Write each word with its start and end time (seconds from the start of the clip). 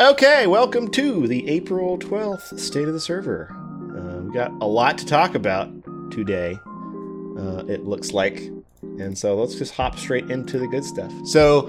Okay, 0.00 0.46
welcome 0.46 0.88
to 0.92 1.28
the 1.28 1.46
April 1.48 1.98
12th 1.98 2.58
State 2.58 2.88
of 2.88 2.94
the 2.94 3.00
Server. 3.00 3.54
Uh, 3.94 4.22
we 4.22 4.32
got 4.32 4.50
a 4.62 4.66
lot 4.66 4.96
to 4.98 5.06
talk 5.06 5.34
about 5.34 5.70
today, 6.10 6.58
uh, 7.38 7.64
it 7.68 7.84
looks 7.84 8.12
like. 8.12 8.38
And 8.80 9.16
so 9.16 9.36
let's 9.36 9.54
just 9.54 9.74
hop 9.74 9.98
straight 9.98 10.30
into 10.30 10.58
the 10.58 10.66
good 10.66 10.84
stuff. 10.84 11.12
So, 11.24 11.64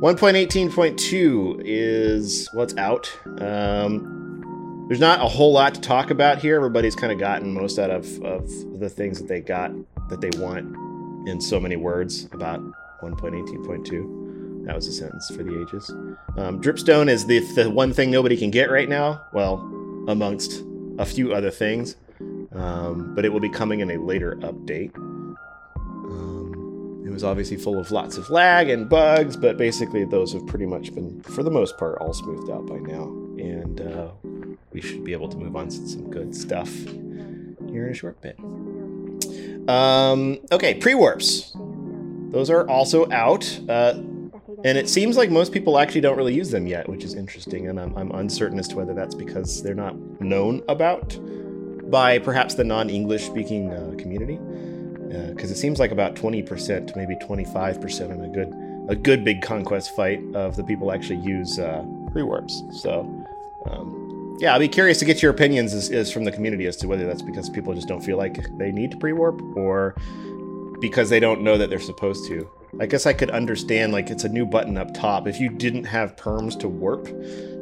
1.18.2 0.00 1.62
is 1.64 2.48
what's 2.54 2.74
out. 2.78 3.12
Um, 3.38 4.86
there's 4.88 5.00
not 5.00 5.20
a 5.20 5.28
whole 5.28 5.52
lot 5.52 5.74
to 5.74 5.82
talk 5.82 6.10
about 6.10 6.38
here. 6.38 6.56
Everybody's 6.56 6.96
kind 6.96 7.12
of 7.12 7.18
gotten 7.18 7.52
most 7.52 7.78
out 7.78 7.90
of, 7.90 8.22
of 8.22 8.48
the 8.80 8.88
things 8.88 9.18
that 9.18 9.28
they 9.28 9.42
got 9.42 9.70
that 10.08 10.22
they 10.22 10.30
want 10.38 10.74
in 11.28 11.42
so 11.42 11.60
many 11.60 11.76
words 11.76 12.26
about 12.32 12.60
1.18.2. 13.02 14.24
That 14.64 14.74
was 14.74 14.88
a 14.88 14.92
sentence 14.92 15.28
for 15.28 15.42
the 15.42 15.62
ages. 15.62 15.90
Um, 16.36 16.60
Dripstone 16.60 17.08
is 17.08 17.26
the, 17.26 17.40
the 17.54 17.70
one 17.70 17.92
thing 17.92 18.10
nobody 18.10 18.36
can 18.36 18.50
get 18.50 18.70
right 18.70 18.88
now. 18.88 19.22
Well, 19.32 19.56
amongst 20.08 20.62
a 20.98 21.04
few 21.04 21.34
other 21.34 21.50
things. 21.50 21.96
Um, 22.52 23.14
but 23.14 23.24
it 23.24 23.32
will 23.32 23.40
be 23.40 23.48
coming 23.48 23.80
in 23.80 23.90
a 23.90 23.96
later 23.96 24.36
update. 24.36 24.94
Um, 25.76 27.02
it 27.06 27.10
was 27.10 27.24
obviously 27.24 27.56
full 27.56 27.78
of 27.78 27.90
lots 27.90 28.16
of 28.16 28.30
lag 28.30 28.68
and 28.68 28.88
bugs, 28.88 29.36
but 29.36 29.56
basically 29.56 30.04
those 30.04 30.32
have 30.32 30.46
pretty 30.46 30.66
much 30.66 30.94
been, 30.94 31.20
for 31.22 31.42
the 31.42 31.50
most 31.50 31.76
part, 31.78 31.98
all 31.98 32.12
smoothed 32.12 32.50
out 32.50 32.66
by 32.66 32.78
now. 32.78 33.04
And 33.38 33.80
uh, 33.80 34.10
we 34.72 34.80
should 34.80 35.04
be 35.04 35.12
able 35.12 35.28
to 35.28 35.36
move 35.36 35.56
on 35.56 35.68
to 35.68 35.88
some 35.88 36.10
good 36.10 36.34
stuff 36.34 36.72
here 36.72 37.86
in 37.86 37.90
a 37.90 37.94
short 37.94 38.20
bit. 38.20 38.38
Um, 39.68 40.38
okay, 40.52 40.74
pre 40.74 40.94
warps. 40.94 41.56
Those 42.30 42.50
are 42.50 42.68
also 42.68 43.10
out. 43.10 43.60
Uh, 43.68 43.94
and 44.64 44.78
it 44.78 44.88
seems 44.88 45.18
like 45.18 45.30
most 45.30 45.52
people 45.52 45.78
actually 45.78 46.00
don't 46.00 46.16
really 46.16 46.34
use 46.34 46.50
them 46.50 46.66
yet, 46.66 46.88
which 46.88 47.04
is 47.04 47.14
interesting. 47.14 47.68
And 47.68 47.78
I'm, 47.78 47.94
I'm 47.96 48.10
uncertain 48.12 48.58
as 48.58 48.66
to 48.68 48.76
whether 48.76 48.94
that's 48.94 49.14
because 49.14 49.62
they're 49.62 49.74
not 49.74 49.94
known 50.20 50.62
about 50.68 51.18
by 51.90 52.18
perhaps 52.18 52.54
the 52.54 52.64
non 52.64 52.88
English 52.88 53.24
speaking 53.24 53.70
uh, 53.70 53.94
community. 53.98 54.38
Because 55.34 55.50
uh, 55.50 55.54
it 55.54 55.58
seems 55.58 55.78
like 55.78 55.90
about 55.90 56.16
20% 56.16 56.86
to 56.86 56.96
maybe 56.96 57.14
25% 57.16 58.10
in 58.10 58.24
a 58.24 58.28
good 58.28 58.52
a 58.88 58.96
good 58.96 59.24
big 59.24 59.40
conquest 59.40 59.94
fight 59.96 60.20
of 60.34 60.56
the 60.56 60.64
people 60.64 60.92
actually 60.92 61.20
use 61.20 61.58
uh, 61.58 61.82
pre-warps. 62.12 62.62
So, 62.70 63.00
um, 63.70 64.36
yeah, 64.40 64.52
I'll 64.52 64.58
be 64.58 64.68
curious 64.68 64.98
to 64.98 65.06
get 65.06 65.22
your 65.22 65.30
opinions 65.30 65.72
as, 65.72 65.90
as 65.90 66.12
from 66.12 66.24
the 66.24 66.32
community 66.32 66.66
as 66.66 66.76
to 66.78 66.88
whether 66.88 67.06
that's 67.06 67.22
because 67.22 67.48
people 67.48 67.72
just 67.74 67.88
don't 67.88 68.02
feel 68.02 68.18
like 68.18 68.46
they 68.58 68.72
need 68.72 68.90
to 68.90 68.96
pre-warp 68.98 69.40
or 69.56 69.94
because 70.80 71.08
they 71.08 71.20
don't 71.20 71.40
know 71.42 71.56
that 71.56 71.70
they're 71.70 71.80
supposed 71.80 72.26
to. 72.28 72.48
I 72.80 72.86
guess 72.86 73.06
I 73.06 73.12
could 73.12 73.30
understand 73.30 73.92
like 73.92 74.10
it's 74.10 74.24
a 74.24 74.28
new 74.28 74.44
button 74.44 74.76
up 74.76 74.92
top. 74.94 75.28
If 75.28 75.40
you 75.40 75.48
didn't 75.48 75.84
have 75.84 76.16
perms 76.16 76.58
to 76.60 76.68
warp, 76.68 77.08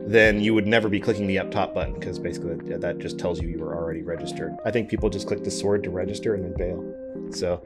then 0.07 0.41
you 0.41 0.55
would 0.55 0.67
never 0.67 0.89
be 0.89 0.99
clicking 0.99 1.27
the 1.27 1.39
up 1.39 1.51
top 1.51 1.75
button 1.75 1.95
because 1.95 2.19
basically 2.19 2.55
that 2.77 2.99
just 2.99 3.19
tells 3.19 3.41
you 3.41 3.49
you 3.49 3.59
were 3.59 3.75
already 3.77 4.03
registered. 4.03 4.57
I 4.65 4.71
think 4.71 4.89
people 4.89 5.11
just 5.11 5.27
click 5.27 5.45
the 5.45 5.51
sword 5.51 5.83
to 5.85 5.91
register 5.91 6.35
and 6.35 6.45
then 6.45 6.55
bail. 6.57 6.83
So, 7.31 7.63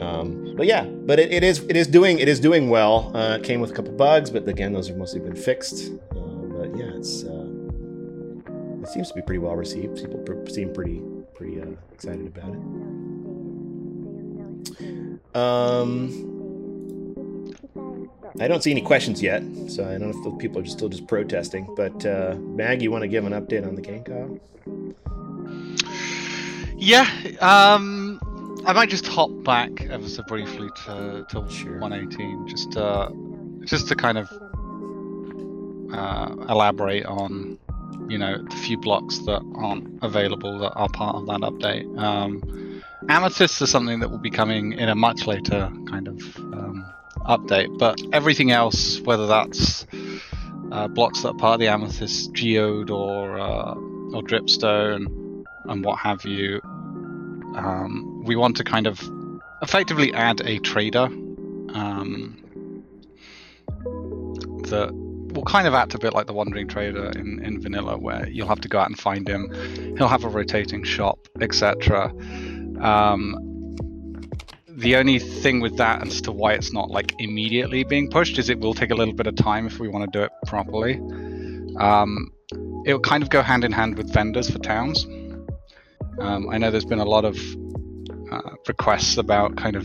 um, 0.00 0.54
but 0.56 0.66
yeah, 0.66 0.84
but 0.84 1.18
it, 1.18 1.32
it 1.32 1.44
is 1.44 1.60
it 1.64 1.76
is 1.76 1.86
doing 1.86 2.18
it 2.18 2.28
is 2.28 2.40
doing 2.40 2.70
well. 2.70 3.14
Uh, 3.16 3.36
it 3.36 3.44
came 3.44 3.60
with 3.60 3.70
a 3.70 3.74
couple 3.74 3.92
bugs, 3.92 4.30
but 4.30 4.48
again, 4.48 4.72
those 4.72 4.88
have 4.88 4.96
mostly 4.96 5.20
been 5.20 5.36
fixed. 5.36 5.92
Uh, 6.12 6.16
but 6.16 6.76
yeah, 6.76 6.90
it's 6.94 7.24
uh, 7.24 7.46
it 8.82 8.88
seems 8.88 9.08
to 9.08 9.14
be 9.14 9.22
pretty 9.22 9.38
well 9.38 9.56
received. 9.56 9.96
People 9.96 10.18
pr- 10.18 10.48
seem 10.48 10.72
pretty 10.72 11.02
pretty 11.34 11.60
uh, 11.60 11.66
excited 11.92 12.26
about 12.26 12.54
it. 12.54 12.60
Um, 15.34 16.37
I 18.40 18.46
don't 18.46 18.62
see 18.62 18.70
any 18.70 18.82
questions 18.82 19.22
yet, 19.22 19.42
so 19.68 19.84
I 19.84 19.98
don't 19.98 20.10
know 20.10 20.32
if 20.32 20.38
people 20.38 20.60
are 20.60 20.62
just 20.62 20.76
still 20.76 20.88
just 20.88 21.06
protesting. 21.06 21.72
But 21.76 22.06
uh, 22.06 22.36
Mag, 22.38 22.82
you 22.82 22.90
want 22.90 23.02
to 23.02 23.08
give 23.08 23.24
an 23.26 23.32
update 23.32 23.66
on 23.66 23.74
the 23.74 23.82
game? 23.82 24.40
Yeah, 26.76 27.08
um, 27.40 28.20
I 28.64 28.72
might 28.72 28.88
just 28.88 29.06
hop 29.06 29.30
back 29.42 29.86
ever 29.86 30.08
so 30.08 30.22
briefly 30.22 30.68
to, 30.84 31.26
to 31.28 31.50
sure. 31.50 31.78
118, 31.78 32.46
just 32.46 32.76
uh, 32.76 33.10
just 33.64 33.88
to 33.88 33.96
kind 33.96 34.18
of 34.18 34.30
uh, 35.92 36.34
elaborate 36.48 37.06
on, 37.06 37.58
you 38.08 38.18
know, 38.18 38.40
the 38.42 38.56
few 38.56 38.78
blocks 38.78 39.18
that 39.20 39.42
aren't 39.56 39.98
available 40.02 40.58
that 40.60 40.72
are 40.74 40.88
part 40.90 41.16
of 41.16 41.26
that 41.26 41.40
update. 41.40 41.98
Um, 41.98 42.82
Amethyst 43.08 43.60
is 43.62 43.70
something 43.70 44.00
that 44.00 44.10
will 44.10 44.18
be 44.18 44.30
coming 44.30 44.74
in 44.74 44.88
a 44.88 44.94
much 44.94 45.26
later 45.26 45.72
kind 45.88 46.06
of 46.06 46.36
um, 46.36 46.77
update. 47.28 47.78
But 47.78 48.00
everything 48.12 48.50
else, 48.50 49.00
whether 49.00 49.26
that's 49.26 49.86
uh, 50.72 50.88
blocks 50.88 51.22
that 51.22 51.28
are 51.28 51.34
part 51.34 51.54
of 51.54 51.60
the 51.60 51.68
Amethyst 51.68 52.32
geode 52.32 52.90
or 52.90 53.38
uh, 53.38 53.74
or 53.74 54.22
dripstone 54.22 55.44
and 55.64 55.84
what 55.84 55.98
have 55.98 56.24
you, 56.24 56.60
um, 57.54 58.24
we 58.24 58.36
want 58.36 58.56
to 58.56 58.64
kind 58.64 58.86
of 58.86 59.00
effectively 59.62 60.12
add 60.14 60.40
a 60.40 60.58
trader 60.60 61.08
um, 61.74 62.42
that 64.64 64.90
will 65.34 65.44
kind 65.44 65.66
of 65.66 65.74
act 65.74 65.94
a 65.94 65.98
bit 65.98 66.14
like 66.14 66.26
the 66.26 66.32
wandering 66.32 66.66
trader 66.66 67.10
in, 67.10 67.42
in 67.44 67.60
vanilla 67.60 67.98
where 67.98 68.28
you'll 68.28 68.48
have 68.48 68.60
to 68.60 68.68
go 68.68 68.78
out 68.78 68.88
and 68.88 68.98
find 68.98 69.28
him 69.28 69.52
he'll 69.96 70.08
have 70.08 70.24
a 70.24 70.28
rotating 70.28 70.82
shop 70.82 71.28
etc 71.40 72.12
um, 72.80 73.47
the 74.78 74.94
only 74.94 75.18
thing 75.18 75.60
with 75.60 75.76
that 75.76 76.06
as 76.06 76.20
to 76.22 76.30
why 76.30 76.52
it's 76.52 76.72
not 76.72 76.88
like 76.88 77.12
immediately 77.18 77.82
being 77.82 78.08
pushed 78.08 78.38
is 78.38 78.48
it 78.48 78.60
will 78.60 78.74
take 78.74 78.92
a 78.92 78.94
little 78.94 79.12
bit 79.12 79.26
of 79.26 79.34
time 79.34 79.66
if 79.66 79.80
we 79.80 79.88
want 79.88 80.10
to 80.10 80.18
do 80.18 80.22
it 80.22 80.30
properly. 80.46 81.00
Um, 81.80 82.32
it'll 82.86 83.00
kind 83.00 83.24
of 83.24 83.28
go 83.28 83.42
hand 83.42 83.64
in 83.64 83.72
hand 83.72 83.98
with 83.98 84.12
vendors 84.12 84.48
for 84.48 84.60
towns. 84.60 85.04
Um, 86.20 86.48
I 86.48 86.58
know 86.58 86.70
there's 86.70 86.84
been 86.84 87.00
a 87.00 87.04
lot 87.04 87.24
of 87.24 87.36
uh, 88.30 88.54
requests 88.68 89.16
about 89.16 89.56
kind 89.56 89.74
of 89.74 89.84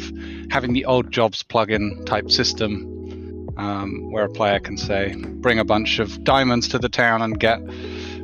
having 0.52 0.74
the 0.74 0.86
old 0.86 1.12
jobs 1.12 1.42
plugin 1.42 2.06
type 2.06 2.30
system 2.30 3.50
um, 3.58 4.12
where 4.12 4.26
a 4.26 4.30
player 4.30 4.60
can 4.60 4.78
say, 4.78 5.16
bring 5.16 5.58
a 5.58 5.66
bunch 5.66 5.98
of 5.98 6.24
diamonds 6.24 6.68
to 6.68 6.78
the 6.78 6.90
town 6.90 7.24
and 7.24 7.40
get 7.40 7.60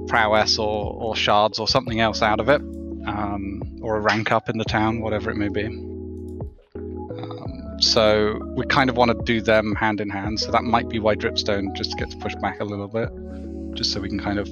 prowess 0.08 0.60
or, 0.60 0.94
or 0.94 1.16
shards 1.16 1.58
or 1.58 1.68
something 1.68 2.00
else 2.00 2.22
out 2.22 2.40
of 2.40 2.48
it, 2.48 2.62
um, 3.08 3.64
or 3.82 3.98
a 3.98 4.00
rank 4.00 4.32
up 4.32 4.50
in 4.50 4.60
the 4.60 4.66
town, 4.66 5.02
whatever 5.02 5.32
it 5.32 5.36
may 5.36 5.50
be. 5.50 5.89
So 7.82 8.40
we 8.56 8.66
kind 8.66 8.90
of 8.90 8.98
want 8.98 9.12
to 9.12 9.24
do 9.24 9.42
them 9.42 9.76
hand 9.76 10.02
in 10.02 10.10
hand. 10.10 10.40
So 10.40 10.52
that 10.52 10.64
might 10.64 10.90
be 10.90 11.00
why 11.00 11.16
Dripstone 11.16 11.76
just 11.76 11.98
gets 11.98 12.16
pushed 12.16 12.40
back 12.42 12.60
a 12.60 12.66
little 12.66 12.88
bit, 12.88 13.10
just 13.76 13.92
so 13.94 14.02
we 14.02 14.10
can 14.10 14.20
kind 14.20 14.40
of 14.40 14.50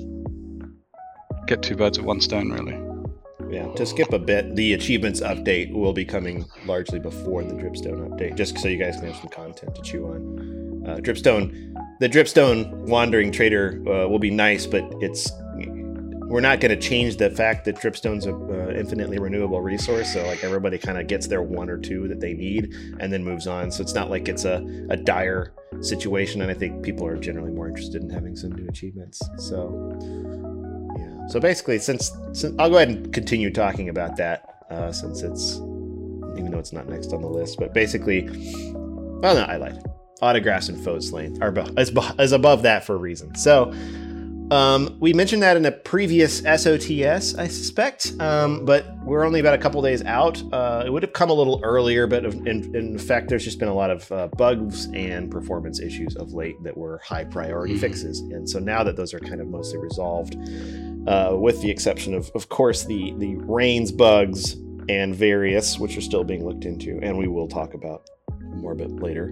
get 1.47 1.61
two 1.61 1.75
birds 1.75 1.97
with 1.97 2.07
one 2.07 2.21
stone, 2.21 2.51
really. 2.51 2.83
Yeah, 3.49 3.71
to 3.75 3.85
skip 3.85 4.11
a 4.11 4.19
bit, 4.19 4.55
the 4.55 4.73
achievements 4.73 5.21
update 5.21 5.71
will 5.71 5.93
be 5.93 6.03
coming 6.03 6.45
largely 6.65 6.99
before 6.99 7.43
the 7.43 7.53
Dripstone 7.53 8.09
update, 8.09 8.35
just 8.35 8.57
so 8.57 8.67
you 8.67 8.77
guys 8.77 8.97
can 8.97 9.07
have 9.07 9.15
some 9.15 9.29
content 9.29 9.73
to 9.75 9.81
chew 9.81 10.05
on. 10.05 10.83
Uh, 10.85 10.95
Dripstone, 10.97 11.73
the 11.99 12.09
Dripstone 12.09 12.71
Wandering 12.87 13.31
Trader 13.31 13.81
uh, 13.87 14.07
will 14.07 14.19
be 14.19 14.31
nice, 14.31 14.65
but 14.65 14.83
it's 15.01 15.31
we're 16.27 16.41
not 16.41 16.59
going 16.59 16.77
to 16.77 16.87
change 16.87 17.17
the 17.17 17.29
fact 17.29 17.65
that 17.65 17.75
dripstone's 17.75 18.25
an 18.25 18.35
uh, 18.51 18.69
infinitely 18.77 19.17
renewable 19.17 19.61
resource 19.61 20.13
so 20.13 20.25
like 20.25 20.43
everybody 20.43 20.77
kind 20.77 20.97
of 20.97 21.07
gets 21.07 21.27
their 21.27 21.41
one 21.41 21.69
or 21.69 21.77
two 21.77 22.07
that 22.07 22.19
they 22.19 22.33
need 22.33 22.73
and 22.99 23.11
then 23.11 23.23
moves 23.23 23.47
on. 23.47 23.71
So 23.71 23.81
it's 23.81 23.93
not 23.93 24.09
like 24.09 24.27
it's 24.27 24.45
a, 24.45 24.87
a 24.89 24.97
dire 24.97 25.53
situation 25.81 26.41
and 26.41 26.49
i 26.49 26.53
think 26.53 26.83
people 26.83 27.05
are 27.05 27.17
generally 27.17 27.51
more 27.51 27.67
interested 27.67 28.01
in 28.01 28.09
having 28.09 28.35
some 28.35 28.51
new 28.51 28.67
achievements 28.67 29.21
so 29.37 29.99
yeah. 30.97 31.27
So 31.27 31.39
basically 31.39 31.77
since, 31.79 32.11
since 32.33 32.55
i'll 32.57 32.69
go 32.69 32.77
ahead 32.77 32.89
and 32.89 33.13
continue 33.13 33.51
talking 33.51 33.89
about 33.89 34.15
that 34.17 34.65
uh, 34.69 34.91
since 34.91 35.21
it's 35.21 35.57
even 36.37 36.51
though 36.51 36.59
it's 36.59 36.73
not 36.73 36.87
next 36.87 37.13
on 37.13 37.21
the 37.21 37.27
list 37.27 37.57
but 37.59 37.73
basically 37.73 38.29
well 39.21 39.35
no 39.35 39.41
i 39.41 39.57
lied. 39.57 39.83
Autographs 40.21 40.69
and 40.69 40.83
foes 40.83 41.09
slain 41.09 41.37
are 41.43 41.53
is, 41.77 41.91
is 42.17 42.31
above 42.31 42.63
that 42.63 42.83
for 42.83 42.95
a 42.95 42.97
reason. 42.97 43.35
So 43.35 43.71
um, 44.51 44.97
we 44.99 45.13
mentioned 45.13 45.43
that 45.43 45.57
in 45.57 45.65
a 45.65 45.71
previous 45.71 46.41
SOTS, 46.41 47.37
I 47.37 47.47
suspect, 47.47 48.13
um, 48.19 48.65
but 48.65 48.85
we're 49.03 49.25
only 49.25 49.39
about 49.39 49.53
a 49.53 49.57
couple 49.57 49.81
days 49.81 50.03
out. 50.03 50.41
Uh, 50.53 50.83
it 50.85 50.89
would 50.89 51.03
have 51.03 51.13
come 51.13 51.29
a 51.29 51.33
little 51.33 51.59
earlier, 51.63 52.07
but 52.07 52.25
in, 52.25 52.73
in 52.75 52.97
fact, 52.97 53.27
there's 53.27 53.43
just 53.43 53.59
been 53.59 53.67
a 53.67 53.73
lot 53.73 53.89
of 53.89 54.11
uh, 54.11 54.27
bugs 54.37 54.85
and 54.93 55.29
performance 55.29 55.81
issues 55.81 56.15
of 56.15 56.33
late 56.33 56.55
that 56.63 56.77
were 56.77 56.99
high 56.99 57.25
priority 57.25 57.73
mm-hmm. 57.73 57.81
fixes. 57.81 58.21
And 58.21 58.49
so 58.49 58.59
now 58.59 58.83
that 58.83 58.95
those 58.95 59.13
are 59.13 59.19
kind 59.19 59.41
of 59.41 59.47
mostly 59.47 59.79
resolved, 59.79 60.37
uh, 61.07 61.35
with 61.35 61.61
the 61.61 61.69
exception 61.69 62.13
of, 62.13 62.31
of 62.33 62.49
course, 62.49 62.85
the 62.85 63.13
the 63.17 63.35
rains 63.35 63.91
bugs 63.91 64.53
and 64.89 65.13
various, 65.13 65.77
which 65.77 65.97
are 65.97 66.01
still 66.01 66.23
being 66.23 66.45
looked 66.45 66.63
into, 66.63 66.99
and 67.01 67.17
we 67.17 67.27
will 67.27 67.47
talk 67.47 67.73
about 67.73 68.09
more 68.39 68.71
a 68.71 68.75
bit 68.75 68.91
later. 68.91 69.29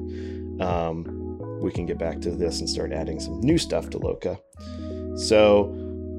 Um, 0.59 1.59
we 1.61 1.71
can 1.71 1.85
get 1.85 1.97
back 1.97 2.21
to 2.21 2.31
this 2.31 2.59
and 2.59 2.69
start 2.69 2.91
adding 2.91 3.19
some 3.19 3.39
new 3.39 3.57
stuff 3.57 3.89
to 3.91 3.99
Loka. 3.99 4.39
So, 5.15 5.73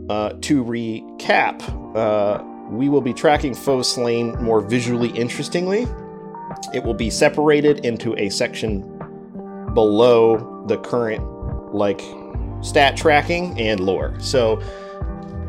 uh, 0.09 0.31
to 0.41 0.65
recap, 0.65 1.63
uh, 1.97 2.43
we 2.71 2.89
will 2.89 3.01
be 3.01 3.13
tracking 3.13 3.55
foes 3.55 3.89
slain 3.93 4.33
more 4.43 4.61
visually 4.61 5.11
interestingly. 5.11 5.87
It 6.75 6.83
will 6.83 6.95
be 6.95 7.11
separated 7.11 7.85
into 7.85 8.17
a 8.17 8.29
section 8.31 8.83
below 9.75 10.65
the 10.67 10.79
current, 10.79 11.23
like, 11.75 12.01
stat 12.63 12.97
tracking 12.97 13.61
and 13.61 13.81
lore. 13.81 14.15
So 14.19 14.61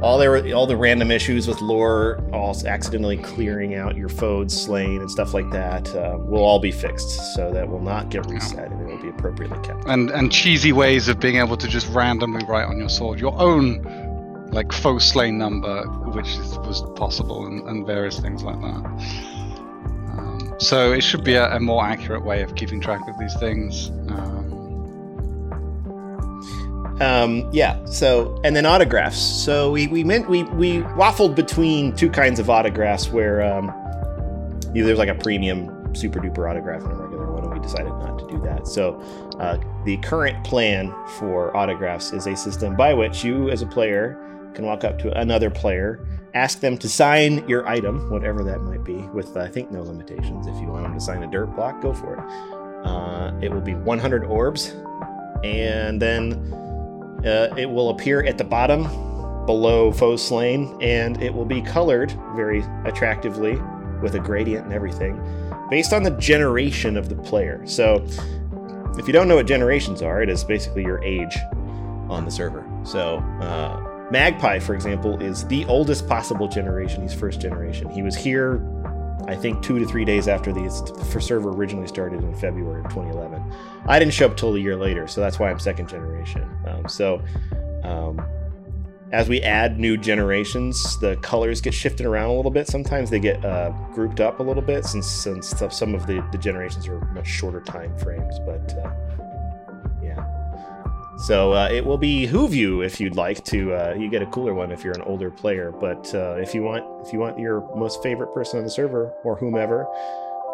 all 0.02 0.18
there 0.18 0.54
all 0.54 0.68
the 0.68 0.78
random 0.78 1.12
issues 1.12 1.48
with 1.48 1.62
lore, 1.62 2.24
all 2.32 2.56
accidentally 2.66 3.18
clearing 3.18 3.76
out 3.76 3.96
your 3.96 4.10
foes 4.10 4.60
slain 4.60 5.02
and 5.02 5.10
stuff 5.10 5.34
like 5.34 5.50
that, 5.52 5.94
uh, 5.96 6.18
will 6.20 6.44
all 6.44 6.60
be 6.60 6.72
fixed. 6.72 7.36
So 7.36 7.52
that 7.52 7.68
will 7.68 7.82
not 7.82 8.10
get 8.10 8.30
reset 8.30 8.72
and 8.72 8.82
it 8.82 8.86
will 8.86 9.02
be 9.02 9.10
appropriately 9.10 9.60
kept. 9.60 9.86
And 9.88 10.10
and 10.12 10.32
cheesy 10.32 10.72
ways 10.72 11.08
of 11.08 11.20
being 11.20 11.38
able 11.38 11.58
to 11.58 11.68
just 11.68 11.88
randomly 11.90 12.46
write 12.48 12.66
on 12.66 12.78
your 12.78 12.90
sword 12.90 13.20
your 13.20 13.40
own 13.40 13.82
like 14.52 14.72
foe 14.72 14.98
slain 14.98 15.38
number, 15.38 15.84
which 16.12 16.28
is, 16.28 16.58
was 16.60 16.82
possible, 16.96 17.46
and, 17.46 17.68
and, 17.68 17.86
various 17.86 18.20
things 18.20 18.44
like 18.44 18.60
that. 18.62 18.86
Um, 20.18 20.56
so 20.58 20.94
it 20.94 21.02
should 21.02 21.24
be 21.24 21.34
a, 21.34 21.54
a, 21.56 21.60
more 21.60 21.84
accurate 21.84 22.24
way 22.24 22.42
of 22.42 22.56
keeping 22.56 22.80
track 22.80 23.02
of 23.08 23.20
these 23.20 23.36
things. 23.40 23.90
Um, 24.10 24.47
um, 27.02 27.50
yeah. 27.52 27.84
So 27.86 28.40
and 28.44 28.56
then 28.56 28.66
autographs. 28.66 29.18
So 29.18 29.72
we 29.72 29.88
we 29.88 30.04
meant 30.04 30.30
we 30.30 30.44
we 30.44 30.82
waffled 30.82 31.36
between 31.36 31.96
two 31.96 32.10
kinds 32.10 32.40
of 32.40 32.50
autographs 32.50 33.10
where 33.10 33.42
um, 33.42 33.72
either 34.76 34.88
there's 34.88 35.00
like 35.00 35.10
a 35.10 35.16
premium 35.16 35.96
super 35.96 36.20
duper 36.20 36.50
autograph 36.50 36.84
and 36.84 36.92
a 36.92 36.96
regular 36.96 37.32
one, 37.32 37.44
and 37.44 37.54
we 37.54 37.60
decided 37.60 37.90
not 37.90 38.20
to 38.20 38.28
do 38.28 38.40
that. 38.44 38.68
So 38.68 39.00
uh, 39.40 39.58
the 39.86 39.98
current 39.98 40.44
plan 40.44 40.94
for 41.18 41.56
autographs 41.56 42.14
is 42.14 42.28
a 42.28 42.36
system 42.36 42.76
by 42.76 42.94
which 42.94 43.24
you, 43.24 43.50
as 43.50 43.62
a 43.62 43.68
player, 43.68 44.24
can 44.54 44.66
walk 44.66 44.84
up 44.84 45.00
to 45.00 45.18
another 45.20 45.50
player, 45.50 46.06
ask 46.34 46.60
them 46.60 46.78
to 46.80 46.90
sign 46.90 47.48
your 47.48 47.68
item, 47.68 48.10
whatever 48.10 48.44
that 48.44 48.62
might 48.62 48.84
be, 48.84 48.96
with 49.14 49.36
I 49.38 49.48
think 49.48 49.72
no 49.72 49.82
limitations. 49.82 50.48
If 50.48 50.56
you 50.62 50.68
want 50.68 50.84
them 50.84 50.94
to 50.94 51.00
sign 51.00 51.24
a 51.24 51.28
dirt 51.28 51.56
block, 51.56 51.82
go 51.82 51.94
for 51.94 52.16
it. 52.16 52.86
Uh, 52.86 53.34
it 53.42 53.52
will 53.52 53.62
be 53.62 53.76
100 53.76 54.24
orbs, 54.26 54.74
and 55.44 56.02
then 56.02 56.67
uh, 57.26 57.54
it 57.58 57.70
will 57.70 57.90
appear 57.90 58.24
at 58.24 58.38
the 58.38 58.44
bottom 58.44 58.84
below 59.46 59.92
foe 59.92 60.16
slain, 60.16 60.78
and 60.82 61.22
it 61.22 61.34
will 61.34 61.46
be 61.46 61.62
colored 61.62 62.12
very 62.36 62.64
attractively 62.86 63.60
with 64.02 64.16
a 64.16 64.20
gradient 64.20 64.66
and 64.66 64.74
everything 64.74 65.20
based 65.70 65.94
on 65.94 66.04
the 66.04 66.12
generation 66.12 66.98
of 66.98 67.10
the 67.10 67.16
player. 67.16 67.66
So, 67.66 68.06
if 68.98 69.08
you 69.08 69.14
don't 69.14 69.28
know 69.28 69.36
what 69.36 69.48
generations 69.48 70.02
are, 70.02 70.22
it 70.22 70.30
is 70.30 70.44
basically 70.44 70.84
your 70.84 71.04
age 71.04 71.38
on 72.10 72.26
the 72.26 72.32
server. 72.32 72.66
So, 72.84 73.18
uh, 73.42 74.08
Magpie, 74.12 74.60
for 74.60 74.74
example, 74.74 75.22
is 75.22 75.46
the 75.48 75.66
oldest 75.66 76.08
possible 76.08 76.48
generation. 76.48 77.02
He's 77.02 77.14
first 77.14 77.42
generation. 77.42 77.90
He 77.90 78.02
was 78.02 78.16
here 78.16 78.56
I 79.26 79.36
think 79.36 79.62
two 79.62 79.80
to 79.80 79.86
three 79.86 80.06
days 80.06 80.28
after 80.28 80.54
the 80.54 80.70
server 81.20 81.50
originally 81.50 81.88
started 81.88 82.24
in 82.24 82.34
February 82.36 82.82
of 82.82 82.90
2011. 82.90 83.44
I 83.88 84.00
didn't 84.00 84.14
show 84.14 84.28
up 84.28 84.38
till 84.38 84.56
a 84.56 84.60
year 84.60 84.76
later, 84.76 85.08
so 85.08 85.22
that's 85.22 85.40
why 85.40 85.50
I'm 85.50 85.60
second 85.60 85.90
generation. 85.90 86.48
Um, 86.66 86.88
so 86.88 87.22
um, 87.84 88.22
as 89.12 89.30
we 89.30 89.42
add 89.42 89.80
new 89.80 89.98
generations, 89.98 91.00
the 91.00 91.16
colors 91.18 91.62
get 91.62 91.74
shifted 91.74 92.06
around 92.06 92.30
a 92.30 92.34
little 92.36 92.52
bit. 92.52 92.68
Sometimes 92.68 93.10
they 93.10 93.20
get 93.20 93.44
uh, 93.44 93.72
grouped 93.94 94.20
up 94.20 94.40
a 94.40 94.44
little 94.44 94.62
bit 94.62 94.86
since 94.86 95.08
since 95.08 95.54
some 95.72 95.96
of 95.96 96.06
the, 96.08 96.26
the 96.32 96.38
generations 96.38 96.88
are 96.88 97.00
much 97.14 97.28
shorter 97.28 97.62
time 97.62 97.98
frames. 97.98 98.40
But 98.46 98.74
uh, 98.84 98.92
so 101.18 101.54
uh, 101.54 101.68
it 101.72 101.86
will 101.86 101.98
behoove 101.98 102.54
you 102.54 102.82
if 102.82 103.00
you'd 103.00 103.16
like 103.16 103.44
to. 103.46 103.74
Uh, 103.74 103.96
you 103.98 104.10
get 104.10 104.22
a 104.22 104.28
cooler 104.28 104.54
one 104.54 104.72
if 104.72 104.84
you're 104.84 104.94
an 104.94 105.02
older 105.02 105.32
player, 105.32 105.72
but 105.72 106.14
uh, 106.14 106.36
if 106.36 106.54
you 106.54 106.64
want, 106.64 106.84
if 107.06 107.12
you 107.12 107.20
want 107.20 107.40
your 107.40 107.62
most 107.76 108.04
favorite 108.04 108.34
person 108.34 108.60
on 108.60 108.64
the 108.64 108.70
server 108.70 109.14
or 109.24 109.36
whomever 109.36 109.88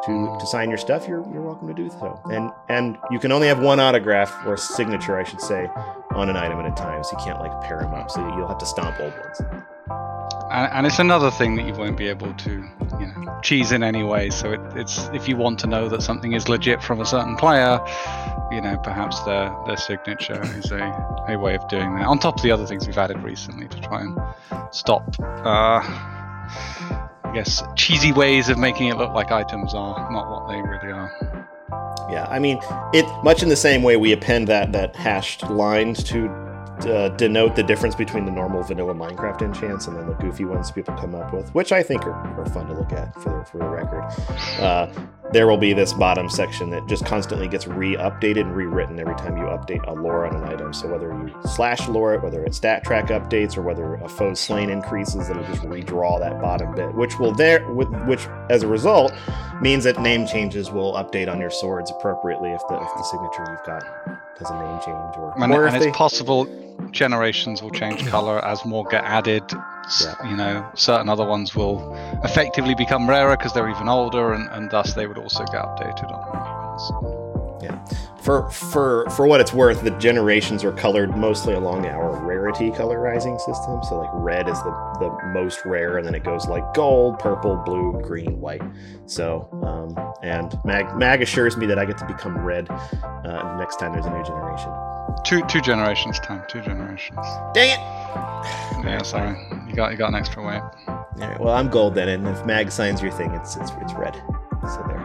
to, 0.05 0.37
to 0.39 0.45
sign 0.45 0.69
your 0.69 0.77
stuff, 0.77 1.07
you're 1.07 1.23
you're 1.33 1.41
welcome 1.41 1.67
to 1.67 1.73
do 1.73 1.89
so. 1.89 2.19
And 2.25 2.51
and 2.69 2.97
you 3.11 3.19
can 3.19 3.31
only 3.31 3.47
have 3.47 3.59
one 3.59 3.79
autograph 3.79 4.33
or 4.45 4.57
signature, 4.57 5.17
I 5.17 5.23
should 5.23 5.41
say, 5.41 5.67
on 6.11 6.29
an 6.29 6.37
item 6.37 6.59
at 6.59 6.71
a 6.71 6.75
time. 6.75 7.03
So 7.03 7.17
you 7.17 7.25
can't 7.25 7.39
like 7.39 7.61
pair 7.63 7.79
them 7.79 7.93
up. 7.93 8.09
So 8.09 8.25
you'll 8.35 8.47
have 8.47 8.59
to 8.59 8.65
stomp 8.65 8.99
old 8.99 9.13
ones 9.13 9.63
and, 10.53 10.71
and, 10.71 10.85
it's 10.85 10.99
another 10.99 11.31
thing 11.31 11.55
that 11.55 11.65
you 11.65 11.73
won't 11.73 11.97
be 11.97 12.07
able 12.07 12.31
to 12.33 12.51
you 12.99 13.07
know 13.07 13.39
cheese 13.41 13.71
in 13.71 13.83
any 13.83 14.03
way 14.03 14.29
so 14.29 14.51
it, 14.51 14.61
it's 14.75 15.09
if 15.13 15.27
you 15.27 15.35
want 15.35 15.59
to 15.59 15.67
know 15.67 15.89
that 15.89 16.01
something 16.01 16.33
is 16.33 16.47
legit 16.47 16.81
from 16.81 17.01
a 17.01 17.05
certain 17.05 17.35
player 17.35 17.79
you 18.51 18.61
know 18.61 18.77
perhaps 18.83 19.19
their 19.21 19.53
their 19.65 19.77
signature 19.77 20.41
is 20.57 20.71
a, 20.71 21.25
a 21.29 21.37
way 21.37 21.55
of 21.55 21.67
doing 21.67 21.95
that. 21.95 22.05
On 22.05 22.19
top 22.19 22.35
of 22.35 22.43
the 22.43 22.51
other 22.51 22.65
things 22.65 22.85
we've 22.85 22.97
added 22.97 23.21
recently 23.23 23.67
to 23.67 23.81
try 23.81 24.01
and 24.01 24.17
stop 24.71 25.03
uh, 25.19 25.81
i 25.83 27.31
guess 27.33 27.63
cheesy 27.75 28.11
ways 28.11 28.49
of 28.49 28.57
making 28.57 28.87
it 28.87 28.97
look 28.97 29.11
like 29.13 29.31
items 29.31 29.73
are 29.73 30.11
not 30.11 30.29
what 30.29 30.47
they 30.47 30.61
really 30.61 30.93
are. 30.93 31.49
Yeah 32.11 32.27
i 32.29 32.37
mean 32.37 32.59
it 32.93 33.05
much 33.23 33.41
in 33.41 33.49
the 33.49 33.55
same 33.55 33.81
way 33.81 33.97
we 33.97 34.11
append 34.11 34.47
that 34.49 34.71
that 34.71 34.95
hashed 34.95 35.49
lines 35.49 36.03
to 36.05 36.42
uh, 36.85 37.09
denote 37.09 37.55
the 37.55 37.63
difference 37.63 37.95
between 37.95 38.25
the 38.25 38.31
normal 38.31 38.63
vanilla 38.63 38.93
Minecraft 38.93 39.41
enchants 39.41 39.87
and 39.87 39.97
then 39.97 40.07
the 40.07 40.13
goofy 40.15 40.45
ones 40.45 40.71
people 40.71 40.93
come 40.95 41.15
up 41.15 41.33
with, 41.33 41.53
which 41.55 41.71
I 41.71 41.83
think 41.83 42.05
are, 42.05 42.13
are 42.13 42.45
fun 42.47 42.67
to 42.67 42.73
look 42.73 42.91
at 42.93 43.13
for 43.15 43.39
the, 43.39 43.45
for 43.45 43.57
the 43.57 43.67
record. 43.67 44.03
Uh, 44.59 44.87
there 45.31 45.47
will 45.47 45.57
be 45.57 45.73
this 45.73 45.93
bottom 45.93 46.29
section 46.29 46.69
that 46.69 46.85
just 46.87 47.05
constantly 47.05 47.47
gets 47.47 47.65
re-updated 47.65 48.41
and 48.41 48.55
rewritten 48.55 48.99
every 48.99 49.15
time 49.15 49.35
you 49.35 49.43
update 49.43 49.85
a 49.87 49.93
lore 49.93 50.27
on 50.27 50.35
an 50.35 50.43
item. 50.43 50.73
So 50.73 50.87
whether 50.87 51.07
you 51.09 51.33
slash 51.49 51.87
lore 51.87 52.13
it, 52.13 52.21
whether 52.21 52.43
it's 52.45 52.57
stat 52.57 52.83
track 52.83 53.07
updates, 53.07 53.57
or 53.57 53.63
whether 53.63 53.95
a 53.95 54.07
foe 54.07 54.35
slain 54.35 54.69
increases, 54.69 55.29
it'll 55.29 55.43
just 55.45 55.63
redraw 55.63 56.19
that 56.19 56.39
bottom 56.39 56.75
bit, 56.75 56.93
which 56.93 57.17
will 57.17 57.33
there, 57.33 57.65
which 57.73 58.27
as 58.51 58.61
a 58.61 58.67
result 58.67 59.11
means 59.59 59.85
that 59.85 59.99
name 59.99 60.27
changes 60.27 60.69
will 60.69 60.93
update 60.93 61.31
on 61.31 61.39
your 61.39 61.49
swords 61.49 61.89
appropriately 61.89 62.51
if 62.51 62.61
the 62.69 62.75
if 62.75 62.89
the 62.95 63.03
signature 63.03 63.45
you've 63.49 63.65
got 63.65 63.83
has 64.37 64.49
a 64.49 64.59
name 64.59 64.79
change 64.81 65.17
or, 65.17 65.33
and, 65.37 65.53
or 65.53 65.65
and 65.65 65.75
it's 65.75 65.85
they... 65.85 65.91
possible 65.91 66.45
generations 66.91 67.61
will 67.61 67.71
change 67.71 68.05
color 68.07 68.43
as 68.45 68.63
more 68.65 68.85
get 68.85 69.03
added. 69.03 69.43
Yeah. 70.01 70.29
You 70.29 70.37
know, 70.37 70.69
certain 70.75 71.09
other 71.09 71.25
ones 71.25 71.55
will 71.55 71.93
effectively 72.23 72.75
become 72.75 73.09
rarer 73.09 73.35
because 73.35 73.53
they're 73.53 73.69
even 73.69 73.89
older, 73.89 74.33
and, 74.33 74.49
and 74.51 74.69
thus 74.71 74.93
they 74.93 75.07
would 75.07 75.17
also 75.17 75.43
get 75.45 75.61
updated 75.61 76.11
on 76.11 77.61
Yeah. 77.61 77.83
For 78.23 78.49
for 78.49 79.09
for 79.09 79.27
what 79.27 79.41
it's 79.41 79.51
worth, 79.51 79.83
the 79.83 79.91
generations 79.91 80.63
are 80.63 80.71
colored 80.71 81.17
mostly 81.17 81.53
along 81.53 81.85
our 81.85 82.15
rarity 82.25 82.71
colorizing 82.71 83.37
system. 83.39 83.83
So 83.83 83.99
like 83.99 84.09
red 84.13 84.47
is 84.47 84.57
the 84.63 84.71
the 84.99 85.27
most 85.33 85.65
rare, 85.65 85.97
and 85.97 86.07
then 86.07 86.15
it 86.15 86.23
goes 86.23 86.47
like 86.47 86.73
gold, 86.73 87.19
purple, 87.19 87.57
blue, 87.57 87.99
green, 88.01 88.39
white. 88.39 88.63
So 89.05 89.49
um, 89.63 90.13
and 90.23 90.57
Mag 90.63 90.95
Mag 90.95 91.21
assures 91.21 91.57
me 91.57 91.65
that 91.65 91.77
I 91.77 91.83
get 91.83 91.97
to 91.97 92.05
become 92.05 92.37
red 92.37 92.69
uh, 92.69 93.57
next 93.57 93.79
time 93.79 93.91
there's 93.91 94.05
a 94.05 94.17
new 94.17 94.23
generation. 94.23 94.71
Two 95.23 95.41
two 95.47 95.61
generations 95.61 96.19
time. 96.19 96.43
Two 96.49 96.61
generations. 96.61 97.25
Dang 97.53 97.69
it! 97.69 97.79
Yeah, 98.85 99.01
sorry. 99.03 99.37
You 99.67 99.73
got 99.73 99.91
you 99.91 99.97
got 99.97 100.09
an 100.09 100.15
extra 100.15 100.45
weight. 100.45 100.61
All 100.87 101.07
right. 101.17 101.39
Well, 101.39 101.53
I'm 101.53 101.69
gold 101.69 101.95
then, 101.95 102.09
and 102.09 102.27
if 102.27 102.45
Mag 102.45 102.71
signs 102.71 103.01
your 103.01 103.11
thing, 103.11 103.31
it's 103.31 103.55
it's 103.55 103.71
it's 103.81 103.93
red. 103.93 104.15
So 104.63 104.83
there. 104.87 105.03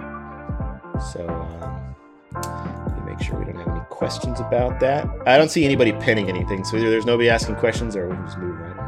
So 1.13 1.29
um, 1.63 1.95
let 2.35 3.05
me 3.05 3.13
make 3.13 3.23
sure 3.25 3.39
we 3.39 3.45
don't 3.45 3.57
have 3.57 3.69
any 3.69 3.85
questions 3.91 4.41
about 4.41 4.81
that. 4.81 5.09
I 5.27 5.39
don't 5.39 5.51
see 5.51 5.65
anybody 5.65 5.93
pinning 5.93 6.29
anything, 6.29 6.65
so 6.65 6.77
either 6.77 6.91
there's 6.91 7.07
nobody 7.07 7.31
asking 7.31 7.57
questions, 7.57 7.95
or 7.95 8.09
we 8.09 8.17
can 8.17 8.25
just 8.27 8.39
move 8.39 8.59
right 8.59 8.77
on. 8.79 8.88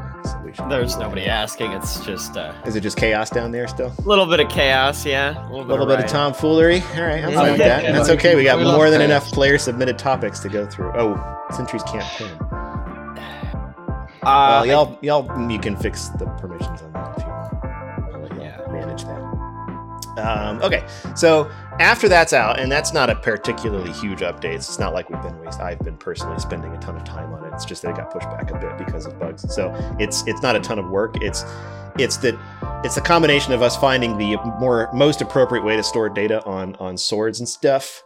There's 0.69 0.97
nobody 0.97 1.27
asking. 1.27 1.73
It's 1.73 2.05
just. 2.05 2.37
Uh, 2.37 2.55
Is 2.65 2.77
it 2.77 2.81
just 2.81 2.97
chaos 2.97 3.31
down 3.31 3.51
there 3.51 3.69
still? 3.69 3.93
A 3.99 4.03
little 4.03 4.27
bit 4.27 4.41
of 4.41 4.49
chaos, 4.49 5.05
yeah. 5.07 5.31
A 5.31 5.49
little 5.49 5.65
bit, 5.65 5.69
little 5.69 5.91
of, 5.91 5.99
bit 5.99 6.05
of 6.05 6.11
tomfoolery. 6.11 6.83
All 6.95 7.03
right, 7.03 7.25
I'm 7.25 7.33
fine 7.33 7.53
with 7.53 7.59
that. 7.59 7.93
That's 7.93 8.11
okay. 8.11 8.35
We 8.35 8.45
got 8.45 8.59
we 8.59 8.65
more 8.65 8.91
than 8.91 9.01
enough 9.01 9.27
player 9.27 9.59
submitted 9.59 9.99
topics 9.99 10.41
to 10.41 10.49
go 10.49 10.67
through. 10.67 10.93
Oh, 10.95 11.47
Sentries 11.51 11.83
can't 11.85 12.05
pin. 12.17 12.31
Uh, 14.23 14.65
y'all, 14.67 14.99
y'all, 15.01 15.51
you 15.51 15.59
can 15.59 15.77
fix 15.77 16.09
the 16.11 16.27
permissions 16.27 16.83
on 16.83 16.93
that 16.93 17.17
if 17.17 17.23
you 17.23 17.29
want. 17.31 17.55
I'll 18.13 18.21
let 18.21 18.31
y'all 18.33 18.43
yeah. 18.43 18.73
manage 18.73 19.05
that. 19.05 19.21
Um, 20.19 20.61
okay, 20.63 20.85
so 21.17 21.51
after 21.81 22.09
that's 22.09 22.33
out, 22.33 22.61
and 22.61 22.71
that's 22.71 22.93
not 22.93 23.09
a 23.11 23.15
particularly 23.15 23.91
huge 23.93 24.21
update. 24.21 24.55
It's 24.55 24.79
not 24.79 24.93
like 24.93 25.09
we've 25.09 25.23
been 25.23 25.39
waste. 25.41 25.61
I've 25.61 25.79
been 25.81 25.97
personally 25.97 26.39
spending 26.39 26.73
a 26.73 26.79
ton 26.79 26.97
of 26.97 27.05
time 27.05 27.33
on 27.33 27.45
it. 27.45 27.55
It's 27.55 27.65
just 27.65 27.83
that 27.83 27.93
it 27.93 27.97
got 27.97 28.13
pushed 28.13 28.29
back 28.29 28.51
a 28.51 28.59
bit 28.59 28.77
because 28.79 29.07
of 29.07 29.19
bugs. 29.19 29.53
So 29.53 29.75
it's 29.99 30.27
it's 30.27 30.43
not 30.43 30.55
a 30.55 30.61
ton 30.61 30.79
of 30.79 30.89
work. 30.91 31.17
It's 31.23 31.45
it's 31.99 32.19
that 32.19 32.39
it's 32.85 32.99
a 32.99 33.01
combination 33.01 33.53
of 33.53 33.63
us 33.63 33.77
finding 33.77 34.19
the 34.19 34.37
more 34.61 34.91
most 34.93 35.23
appropriate 35.23 35.65
way 35.65 35.77
to 35.77 35.83
store 35.83 36.09
data 36.11 36.45
on 36.45 36.77
on 36.77 36.97
swords 36.97 37.41
and 37.41 37.49
stuff. 37.49 38.03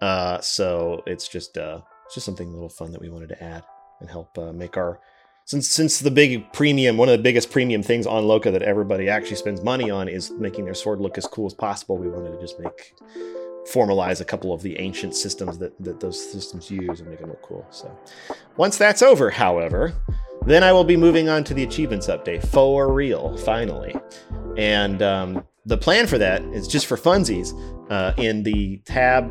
Uh, 0.00 0.40
so 0.40 1.02
it's 1.06 1.26
just 1.26 1.58
uh, 1.58 1.80
it's 2.06 2.14
just 2.14 2.26
something 2.26 2.48
a 2.48 2.52
little 2.52 2.68
fun 2.68 2.92
that 2.92 3.00
we 3.00 3.10
wanted 3.10 3.28
to 3.30 3.42
add 3.42 3.64
and 4.00 4.08
help 4.08 4.38
uh, 4.38 4.52
make 4.52 4.76
our 4.76 5.00
since 5.46 5.68
since 5.68 6.00
the 6.00 6.10
big 6.10 6.52
premium, 6.52 6.96
one 6.96 7.08
of 7.08 7.16
the 7.16 7.22
biggest 7.22 7.50
premium 7.50 7.82
things 7.82 8.06
on 8.06 8.24
Loka 8.24 8.52
that 8.52 8.62
everybody 8.62 9.08
actually 9.08 9.36
spends 9.36 9.62
money 9.62 9.90
on 9.90 10.08
is 10.08 10.32
making 10.32 10.64
their 10.64 10.74
sword 10.74 11.00
look 11.00 11.16
as 11.16 11.26
cool 11.26 11.46
as 11.46 11.54
possible. 11.54 11.96
We 11.96 12.08
wanted 12.08 12.32
to 12.32 12.40
just 12.40 12.58
make 12.58 12.94
formalize 13.72 14.20
a 14.20 14.24
couple 14.24 14.52
of 14.52 14.62
the 14.62 14.78
ancient 14.78 15.14
systems 15.14 15.58
that, 15.58 15.72
that 15.82 16.00
those 16.00 16.20
systems 16.32 16.70
use 16.70 17.00
and 17.00 17.08
make 17.08 17.20
them 17.20 17.30
look 17.30 17.42
cool. 17.42 17.66
So 17.70 17.96
once 18.56 18.76
that's 18.76 19.02
over, 19.02 19.30
however, 19.30 19.94
then 20.44 20.64
I 20.64 20.72
will 20.72 20.84
be 20.84 20.96
moving 20.96 21.28
on 21.28 21.44
to 21.44 21.54
the 21.54 21.62
achievements 21.62 22.08
update 22.08 22.46
for 22.46 22.92
real, 22.92 23.36
finally. 23.38 23.94
And 24.56 25.00
um, 25.02 25.44
the 25.64 25.78
plan 25.78 26.08
for 26.08 26.18
that 26.18 26.42
is 26.42 26.66
just 26.66 26.86
for 26.86 26.96
funsies 26.96 27.52
uh, 27.90 28.14
in 28.18 28.42
the 28.42 28.78
tab 28.78 29.30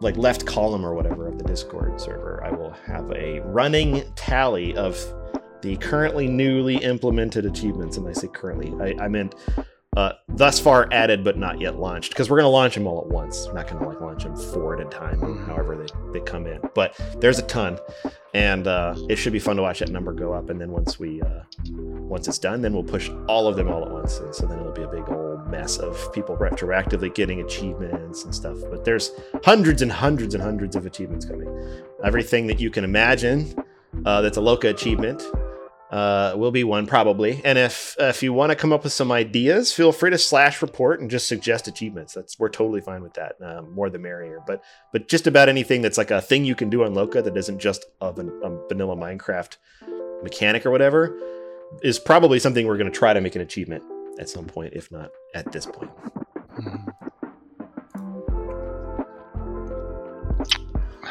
like 0.00 0.16
left 0.18 0.44
column 0.44 0.84
or 0.84 0.94
whatever 0.94 1.26
of 1.26 1.38
the 1.38 1.44
Discord 1.44 1.98
server, 1.98 2.44
I 2.44 2.50
will 2.50 2.72
have 2.86 3.10
a 3.12 3.40
running 3.40 4.04
tally 4.14 4.76
of 4.76 4.96
the 5.66 5.76
currently 5.78 6.28
newly 6.28 6.76
implemented 6.76 7.44
achievements. 7.44 7.96
And 7.96 8.06
I 8.08 8.12
say 8.12 8.28
currently, 8.28 8.72
I, 8.80 9.04
I 9.04 9.08
meant 9.08 9.34
uh, 9.96 10.12
thus 10.28 10.60
far 10.60 10.88
added 10.92 11.24
but 11.24 11.36
not 11.38 11.58
yet 11.60 11.76
launched 11.78 12.10
because 12.10 12.28
we're 12.30 12.36
going 12.36 12.44
to 12.44 12.50
launch 12.50 12.74
them 12.74 12.86
all 12.86 13.00
at 13.00 13.08
once. 13.08 13.46
We're 13.48 13.54
not 13.54 13.66
going 13.66 13.82
to 13.82 13.88
like 13.88 14.00
launch 14.00 14.22
them 14.24 14.36
four 14.36 14.78
at 14.78 14.86
a 14.86 14.88
time, 14.90 15.18
Mhm. 15.20 15.46
however 15.46 15.74
they, 15.76 16.18
they 16.18 16.24
come 16.24 16.46
in. 16.46 16.60
But 16.74 16.94
there's 17.18 17.38
a 17.38 17.42
ton, 17.42 17.78
and 18.34 18.66
uh, 18.68 18.94
it 19.08 19.16
should 19.16 19.32
be 19.32 19.38
fun 19.40 19.56
to 19.56 19.62
watch 19.62 19.80
that 19.80 19.88
number 19.88 20.12
go 20.12 20.32
up. 20.34 20.50
And 20.50 20.60
then 20.60 20.70
once 20.70 21.00
we 21.00 21.20
uh, 21.22 21.40
once 21.72 22.28
it's 22.28 22.38
done, 22.38 22.60
then 22.62 22.72
we'll 22.74 22.84
push 22.84 23.10
all 23.26 23.48
of 23.48 23.56
them 23.56 23.68
all 23.68 23.82
at 23.84 23.90
once, 23.90 24.18
and 24.18 24.32
so 24.34 24.46
then 24.46 24.60
it'll 24.60 24.70
be 24.72 24.82
a 24.82 24.88
big 24.88 25.08
old 25.08 25.48
mess 25.50 25.78
of 25.78 26.12
people 26.12 26.36
retroactively 26.36 27.12
getting 27.14 27.40
achievements 27.40 28.22
and 28.24 28.32
stuff. 28.34 28.58
But 28.70 28.84
there's 28.84 29.10
hundreds 29.44 29.80
and 29.82 29.90
hundreds 29.90 30.34
and 30.34 30.42
hundreds 30.42 30.76
of 30.76 30.86
achievements 30.86 31.24
coming. 31.24 31.48
Everything 32.04 32.46
that 32.48 32.60
you 32.60 32.70
can 32.70 32.84
imagine 32.84 33.54
uh, 34.04 34.20
that's 34.20 34.36
a 34.36 34.40
Loka 34.40 34.68
achievement 34.68 35.22
uh, 35.90 36.34
will 36.36 36.50
be 36.50 36.64
one 36.64 36.86
probably. 36.86 37.40
And 37.44 37.58
if 37.58 37.96
if 37.98 38.22
you 38.22 38.32
want 38.32 38.50
to 38.50 38.56
come 38.56 38.72
up 38.72 38.84
with 38.84 38.92
some 38.92 39.12
ideas, 39.12 39.72
feel 39.72 39.92
free 39.92 40.10
to 40.10 40.18
slash 40.18 40.62
report 40.62 41.00
and 41.00 41.10
just 41.10 41.28
suggest 41.28 41.68
achievements. 41.68 42.14
That's 42.14 42.38
we're 42.38 42.48
totally 42.48 42.80
fine 42.80 43.02
with 43.02 43.14
that. 43.14 43.36
Um, 43.40 43.72
more 43.72 43.88
the 43.90 43.98
merrier. 43.98 44.40
But 44.46 44.62
but 44.92 45.08
just 45.08 45.26
about 45.26 45.48
anything 45.48 45.82
that's 45.82 45.98
like 45.98 46.10
a 46.10 46.20
thing 46.20 46.44
you 46.44 46.54
can 46.54 46.70
do 46.70 46.84
on 46.84 46.94
Loka 46.94 47.22
that 47.22 47.36
isn't 47.36 47.58
just 47.58 47.84
an, 48.00 48.40
a 48.42 48.50
vanilla 48.68 48.96
Minecraft 48.96 49.56
mechanic 50.22 50.66
or 50.66 50.70
whatever 50.70 51.16
is 51.82 51.98
probably 51.98 52.38
something 52.38 52.66
we're 52.66 52.78
going 52.78 52.90
to 52.90 52.96
try 52.96 53.12
to 53.12 53.20
make 53.20 53.34
an 53.34 53.42
achievement 53.42 53.82
at 54.18 54.28
some 54.28 54.46
point, 54.46 54.72
if 54.74 54.90
not 54.90 55.10
at 55.34 55.50
this 55.52 55.66
point. 55.66 55.90
Mhm. 56.58 56.92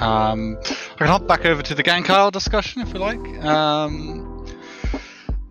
Um, 0.02 0.58
I 0.62 0.98
can 0.98 1.08
hop 1.08 1.26
back 1.28 1.46
over 1.46 1.62
to 1.62 1.74
the 1.76 1.84
Gank 1.84 2.10
Isle 2.10 2.32
discussion 2.32 2.82
if 2.82 2.92
we 2.92 3.00
like. 3.00 3.20
Um, 3.46 4.25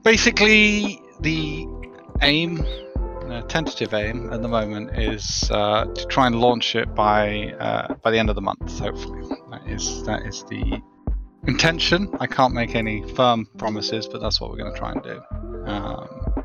basically, 0.04 1.02
the 1.20 1.66
aim, 2.23 2.64
tentative 3.49 3.92
aim 3.94 4.32
at 4.32 4.42
the 4.42 4.49
moment, 4.49 4.96
is 4.96 5.50
uh, 5.50 5.87
to 5.87 6.06
try 6.06 6.26
and 6.26 6.37
launch 6.37 6.76
it 6.76 6.94
by 6.94 7.52
uh, 7.58 7.94
by 7.94 8.11
the 8.11 8.18
end 8.18 8.28
of 8.28 8.37
the 8.37 8.42
month. 8.42 8.78
Hopefully, 8.78 9.26
that 9.50 9.66
is 9.66 10.04
that 10.04 10.23
is 10.23 10.44
the 10.44 10.80
intention. 11.46 12.08
I 12.20 12.26
can't 12.26 12.54
make 12.54 12.75
any 12.76 13.02
firm 13.14 13.46
promises, 13.58 14.06
but 14.06 14.20
that's 14.20 14.40
what 14.40 14.50
we're 14.50 14.58
going 14.58 14.73
to 14.73 14.78
try 14.78 14.92
and 14.92 15.02
do. 15.02 15.23
Um, 15.66 16.44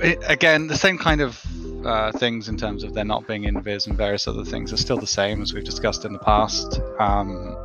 it, 0.00 0.18
again, 0.26 0.68
the 0.68 0.76
same 0.76 0.96
kind 0.96 1.20
of 1.20 1.44
uh, 1.84 2.12
things 2.12 2.48
in 2.48 2.56
terms 2.56 2.84
of 2.84 2.94
there 2.94 3.04
not 3.04 3.26
being 3.26 3.44
invis 3.44 3.86
and 3.86 3.96
various 3.96 4.26
other 4.28 4.44
things 4.44 4.72
are 4.72 4.76
still 4.76 4.98
the 4.98 5.06
same 5.06 5.42
as 5.42 5.52
we've 5.52 5.64
discussed 5.64 6.04
in 6.04 6.12
the 6.12 6.18
past. 6.18 6.80
Um, 6.98 7.56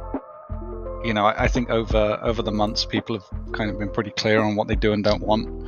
you 1.03 1.13
know, 1.13 1.25
I, 1.25 1.43
I 1.43 1.47
think 1.47 1.69
over 1.69 2.19
over 2.21 2.41
the 2.41 2.51
months, 2.51 2.85
people 2.85 3.19
have 3.19 3.53
kind 3.53 3.69
of 3.69 3.79
been 3.79 3.89
pretty 3.89 4.11
clear 4.11 4.39
on 4.39 4.55
what 4.55 4.67
they 4.67 4.75
do 4.75 4.93
and 4.93 5.03
don't 5.03 5.21
want. 5.21 5.67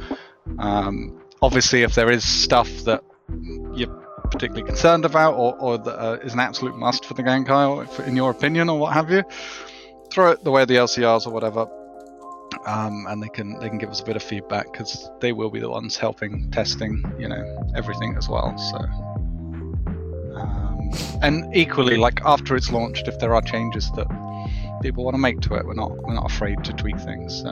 Um, 0.59 1.21
obviously, 1.41 1.83
if 1.83 1.95
there 1.95 2.11
is 2.11 2.23
stuff 2.23 2.69
that 2.85 3.03
you're 3.73 3.93
particularly 4.31 4.63
concerned 4.63 5.05
about, 5.05 5.35
or, 5.35 5.57
or 5.59 5.77
that 5.77 5.99
uh, 5.99 6.17
is 6.23 6.33
an 6.33 6.39
absolute 6.39 6.75
must 6.77 7.05
for 7.05 7.13
the 7.13 7.23
Gank 7.23 7.49
Isle, 7.49 7.81
if- 7.81 7.99
in 8.07 8.15
your 8.15 8.31
opinion, 8.31 8.69
or 8.69 8.79
what 8.79 8.93
have 8.93 9.11
you, 9.11 9.23
throw 10.11 10.31
it 10.31 10.43
the 10.43 10.51
way 10.51 10.65
the 10.65 10.75
LCRs 10.75 11.27
or 11.27 11.31
whatever 11.31 11.67
um, 12.65 13.05
and 13.07 13.21
they 13.21 13.29
can 13.29 13.59
they 13.59 13.69
can 13.69 13.77
give 13.77 13.89
us 13.89 14.01
a 14.01 14.03
bit 14.03 14.15
of 14.15 14.23
feedback 14.23 14.71
because 14.71 15.09
they 15.19 15.31
will 15.31 15.49
be 15.49 15.59
the 15.59 15.69
ones 15.69 15.97
helping 15.97 16.49
testing 16.51 17.03
you 17.19 17.27
know 17.27 17.71
everything 17.75 18.15
as 18.17 18.29
well 18.29 18.57
so 18.57 18.77
um, 20.35 20.89
and 21.21 21.55
equally 21.55 21.97
like 21.97 22.21
after 22.25 22.55
it's 22.55 22.71
launched 22.71 23.07
if 23.07 23.19
there 23.19 23.33
are 23.35 23.41
changes 23.41 23.91
that 23.91 24.07
people 24.85 25.03
want 25.03 25.15
to 25.15 25.19
make 25.19 25.41
to 25.41 25.55
it 25.55 25.65
we're 25.65 25.73
not 25.73 25.91
we're 26.03 26.13
not 26.13 26.31
afraid 26.31 26.63
to 26.63 26.73
tweak 26.73 26.97
things 26.99 27.41
so. 27.41 27.49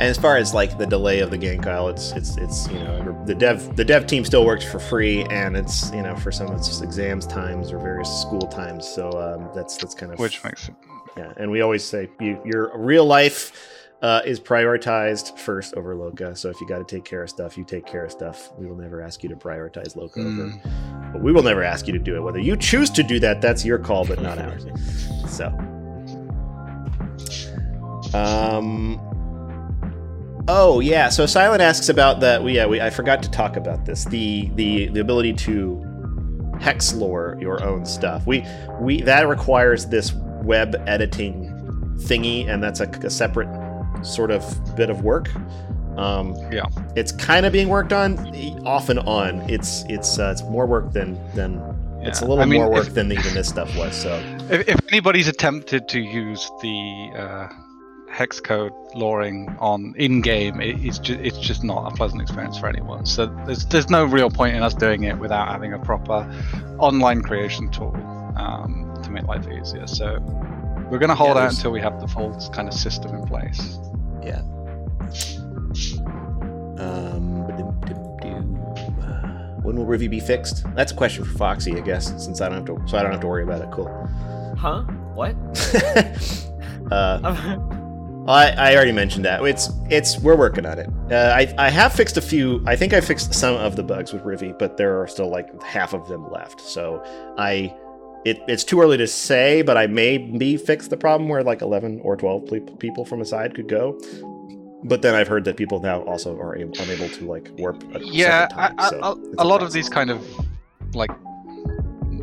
And 0.00 0.06
as 0.06 0.16
far 0.16 0.36
as 0.36 0.54
like 0.54 0.78
the 0.78 0.86
delay 0.86 1.18
of 1.20 1.32
the 1.32 1.36
Gank 1.36 1.66
Isle, 1.66 1.88
it's 1.88 2.12
it's 2.12 2.36
it's 2.36 2.68
you 2.68 2.78
know 2.78 3.24
the 3.26 3.34
dev 3.34 3.74
the 3.74 3.84
dev 3.84 4.06
team 4.06 4.24
still 4.24 4.46
works 4.46 4.64
for 4.64 4.78
free, 4.78 5.24
and 5.24 5.56
it's 5.56 5.92
you 5.92 6.02
know 6.02 6.14
for 6.14 6.30
some 6.30 6.54
it's 6.54 6.68
just 6.68 6.84
exams 6.84 7.26
times 7.26 7.72
or 7.72 7.80
various 7.80 8.08
school 8.08 8.42
times. 8.42 8.86
So 8.86 9.10
um, 9.10 9.50
that's 9.56 9.76
that's 9.76 9.94
kind 9.94 10.12
of 10.12 10.20
which 10.20 10.44
makes 10.44 10.68
it 10.68 10.76
yeah. 11.16 11.32
And 11.36 11.50
we 11.50 11.62
always 11.62 11.84
say 11.84 12.08
you, 12.20 12.40
your 12.44 12.70
real 12.78 13.04
life 13.04 13.77
uh, 14.02 14.20
is 14.24 14.38
prioritized 14.38 15.36
first 15.38 15.74
over 15.74 15.94
Loka. 15.94 16.36
So 16.36 16.50
if 16.50 16.60
you 16.60 16.68
got 16.68 16.78
to 16.78 16.84
take 16.84 17.04
care 17.04 17.22
of 17.22 17.30
stuff, 17.30 17.58
you 17.58 17.64
take 17.64 17.84
care 17.84 18.04
of 18.04 18.12
stuff. 18.12 18.52
We 18.56 18.66
will 18.66 18.76
never 18.76 19.02
ask 19.02 19.22
you 19.22 19.28
to 19.28 19.36
prioritize 19.36 19.96
Loka 19.96 20.18
over 20.18 20.28
Mm, 20.28 21.12
but 21.12 21.22
we 21.22 21.32
will 21.32 21.42
never 21.42 21.64
ask 21.64 21.86
you 21.86 21.92
to 21.92 21.98
do 21.98 22.14
it. 22.16 22.20
Whether 22.20 22.38
you 22.38 22.56
choose 22.56 22.90
to 22.90 23.02
do 23.02 23.18
that, 23.20 23.40
that's 23.40 23.64
your 23.64 23.78
call, 23.78 24.04
but 24.04 24.20
not 24.22 24.38
ours. 24.38 24.66
So, 25.28 25.46
um, 28.14 28.98
oh 30.48 30.80
yeah. 30.80 31.10
So 31.10 31.26
Silent 31.26 31.60
asks 31.60 31.90
about 31.90 32.20
that. 32.20 32.42
We, 32.42 32.54
yeah, 32.54 32.66
we, 32.66 32.80
I 32.80 32.88
forgot 32.88 33.22
to 33.24 33.30
talk 33.30 33.56
about 33.56 33.84
this. 33.84 34.04
The 34.06 34.50
the 34.54 34.88
the 34.88 35.00
ability 35.00 35.34
to 35.34 35.84
hex 36.60 36.94
lore 36.94 37.36
your 37.40 37.62
own 37.62 37.84
stuff. 37.84 38.26
We 38.26 38.44
we 38.80 39.02
that 39.02 39.28
requires 39.28 39.86
this 39.86 40.14
web 40.14 40.82
editing 40.86 41.52
thingy, 41.98 42.48
and 42.48 42.62
that's 42.62 42.80
a, 42.80 42.88
a 42.88 43.10
separate 43.10 43.48
sort 44.02 44.30
of 44.30 44.42
bit 44.76 44.90
of 44.90 45.02
work. 45.02 45.28
Um, 45.96 46.34
Yeah. 46.52 46.62
it's 46.94 47.10
kind 47.12 47.44
of 47.44 47.52
being 47.52 47.68
worked 47.68 47.92
on, 47.92 48.18
off 48.64 48.88
and 48.88 49.00
on. 49.00 49.40
It's 49.50 49.84
it's 49.88 50.18
uh, 50.18 50.30
it's 50.32 50.42
more 50.44 50.66
work 50.66 50.92
than 50.92 51.18
than 51.34 51.60
it's 52.02 52.20
a 52.20 52.24
little 52.24 52.40
I 52.40 52.44
mean, 52.46 52.60
more 52.60 52.70
work 52.70 52.86
if- 52.88 52.94
than 52.94 53.10
even 53.10 53.34
this 53.34 53.48
stuff 53.48 53.74
was. 53.76 53.94
So 53.96 54.14
If, 54.50 54.68
if 54.68 54.80
anybody's 54.92 55.26
attempted 55.28 55.88
to 55.88 56.00
use 56.00 56.48
the 56.62 57.10
uh, 57.16 57.48
hex 58.08 58.38
code 58.40 58.72
loring 58.94 59.54
on 59.58 59.92
in 59.98 60.20
game, 60.20 60.60
it, 60.60 60.76
it's 60.84 61.00
just 61.00 61.18
it's 61.20 61.38
just 61.38 61.64
not 61.64 61.92
a 61.92 61.96
pleasant 61.96 62.22
experience 62.22 62.56
for 62.56 62.68
anyone. 62.68 63.04
So 63.04 63.26
there's 63.44 63.66
there's 63.66 63.90
no 63.90 64.04
real 64.04 64.30
point 64.30 64.54
in 64.54 64.62
us 64.62 64.74
doing 64.74 65.02
it 65.02 65.18
without 65.18 65.48
having 65.48 65.72
a 65.72 65.78
proper 65.80 66.24
online 66.78 67.22
creation 67.22 67.70
tool 67.72 67.92
um, 68.36 68.96
to 69.02 69.10
make 69.10 69.24
life 69.24 69.48
easier. 69.48 69.88
So 69.88 70.18
we're 70.88 70.98
going 71.00 71.08
to 71.10 71.16
hold 71.16 71.36
Yeah, 71.36 71.42
out 71.46 71.50
until 71.50 71.72
we 71.72 71.80
have 71.80 72.00
the 72.00 72.06
full 72.06 72.30
kind 72.52 72.68
of 72.68 72.74
system 72.74 73.14
in 73.16 73.26
place. 73.26 73.78
Yeah. 74.22 74.42
Um, 76.78 77.44
when 79.62 79.76
will 79.76 79.86
Rivy 79.86 80.08
be 80.08 80.20
fixed? 80.20 80.64
That's 80.74 80.92
a 80.92 80.94
question 80.94 81.24
for 81.24 81.36
Foxy, 81.36 81.76
I 81.76 81.80
guess, 81.80 82.06
since 82.24 82.40
I 82.40 82.48
don't 82.48 82.66
have 82.66 82.76
to, 82.76 82.88
so 82.88 82.96
I 82.96 83.02
don't 83.02 83.12
have 83.12 83.20
to 83.20 83.26
worry 83.26 83.42
about 83.42 83.60
it. 83.60 83.70
Cool. 83.70 83.88
Huh? 84.56 84.82
What? 85.14 85.34
uh, 86.92 87.58
I, 88.28 88.50
I 88.50 88.74
already 88.76 88.92
mentioned 88.92 89.24
that. 89.24 89.44
It's 89.44 89.70
it's 89.90 90.18
we're 90.18 90.36
working 90.36 90.66
on 90.66 90.78
it. 90.78 90.88
Uh, 91.10 91.32
I 91.34 91.54
I 91.58 91.70
have 91.70 91.92
fixed 91.92 92.16
a 92.16 92.20
few. 92.20 92.62
I 92.66 92.76
think 92.76 92.92
I 92.92 93.00
fixed 93.00 93.34
some 93.34 93.56
of 93.56 93.76
the 93.76 93.82
bugs 93.82 94.12
with 94.12 94.22
Rivy, 94.22 94.58
but 94.58 94.76
there 94.76 95.00
are 95.00 95.06
still 95.06 95.30
like 95.30 95.62
half 95.62 95.92
of 95.92 96.08
them 96.08 96.30
left. 96.30 96.60
So 96.60 97.02
I 97.36 97.74
it, 98.24 98.40
it's 98.48 98.64
too 98.64 98.80
early 98.80 98.96
to 98.96 99.06
say, 99.06 99.62
but 99.62 99.76
I 99.76 99.86
may 99.86 100.18
be 100.18 100.56
fix 100.56 100.88
the 100.88 100.96
problem 100.96 101.28
where 101.28 101.42
like 101.42 101.62
eleven 101.62 102.00
or 102.02 102.16
twelve 102.16 102.46
ple- 102.46 102.60
people 102.78 103.04
from 103.04 103.20
a 103.20 103.24
side 103.24 103.54
could 103.54 103.68
go. 103.68 103.98
But 104.84 105.02
then 105.02 105.14
I've 105.14 105.26
heard 105.28 105.44
that 105.44 105.56
people 105.56 105.80
now 105.80 106.02
also 106.02 106.38
are 106.38 106.54
able, 106.56 106.72
unable 106.78 107.08
to 107.08 107.26
like 107.26 107.50
warp. 107.58 107.82
A 107.94 108.00
Yeah, 108.00 108.46
time, 108.46 108.74
I, 108.78 108.84
I, 108.86 108.90
so 108.90 109.00
a- 109.02 109.30
it's 109.32 109.42
a 109.42 109.44
lot 109.44 109.62
of 109.62 109.72
these 109.72 109.88
kind 109.88 110.10
of 110.10 110.24
like 110.94 111.10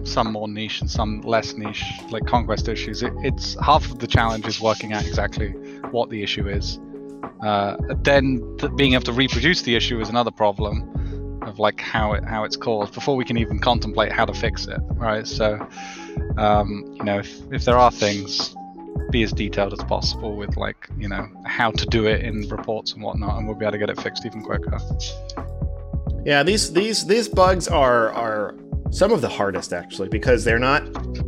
some 0.04 0.32
more 0.32 0.48
niche 0.48 0.82
and 0.82 0.90
some 0.90 1.22
less 1.22 1.56
niche 1.56 1.84
like 2.12 2.26
conquest 2.28 2.68
issues 2.68 3.02
it, 3.02 3.12
it's 3.24 3.58
half 3.60 3.90
of 3.90 3.98
the 3.98 4.06
challenge 4.06 4.46
is 4.46 4.62
working 4.62 4.94
out 4.94 5.04
exactly 5.06 5.50
what 5.90 6.12
the 6.12 6.22
issue 6.22 6.48
is 6.48 6.80
uh, 7.42 7.76
then 8.04 8.40
th- 8.60 8.72
being 8.76 8.94
able 8.94 9.04
to 9.04 9.12
reproduce 9.12 9.64
the 9.64 9.76
issue 9.76 10.00
is 10.00 10.08
another 10.08 10.30
problem 10.30 10.88
of 11.46 11.60
like 11.60 11.80
how 11.80 12.14
it 12.14 12.24
how 12.24 12.44
it's 12.44 12.58
caused 12.58 12.94
before 12.94 13.16
we 13.16 13.26
can 13.26 13.38
even 13.38 13.60
contemplate 13.60 14.12
how 14.12 14.26
to 14.26 14.34
fix 14.34 14.68
it 14.68 14.80
right 14.92 15.28
so 15.28 15.66
um, 16.38 16.84
you 16.96 17.04
know 17.04 17.20
if, 17.20 17.40
if 17.52 17.66
there 17.66 17.78
are 17.78 17.92
things 17.92 18.56
be 19.12 19.24
as 19.24 19.32
detailed 19.32 19.74
as 19.74 19.80
possible 19.86 20.36
with 20.36 20.58
like 20.58 20.90
you 20.98 21.08
know 21.08 21.28
how 21.46 21.72
to 21.72 21.86
do 21.86 22.06
it 22.06 22.22
in 22.22 22.48
reports 22.50 22.94
and 22.94 23.04
whatnot 23.04 23.38
and 23.38 23.48
we'll 23.48 23.56
be 23.56 23.66
able 23.66 23.74
to 23.74 23.78
get 23.78 23.90
it 23.90 24.00
fixed 24.02 24.26
even 24.26 24.42
quicker 24.42 24.78
Yeah, 26.26 26.42
these 26.42 26.74
these 26.74 27.06
these 27.06 27.30
bugs 27.30 27.68
are 27.68 28.12
are 28.14 28.56
some 28.90 29.12
of 29.12 29.22
the 29.22 29.30
hardest 29.30 29.74
actually 29.74 30.10
because 30.10 30.44
they're 30.44 30.58
not 30.58 30.84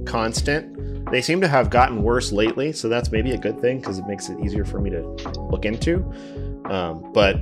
constant. 0.07 0.75
They 1.11 1.21
seem 1.21 1.39
to 1.41 1.47
have 1.47 1.69
gotten 1.69 2.01
worse 2.01 2.31
lately, 2.31 2.73
so 2.73 2.89
that's 2.89 3.11
maybe 3.11 3.31
a 3.31 3.37
good 3.37 3.61
thing 3.61 3.79
because 3.79 3.99
it 3.99 4.07
makes 4.07 4.27
it 4.29 4.39
easier 4.39 4.65
for 4.65 4.81
me 4.81 4.89
to 4.89 5.01
look 5.51 5.65
into. 5.65 6.03
Um, 6.65 7.13
but 7.13 7.37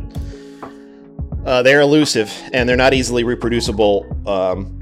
uh, 1.45 1.61
they're 1.61 1.81
elusive 1.81 2.33
and 2.53 2.67
they're 2.67 2.75
not 2.75 2.93
easily 2.93 3.23
reproducible. 3.23 4.05
Um, 4.27 4.79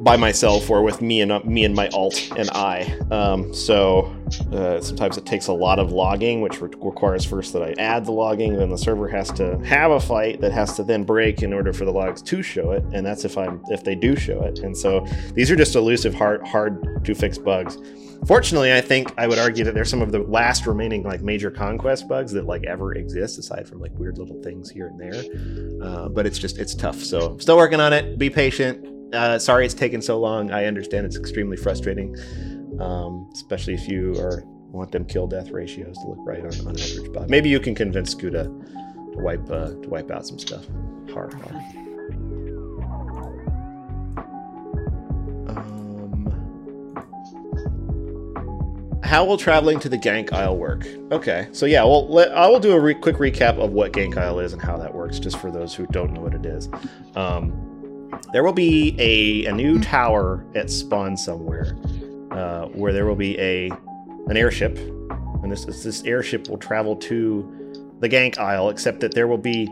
by 0.00 0.16
myself 0.16 0.68
or 0.70 0.82
with 0.82 1.00
me 1.00 1.20
and 1.20 1.32
uh, 1.32 1.40
me 1.44 1.64
and 1.64 1.74
my 1.74 1.88
alt 1.88 2.30
and 2.36 2.50
I. 2.50 2.82
Um, 3.10 3.52
so 3.54 4.14
uh, 4.52 4.80
sometimes 4.80 5.16
it 5.16 5.24
takes 5.24 5.46
a 5.46 5.52
lot 5.52 5.78
of 5.78 5.92
logging, 5.92 6.40
which 6.40 6.60
re- 6.60 6.70
requires 6.78 7.24
first 7.24 7.52
that 7.54 7.62
I 7.62 7.74
add 7.78 8.04
the 8.04 8.12
logging, 8.12 8.56
then 8.56 8.68
the 8.68 8.78
server 8.78 9.08
has 9.08 9.30
to 9.32 9.58
have 9.64 9.90
a 9.90 10.00
fight 10.00 10.40
that 10.40 10.52
has 10.52 10.76
to 10.76 10.82
then 10.82 11.04
break 11.04 11.42
in 11.42 11.52
order 11.52 11.72
for 11.72 11.84
the 11.84 11.92
logs 11.92 12.22
to 12.22 12.42
show 12.42 12.72
it, 12.72 12.84
and 12.92 13.06
that's 13.06 13.24
if 13.24 13.38
I'm 13.38 13.62
if 13.68 13.84
they 13.84 13.94
do 13.94 14.16
show 14.16 14.42
it. 14.42 14.60
And 14.60 14.76
so 14.76 15.06
these 15.34 15.50
are 15.50 15.56
just 15.56 15.74
elusive, 15.76 16.14
hard 16.14 16.46
hard 16.46 17.04
to 17.04 17.14
fix 17.14 17.38
bugs. 17.38 17.78
Fortunately, 18.26 18.72
I 18.72 18.80
think 18.80 19.12
I 19.18 19.26
would 19.26 19.38
argue 19.38 19.64
that 19.64 19.74
they're 19.74 19.84
some 19.84 20.02
of 20.02 20.12
the 20.12 20.20
last 20.20 20.66
remaining 20.66 21.02
like 21.02 21.22
major 21.22 21.50
conquest 21.50 22.08
bugs 22.08 22.32
that 22.32 22.46
like 22.46 22.64
ever 22.64 22.94
exist, 22.94 23.38
aside 23.38 23.68
from 23.68 23.80
like 23.80 23.92
weird 23.94 24.18
little 24.18 24.40
things 24.42 24.70
here 24.70 24.88
and 24.88 24.98
there. 24.98 25.22
Uh, 25.82 26.08
but 26.08 26.26
it's 26.26 26.38
just 26.38 26.58
it's 26.58 26.74
tough. 26.74 26.96
So 26.96 27.32
I'm 27.32 27.40
still 27.40 27.56
working 27.56 27.80
on 27.80 27.92
it. 27.92 28.18
Be 28.18 28.30
patient. 28.30 29.14
Uh, 29.14 29.38
sorry 29.38 29.64
it's 29.64 29.74
taken 29.74 30.02
so 30.02 30.18
long. 30.18 30.50
I 30.50 30.64
understand 30.64 31.06
it's 31.06 31.16
extremely 31.16 31.56
frustrating, 31.56 32.16
um, 32.80 33.28
especially 33.32 33.74
if 33.74 33.88
you 33.88 34.14
are 34.18 34.42
want 34.72 34.92
them 34.92 35.04
kill 35.04 35.26
death 35.26 35.50
ratios 35.50 35.96
to 35.98 36.08
look 36.08 36.18
right 36.20 36.40
on, 36.40 36.66
on 36.66 36.78
average 36.78 37.12
bot. 37.12 37.28
Maybe 37.28 37.48
you 37.48 37.60
can 37.60 37.74
convince 37.74 38.14
Scuda 38.14 38.44
to 38.44 39.18
wipe 39.18 39.48
uh, 39.50 39.70
to 39.70 39.88
wipe 39.88 40.10
out 40.10 40.26
some 40.26 40.38
stuff. 40.38 40.66
Har 41.12 41.30
har. 41.34 41.85
How 49.06 49.24
will 49.24 49.36
traveling 49.36 49.78
to 49.80 49.88
the 49.88 49.96
Gank 49.98 50.32
Isle 50.32 50.56
work? 50.56 50.86
Okay, 51.12 51.48
so 51.52 51.66
yeah, 51.66 51.84
well, 51.84 52.08
let, 52.08 52.32
I 52.32 52.48
will 52.48 52.60
do 52.60 52.72
a 52.72 52.80
re- 52.80 52.94
quick 52.94 53.16
recap 53.16 53.58
of 53.62 53.70
what 53.70 53.92
Gank 53.92 54.16
Isle 54.16 54.40
is 54.40 54.52
and 54.52 54.60
how 54.60 54.76
that 54.78 54.92
works, 54.92 55.18
just 55.18 55.38
for 55.38 55.50
those 55.50 55.74
who 55.74 55.86
don't 55.86 56.12
know 56.12 56.20
what 56.20 56.34
it 56.34 56.44
is. 56.44 56.68
Um, 57.14 58.10
there 58.32 58.42
will 58.44 58.52
be 58.52 58.96
a, 58.98 59.46
a 59.46 59.52
new 59.52 59.80
tower 59.80 60.44
at 60.54 60.70
spawn 60.70 61.16
somewhere, 61.16 61.76
uh, 62.32 62.66
where 62.66 62.92
there 62.92 63.06
will 63.06 63.16
be 63.16 63.38
a 63.38 63.70
an 64.28 64.36
airship, 64.36 64.76
and 64.76 65.52
this 65.52 65.64
this 65.64 66.02
airship 66.04 66.48
will 66.48 66.58
travel 66.58 66.96
to 66.96 67.94
the 68.00 68.08
Gank 68.08 68.38
Isle, 68.38 68.70
except 68.70 69.00
that 69.00 69.14
there 69.14 69.28
will 69.28 69.38
be 69.38 69.68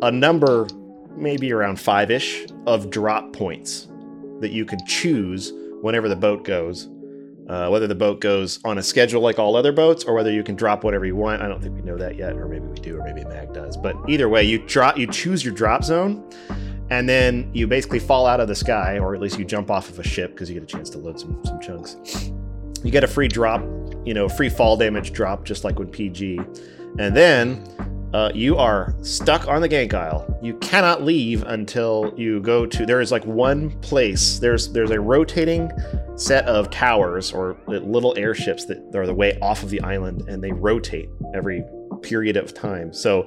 a 0.00 0.10
number, 0.10 0.66
maybe 1.16 1.52
around 1.52 1.78
five 1.78 2.10
ish, 2.10 2.46
of 2.66 2.90
drop 2.90 3.32
points 3.32 3.88
that 4.40 4.50
you 4.50 4.64
can 4.64 4.84
choose 4.86 5.52
whenever 5.82 6.08
the 6.08 6.16
boat 6.16 6.44
goes. 6.44 6.88
Uh, 7.48 7.68
whether 7.68 7.86
the 7.86 7.94
boat 7.94 8.20
goes 8.20 8.60
on 8.64 8.78
a 8.78 8.82
schedule 8.82 9.20
like 9.20 9.38
all 9.38 9.56
other 9.56 9.72
boats, 9.72 10.04
or 10.04 10.14
whether 10.14 10.30
you 10.30 10.42
can 10.42 10.54
drop 10.54 10.84
whatever 10.84 11.04
you 11.04 11.16
want. 11.16 11.42
I 11.42 11.48
don't 11.48 11.60
think 11.60 11.74
we 11.74 11.82
know 11.82 11.96
that 11.96 12.16
yet, 12.16 12.34
or 12.34 12.46
maybe 12.46 12.66
we 12.66 12.76
do, 12.76 12.98
or 12.98 13.04
maybe 13.04 13.24
Mag 13.24 13.52
does. 13.52 13.76
But 13.76 13.96
either 14.08 14.28
way, 14.28 14.44
you 14.44 14.58
drop, 14.58 14.96
you 14.96 15.06
choose 15.06 15.44
your 15.44 15.52
drop 15.52 15.82
zone, 15.82 16.24
and 16.90 17.08
then 17.08 17.50
you 17.52 17.66
basically 17.66 17.98
fall 17.98 18.26
out 18.26 18.38
of 18.38 18.48
the 18.48 18.54
sky, 18.54 18.98
or 18.98 19.14
at 19.14 19.20
least 19.20 19.38
you 19.38 19.44
jump 19.44 19.70
off 19.70 19.88
of 19.88 19.98
a 19.98 20.04
ship 20.04 20.32
because 20.32 20.48
you 20.48 20.54
get 20.54 20.62
a 20.62 20.66
chance 20.66 20.88
to 20.90 20.98
load 20.98 21.18
some 21.18 21.38
some 21.44 21.60
chunks. 21.60 22.30
You 22.84 22.90
get 22.90 23.04
a 23.04 23.08
free 23.08 23.28
drop, 23.28 23.60
you 24.04 24.14
know, 24.14 24.28
free 24.28 24.48
fall 24.48 24.76
damage 24.76 25.12
drop, 25.12 25.44
just 25.44 25.64
like 25.64 25.78
with 25.78 25.90
PG, 25.90 26.40
and 26.98 27.16
then 27.16 27.64
uh, 28.12 28.30
you 28.34 28.56
are 28.56 28.94
stuck 29.00 29.48
on 29.48 29.62
the 29.62 29.68
gank 29.68 29.94
isle. 29.94 30.38
You 30.42 30.54
cannot 30.58 31.02
leave 31.02 31.42
until 31.44 32.12
you 32.16 32.40
go 32.40 32.66
to. 32.66 32.84
There 32.84 33.00
is 33.00 33.10
like 33.10 33.24
one 33.24 33.70
place. 33.80 34.38
There's 34.38 34.70
there's 34.70 34.90
a 34.90 35.00
rotating 35.00 35.70
set 36.16 36.44
of 36.46 36.70
towers 36.70 37.32
or 37.32 37.56
little 37.66 38.14
airships 38.16 38.64
that 38.66 38.94
are 38.94 39.06
the 39.06 39.14
way 39.14 39.38
off 39.40 39.62
of 39.62 39.70
the 39.70 39.80
island, 39.80 40.28
and 40.28 40.42
they 40.42 40.52
rotate 40.52 41.08
every 41.34 41.64
period 42.02 42.36
of 42.36 42.52
time. 42.54 42.92
So 42.92 43.26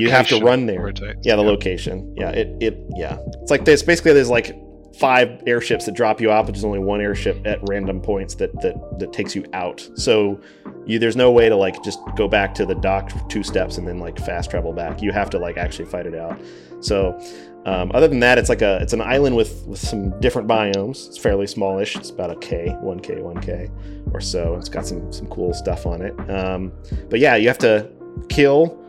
you 0.00 0.10
have 0.10 0.28
to 0.28 0.40
run 0.40 0.66
there. 0.66 0.80
rotates, 0.80 1.26
Yeah, 1.26 1.36
the 1.36 1.42
location. 1.42 2.14
Yeah, 2.16 2.30
it 2.30 2.48
it 2.60 2.78
yeah. 2.96 3.18
It's 3.42 3.50
like 3.50 3.64
this. 3.64 3.82
Basically, 3.82 4.12
there's 4.12 4.30
like 4.30 4.56
five 4.98 5.42
airships 5.46 5.84
that 5.84 5.94
drop 5.94 6.20
you 6.20 6.30
off, 6.30 6.46
but 6.46 6.54
there's 6.54 6.64
only 6.64 6.78
one 6.78 7.00
airship 7.00 7.40
at 7.44 7.58
random 7.68 8.00
points 8.00 8.34
that 8.36 8.52
that 8.62 8.76
that 8.98 9.12
takes 9.12 9.34
you 9.34 9.44
out. 9.52 9.86
So 9.94 10.40
you 10.86 10.98
there's 10.98 11.16
no 11.16 11.30
way 11.30 11.48
to 11.48 11.56
like 11.56 11.82
just 11.82 12.00
go 12.16 12.28
back 12.28 12.54
to 12.54 12.66
the 12.66 12.74
dock 12.74 13.12
two 13.28 13.42
steps 13.42 13.78
and 13.78 13.86
then 13.86 13.98
like 13.98 14.18
fast 14.18 14.50
travel 14.50 14.72
back. 14.72 15.02
You 15.02 15.12
have 15.12 15.30
to 15.30 15.38
like 15.38 15.56
actually 15.56 15.86
fight 15.86 16.06
it 16.06 16.14
out. 16.14 16.40
So 16.80 17.18
um, 17.66 17.90
other 17.94 18.06
than 18.06 18.20
that, 18.20 18.38
it's 18.38 18.48
like 18.48 18.62
a 18.62 18.78
it's 18.80 18.92
an 18.92 19.00
island 19.00 19.34
with 19.34 19.66
with 19.66 19.80
some 19.80 20.18
different 20.20 20.46
biomes. 20.46 21.08
It's 21.08 21.18
fairly 21.18 21.48
smallish. 21.48 21.96
It's 21.96 22.10
about 22.10 22.30
a 22.30 22.36
K, 22.36 22.70
one 22.80 23.00
K, 23.00 23.20
one 23.20 23.40
K 23.40 23.68
or 24.12 24.20
so. 24.20 24.54
It's 24.54 24.68
got 24.68 24.86
some 24.86 25.12
some 25.12 25.26
cool 25.26 25.52
stuff 25.52 25.84
on 25.84 26.00
it. 26.00 26.14
Um, 26.30 26.72
but 27.10 27.18
yeah, 27.18 27.34
you 27.34 27.48
have 27.48 27.58
to 27.58 27.90
kill. 28.28 28.80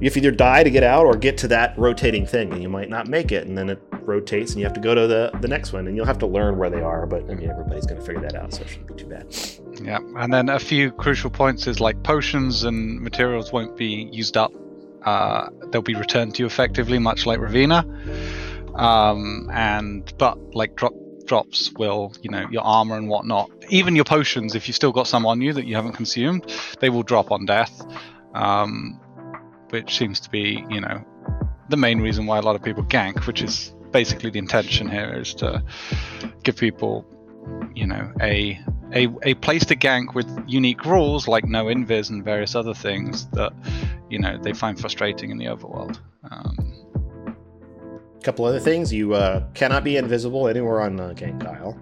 You 0.00 0.06
have 0.06 0.14
to 0.14 0.18
either 0.18 0.32
die 0.32 0.64
to 0.64 0.70
get 0.70 0.82
out 0.82 1.06
or 1.06 1.14
get 1.16 1.38
to 1.38 1.48
that 1.48 1.78
rotating 1.78 2.26
thing, 2.26 2.52
and 2.52 2.60
you 2.60 2.68
might 2.68 2.90
not 2.90 3.06
make 3.06 3.30
it, 3.30 3.46
and 3.46 3.56
then 3.56 3.70
it 3.70 3.80
rotates, 4.00 4.50
and 4.50 4.58
you 4.58 4.66
have 4.66 4.74
to 4.74 4.80
go 4.80 4.96
to 4.96 5.06
the 5.06 5.30
the 5.40 5.48
next 5.48 5.72
one, 5.72 5.86
and 5.86 5.96
you'll 5.96 6.04
have 6.04 6.18
to 6.18 6.26
learn 6.26 6.58
where 6.58 6.68
they 6.68 6.82
are. 6.82 7.06
But 7.06 7.30
I 7.30 7.34
mean, 7.34 7.48
everybody's 7.48 7.86
going 7.86 8.00
to 8.00 8.04
figure 8.04 8.22
that 8.22 8.34
out, 8.34 8.52
so 8.52 8.62
it 8.62 8.68
shouldn't 8.68 8.88
be 8.88 8.94
too 8.94 9.06
bad. 9.06 9.32
Yeah, 9.80 9.98
and 10.16 10.32
then 10.32 10.48
a 10.48 10.58
few 10.58 10.90
crucial 10.90 11.30
points 11.30 11.68
is 11.68 11.78
like 11.78 12.02
potions 12.02 12.64
and 12.64 13.00
materials 13.00 13.52
won't 13.52 13.76
be 13.76 14.08
used 14.12 14.36
up. 14.36 14.52
Uh, 15.04 15.48
they'll 15.70 15.82
be 15.82 15.94
returned 15.94 16.34
to 16.36 16.42
you 16.42 16.46
effectively, 16.46 16.98
much 16.98 17.26
like 17.26 17.38
Ravina. 17.38 17.84
Um, 18.78 19.50
and 19.52 20.12
but 20.18 20.54
like 20.54 20.74
drop 20.74 20.92
drops 21.26 21.72
will, 21.72 22.12
you 22.22 22.30
know, 22.30 22.46
your 22.50 22.62
armor 22.62 22.96
and 22.96 23.08
whatnot, 23.08 23.50
even 23.70 23.96
your 23.96 24.04
potions, 24.04 24.54
if 24.54 24.68
you've 24.68 24.74
still 24.74 24.92
got 24.92 25.06
some 25.06 25.24
on 25.24 25.40
you 25.40 25.52
that 25.54 25.64
you 25.66 25.74
haven't 25.74 25.92
consumed, 25.92 26.52
they 26.80 26.90
will 26.90 27.02
drop 27.02 27.30
on 27.30 27.46
death. 27.46 27.86
Um, 28.34 29.00
which 29.70 29.96
seems 29.96 30.20
to 30.20 30.30
be, 30.30 30.64
you 30.70 30.80
know, 30.80 31.04
the 31.68 31.76
main 31.76 32.00
reason 32.00 32.26
why 32.26 32.38
a 32.38 32.42
lot 32.42 32.54
of 32.54 32.62
people 32.62 32.84
gank, 32.84 33.26
which 33.26 33.42
is 33.42 33.74
basically 33.90 34.30
the 34.30 34.38
intention 34.38 34.88
here 34.88 35.12
is 35.18 35.34
to 35.34 35.62
give 36.42 36.56
people, 36.56 37.04
you 37.74 37.86
know, 37.86 38.12
a 38.20 38.60
a, 38.94 39.08
a 39.22 39.34
place 39.34 39.64
to 39.66 39.76
gank 39.76 40.14
with 40.14 40.26
unique 40.46 40.84
rules 40.84 41.26
like 41.26 41.44
no 41.44 41.64
invis 41.64 42.10
and 42.10 42.24
various 42.24 42.54
other 42.54 42.74
things 42.74 43.26
that, 43.30 43.52
you 44.08 44.18
know, 44.18 44.38
they 44.38 44.52
find 44.52 44.78
frustrating 44.78 45.30
in 45.30 45.38
the 45.38 45.46
overworld. 45.46 45.98
Um, 46.30 46.64
couple 48.22 48.46
other 48.46 48.58
things: 48.58 48.90
you 48.90 49.12
uh, 49.12 49.44
cannot 49.52 49.84
be 49.84 49.98
invisible 49.98 50.48
anywhere 50.48 50.80
on 50.80 50.98
uh, 50.98 51.12
Gank 51.14 51.46
Isle, 51.46 51.78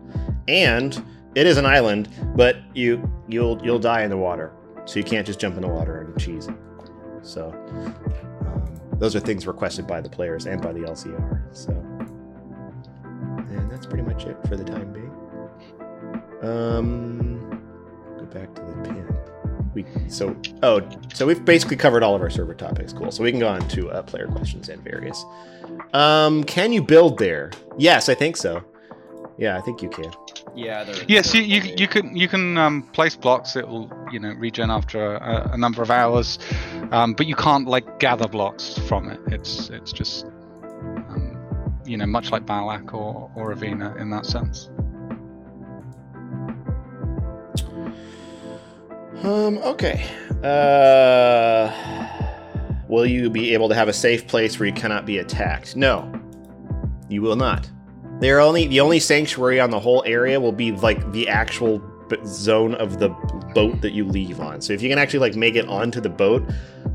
and 0.48 1.00
it 1.36 1.46
is 1.46 1.56
an 1.56 1.64
island, 1.64 2.08
but 2.34 2.56
you 2.74 3.08
you'll 3.28 3.64
you'll 3.64 3.78
die 3.78 4.02
in 4.02 4.10
the 4.10 4.16
water, 4.16 4.52
so 4.84 4.98
you 4.98 5.04
can't 5.04 5.24
just 5.24 5.38
jump 5.38 5.54
in 5.54 5.62
the 5.62 5.68
water 5.68 6.00
and 6.00 6.20
cheese. 6.20 6.48
So 7.22 7.52
um, 8.40 8.98
those 8.98 9.14
are 9.14 9.20
things 9.20 9.46
requested 9.46 9.86
by 9.86 10.00
the 10.00 10.10
players 10.10 10.46
and 10.46 10.60
by 10.60 10.72
the 10.72 10.80
LCR. 10.80 11.56
So 11.56 11.70
and 13.04 13.70
that's 13.70 13.86
pretty 13.86 14.02
much 14.02 14.24
it 14.24 14.36
for 14.48 14.56
the 14.56 14.64
time 14.64 14.92
being. 14.92 15.21
Um, 16.42 17.38
go 18.18 18.24
back 18.26 18.54
to 18.54 18.62
the 18.62 18.82
pin. 18.88 19.16
We 19.74 19.86
so 20.08 20.36
oh 20.62 20.82
so 21.14 21.26
we've 21.26 21.42
basically 21.44 21.76
covered 21.76 22.02
all 22.02 22.14
of 22.14 22.20
our 22.20 22.30
server 22.30 22.54
topics. 22.54 22.92
Cool. 22.92 23.10
So 23.10 23.22
we 23.22 23.30
can 23.30 23.40
go 23.40 23.48
on 23.48 23.66
to 23.68 23.90
uh, 23.90 24.02
player 24.02 24.26
questions 24.26 24.68
and 24.68 24.82
various. 24.82 25.24
Um, 25.94 26.44
can 26.44 26.72
you 26.72 26.82
build 26.82 27.18
there? 27.18 27.52
Yes, 27.78 28.08
I 28.08 28.14
think 28.14 28.36
so. 28.36 28.62
Yeah, 29.38 29.56
I 29.56 29.62
think 29.62 29.80
you 29.82 29.88
can. 29.88 30.12
Yeah. 30.54 30.84
they're- 30.84 31.04
yes, 31.08 31.32
you, 31.34 31.40
you, 31.40 31.62
you 31.78 31.88
can 31.88 32.14
you 32.14 32.28
can 32.28 32.58
um, 32.58 32.82
place 32.92 33.16
blocks. 33.16 33.56
It 33.56 33.66
will 33.66 33.90
you 34.12 34.20
know 34.20 34.32
regen 34.34 34.70
after 34.70 35.16
a, 35.16 35.52
a 35.54 35.56
number 35.56 35.80
of 35.80 35.90
hours, 35.90 36.38
um, 36.90 37.14
but 37.14 37.26
you 37.26 37.34
can't 37.34 37.66
like 37.66 37.98
gather 37.98 38.28
blocks 38.28 38.76
from 38.88 39.08
it. 39.08 39.20
It's 39.28 39.70
it's 39.70 39.90
just 39.92 40.26
um, 40.62 41.80
you 41.86 41.96
know 41.96 42.04
much 42.06 42.30
like 42.30 42.44
Balak 42.44 42.92
or 42.92 43.30
or 43.34 43.54
Avena 43.54 43.98
in 43.98 44.10
that 44.10 44.26
sense. 44.26 44.68
Um, 49.22 49.58
okay. 49.58 50.04
Uh, 50.42 51.70
will 52.88 53.06
you 53.06 53.30
be 53.30 53.54
able 53.54 53.68
to 53.68 53.74
have 53.74 53.88
a 53.88 53.92
safe 53.92 54.26
place 54.26 54.58
where 54.58 54.66
you 54.66 54.72
cannot 54.72 55.06
be 55.06 55.18
attacked? 55.18 55.76
No, 55.76 56.12
you 57.08 57.22
will 57.22 57.36
not. 57.36 57.70
They're 58.20 58.40
only 58.40 58.66
the 58.66 58.80
only 58.80 59.00
sanctuary 59.00 59.60
on 59.60 59.70
the 59.70 59.80
whole 59.80 60.02
area 60.06 60.40
will 60.40 60.52
be 60.52 60.72
like 60.72 61.12
the 61.12 61.28
actual 61.28 61.80
zone 62.26 62.74
of 62.74 62.98
the 62.98 63.08
boat 63.54 63.80
that 63.80 63.92
you 63.92 64.04
leave 64.04 64.40
on. 64.40 64.60
So 64.60 64.72
if 64.72 64.82
you 64.82 64.88
can 64.88 64.98
actually 64.98 65.20
like 65.20 65.34
make 65.34 65.54
it 65.54 65.66
onto 65.66 66.00
the 66.00 66.10
boat 66.10 66.44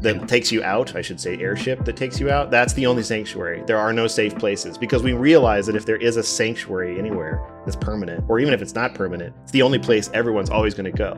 that 0.01 0.27
takes 0.27 0.51
you 0.51 0.63
out, 0.63 0.95
I 0.95 1.01
should 1.01 1.19
say 1.19 1.37
airship 1.39 1.85
that 1.85 1.95
takes 1.95 2.19
you 2.19 2.29
out, 2.29 2.51
that's 2.51 2.73
the 2.73 2.85
only 2.85 3.03
sanctuary. 3.03 3.63
There 3.65 3.77
are 3.77 3.93
no 3.93 4.07
safe 4.07 4.37
places 4.37 4.77
because 4.77 5.01
we 5.01 5.13
realize 5.13 5.65
that 5.65 5.75
if 5.75 5.85
there 5.85 5.97
is 5.97 6.17
a 6.17 6.23
sanctuary 6.23 6.99
anywhere 6.99 7.41
that's 7.65 7.77
permanent, 7.77 8.25
or 8.27 8.39
even 8.39 8.53
if 8.53 8.61
it's 8.61 8.75
not 8.75 8.93
permanent, 8.93 9.35
it's 9.43 9.51
the 9.51 9.61
only 9.61 9.79
place 9.79 10.09
everyone's 10.13 10.49
always 10.49 10.73
going 10.73 10.91
to 10.91 10.97
go. 10.97 11.15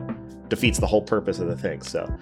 Defeats 0.50 0.78
the 0.78 0.86
whole 0.86 1.02
purpose 1.02 1.38
of 1.38 1.48
the 1.48 1.56
thing. 1.56 1.80
So, 1.82 2.12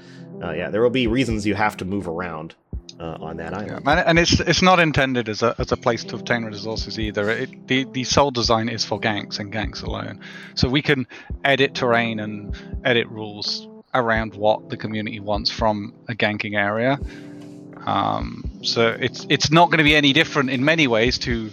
uh, 0.42 0.52
yeah, 0.52 0.70
there 0.70 0.82
will 0.82 0.90
be 0.90 1.06
reasons 1.06 1.46
you 1.46 1.54
have 1.56 1.76
to 1.78 1.84
move 1.84 2.06
around 2.06 2.54
uh, 3.00 3.16
on 3.20 3.36
that 3.38 3.52
Yeah, 3.52 3.58
island. 3.58 3.88
and, 3.88 4.00
and 4.00 4.18
it's 4.18 4.38
it's 4.40 4.62
not 4.62 4.78
intended 4.78 5.28
as 5.28 5.42
a, 5.42 5.54
as 5.58 5.72
a 5.72 5.76
place 5.76 6.04
to 6.04 6.16
obtain 6.16 6.44
resources 6.44 6.98
either. 6.98 7.30
It, 7.30 7.66
the 7.66 7.84
the 7.92 8.04
sole 8.04 8.30
design 8.30 8.68
is 8.68 8.84
for 8.84 9.00
ganks 9.00 9.38
and 9.40 9.52
ganks 9.52 9.82
alone. 9.82 10.20
So 10.54 10.68
we 10.68 10.82
can 10.82 11.06
edit 11.44 11.74
terrain 11.74 12.20
and 12.20 12.54
edit 12.84 13.08
rules 13.08 13.66
around 13.94 14.34
what 14.34 14.68
the 14.68 14.76
community 14.76 15.20
wants 15.20 15.50
from 15.50 15.94
a 16.08 16.14
ganking 16.14 16.56
area. 16.56 16.98
Um, 17.86 18.50
so 18.62 18.88
it's 18.88 19.26
it's 19.28 19.50
not 19.50 19.70
going 19.70 19.78
to 19.78 19.84
be 19.84 19.96
any 19.96 20.12
different 20.12 20.50
in 20.50 20.64
many 20.64 20.86
ways 20.86 21.18
to 21.20 21.50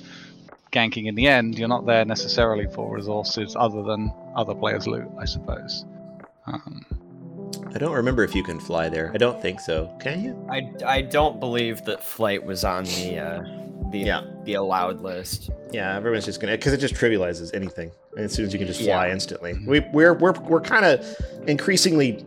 ganking 0.76 1.08
in 1.08 1.16
the 1.16 1.28
end, 1.28 1.58
you're 1.58 1.70
not 1.70 1.86
there 1.86 2.06
necessarily 2.06 2.68
for 2.68 2.94
resources 2.94 3.56
other 3.58 3.82
than 3.82 4.12
other 4.36 4.54
players' 4.54 4.86
loot, 4.86 5.08
I 5.18 5.26
suppose. 5.26 5.86
Um, 6.48 6.86
I 7.74 7.78
don't 7.78 7.94
remember 7.94 8.24
if 8.24 8.36
you 8.36 8.44
can 8.44 8.60
fly 8.60 8.88
there. 8.90 9.12
I 9.14 9.18
don't 9.18 9.42
think 9.42 9.60
so. 9.60 9.96
Can 10.00 10.24
you? 10.24 10.48
I, 10.50 10.72
I 10.86 11.02
don't 11.02 11.40
believe 11.40 11.84
that 11.86 12.04
flight 12.04 12.44
was 12.44 12.64
on 12.64 12.84
the 12.86 13.20
uh, 13.20 13.44
the 13.92 14.00
Yeah. 14.00 14.22
the 14.44 14.54
allowed 14.56 15.02
list. 15.02 15.50
Yeah, 15.72 15.96
everyone's 15.96 16.26
just 16.26 16.40
gonna 16.40 16.54
because 16.56 16.74
it 16.74 16.78
just 16.78 16.94
trivializes 16.96 17.54
anything. 17.54 17.92
And 18.16 18.26
as 18.26 18.34
soon 18.34 18.46
as 18.46 18.54
you 18.54 18.60
can 18.60 18.68
just 18.68 18.80
fly 18.82 19.08
Yeah. 19.08 19.14
instantly, 19.14 19.56
we 19.68 19.82
we're 19.92 20.14
we're 20.14 20.34
we're 20.34 20.62
kind 20.62 20.86
of 20.86 21.06
increasingly 21.48 22.24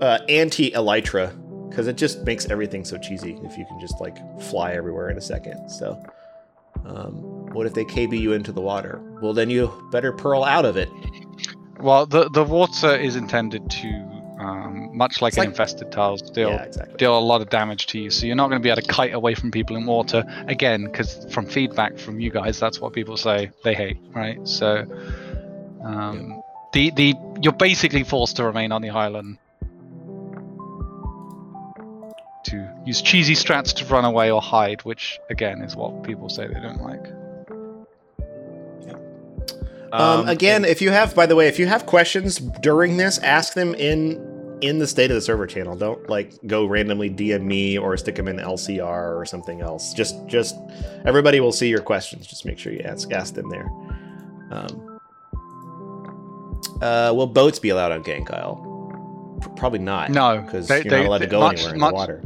uh, 0.00 0.18
anti 0.28 0.70
elytra 0.72 1.32
because 1.68 1.86
it 1.86 1.96
just 1.96 2.24
makes 2.24 2.46
everything 2.46 2.84
so 2.84 2.96
cheesy 2.98 3.38
if 3.44 3.56
you 3.58 3.64
can 3.66 3.78
just 3.80 4.00
like 4.00 4.16
fly 4.40 4.72
everywhere 4.72 5.10
in 5.10 5.18
a 5.18 5.20
second. 5.20 5.68
So, 5.68 6.02
um, 6.84 7.14
what 7.52 7.66
if 7.66 7.74
they 7.74 7.84
KB 7.84 8.18
you 8.18 8.32
into 8.32 8.52
the 8.52 8.60
water? 8.60 9.00
Well, 9.22 9.32
then 9.32 9.50
you 9.50 9.70
better 9.92 10.12
pearl 10.12 10.42
out 10.44 10.64
of 10.64 10.76
it. 10.76 10.88
Well, 11.80 12.06
the 12.06 12.28
the 12.28 12.44
water 12.44 12.94
is 12.94 13.16
intended 13.16 13.70
to, 13.70 13.88
um, 14.38 14.96
much 14.96 15.20
like 15.20 15.34
an 15.34 15.40
like- 15.40 15.48
infested 15.48 15.90
tiles, 15.92 16.22
deal 16.22 16.50
yeah, 16.50 16.62
exactly. 16.62 16.96
deal 16.96 17.16
a 17.16 17.20
lot 17.20 17.40
of 17.40 17.50
damage 17.50 17.86
to 17.88 17.98
you. 17.98 18.10
So 18.10 18.26
you're 18.26 18.36
not 18.36 18.48
going 18.48 18.60
to 18.60 18.62
be 18.62 18.70
able 18.70 18.82
to 18.82 18.88
kite 18.88 19.14
away 19.14 19.34
from 19.34 19.50
people 19.50 19.76
in 19.76 19.86
water 19.86 20.24
again, 20.46 20.84
because 20.84 21.26
from 21.30 21.46
feedback 21.46 21.98
from 21.98 22.20
you 22.20 22.30
guys, 22.30 22.58
that's 22.60 22.80
what 22.80 22.92
people 22.92 23.16
say 23.16 23.50
they 23.64 23.74
hate, 23.74 23.98
right? 24.14 24.46
So, 24.46 24.84
um, 25.82 26.42
the 26.72 26.90
the 26.90 27.14
you're 27.42 27.52
basically 27.52 28.04
forced 28.04 28.36
to 28.36 28.44
remain 28.44 28.72
on 28.72 28.82
the 28.82 28.90
island 28.90 29.38
to 32.44 32.82
use 32.84 33.00
cheesy 33.00 33.34
strats 33.34 33.72
to 33.74 33.84
run 33.86 34.04
away 34.04 34.30
or 34.30 34.40
hide, 34.40 34.82
which 34.84 35.18
again 35.30 35.62
is 35.62 35.74
what 35.74 36.02
people 36.02 36.28
say 36.28 36.46
they 36.46 36.60
don't 36.60 36.82
like. 36.82 37.23
Um, 39.94 40.28
again, 40.28 40.64
if 40.64 40.82
you 40.82 40.90
have, 40.90 41.14
by 41.14 41.26
the 41.26 41.36
way, 41.36 41.48
if 41.48 41.58
you 41.58 41.66
have 41.66 41.86
questions 41.86 42.38
during 42.38 42.96
this, 42.96 43.18
ask 43.18 43.54
them 43.54 43.74
in 43.74 44.32
in 44.60 44.78
the 44.78 44.86
state 44.86 45.10
of 45.10 45.14
the 45.16 45.20
server 45.20 45.46
channel. 45.46 45.76
Don't 45.76 46.08
like 46.08 46.32
go 46.46 46.64
randomly 46.64 47.10
DM 47.10 47.42
me 47.42 47.76
or 47.76 47.96
stick 47.96 48.14
them 48.16 48.28
in 48.28 48.36
LCR 48.38 49.16
or 49.18 49.24
something 49.26 49.60
else. 49.60 49.92
Just 49.94 50.14
just 50.26 50.56
everybody 51.04 51.40
will 51.40 51.52
see 51.52 51.68
your 51.68 51.80
questions. 51.82 52.26
Just 52.26 52.44
make 52.46 52.58
sure 52.58 52.72
you 52.72 52.80
ask 52.80 53.12
ask 53.12 53.34
them 53.34 53.48
there. 53.50 53.68
Um, 54.50 55.00
uh, 56.82 57.12
will 57.14 57.26
boats 57.26 57.58
be 57.58 57.68
allowed 57.70 57.92
on 57.92 58.02
Gank 58.02 58.30
Isle? 58.32 59.38
P- 59.42 59.48
Probably 59.56 59.78
not. 59.78 60.10
No, 60.10 60.42
because 60.44 60.68
they- 60.68 60.76
you're 60.76 60.84
they- 60.84 60.98
not 61.00 61.06
allowed 61.06 61.18
to 61.18 61.26
go 61.26 61.40
much- 61.40 61.56
anywhere 61.58 61.74
in 61.74 61.80
much- 61.80 61.90
the 61.90 61.94
water. 61.94 62.22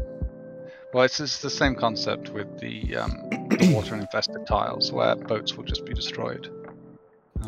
Well, 0.95 1.05
it's, 1.05 1.21
it's 1.21 1.43
the 1.43 1.51
same 1.51 1.75
concept 1.75 2.31
with 2.31 2.59
the 2.61 2.97
um, 2.97 3.29
the 3.31 3.73
water 3.75 3.95
infested 3.95 4.47
tiles, 4.47 4.91
where 4.91 5.17
boats 5.17 5.55
will 5.55 5.65
just 5.65 5.85
be 5.85 5.93
destroyed. 5.93 6.49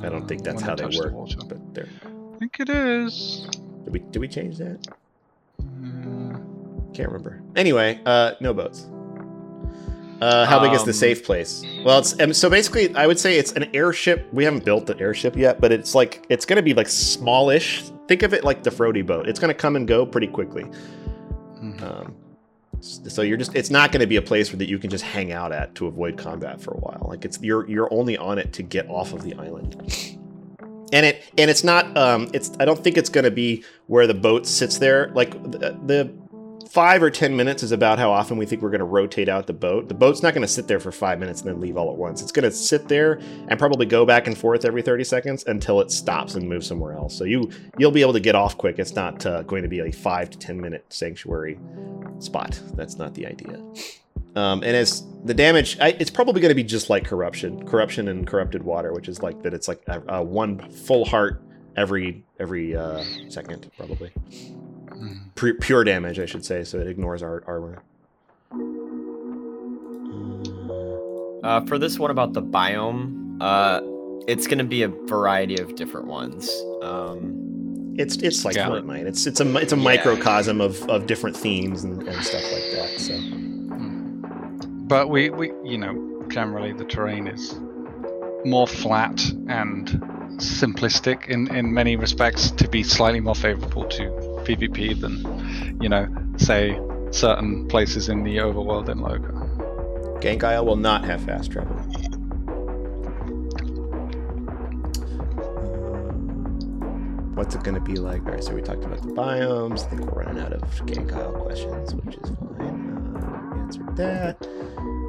I 0.03 0.09
don't 0.09 0.27
think 0.27 0.41
um, 0.41 0.45
that's 0.45 0.63
how 0.63 0.75
they 0.75 0.85
touch 0.85 0.97
the 0.99 1.09
work. 1.13 1.29
But 1.49 1.75
there, 1.75 1.89
I 2.35 2.39
think 2.39 2.61
it 2.61 2.69
is. 2.71 3.47
did 3.85 3.93
we 3.93 3.99
did 4.01 4.19
we 4.19 4.29
change 4.29 4.57
that? 4.59 4.87
Uh, 5.61 6.39
Can't 6.95 7.09
remember. 7.09 7.43
Anyway, 7.57 8.01
uh, 8.07 8.33
no 8.41 8.53
boats. 8.55 8.87
Uh, 10.21 10.45
how 10.45 10.61
big 10.61 10.73
is 10.73 10.85
the 10.85 10.91
Um, 10.91 10.95
safe 10.95 11.25
place? 11.25 11.65
Well, 11.85 11.99
it's 11.99 12.19
um, 12.21 12.35
so 12.35 12.51
basically, 12.51 12.95
I 12.95 13.07
would 13.07 13.19
say 13.19 13.39
it's 13.39 13.53
an 13.53 13.75
airship. 13.75 14.29
We 14.33 14.45
haven't 14.45 14.65
built 14.67 14.87
the 14.87 14.99
airship 15.01 15.35
yet, 15.35 15.61
but 15.63 15.73
it's 15.73 15.95
like 15.95 16.27
it's 16.29 16.45
going 16.45 16.57
to 16.59 16.63
be 16.63 16.75
like 16.75 16.89
smallish. 16.89 17.85
Think 18.07 18.23
of 18.23 18.35
it 18.35 18.45
like 18.45 18.63
the 18.63 18.71
Frody 18.71 19.05
boat. 19.07 19.29
It's 19.29 19.39
going 19.41 19.49
to 19.49 19.55
come 19.59 19.77
and 19.77 19.89
go 19.89 20.05
pretty 20.05 20.27
quickly. 20.27 20.65
mhm. 21.63 21.83
Um, 21.83 22.15
so 22.81 23.23
you're 23.23 23.37
just 23.37 23.55
it's 23.55 23.71
not 23.71 23.93
going 23.93 24.01
to 24.01 24.07
be 24.07 24.17
a 24.17 24.23
place 24.23 24.51
where 24.51 24.59
that 24.59 24.69
you 24.69 24.79
can 24.79 24.91
just 24.91 25.05
hang 25.05 25.33
out 25.33 25.53
at 25.53 25.75
to 25.77 25.87
avoid 25.87 26.17
combat 26.17 26.61
for 26.61 26.73
a 26.73 26.79
while. 26.79 27.07
Like 27.09 27.25
it's 27.25 27.41
you're 27.43 27.69
you're 27.69 27.93
only 27.93 28.17
on 28.17 28.39
it 28.39 28.53
to 28.55 28.63
get 28.63 28.89
off 28.89 29.13
of 29.13 29.23
the 29.23 29.35
island. 29.35 29.77
And 30.93 31.07
it 31.07 31.23
and 31.39 31.51
it's 31.51 31.63
not 31.63 31.97
um 31.97 32.29
it's 32.33 32.51
I 32.59 32.65
don't 32.65 32.83
think 32.83 32.97
it's 32.97 33.11
going 33.11 33.25
to 33.25 33.31
be 33.31 33.65
where 33.87 34.07
the 34.07 34.15
boat 34.15 34.47
sits 34.47 34.79
there 34.79 35.11
like 35.15 35.31
the, 35.43 35.79
the 35.87 36.13
5 36.71 37.03
or 37.03 37.11
10 37.11 37.35
minutes 37.35 37.65
is 37.65 37.73
about 37.73 37.99
how 37.99 38.13
often 38.13 38.37
we 38.37 38.47
think 38.47 38.63
we're 38.63 38.71
going 38.71 38.79
to 38.79 38.85
rotate 38.85 39.29
out 39.29 39.49
the 39.49 39.53
boat. 39.53 39.89
The 39.89 39.95
boat's 39.95 40.23
not 40.23 40.35
going 40.35 40.47
to 40.47 40.49
sit 40.49 40.69
there 40.69 40.79
for 40.79 40.93
5 40.93 41.19
minutes 41.19 41.41
and 41.41 41.51
then 41.51 41.61
leave 41.61 41.77
all 41.77 41.91
at 41.91 41.97
once. 41.97 42.23
It's 42.23 42.31
going 42.31 42.49
to 42.49 42.53
sit 42.53 42.87
there 42.87 43.21
and 43.49 43.59
probably 43.59 43.87
go 43.87 44.07
back 44.07 44.29
and 44.29 44.39
forth 44.39 44.65
every 44.65 44.81
30 44.81 45.03
seconds 45.03 45.45
until 45.49 45.81
it 45.81 45.91
stops 45.91 46.37
and 46.37 46.49
moves 46.49 46.69
somewhere 46.69 46.93
else. 46.93 47.17
So 47.17 47.25
you 47.25 47.51
you'll 47.77 47.91
be 47.91 48.03
able 48.03 48.13
to 48.13 48.21
get 48.21 48.37
off 48.37 48.57
quick. 48.57 48.79
It's 48.79 48.95
not 48.95 49.27
uh, 49.27 49.43
going 49.43 49.65
to 49.65 49.69
be 49.69 49.81
a 49.81 49.91
5 49.91 50.31
to 50.31 50.39
10 50.39 50.61
minute 50.61 50.85
sanctuary 50.91 51.59
spot. 52.21 52.61
That's 52.75 52.97
not 52.99 53.15
the 53.15 53.27
idea. 53.27 53.61
Um, 54.37 54.63
and 54.63 54.77
as 54.77 55.05
the 55.25 55.35
damage, 55.35 55.77
I, 55.81 55.97
it's 55.99 56.11
probably 56.11 56.41
going 56.41 56.51
to 56.51 56.55
be 56.55 56.63
just 56.63 56.89
like 56.89 57.05
corruption, 57.05 57.67
corruption 57.67 58.07
and 58.07 58.25
corrupted 58.25 58.63
water, 58.63 58.93
which 58.93 59.09
is 59.09 59.25
like 59.25 59.43
that. 59.43 59.55
It's 59.55 59.67
like 59.67 59.83
a, 59.89 60.03
a 60.07 60.23
one 60.23 60.71
full 60.71 61.05
heart 61.05 61.43
every 61.77 62.23
every 62.39 62.77
uh, 62.77 63.03
second, 63.29 63.69
probably 63.77 64.13
Pu- 65.35 65.55
pure 65.55 65.85
damage, 65.85 66.19
I 66.19 66.27
should 66.27 66.45
say. 66.45 66.65
So 66.65 66.79
it 66.79 66.87
ignores 66.87 67.23
our 67.23 67.43
armor. 67.47 67.83
Uh, 71.43 71.61
for 71.67 71.79
this 71.79 71.99
one 71.99 72.11
about 72.11 72.33
the 72.35 72.43
biome, 72.43 73.39
uh, 73.41 73.81
it's 74.29 74.47
going 74.47 74.59
to 74.59 74.65
be 74.65 74.83
a 74.83 74.89
variety 74.89 75.57
of 75.59 75.75
different 75.75 76.07
ones. 76.07 76.51
Um, 76.83 77.95
It's 77.99 78.17
it's 78.19 78.45
like 78.45 78.57
Yeah. 78.57 78.69
Fortnite. 78.69 79.07
It's 79.07 79.27
it's 79.27 79.41
a 79.41 79.57
it's 79.57 79.73
a 79.73 79.77
Yeah. 79.77 79.83
microcosm 79.83 80.61
of, 80.61 80.83
of 80.89 81.07
different 81.07 81.37
themes 81.37 81.83
and, 81.85 82.03
and 82.03 82.23
stuff 82.25 82.43
like 82.53 82.67
that. 82.77 82.91
So. 82.99 83.15
But 84.87 85.09
we, 85.09 85.31
we, 85.31 85.53
you 85.65 85.79
know, 85.79 86.25
generally 86.29 86.73
the 86.73 86.85
terrain 86.85 87.27
is 87.29 87.59
more 88.45 88.67
flat 88.67 89.21
and 89.49 89.89
simplistic 90.39 91.29
in, 91.29 91.55
in 91.55 91.73
many 91.73 91.95
respects 91.97 92.51
to 92.53 92.69
be 92.69 92.83
slightly 92.83 93.21
more 93.21 93.35
favorable 93.37 93.85
to 93.85 94.05
PvP 94.57 95.01
than, 95.01 95.81
you 95.81 95.89
know, 95.89 96.09
say 96.37 96.79
certain 97.11 97.69
places 97.69 98.09
in 98.09 98.25
the 98.25 98.37
overworld 98.39 98.89
in 98.89 98.99
Loka. 98.99 100.21
Gank 100.21 100.45
Isle 100.45 100.67
will 100.67 100.77
not 100.77 101.05
have 101.05 101.23
fast 101.23 101.51
travel. 101.51 101.77
What's 107.35 107.55
it 107.55 107.63
going 107.63 107.75
to 107.75 107.81
be 107.81 107.97
like? 107.97 108.25
All 108.27 108.33
right, 108.33 108.45
so 108.45 108.55
we 108.55 108.61
talked 108.61 108.85
about 108.85 109.01
the 109.03 109.09
biomes. 109.09 109.87
I 109.87 109.91
think 109.91 110.03
we're 110.03 110.25
running 110.25 110.43
out 110.43 110.53
of 110.53 110.63
Gank 110.87 111.13
Isle 111.13 111.33
questions, 111.33 111.95
which 111.95 112.17
is 112.17 112.31
fine. 112.59 113.17
Uh, 113.17 113.57
answered 113.57 113.97
that. 113.97 114.47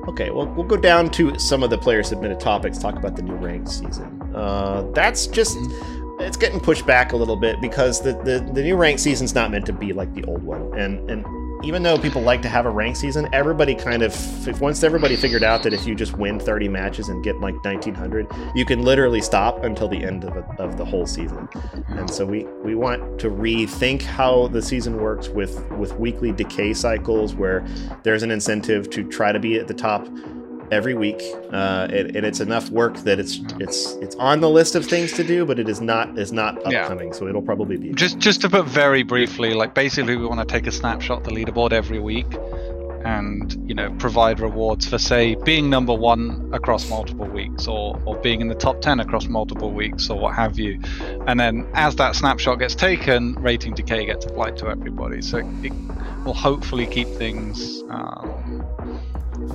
Okay, 0.08 0.30
well, 0.32 0.48
we'll 0.48 0.66
go 0.66 0.78
down 0.78 1.10
to 1.12 1.38
some 1.38 1.62
of 1.62 1.70
the 1.70 1.78
player 1.78 2.04
submitted 2.04 2.40
topics. 2.40 2.78
Talk 2.78 2.96
about 2.96 3.16
the 3.16 3.22
new 3.22 3.36
ranked 3.36 3.70
season. 3.70 4.22
Uh, 4.34 4.90
that's 4.94 5.28
just 5.28 5.58
it's 6.22 6.38
getting 6.38 6.60
pushed 6.60 6.86
back 6.86 7.14
a 7.14 7.16
little 7.16 7.36
bit 7.36 7.60
because 7.62 8.02
the, 8.02 8.14
the 8.24 8.48
the 8.54 8.64
new 8.64 8.76
ranked 8.76 9.02
season's 9.02 9.36
not 9.36 9.52
meant 9.52 9.66
to 9.66 9.74
be 9.74 9.94
like 9.94 10.14
the 10.14 10.24
old 10.26 10.44
one, 10.44 10.78
and 10.78 11.10
and 11.10 11.26
even 11.64 11.84
though 11.84 11.98
people 11.98 12.22
like 12.22 12.42
to 12.42 12.50
have 12.50 12.66
a 12.66 12.70
ranked 12.70 12.98
season, 12.98 13.30
everybody 13.34 13.76
kind 13.76 14.02
of 14.02 14.14
if 14.48 14.60
once 14.62 14.84
everybody 14.84 15.16
figured 15.16 15.44
out 15.44 15.64
that 15.64 15.74
if 15.74 15.86
you 15.86 15.94
just 15.94 16.18
win 16.18 16.40
30 16.40 16.68
matches 16.68 17.10
and 17.10 17.24
get 17.24 17.40
like 17.40 17.54
1900, 17.64 18.28
you 18.56 18.66
can 18.66 18.82
literally 18.82 19.22
stop 19.22 19.64
until 19.64 19.88
the 19.88 20.04
end 20.04 20.24
of, 20.24 20.36
a, 20.36 20.62
of 20.62 20.78
the 20.78 20.86
whole 20.86 21.06
season. 21.06 21.48
And 21.90 22.10
so 22.10 22.26
we 22.26 22.46
we 22.64 22.76
want 22.76 23.20
to 23.20 23.30
rethink 23.30 24.02
how 24.02 24.48
the 24.48 24.62
season 24.62 24.98
works 24.98 25.30
with 25.30 25.70
with 25.72 25.94
weekly 26.00 26.32
decay 26.32 26.74
cycles 26.74 27.36
where 27.36 27.66
there's 28.04 28.24
an 28.24 28.32
incentive 28.32 28.90
to 28.92 29.04
try 29.04 29.32
to 29.32 29.40
be 29.40 29.60
at 29.60 29.68
the 29.68 29.74
top 29.74 30.08
every 30.72 30.94
week, 30.96 31.22
uh, 31.52 31.88
and, 31.92 32.16
and 32.16 32.26
it's 32.26 32.40
enough 32.40 32.70
work 32.72 32.96
that 33.00 33.20
it's 33.20 33.40
it's 33.60 33.94
it's 33.96 34.16
on 34.16 34.40
the 34.40 34.50
list 34.50 34.76
of 34.76 34.86
things 34.86 35.12
to 35.14 35.24
do, 35.24 35.46
but 35.46 35.60
it 35.60 35.70
is 35.70 35.82
not 35.82 36.18
is 36.18 36.32
not 36.32 36.60
Yeah. 36.72 36.84
upcoming. 36.84 37.14
So 37.14 37.28
it'll 37.28 37.42
probably 37.42 37.78
be 37.78 37.92
Just 37.94 38.20
just 38.20 38.42
to 38.42 38.50
put 38.50 38.66
very 38.66 39.04
briefly, 39.04 39.54
like 39.54 39.74
basically 39.74 40.16
we 40.18 40.26
want 40.26 40.40
to 40.40 40.46
take 40.46 40.68
a 40.68 40.72
snapshot 40.72 41.20
of 41.20 41.24
the 41.26 41.32
leaderboard 41.32 41.74
every 41.74 42.00
week 42.00 42.28
and 43.04 43.54
you 43.68 43.74
know 43.74 43.92
provide 43.98 44.40
rewards 44.40 44.88
for 44.88 45.00
say 45.00 45.34
being 45.44 45.72
number 45.72 45.94
one 45.94 46.50
across 46.54 46.88
multiple 46.88 47.26
weeks 47.26 47.68
or 47.68 48.00
or 48.06 48.16
being 48.18 48.42
in 48.42 48.48
the 48.48 48.54
top 48.54 48.80
10 48.82 49.00
across 49.00 49.26
multiple 49.28 49.72
weeks 49.72 50.08
or 50.08 50.20
what 50.20 50.36
have 50.36 50.60
you 50.60 50.80
and 51.26 51.40
then 51.40 51.68
as 51.74 51.96
that 51.96 52.16
snapshot 52.16 52.60
gets 52.60 52.76
taken 52.76 53.34
rating 53.42 53.74
decay 53.74 54.06
gets 54.06 54.26
applied 54.26 54.56
to 54.56 54.68
everybody 54.68 55.20
so 55.20 55.38
it 55.64 55.74
will 56.26 56.36
hopefully 56.36 56.86
keep 56.86 57.08
things 57.08 57.82
um, 57.90 58.32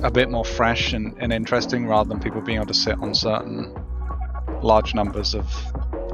a 0.03 0.11
bit 0.11 0.29
more 0.29 0.45
fresh 0.45 0.93
and, 0.93 1.15
and 1.19 1.33
interesting 1.33 1.87
rather 1.87 2.07
than 2.07 2.19
people 2.19 2.41
being 2.41 2.57
able 2.57 2.67
to 2.67 2.73
sit 2.73 2.97
on 2.99 3.15
certain 3.15 3.73
large 4.61 4.93
numbers 4.93 5.33
of 5.33 5.45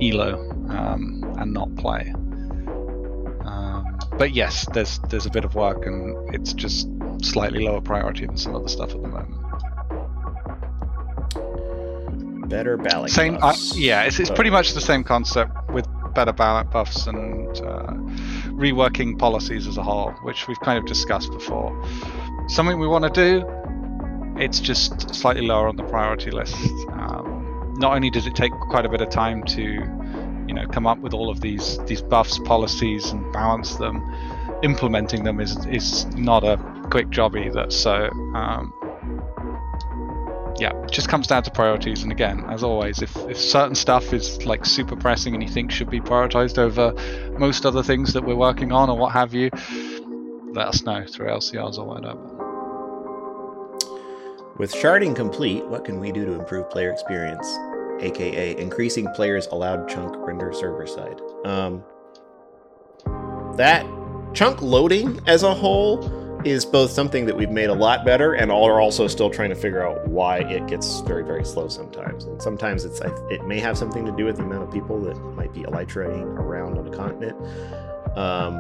elo 0.02 0.40
um, 0.70 1.36
and 1.38 1.54
not 1.54 1.74
play. 1.76 2.14
Um, 3.46 4.00
but 4.18 4.32
yes 4.32 4.66
there's 4.74 5.00
there's 5.10 5.26
a 5.26 5.30
bit 5.30 5.46
of 5.46 5.56
work 5.56 5.86
and 5.86 6.34
it's 6.34 6.54
just 6.54 6.88
slightly 7.22 7.66
lower 7.66 7.82
priority 7.82 8.26
than 8.26 8.38
some 8.38 8.56
other 8.56 8.68
stuff 8.68 8.94
at 8.94 9.02
the 9.02 9.08
moment. 9.08 9.40
Better 12.50 12.78
ballot. 12.78 13.10
same 13.10 13.38
uh, 13.42 13.56
yeah 13.74 14.04
it's, 14.04 14.20
it's 14.20 14.30
pretty 14.30 14.50
much 14.50 14.74
the 14.74 14.82
same 14.82 15.04
concept 15.04 15.52
with 15.72 15.88
better 16.14 16.34
ballot 16.34 16.70
buffs 16.70 17.08
and 17.08 17.48
uh, 17.60 17.94
reworking 18.54 19.18
policies 19.18 19.68
as 19.68 19.78
a 19.78 19.84
whole 19.84 20.12
which 20.24 20.48
we've 20.48 20.60
kind 20.60 20.78
of 20.78 20.86
discussed 20.86 21.32
before. 21.32 21.74
Something 22.48 22.78
we 22.78 22.88
want 22.88 23.06
to 23.06 23.10
do 23.10 23.63
it's 24.38 24.60
just 24.60 25.14
slightly 25.14 25.46
lower 25.46 25.68
on 25.68 25.76
the 25.76 25.84
priority 25.84 26.32
list. 26.32 26.56
Um, 26.92 27.74
not 27.78 27.94
only 27.94 28.10
does 28.10 28.28
it 28.28 28.36
take 28.36 28.52
quite 28.70 28.86
a 28.86 28.90
bit 28.90 29.02
of 29.02 29.10
time 29.10 29.44
to, 29.44 29.62
you 30.48 30.54
know, 30.54 30.68
come 30.68 30.88
up 30.88 31.00
with 31.00 31.14
all 31.14 31.30
of 31.30 31.42
these 31.42 31.78
these 31.86 32.02
buffs, 32.02 32.40
policies, 32.40 33.12
and 33.12 33.32
balance 33.34 33.76
them, 33.76 34.04
implementing 34.64 35.24
them 35.24 35.40
is 35.40 35.66
is 35.68 36.06
not 36.16 36.44
a 36.44 36.58
quick 36.90 37.10
job 37.10 37.36
either. 37.36 37.70
So 37.70 38.10
um, 38.36 38.74
yeah, 40.60 40.72
it 40.84 40.92
just 40.92 41.10
comes 41.10 41.28
down 41.28 41.44
to 41.44 41.52
priorities. 41.52 42.04
And 42.04 42.12
again, 42.12 42.46
as 42.50 42.64
always, 42.64 43.02
if, 43.02 43.16
if 43.28 43.38
certain 43.40 43.76
stuff 43.76 44.14
is 44.14 44.46
like 44.46 44.66
super 44.66 44.96
pressing 44.96 45.34
and 45.34 45.44
you 45.44 45.50
think 45.50 45.72
should 45.72 45.90
be 45.90 46.00
prioritized 46.00 46.58
over 46.58 46.94
most 47.38 47.66
other 47.66 47.84
things 47.84 48.14
that 48.14 48.24
we're 48.24 48.36
working 48.36 48.72
on 48.72 48.90
or 48.90 48.98
what 48.98 49.12
have 49.14 49.34
you, 49.34 49.50
let 50.54 50.68
us 50.68 50.84
know 50.84 51.06
through 51.10 51.28
LCRs 51.28 51.78
or 51.78 51.86
whatever. 51.86 52.33
With 54.58 54.72
sharding 54.72 55.16
complete, 55.16 55.66
what 55.66 55.84
can 55.84 56.00
we 56.00 56.12
do 56.12 56.26
to 56.26 56.34
improve 56.34 56.70
player 56.70 56.92
experience? 56.92 57.48
AKA 58.00 58.56
increasing 58.58 59.08
players' 59.16 59.48
allowed 59.48 59.90
chunk 59.90 60.16
render 60.18 60.54
server 60.54 60.86
side. 60.86 61.20
Um, 61.44 61.84
that 63.58 63.84
chunk 64.34 64.62
loading 64.62 65.20
as 65.26 65.42
a 65.42 65.54
whole 65.56 66.22
is 66.46 66.66
both 66.66 66.92
something 66.92 67.26
that 67.26 67.36
we've 67.36 67.50
made 67.50 67.70
a 67.70 67.74
lot 67.74 68.06
better 68.06 68.34
and 68.34 68.52
are 68.52 68.80
also 68.80 69.08
still 69.08 69.30
trying 69.30 69.50
to 69.50 69.56
figure 69.56 69.86
out 69.88 70.08
why 70.08 70.40
it 70.40 70.68
gets 70.68 71.00
very 71.02 71.24
very 71.24 71.46
slow 71.46 71.70
sometimes 71.70 72.26
and 72.26 72.42
sometimes 72.42 72.84
it's 72.84 73.00
it 73.30 73.46
may 73.46 73.60
have 73.60 73.78
something 73.78 74.06
to 74.06 74.12
do 74.12 74.26
with 74.26 74.36
the 74.36 74.44
amount 74.44 74.64
of 74.64 74.70
people 74.70 75.00
that 75.00 75.16
might 75.36 75.54
be 75.54 75.62
elytraing 75.62 76.24
around 76.38 76.78
on 76.78 76.84
the 76.84 76.96
continent 76.96 77.38
um, 78.18 78.60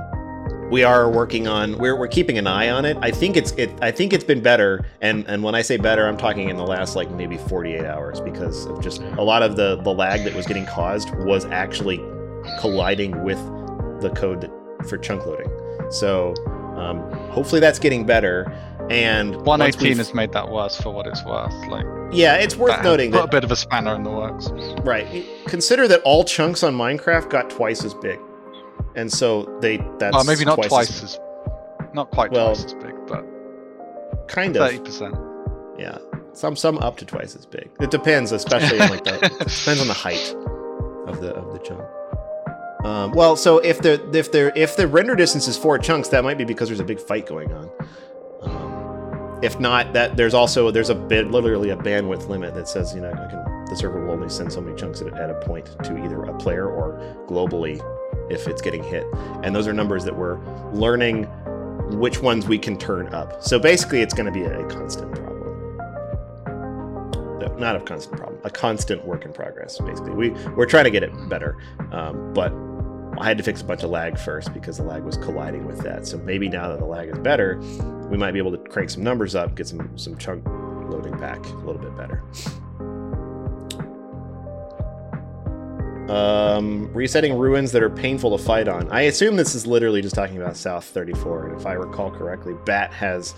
we 0.74 0.84
are 0.84 1.10
working 1.10 1.48
on 1.48 1.78
we're, 1.78 1.96
we're 1.96 2.08
keeping 2.08 2.38
an 2.38 2.48
eye 2.48 2.70
on 2.70 2.84
it 2.84 2.98
i 3.02 3.12
think 3.12 3.38
it's 3.38 3.52
it 3.52 3.72
i 3.84 3.92
think 3.92 4.12
it's 4.12 4.24
been 4.24 4.42
better 4.42 4.84
and 5.02 5.24
and 5.28 5.44
when 5.44 5.54
i 5.54 5.62
say 5.62 5.78
better 5.78 6.08
i'm 6.08 6.18
talking 6.18 6.50
in 6.50 6.58
the 6.58 6.66
last 6.66 6.96
like 6.96 7.12
maybe 7.12 7.38
48 7.38 7.86
hours 7.86 8.20
because 8.20 8.66
of 8.66 8.82
just 8.82 9.00
a 9.02 9.24
lot 9.24 9.44
of 9.44 9.56
the 9.56 9.76
the 9.84 9.94
lag 9.94 10.24
that 10.24 10.34
was 10.34 10.48
getting 10.48 10.66
caused 10.66 11.14
was 11.26 11.46
actually 11.46 11.98
colliding 12.60 13.24
with 13.24 13.38
the 14.02 14.12
code 14.16 14.42
that, 14.42 14.52
for 14.90 14.98
chunk 14.98 15.26
loading 15.28 15.50
so 15.92 16.34
um, 16.76 17.00
hopefully 17.30 17.62
that's 17.62 17.80
getting 17.80 18.06
better. 18.06 18.52
And 18.90 19.36
118 19.46 19.98
has 19.98 20.14
made 20.14 20.34
that 20.34 20.50
worse 20.50 20.80
for 20.80 20.94
what 20.94 21.08
it's 21.08 21.24
worth. 21.24 21.54
Like, 21.68 21.86
yeah, 22.12 22.36
it's 22.36 22.56
worth 22.56 22.72
that 22.72 22.84
noting 22.84 23.12
put 23.12 23.18
that 23.18 23.26
a 23.26 23.32
bit 23.32 23.44
of 23.44 23.52
a 23.52 23.56
spanner 23.56 23.96
in 23.96 24.04
the 24.04 24.12
works. 24.12 24.50
right. 24.82 25.26
Consider 25.46 25.88
that 25.88 26.02
all 26.02 26.24
chunks 26.24 26.64
on 26.64 26.76
Minecraft 26.76 27.30
got 27.30 27.50
twice 27.50 27.84
as 27.84 27.94
big, 27.94 28.20
and 28.96 29.12
so 29.12 29.44
they 29.62 29.78
that's 30.00 30.14
Well, 30.16 30.24
maybe 30.24 30.46
not 30.46 30.56
twice, 30.56 30.70
twice, 30.70 31.04
as, 31.04 31.16
as, 31.16 31.20
not 31.94 32.12
quite 32.12 32.32
Well, 32.32 32.54
twice 32.56 32.66
as 32.66 32.74
big, 32.76 32.94
but 33.08 33.26
kind 34.28 34.56
of 34.58 34.70
30%. 34.72 35.80
yeah. 35.80 35.98
Some 36.34 36.56
some 36.56 36.80
up 36.80 36.98
to 36.98 37.06
twice 37.06 37.36
as 37.36 37.46
big. 37.46 37.70
It 37.80 37.92
depends, 37.92 38.32
especially 38.32 38.80
on 38.80 38.90
like 38.90 39.04
the 39.04 39.18
depends 39.20 39.80
on 39.82 39.88
the 39.88 39.94
height 39.94 40.34
of 41.08 41.22
the 41.22 41.34
of 41.36 41.54
the 41.54 41.60
chunk. 41.60 41.84
Um, 42.84 43.12
well, 43.12 43.36
so 43.36 43.60
if 43.60 43.82
the 43.82 44.04
if 44.18 44.32
the 44.32 44.52
if 44.60 44.76
the 44.76 44.88
render 44.88 45.16
distance 45.16 45.48
is 45.48 45.56
four 45.58 45.78
chunks, 45.78 46.08
that 46.10 46.24
might 46.24 46.38
be 46.40 46.44
because 46.44 46.70
there's 46.70 46.80
a 46.80 46.84
big 46.84 47.00
fight 47.00 47.28
going 47.28 47.54
on. 47.54 47.70
Um, 48.42 49.40
if 49.44 49.60
not, 49.60 49.94
that 49.94 50.18
there's 50.18 50.34
also 50.34 50.72
there's 50.72 50.90
a 50.90 50.96
bit 50.96 51.30
literally 51.30 51.70
a 51.70 51.78
bandwidth 51.78 52.28
limit 52.30 52.56
that 52.56 52.68
says 52.68 52.96
you 52.96 53.02
know 53.02 53.12
I 53.12 53.28
can, 53.30 53.66
the 53.66 53.76
server 53.76 54.04
will 54.04 54.12
only 54.14 54.28
send 54.30 54.52
so 54.52 54.60
many 54.60 54.76
chunks 54.76 55.02
at, 55.02 55.14
at 55.14 55.30
a 55.30 55.36
point 55.46 55.68
to 55.84 56.04
either 56.04 56.24
a 56.24 56.38
player 56.40 56.68
or 56.68 56.98
globally 57.28 57.80
if 58.30 58.48
it's 58.48 58.62
getting 58.62 58.84
hit, 58.84 59.06
and 59.44 59.56
those 59.56 59.68
are 59.68 59.74
numbers 59.74 60.04
that 60.06 60.16
we're 60.16 60.40
learning 60.72 61.28
which 62.00 62.22
ones 62.22 62.48
we 62.48 62.58
can 62.58 62.78
turn 62.78 63.14
up. 63.14 63.44
So 63.44 63.60
basically, 63.60 64.02
it's 64.02 64.14
going 64.14 64.26
to 64.26 64.32
be 64.32 64.44
a, 64.44 64.66
constant 64.68 65.12
problem. 65.14 65.78
No, 67.40 67.56
not 67.58 67.76
a 67.76 67.82
constant 67.82 68.18
problem, 68.18 68.40
a 68.44 68.50
constant 68.50 69.06
work 69.06 69.26
in 69.26 69.34
progress. 69.34 69.80
Basically, 69.80 70.12
we 70.12 70.30
we're 70.52 70.66
trying 70.66 70.86
to 70.86 70.92
get 70.92 71.04
it 71.04 71.12
better, 71.30 71.58
um, 71.92 72.34
but 72.34 72.54
I 73.20 73.28
had 73.28 73.38
to 73.38 73.44
fix 73.44 73.62
a 73.62 73.66
bunch 73.66 73.84
of 73.84 73.90
lag 73.90 74.18
first 74.18 74.54
because 74.54 74.78
the 74.78 74.84
lag 74.84 75.04
was 75.04 75.18
colliding 75.18 75.66
with 75.66 75.80
that. 75.82 76.08
So 76.08 76.18
maybe 76.18 76.50
now 76.50 76.70
that 76.70 76.80
the 76.80 76.86
lag 76.86 77.10
is 77.10 77.20
better, 77.20 77.60
we 78.10 78.18
might 78.18 78.32
be 78.32 78.40
able 78.40 78.52
to 78.52 78.58
crank 78.58 78.90
some 78.90 79.04
numbers 79.04 79.36
up, 79.36 79.56
get 79.56 79.68
some 79.68 79.96
some 79.98 80.18
chunk 80.18 80.46
loading 80.90 81.18
back 81.20 81.46
a 81.46 81.56
little 81.58 81.82
bit 81.82 81.96
better. 81.96 82.24
Um, 86.10 86.92
resetting 86.94 87.38
ruins 87.38 87.72
that 87.72 87.82
are 87.82 87.89
painful 87.89 88.38
to 88.38 88.44
fight 88.44 88.68
on. 88.68 88.92
I 88.92 89.04
assume 89.04 89.36
this 89.38 89.56
is 89.56 89.66
literally 89.66 90.02
just 90.02 90.16
talking 90.16 90.38
about 90.38 90.58
South 90.58 90.84
34, 90.86 91.48
and 91.48 91.60
if 91.60 91.66
I 91.66 91.74
recall 91.74 92.12
correctly, 92.12 92.56
Bat 92.66 92.92
has 92.94 93.34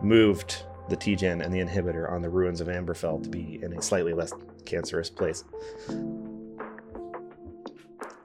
moved 0.00 0.62
the 0.88 0.96
T-Gen 0.96 1.42
and 1.42 1.52
the 1.52 1.58
inhibitor 1.58 2.10
on 2.10 2.22
the 2.22 2.30
ruins 2.30 2.60
of 2.60 2.68
Amberfell 2.68 3.22
to 3.22 3.28
be 3.28 3.60
in 3.62 3.72
a 3.74 3.82
slightly 3.82 4.12
less 4.14 4.32
cancerous 4.64 5.10
place. 5.10 5.44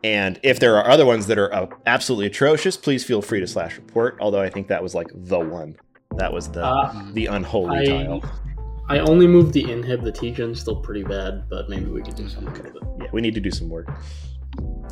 And 0.04 0.40
if 0.42 0.60
there 0.60 0.78
are 0.78 0.90
other 0.90 1.06
ones 1.06 1.28
that 1.28 1.38
are 1.38 1.54
uh, 1.54 1.68
absolutely 1.86 2.28
atrocious, 2.28 2.78
please 2.78 3.04
feel 3.04 3.22
free 3.22 3.40
to 3.40 3.48
slash 3.48 3.76
report. 3.78 4.18
Although 4.20 4.42
I 4.42 4.50
think 4.50 4.68
that 4.70 4.82
was 4.82 4.96
like 4.96 5.08
the 5.14 5.40
one. 5.40 5.76
That 6.18 6.34
was 6.34 6.50
the 6.50 6.66
Uh, 6.66 6.94
the 7.14 7.28
unholy 7.28 7.78
I, 7.80 7.86
tile. 7.86 8.24
I 8.92 9.00
only 9.00 9.26
moved 9.26 9.54
the 9.54 9.64
inhib. 9.64 10.04
The 10.04 10.12
T-gen's 10.12 10.60
still 10.60 10.76
pretty 10.76 11.04
bad, 11.04 11.48
but 11.50 11.70
maybe 11.70 11.86
we 11.86 12.02
could 12.02 12.16
do 12.16 12.28
something. 12.28 12.74
Yeah, 13.00 13.08
we 13.14 13.22
need 13.22 13.34
to 13.36 13.40
do 13.40 13.50
some 13.50 13.70
work 13.70 13.88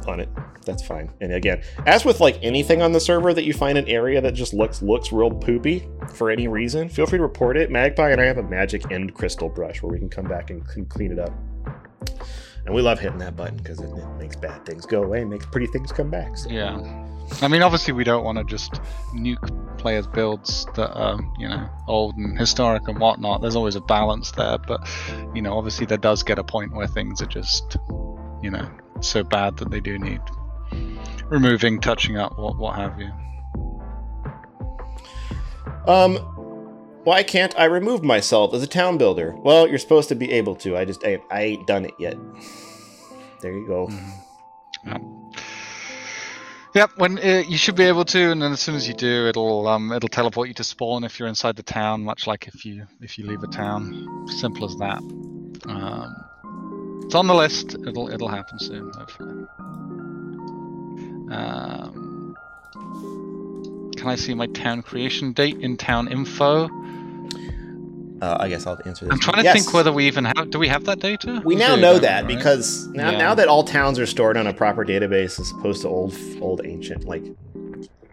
on 0.07 0.21
it. 0.21 0.29
That's 0.65 0.81
fine. 0.81 1.11
And 1.19 1.33
again, 1.33 1.61
as 1.85 2.05
with 2.05 2.21
like 2.21 2.39
anything 2.41 2.81
on 2.81 2.93
the 2.93 2.99
server 3.01 3.33
that 3.33 3.43
you 3.43 3.53
find 3.53 3.77
an 3.77 3.85
area 3.89 4.21
that 4.21 4.35
just 4.35 4.53
looks 4.53 4.81
looks 4.81 5.11
real 5.11 5.29
poopy 5.29 5.85
for 6.13 6.29
any 6.29 6.47
reason, 6.47 6.87
feel 6.87 7.07
free 7.07 7.17
to 7.17 7.23
report 7.23 7.57
it. 7.57 7.71
Magpie 7.71 8.11
and 8.11 8.21
I 8.21 8.25
have 8.25 8.37
a 8.37 8.43
magic 8.43 8.89
end 8.89 9.15
crystal 9.15 9.49
brush 9.49 9.81
where 9.81 9.91
we 9.91 9.99
can 9.99 10.09
come 10.09 10.29
back 10.29 10.49
and 10.49 10.65
clean 10.89 11.11
it 11.11 11.19
up. 11.19 11.33
And 12.69 12.75
we 12.75 12.83
love 12.83 12.99
hitting 12.99 13.17
that 13.17 13.35
button 13.35 13.57
because 13.57 13.79
it, 13.79 13.89
it 13.89 14.07
makes 14.19 14.35
bad 14.35 14.63
things 14.63 14.85
go 14.85 15.01
away 15.01 15.21
and 15.21 15.29
makes 15.31 15.43
pretty 15.47 15.65
things 15.65 15.91
come 15.91 16.11
back. 16.11 16.37
So. 16.37 16.51
Yeah. 16.51 16.77
I 17.41 17.47
mean, 17.47 17.63
obviously, 17.63 17.95
we 17.95 18.03
don't 18.03 18.23
want 18.23 18.37
to 18.37 18.43
just 18.43 18.73
nuke 19.11 19.79
players' 19.79 20.05
builds 20.05 20.67
that 20.75 20.93
are, 20.93 21.19
you 21.39 21.47
know, 21.47 21.67
old 21.87 22.15
and 22.17 22.37
historic 22.37 22.87
and 22.87 22.99
whatnot. 22.99 23.41
There's 23.41 23.55
always 23.55 23.73
a 23.73 23.81
balance 23.81 24.29
there, 24.33 24.59
but, 24.59 24.87
you 25.33 25.41
know, 25.41 25.57
obviously, 25.57 25.87
there 25.87 25.97
does 25.97 26.21
get 26.21 26.37
a 26.37 26.43
point 26.43 26.71
where 26.71 26.85
things 26.85 27.23
are 27.23 27.25
just, 27.25 27.77
you 28.43 28.51
know, 28.51 28.69
so 29.01 29.23
bad 29.23 29.57
that 29.57 29.71
they 29.71 29.79
do 29.79 29.97
need 29.97 30.21
removing, 31.29 31.81
touching 31.81 32.17
up, 32.17 32.37
what, 32.37 32.55
what 32.59 32.75
have 32.75 32.99
you. 32.99 33.11
Um, 35.87 36.19
why 37.03 37.23
can't 37.23 37.57
I 37.57 37.65
remove 37.65 38.03
myself 38.03 38.53
as 38.53 38.63
a 38.63 38.67
town 38.67 38.97
builder? 38.97 39.35
Well, 39.37 39.67
you're 39.67 39.79
supposed 39.79 40.09
to 40.09 40.15
be 40.15 40.31
able 40.31 40.55
to. 40.57 40.77
I 40.77 40.85
just 40.85 41.03
I, 41.03 41.21
I 41.31 41.41
ain't 41.43 41.67
done 41.67 41.85
it 41.85 41.93
yet. 41.99 42.17
There 43.41 43.53
you 43.53 43.65
go. 43.67 43.89
Yep. 44.85 45.01
Yep, 46.75 46.91
when 46.97 47.17
uh, 47.17 47.43
you 47.47 47.57
should 47.57 47.75
be 47.75 47.85
able 47.85 48.05
to, 48.05 48.31
and 48.31 48.41
then 48.41 48.51
as 48.51 48.59
soon 48.59 48.75
as 48.75 48.87
you 48.87 48.93
do, 48.93 49.27
it'll 49.27 49.67
um, 49.67 49.91
it'll 49.91 50.07
teleport 50.07 50.49
you 50.49 50.53
to 50.55 50.63
spawn 50.63 51.03
if 51.03 51.19
you're 51.19 51.27
inside 51.27 51.55
the 51.55 51.63
town, 51.63 52.03
much 52.03 52.27
like 52.27 52.47
if 52.47 52.63
you 52.63 52.85
if 53.01 53.17
you 53.17 53.25
leave 53.25 53.41
a 53.41 53.47
town. 53.47 54.27
Simple 54.27 54.65
as 54.65 54.75
that. 54.75 54.99
Um, 55.67 57.01
it's 57.05 57.15
on 57.15 57.25
the 57.25 57.33
list. 57.33 57.73
It'll 57.73 58.09
it'll 58.09 58.27
happen 58.27 58.59
soon, 58.59 58.91
hopefully. 58.93 59.45
Um, 61.31 62.08
can 63.99 64.09
I 64.09 64.15
see 64.15 64.33
my 64.33 64.47
town 64.47 64.81
creation 64.81 65.33
date 65.33 65.57
in 65.59 65.75
town 65.77 66.07
info? 66.11 66.69
Uh, 68.21 68.37
I 68.39 68.49
guess 68.49 68.65
I'll 68.67 68.77
answer 68.85 69.05
this. 69.05 69.13
I'm 69.13 69.19
trying 69.19 69.37
to 69.37 69.43
Yes. 69.43 69.53
think 69.53 69.73
whether 69.73 69.91
we 69.93 70.05
even 70.07 70.25
have. 70.25 70.49
Do 70.49 70.59
we 70.59 70.67
have 70.67 70.85
that 70.85 70.99
data? 70.99 71.41
We 71.45 71.55
now 71.55 71.75
know 71.75 71.99
that 71.99 72.25
right? 72.25 72.27
because 72.27 72.87
now, 72.89 73.11
Yeah. 73.11 73.17
now 73.17 73.35
that 73.35 73.47
all 73.47 73.63
towns 73.63 73.97
are 73.99 74.05
stored 74.05 74.35
on 74.37 74.47
a 74.47 74.53
proper 74.53 74.83
database 74.85 75.39
as 75.39 75.51
opposed 75.51 75.81
to 75.83 75.87
old 75.89 76.15
old 76.41 76.61
ancient 76.65 77.05
like 77.05 77.23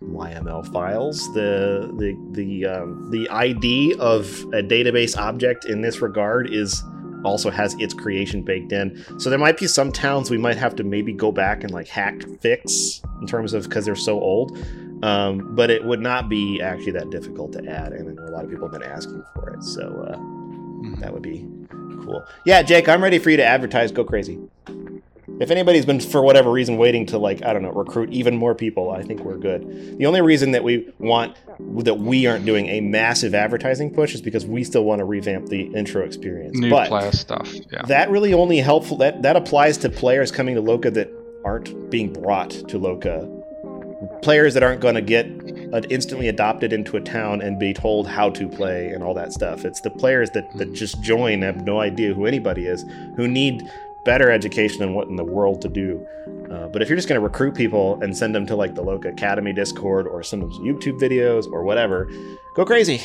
YML 0.02 0.62
files, 0.72 1.32
the 1.34 1.90
the 1.98 2.16
the 2.32 2.66
um, 2.66 3.10
the 3.10 3.28
ID 3.30 3.94
of 3.98 4.26
a 4.52 4.62
database 4.62 5.16
object 5.16 5.64
in 5.64 5.80
this 5.80 6.00
regard 6.00 6.52
is 6.52 6.82
also 7.24 7.50
has 7.50 7.74
its 7.80 7.92
creation 7.92 8.42
baked 8.42 8.70
in. 8.72 9.04
So 9.18 9.28
there 9.30 9.38
might 9.40 9.58
be 9.58 9.66
some 9.66 9.90
towns 9.90 10.30
we 10.30 10.38
might 10.38 10.56
have 10.56 10.76
to 10.76 10.84
maybe 10.84 11.12
go 11.12 11.32
back 11.32 11.64
and 11.64 11.72
like 11.72 11.88
hack 11.88 12.22
fix 12.40 13.02
in 13.20 13.26
terms 13.26 13.52
of 13.54 13.64
because 13.64 13.84
they're 13.84 13.96
so 13.96 14.20
old. 14.20 14.56
Um, 15.02 15.54
but 15.54 15.70
it 15.70 15.84
would 15.84 16.00
not 16.00 16.28
be 16.28 16.60
actually 16.62 16.92
that 16.92 17.10
difficult 17.10 17.52
to 17.52 17.66
add, 17.68 17.92
and 17.92 18.18
a 18.18 18.30
lot 18.30 18.44
of 18.44 18.50
people 18.50 18.68
have 18.68 18.80
been 18.80 18.88
asking 18.90 19.22
for 19.34 19.50
it. 19.50 19.62
So 19.62 19.82
uh, 20.10 20.16
Mhm. 20.16 21.00
that 21.00 21.12
would 21.12 21.22
be 21.22 21.46
cool. 22.04 22.24
Yeah, 22.44 22.62
Jake, 22.62 22.88
I'm 22.88 23.02
ready 23.02 23.18
for 23.18 23.30
you 23.30 23.36
to 23.36 23.44
advertise. 23.44 23.92
Go 23.92 24.04
crazy. 24.04 24.38
If 25.38 25.50
anybody's 25.50 25.84
been 25.84 26.00
for 26.00 26.22
whatever 26.22 26.50
reason 26.50 26.78
waiting 26.78 27.04
to 27.06 27.18
like 27.18 27.44
I 27.44 27.52
don't 27.52 27.62
know 27.62 27.72
recruit 27.72 28.10
even 28.10 28.36
more 28.36 28.54
people, 28.54 28.90
I 28.90 29.02
think 29.02 29.20
we're 29.20 29.36
good. 29.36 29.98
The 29.98 30.06
only 30.06 30.22
reason 30.22 30.52
that 30.52 30.62
we 30.64 30.88
want 30.98 31.36
that 31.82 31.98
we 31.98 32.26
aren't 32.26 32.46
doing 32.46 32.66
a 32.68 32.80
massive 32.80 33.34
advertising 33.34 33.90
push 33.92 34.14
is 34.14 34.22
because 34.22 34.46
we 34.46 34.64
still 34.64 34.84
want 34.84 35.00
to 35.00 35.04
revamp 35.04 35.48
the 35.48 35.62
intro 35.74 36.04
experience. 36.04 36.56
New 36.58 36.70
but 36.70 36.88
player 36.88 37.12
stuff. 37.12 37.52
Yeah. 37.72 37.82
that 37.88 38.08
really 38.10 38.32
only 38.32 38.58
helpful 38.58 38.96
that 38.98 39.22
that 39.22 39.36
applies 39.36 39.76
to 39.78 39.90
players 39.90 40.30
coming 40.30 40.54
to 40.54 40.62
Loka 40.62 40.92
that 40.94 41.10
aren't 41.44 41.90
being 41.90 42.12
brought 42.12 42.50
to 42.50 42.78
Loka. 42.78 43.35
Players 44.22 44.54
that 44.54 44.62
aren't 44.62 44.80
going 44.80 44.94
to 44.94 45.02
get 45.02 45.26
instantly 45.90 46.28
adopted 46.28 46.72
into 46.72 46.96
a 46.96 47.00
town 47.00 47.40
and 47.42 47.58
be 47.58 47.72
told 47.72 48.08
how 48.08 48.30
to 48.30 48.48
play 48.48 48.88
and 48.88 49.02
all 49.02 49.14
that 49.14 49.32
stuff. 49.32 49.64
It's 49.64 49.80
the 49.80 49.90
players 49.90 50.30
that, 50.30 50.50
that 50.56 50.72
just 50.72 51.00
join 51.02 51.42
have 51.42 51.64
no 51.64 51.80
idea 51.80 52.12
who 52.14 52.26
anybody 52.26 52.66
is, 52.66 52.84
who 53.16 53.28
need 53.28 53.62
better 54.04 54.30
education 54.30 54.82
on 54.82 54.94
what 54.94 55.08
in 55.08 55.16
the 55.16 55.24
world 55.24 55.60
to 55.62 55.68
do. 55.68 56.06
Uh, 56.50 56.68
but 56.68 56.82
if 56.82 56.88
you're 56.88 56.96
just 56.96 57.08
going 57.08 57.20
to 57.20 57.24
recruit 57.24 57.54
people 57.54 58.00
and 58.02 58.16
send 58.16 58.34
them 58.34 58.46
to 58.46 58.56
like 58.56 58.74
the 58.74 58.82
local 58.82 59.10
academy 59.10 59.52
Discord 59.52 60.06
or 60.06 60.22
send 60.22 60.42
them 60.42 60.52
some 60.52 60.64
YouTube 60.64 61.00
videos 61.00 61.46
or 61.52 61.64
whatever, 61.64 62.10
go 62.54 62.64
crazy. 62.64 63.00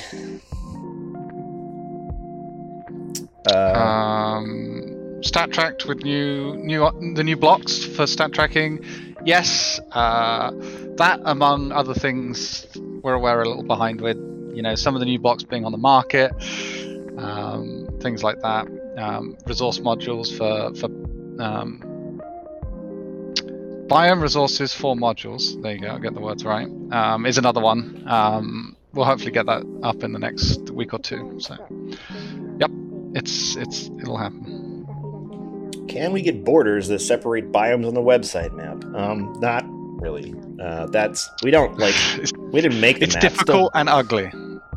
Uh, 3.52 3.74
Um, 4.42 5.22
stat 5.24 5.52
tracked 5.52 5.86
with 5.86 6.04
new 6.04 6.56
new 6.58 7.14
the 7.16 7.24
new 7.24 7.36
blocks 7.36 7.84
for 7.84 8.08
stat 8.08 8.34
tracking. 8.34 8.84
Yes, 9.24 9.80
uh, 9.92 10.52
that 10.98 11.20
among 11.26 11.72
other 11.72 11.94
things, 11.94 12.66
we're 13.04 13.14
aware 13.14 13.42
a 13.42 13.48
little 13.48 13.64
behind 13.64 14.02
with. 14.02 14.18
You 14.54 14.62
know, 14.62 14.76
some 14.76 14.96
of 14.96 15.00
the 15.00 15.06
new 15.06 15.18
blocks 15.20 15.44
being 15.44 15.64
on 15.64 15.72
the 15.72 15.78
market, 15.78 16.34
um, 17.18 17.88
things 18.02 18.24
like 18.24 18.42
that. 18.42 18.68
Um, 18.98 19.38
resource 19.46 19.80
modules 19.80 20.36
for 20.36 20.76
for 20.76 20.88
um, 21.42 22.22
biome 23.88 24.22
resources 24.22 24.74
for 24.74 24.96
modules. 24.96 25.62
There 25.62 25.74
you 25.74 25.80
go. 25.82 25.88
I'll 25.88 26.00
get 26.00 26.14
the 26.14 26.22
words 26.22 26.44
right. 26.44 26.68
Um, 26.92 27.26
is 27.26 27.38
another 27.38 27.62
one. 27.62 28.04
Um, 28.08 28.76
we'll 28.94 29.06
hopefully 29.06 29.32
get 29.32 29.46
that 29.46 29.64
up 29.84 30.04
in 30.04 30.14
the 30.14 30.20
next 30.20 30.70
week 30.72 30.94
or 30.94 31.00
two. 31.00 31.40
So, 31.40 31.56
yep, 32.60 32.72
it's 33.14 33.56
it's 33.56 33.90
it'll 34.02 34.18
happen. 34.18 34.61
Can 35.88 36.12
we 36.12 36.22
get 36.22 36.44
borders 36.44 36.88
that 36.90 37.00
separate 37.00 37.52
biomes 37.52 37.88
on 37.88 37.94
the 37.94 38.02
website 38.02 38.54
map? 38.54 38.84
Um, 38.96 39.34
not 39.40 39.64
really. 39.68 40.34
Uh, 40.60 40.88
that's 40.88 41.30
we 41.44 41.52
don't 41.52 41.78
like. 41.78 41.96
We 42.52 42.60
didn't 42.60 42.82
make 42.82 43.00
the 43.00 43.08
map. 43.08 43.16
it's 43.16 43.22
difficult 43.22 43.72
and 43.76 43.88
ugly. 43.88 44.30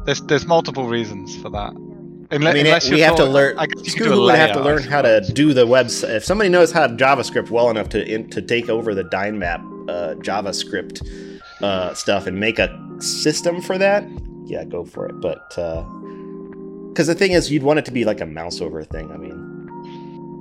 There's 0.05 0.21
the's 0.23 0.47
multiple 0.47 0.87
reasons 0.87 1.37
for 1.43 1.51
that. 1.51 1.73
Unle- 1.73 2.51
I 2.51 2.53
mean, 2.53 2.67
unless 2.67 2.89
we 2.89 3.01
have 3.01 3.17
to 3.17 3.25
learn. 3.25 3.59
I 3.59 3.67
guess 3.67 3.87
you 3.87 3.93
could 3.95 4.05
do 4.05 4.13
a 4.13 4.17
Scooby 4.17 4.25
would 4.27 4.35
have 4.37 4.53
to 4.53 4.61
learn 4.63 4.83
how 4.85 5.03
to 5.03 5.21
do 5.33 5.53
the 5.53 5.67
website. 5.67 6.15
If 6.15 6.25
somebody 6.25 6.51
knows 6.51 6.71
how 6.73 6.87
to 6.87 6.95
JavaScript 6.95 7.51
well 7.51 7.69
enough 7.71 7.89
to 7.91 8.07
in, 8.07 8.31
to 8.31 8.41
take 8.41 8.69
over 8.69 8.95
the 8.95 9.03
Dynmap 9.05 9.61
uh, 9.91 10.15
JavaScript 10.21 11.41
uh, 11.63 11.95
stuff 11.95 12.27
and 12.29 12.39
make 12.39 12.59
a 12.61 12.69
system 13.01 13.61
for 13.61 13.77
that, 13.79 14.05
yeah, 14.47 14.65
go 14.65 14.85
for 14.85 15.07
it. 15.07 15.21
But 15.21 15.49
because 15.49 17.09
the 17.09 17.15
thing 17.15 17.33
is, 17.33 17.51
you'd 17.51 17.63
want 17.65 17.79
it 17.81 17.85
to 17.87 17.91
be 17.91 18.05
like 18.05 18.21
a 18.21 18.27
mouse 18.27 18.61
over 18.61 18.85
thing. 18.85 19.11
I 19.11 19.17
mean, 19.17 19.34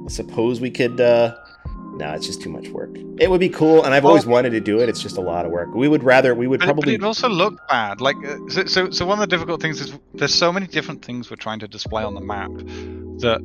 I 0.05 0.09
suppose 0.09 0.61
we 0.61 0.71
could. 0.71 0.99
Uh, 0.99 1.35
no, 1.95 2.11
it's 2.13 2.25
just 2.25 2.41
too 2.41 2.49
much 2.49 2.69
work. 2.69 2.89
It 3.19 3.29
would 3.29 3.39
be 3.39 3.49
cool, 3.49 3.83
and 3.83 3.93
I've 3.93 4.05
always 4.05 4.25
wanted 4.25 4.49
to 4.51 4.59
do 4.59 4.79
it. 4.79 4.89
It's 4.89 5.01
just 5.01 5.17
a 5.17 5.21
lot 5.21 5.45
of 5.45 5.51
work. 5.51 5.73
We 5.75 5.87
would 5.87 6.03
rather. 6.03 6.33
We 6.33 6.47
would 6.47 6.59
But, 6.59 6.67
but 6.67 6.73
probably. 6.73 6.95
it 6.95 7.03
also 7.03 7.29
look 7.29 7.55
bad. 7.69 8.01
Like 8.01 8.15
uh, 8.25 8.37
so, 8.49 8.65
so, 8.65 8.89
so 8.89 9.05
one 9.05 9.19
of 9.19 9.21
the 9.21 9.27
difficult 9.27 9.61
things 9.61 9.79
is 9.79 9.93
there's 10.13 10.33
so 10.33 10.51
many 10.51 10.65
different 10.65 11.05
things 11.05 11.29
we're 11.29 11.35
trying 11.37 11.59
to 11.59 11.67
display 11.67 12.03
on 12.03 12.15
the 12.15 12.21
map 12.21 12.51
that 13.19 13.41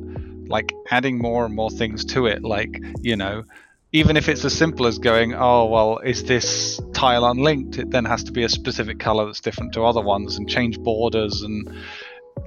like 0.47 0.73
adding 0.89 1.19
more 1.19 1.45
and 1.45 1.55
more 1.55 1.69
things 1.69 2.03
to 2.05 2.25
it. 2.25 2.43
Like 2.43 2.81
you 3.01 3.15
know, 3.15 3.43
even 3.91 4.17
if 4.17 4.27
it's 4.27 4.43
as 4.43 4.53
simple 4.53 4.87
as 4.87 4.97
going, 4.97 5.35
oh 5.35 5.67
well, 5.67 5.99
is 5.99 6.23
this 6.23 6.81
tile 6.93 7.25
unlinked? 7.25 7.77
It 7.77 7.91
then 7.91 8.05
has 8.05 8.23
to 8.23 8.31
be 8.31 8.43
a 8.43 8.49
specific 8.49 8.99
color 8.99 9.27
that's 9.27 9.41
different 9.41 9.73
to 9.73 9.83
other 9.83 10.01
ones, 10.01 10.37
and 10.37 10.49
change 10.49 10.79
borders 10.79 11.43
and 11.43 11.71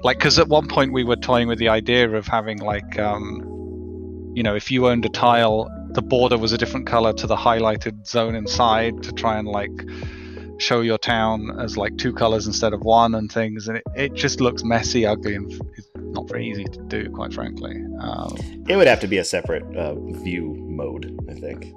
like 0.03 0.17
because 0.17 0.37
at 0.37 0.49
one 0.49 0.67
point 0.67 0.91
we 0.91 1.03
were 1.05 1.15
toying 1.15 1.47
with 1.47 1.59
the 1.59 1.69
idea 1.69 2.09
of 2.09 2.27
having 2.27 2.59
like 2.59 2.99
um, 2.99 3.62
you 4.35 4.43
know, 4.43 4.55
if 4.55 4.71
you 4.71 4.87
owned 4.87 5.05
a 5.05 5.09
tile, 5.09 5.69
the 5.89 6.01
border 6.01 6.37
was 6.37 6.51
a 6.51 6.57
different 6.57 6.87
color 6.87 7.13
to 7.13 7.27
the 7.27 7.35
highlighted 7.35 8.05
zone 8.07 8.35
inside 8.35 9.03
to 9.03 9.11
try 9.11 9.37
and 9.37 9.47
like 9.47 9.71
show 10.57 10.81
your 10.81 10.97
town 10.97 11.59
as 11.59 11.77
like 11.77 11.97
two 11.97 12.13
colors 12.13 12.47
instead 12.47 12.73
of 12.73 12.81
one 12.81 13.15
and 13.15 13.31
things 13.31 13.67
and 13.67 13.77
it, 13.77 13.83
it 13.95 14.13
just 14.13 14.39
looks 14.39 14.63
messy 14.63 15.05
ugly 15.05 15.35
and 15.35 15.51
it's 15.75 15.89
not 15.95 16.29
very 16.29 16.47
easy 16.47 16.63
to 16.63 16.79
do 16.83 17.09
quite 17.09 17.33
frankly 17.33 17.75
um, 17.99 18.35
It 18.69 18.75
would 18.75 18.87
have 18.87 18.99
to 19.01 19.07
be 19.07 19.17
a 19.17 19.23
separate 19.23 19.63
uh, 19.75 19.95
view 19.95 20.55
mode, 20.69 21.19
I 21.29 21.33
think. 21.33 21.73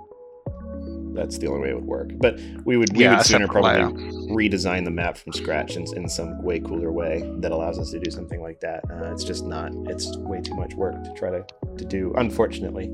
That's 1.16 1.38
the 1.38 1.48
only 1.48 1.60
way 1.60 1.70
it 1.70 1.74
would 1.74 1.86
work. 1.86 2.10
But 2.18 2.38
we 2.64 2.76
would 2.76 2.96
we 2.96 3.04
Yeah, 3.04 3.16
would 3.16 3.26
sooner 3.26 3.48
probably 3.48 3.80
redesign 4.28 4.84
the 4.84 4.90
map 4.90 5.16
from 5.16 5.32
scratch 5.32 5.76
in, 5.76 5.86
in 5.96 6.08
some 6.08 6.42
way 6.42 6.60
cooler 6.60 6.92
way 6.92 7.22
that 7.38 7.52
allows 7.52 7.78
us 7.78 7.90
to 7.92 7.98
do 7.98 8.10
something 8.10 8.42
like 8.42 8.60
that. 8.60 8.84
Uh, 8.90 9.12
it's 9.12 9.24
just 9.24 9.44
not. 9.44 9.72
It's 9.86 10.16
way 10.18 10.40
too 10.40 10.54
much 10.54 10.74
work 10.74 11.02
to 11.02 11.12
try 11.14 11.30
to, 11.30 11.44
to 11.78 11.84
do. 11.84 12.12
Unfortunately, 12.16 12.90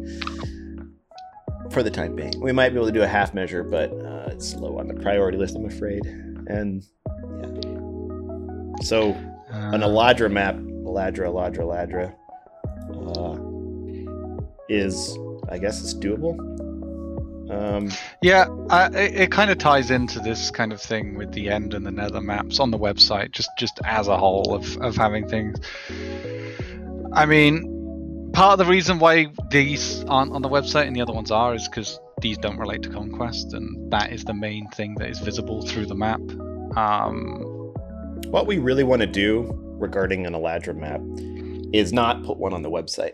for 1.71 1.83
the 1.83 1.91
time 1.91 2.15
being, 2.15 2.33
we 2.41 2.53
might 2.53 2.71
be 2.71 2.77
able 2.77 2.87
to 2.87 2.93
do 2.93 3.03
a 3.03 3.09
half 3.09 3.35
measure, 3.35 3.63
but 3.65 3.91
uh, 3.91 4.29
it's 4.31 4.55
low 4.55 4.79
on 4.79 4.89
the 4.89 4.95
priority 4.95 5.39
list, 5.39 5.57
I'm 5.57 5.67
afraid. 5.67 6.05
And 6.07 6.85
yeah. 7.41 7.73
So 8.83 9.11
an 9.51 9.83
uh, 9.83 9.89
Eladra 9.89 10.31
map, 10.31 10.57
Eladra, 10.57 11.29
Eladra, 11.29 11.59
Eladra, 11.59 12.15
uh, 13.17 13.39
is 14.69 15.19
I 15.49 15.59
guess 15.59 15.81
it's 15.83 15.95
doable. 15.95 16.37
Um, 17.53 17.91
yeah 18.23 18.47
uh, 18.71 18.91
it, 18.95 19.15
it 19.15 19.31
kind 19.31 19.51
of 19.51 19.59
ties 19.59 19.91
into 19.91 20.21
this 20.21 20.51
kind 20.51 20.73
of 20.73 20.81
thing 20.81 21.17
with 21.17 21.33
the 21.33 21.51
end 21.51 21.75
and 21.75 21.85
the 21.85 21.91
nether 21.91 22.21
maps 22.21 22.59
on 22.59 22.71
the 22.71 22.79
website 22.79 23.33
just 23.33 23.51
just 23.59 23.79
as 23.85 24.09
a 24.09 24.17
whole 24.17 24.55
of, 24.55 24.77
of 24.79 24.97
having 24.97 25.29
things 25.29 25.59
i 27.13 27.27
mean 27.27 28.31
part 28.33 28.59
of 28.59 28.67
the 28.67 28.71
reason 28.71 28.99
why 28.99 29.27
these 29.51 30.03
aren't 30.05 30.33
on 30.33 30.41
the 30.41 30.49
website 30.49 30.87
and 30.87 30.97
the 30.97 31.03
other 31.03 31.13
ones 31.13 31.31
are 31.31 31.55
is 31.55 31.69
because 31.69 32.01
these 32.23 32.39
don't 32.39 32.59
relate 32.59 32.83
to 32.83 32.89
conquest 32.89 33.53
and 33.53 33.93
that 33.93 34.13
is 34.13 34.25
the 34.25 34.35
main 34.35 34.67
thing 34.69 34.95
that 34.95 35.11
is 35.11 35.19
visible 35.19 35.61
through 35.67 35.85
the 35.85 35.95
map 35.95 36.21
um, 36.77 37.53
what 38.29 38.47
we 38.47 38.59
really 38.59 38.85
want 38.85 39.03
to 39.03 39.07
do 39.07 39.53
regarding 39.79 40.27
an 40.27 40.33
Eladra 40.33 40.75
map 40.75 41.03
is 41.75 41.93
not 41.93 42.23
put 42.25 42.39
one 42.39 42.53
on 42.53 42.63
the 42.63 42.71
website. 42.71 43.13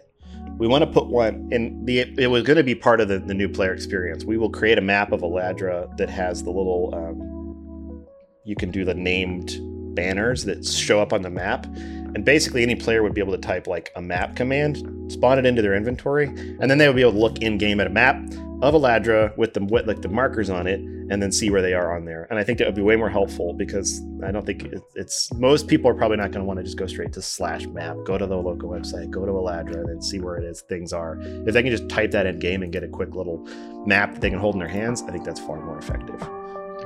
We 0.58 0.66
want 0.66 0.82
to 0.82 0.90
put 0.90 1.06
one 1.06 1.48
in 1.52 1.84
the. 1.84 2.00
It 2.00 2.30
was 2.30 2.42
going 2.42 2.56
to 2.56 2.64
be 2.64 2.74
part 2.74 3.00
of 3.00 3.08
the, 3.08 3.20
the 3.20 3.34
new 3.34 3.48
player 3.48 3.72
experience. 3.72 4.24
We 4.24 4.36
will 4.36 4.50
create 4.50 4.76
a 4.76 4.82
map 4.82 5.12
of 5.12 5.20
Eladra 5.20 5.96
that 5.96 6.10
has 6.10 6.42
the 6.42 6.50
little. 6.50 6.94
Um, 6.94 8.04
you 8.44 8.56
can 8.56 8.70
do 8.70 8.84
the 8.84 8.94
named 8.94 9.56
banners 9.94 10.44
that 10.44 10.64
show 10.64 11.00
up 11.00 11.12
on 11.12 11.22
the 11.22 11.30
map, 11.30 11.66
and 11.66 12.24
basically 12.24 12.62
any 12.62 12.74
player 12.74 13.02
would 13.02 13.14
be 13.14 13.20
able 13.20 13.32
to 13.32 13.38
type 13.38 13.66
like 13.66 13.92
a 13.94 14.02
map 14.02 14.36
command, 14.36 14.78
spawn 15.12 15.38
it 15.38 15.46
into 15.46 15.62
their 15.62 15.74
inventory, 15.74 16.26
and 16.26 16.70
then 16.70 16.78
they 16.78 16.86
would 16.86 16.96
be 16.96 17.02
able 17.02 17.12
to 17.12 17.18
look 17.18 17.38
in 17.38 17.58
game 17.58 17.78
at 17.78 17.86
a 17.86 17.90
map 17.90 18.16
of 18.60 18.74
Eladra 18.74 19.36
with 19.36 19.54
the 19.54 19.64
with 19.64 19.86
like 19.86 20.02
the 20.02 20.08
markers 20.08 20.50
on 20.50 20.66
it, 20.66 20.80
and 20.80 21.22
then 21.22 21.30
see 21.30 21.50
where 21.50 21.62
they 21.62 21.74
are 21.74 21.96
on 21.96 22.04
there. 22.04 22.26
And 22.30 22.38
I 22.38 22.44
think 22.44 22.58
that 22.58 22.66
would 22.66 22.74
be 22.74 22.82
way 22.82 22.96
more 22.96 23.08
helpful 23.08 23.52
because 23.52 24.02
I 24.24 24.32
don't 24.32 24.44
think 24.44 24.64
it, 24.64 24.82
it's 24.94 25.32
most 25.34 25.68
people 25.68 25.90
are 25.90 25.94
probably 25.94 26.16
not 26.16 26.32
going 26.32 26.40
to 26.40 26.44
want 26.44 26.58
to 26.58 26.64
just 26.64 26.76
go 26.76 26.86
straight 26.86 27.12
to 27.12 27.22
slash 27.22 27.66
map, 27.66 27.96
go 28.04 28.18
to 28.18 28.26
the 28.26 28.36
local 28.36 28.68
website, 28.68 29.10
go 29.10 29.24
to 29.24 29.32
Eladra, 29.32 29.76
and 29.76 29.88
then 29.88 30.02
see 30.02 30.20
where 30.20 30.36
it 30.36 30.44
is 30.44 30.62
things 30.62 30.92
are. 30.92 31.18
If 31.20 31.54
they 31.54 31.62
can 31.62 31.70
just 31.70 31.88
type 31.88 32.10
that 32.12 32.26
in 32.26 32.38
game 32.38 32.62
and 32.62 32.72
get 32.72 32.82
a 32.82 32.88
quick 32.88 33.14
little 33.14 33.46
map 33.86 34.14
that 34.14 34.20
they 34.20 34.30
can 34.30 34.38
hold 34.38 34.54
in 34.54 34.58
their 34.58 34.68
hands, 34.68 35.02
I 35.02 35.12
think 35.12 35.24
that's 35.24 35.40
far 35.40 35.60
more 35.60 35.78
effective. 35.78 36.20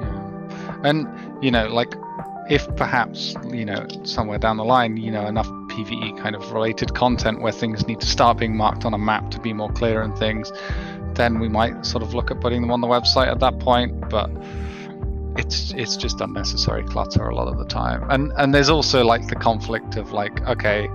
Yeah. 0.00 0.80
And 0.84 1.08
you 1.42 1.50
know, 1.50 1.68
like 1.68 1.94
if 2.50 2.66
perhaps 2.76 3.34
you 3.50 3.64
know 3.64 3.86
somewhere 4.02 4.38
down 4.38 4.56
the 4.56 4.64
line, 4.64 4.96
you 4.98 5.10
know, 5.10 5.26
enough 5.26 5.48
PVE 5.68 6.18
kind 6.18 6.36
of 6.36 6.52
related 6.52 6.94
content 6.94 7.40
where 7.40 7.52
things 7.52 7.86
need 7.86 8.00
to 8.00 8.06
start 8.06 8.38
being 8.38 8.56
marked 8.56 8.84
on 8.84 8.92
a 8.92 8.98
map 8.98 9.30
to 9.30 9.40
be 9.40 9.52
more 9.52 9.72
clear 9.72 10.02
and 10.02 10.16
things, 10.18 10.52
then 11.14 11.38
we 11.40 11.48
might 11.48 11.84
sort 11.86 12.02
of 12.02 12.14
look 12.14 12.30
at 12.30 12.40
putting 12.40 12.60
them 12.60 12.70
on 12.70 12.80
the 12.80 12.86
website 12.88 13.28
at 13.28 13.40
that 13.40 13.58
point. 13.58 14.08
But 14.08 14.30
it's 15.36 15.72
it's 15.72 15.96
just 15.96 16.20
unnecessary 16.20 16.82
clutter 16.84 17.26
a 17.28 17.34
lot 17.34 17.48
of 17.48 17.58
the 17.58 17.64
time. 17.64 18.08
And 18.10 18.32
and 18.36 18.54
there's 18.54 18.68
also 18.68 19.04
like 19.04 19.28
the 19.28 19.36
conflict 19.36 19.96
of 19.96 20.12
like, 20.12 20.46
okay, 20.48 20.88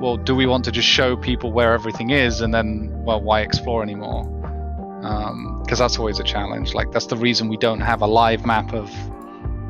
well, 0.00 0.16
do 0.16 0.34
we 0.34 0.46
want 0.46 0.64
to 0.66 0.72
just 0.72 0.88
show 0.88 1.16
people 1.16 1.52
where 1.52 1.72
everything 1.72 2.10
is 2.10 2.40
and 2.40 2.52
then 2.54 2.90
well, 3.04 3.20
why 3.20 3.40
explore 3.40 3.82
anymore? 3.82 4.22
Um, 5.02 5.60
because 5.62 5.78
that's 5.78 5.98
always 5.98 6.18
a 6.18 6.24
challenge. 6.24 6.72
Like 6.74 6.90
that's 6.92 7.06
the 7.06 7.16
reason 7.16 7.48
we 7.48 7.56
don't 7.56 7.80
have 7.80 8.00
a 8.02 8.06
live 8.06 8.46
map 8.46 8.72
of 8.72 8.90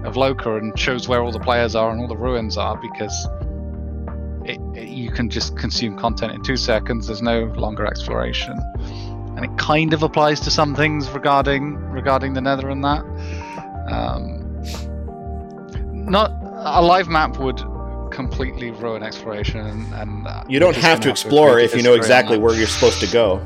of 0.04 0.14
Loka 0.16 0.58
and 0.58 0.78
shows 0.78 1.08
where 1.08 1.22
all 1.22 1.32
the 1.32 1.40
players 1.40 1.74
are 1.74 1.90
and 1.90 1.98
all 2.00 2.06
the 2.08 2.16
ruins 2.16 2.58
are 2.58 2.76
because 2.76 3.26
it, 4.44 4.60
it- 4.76 4.88
you 4.88 5.10
can 5.10 5.30
just 5.30 5.56
consume 5.56 5.96
content 5.98 6.32
in 6.32 6.42
two 6.42 6.56
seconds. 6.56 7.06
There's 7.06 7.22
no 7.22 7.44
longer 7.56 7.86
exploration, 7.86 8.54
and 9.36 9.44
it 9.44 9.56
kind 9.58 9.92
of 9.92 10.02
applies 10.02 10.40
to 10.40 10.50
some 10.50 10.74
things 10.74 11.08
regarding 11.10 11.76
regarding 11.76 12.34
the 12.34 12.40
Nether 12.40 12.68
and 12.70 12.84
that. 12.84 13.04
Um, 13.90 14.40
not 16.10 16.30
a 16.56 16.82
live 16.82 17.08
map 17.08 17.38
would 17.38 17.62
completely 18.10 18.70
ruin 18.70 19.02
exploration 19.02 19.60
and, 19.60 19.92
and 19.94 20.26
uh, 20.26 20.44
You 20.48 20.60
don't 20.60 20.76
have 20.76 21.00
to 21.00 21.10
explore 21.10 21.58
if 21.58 21.74
you 21.74 21.82
know 21.82 21.94
exactly 21.94 22.38
where 22.38 22.54
you're 22.54 22.66
supposed 22.66 23.00
to 23.00 23.06
go, 23.12 23.38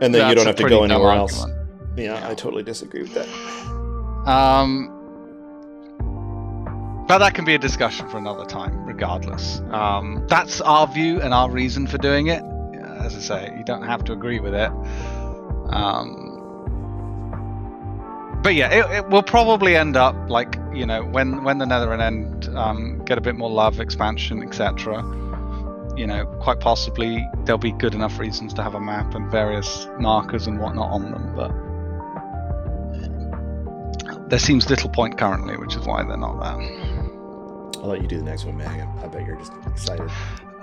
and 0.00 0.14
then 0.14 0.28
you 0.28 0.34
don't 0.34 0.46
have 0.46 0.56
to 0.56 0.68
go 0.68 0.84
anywhere 0.84 1.12
else. 1.12 1.40
argument. 1.40 1.98
Yeah, 1.98 2.28
I 2.28 2.34
totally 2.34 2.62
disagree 2.62 3.02
with 3.02 3.14
that. 3.14 3.26
Um, 4.28 4.92
but 7.08 7.18
that 7.18 7.34
can 7.34 7.44
be 7.44 7.54
a 7.54 7.58
discussion 7.58 8.08
for 8.08 8.18
another 8.18 8.44
time, 8.44 8.84
regardless. 8.84 9.60
Um, 9.70 10.24
that's 10.28 10.60
our 10.60 10.86
view 10.86 11.20
and 11.20 11.32
our 11.32 11.48
reason 11.50 11.86
for 11.86 11.98
doing 11.98 12.26
it. 12.26 12.42
As 12.98 13.14
I 13.14 13.20
say, 13.20 13.54
you 13.56 13.64
don't 13.64 13.84
have 13.84 14.04
to 14.04 14.12
agree 14.12 14.40
with 14.40 14.54
it. 14.54 14.70
Um, 15.70 16.36
but 18.42 18.54
yeah, 18.54 18.70
it, 18.70 18.90
it 18.98 19.08
will 19.08 19.22
probably 19.22 19.74
end 19.76 19.96
up 19.96 20.14
like 20.30 20.56
you 20.72 20.86
know 20.86 21.02
when 21.04 21.42
when 21.42 21.58
the 21.58 21.64
Netherin 21.64 22.00
End 22.00 22.48
um, 22.56 23.04
get 23.04 23.18
a 23.18 23.20
bit 23.20 23.34
more 23.34 23.50
love, 23.50 23.80
expansion, 23.80 24.42
etc. 24.42 25.02
You 25.96 26.06
know, 26.06 26.26
quite 26.40 26.60
possibly 26.60 27.26
there'll 27.44 27.58
be 27.58 27.72
good 27.72 27.94
enough 27.94 28.18
reasons 28.18 28.52
to 28.54 28.62
have 28.62 28.74
a 28.74 28.80
map 28.80 29.14
and 29.14 29.30
various 29.30 29.88
markers 29.98 30.46
and 30.46 30.60
whatnot 30.60 30.90
on 30.90 31.10
them, 31.10 31.34
but 31.34 31.50
there 34.28 34.38
seems 34.38 34.68
little 34.68 34.90
point 34.90 35.18
currently, 35.18 35.56
which 35.56 35.76
is 35.76 35.86
why 35.86 36.02
they're 36.02 36.16
not 36.16 36.40
there. 36.40 36.60
I'll 37.82 37.88
let 37.90 38.02
you 38.02 38.08
do 38.08 38.18
the 38.18 38.24
next 38.24 38.44
one, 38.44 38.56
Mag. 38.56 38.86
I 39.02 39.06
bet 39.06 39.24
you're 39.24 39.36
just 39.36 39.52
excited. 39.66 40.10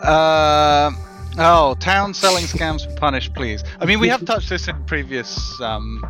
Uh, 0.01 0.91
oh, 1.37 1.75
town 1.79 2.13
selling 2.13 2.45
scams 2.45 2.85
for 2.85 2.95
punish, 2.97 3.31
please. 3.33 3.63
I 3.79 3.85
mean, 3.85 3.99
we 3.99 4.07
have 4.09 4.25
touched 4.25 4.49
this 4.49 4.67
in 4.67 4.83
previous 4.85 5.59
um, 5.61 6.03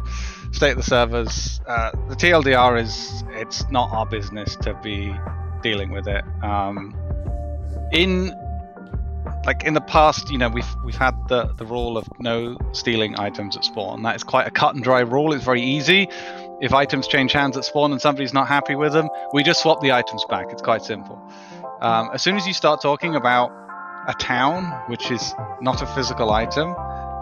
state 0.51 0.71
of 0.71 0.77
the 0.77 0.83
servers. 0.83 1.61
Uh, 1.67 1.91
the 2.09 2.15
TLDR 2.15 2.81
is 2.81 3.23
it's 3.29 3.69
not 3.69 3.91
our 3.91 4.05
business 4.05 4.55
to 4.57 4.73
be 4.83 5.13
dealing 5.61 5.91
with 5.91 6.07
it. 6.07 6.23
Um, 6.43 6.95
in 7.91 8.33
like 9.45 9.63
in 9.63 9.73
the 9.73 9.81
past, 9.81 10.29
you 10.29 10.37
know, 10.37 10.49
we've 10.49 10.75
we've 10.85 10.95
had 10.95 11.15
the 11.27 11.53
the 11.57 11.65
rule 11.65 11.97
of 11.97 12.07
no 12.19 12.57
stealing 12.71 13.19
items 13.19 13.57
at 13.57 13.63
spawn. 13.65 14.03
That 14.03 14.15
is 14.15 14.23
quite 14.23 14.47
a 14.47 14.51
cut 14.51 14.75
and 14.75 14.83
dry 14.83 15.01
rule. 15.01 15.33
It's 15.33 15.43
very 15.43 15.61
easy. 15.61 16.07
If 16.61 16.73
items 16.73 17.07
change 17.07 17.33
hands 17.33 17.57
at 17.57 17.65
spawn 17.65 17.91
and 17.91 17.99
somebody's 17.99 18.33
not 18.33 18.47
happy 18.47 18.75
with 18.75 18.93
them, 18.93 19.09
we 19.33 19.43
just 19.43 19.61
swap 19.61 19.81
the 19.81 19.91
items 19.91 20.23
back. 20.29 20.47
It's 20.51 20.61
quite 20.61 20.81
simple. 20.81 21.21
Um, 21.81 22.09
as 22.13 22.21
soon 22.21 22.37
as 22.37 22.47
you 22.47 22.53
start 22.53 22.81
talking 22.81 23.15
about 23.15 23.51
a 24.07 24.13
town, 24.13 24.65
which 24.87 25.11
is 25.11 25.33
not 25.61 25.81
a 25.81 25.85
physical 25.87 26.31
item, 26.31 26.75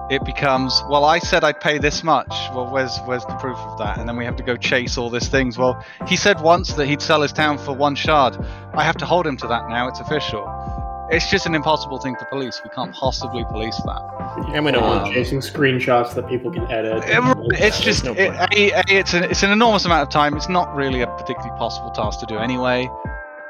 it 0.09 0.23
becomes 0.25 0.83
well. 0.89 1.05
I 1.05 1.19
said 1.19 1.43
I'd 1.43 1.61
pay 1.61 1.77
this 1.77 2.03
much. 2.03 2.27
Well, 2.53 2.69
where's 2.69 2.97
where's 3.05 3.23
the 3.25 3.35
proof 3.35 3.57
of 3.57 3.77
that? 3.79 3.97
And 3.97 4.09
then 4.09 4.17
we 4.17 4.25
have 4.25 4.35
to 4.37 4.43
go 4.43 4.57
chase 4.57 4.97
all 4.97 5.09
these 5.09 5.29
things. 5.29 5.57
Well, 5.57 5.83
he 6.07 6.17
said 6.17 6.41
once 6.41 6.73
that 6.73 6.85
he'd 6.87 7.01
sell 7.01 7.21
his 7.21 7.31
town 7.31 7.57
for 7.57 7.73
one 7.73 7.95
shard. 7.95 8.35
I 8.73 8.83
have 8.83 8.97
to 8.97 9.05
hold 9.05 9.25
him 9.25 9.37
to 9.37 9.47
that 9.47 9.69
now. 9.69 9.87
It's 9.87 9.99
official. 10.01 10.47
It's 11.11 11.29
just 11.29 11.45
an 11.45 11.55
impossible 11.55 11.97
thing 11.99 12.15
to 12.19 12.25
police. 12.25 12.61
We 12.63 12.69
can't 12.71 12.93
possibly 12.93 13.43
police 13.45 13.75
that. 13.85 14.45
And 14.53 14.63
we 14.65 14.71
don't 14.71 14.83
want 14.83 15.13
chasing 15.13 15.39
screenshots 15.39 16.13
that 16.15 16.27
people 16.27 16.51
can 16.51 16.69
edit. 16.71 17.03
It- 17.05 17.61
it's 17.61 17.81
just 17.81 18.03
no 18.05 18.11
it, 18.13 18.33
point. 18.33 18.53
a, 18.53 18.71
a, 18.71 18.83
it's 18.89 19.13
an 19.13 19.23
it's 19.25 19.43
an 19.43 19.51
enormous 19.51 19.85
amount 19.85 20.03
of 20.03 20.09
time. 20.09 20.35
It's 20.35 20.49
not 20.49 20.73
really 20.75 21.01
a 21.01 21.07
particularly 21.07 21.57
possible 21.57 21.91
task 21.91 22.19
to 22.21 22.25
do 22.25 22.37
anyway. 22.37 22.89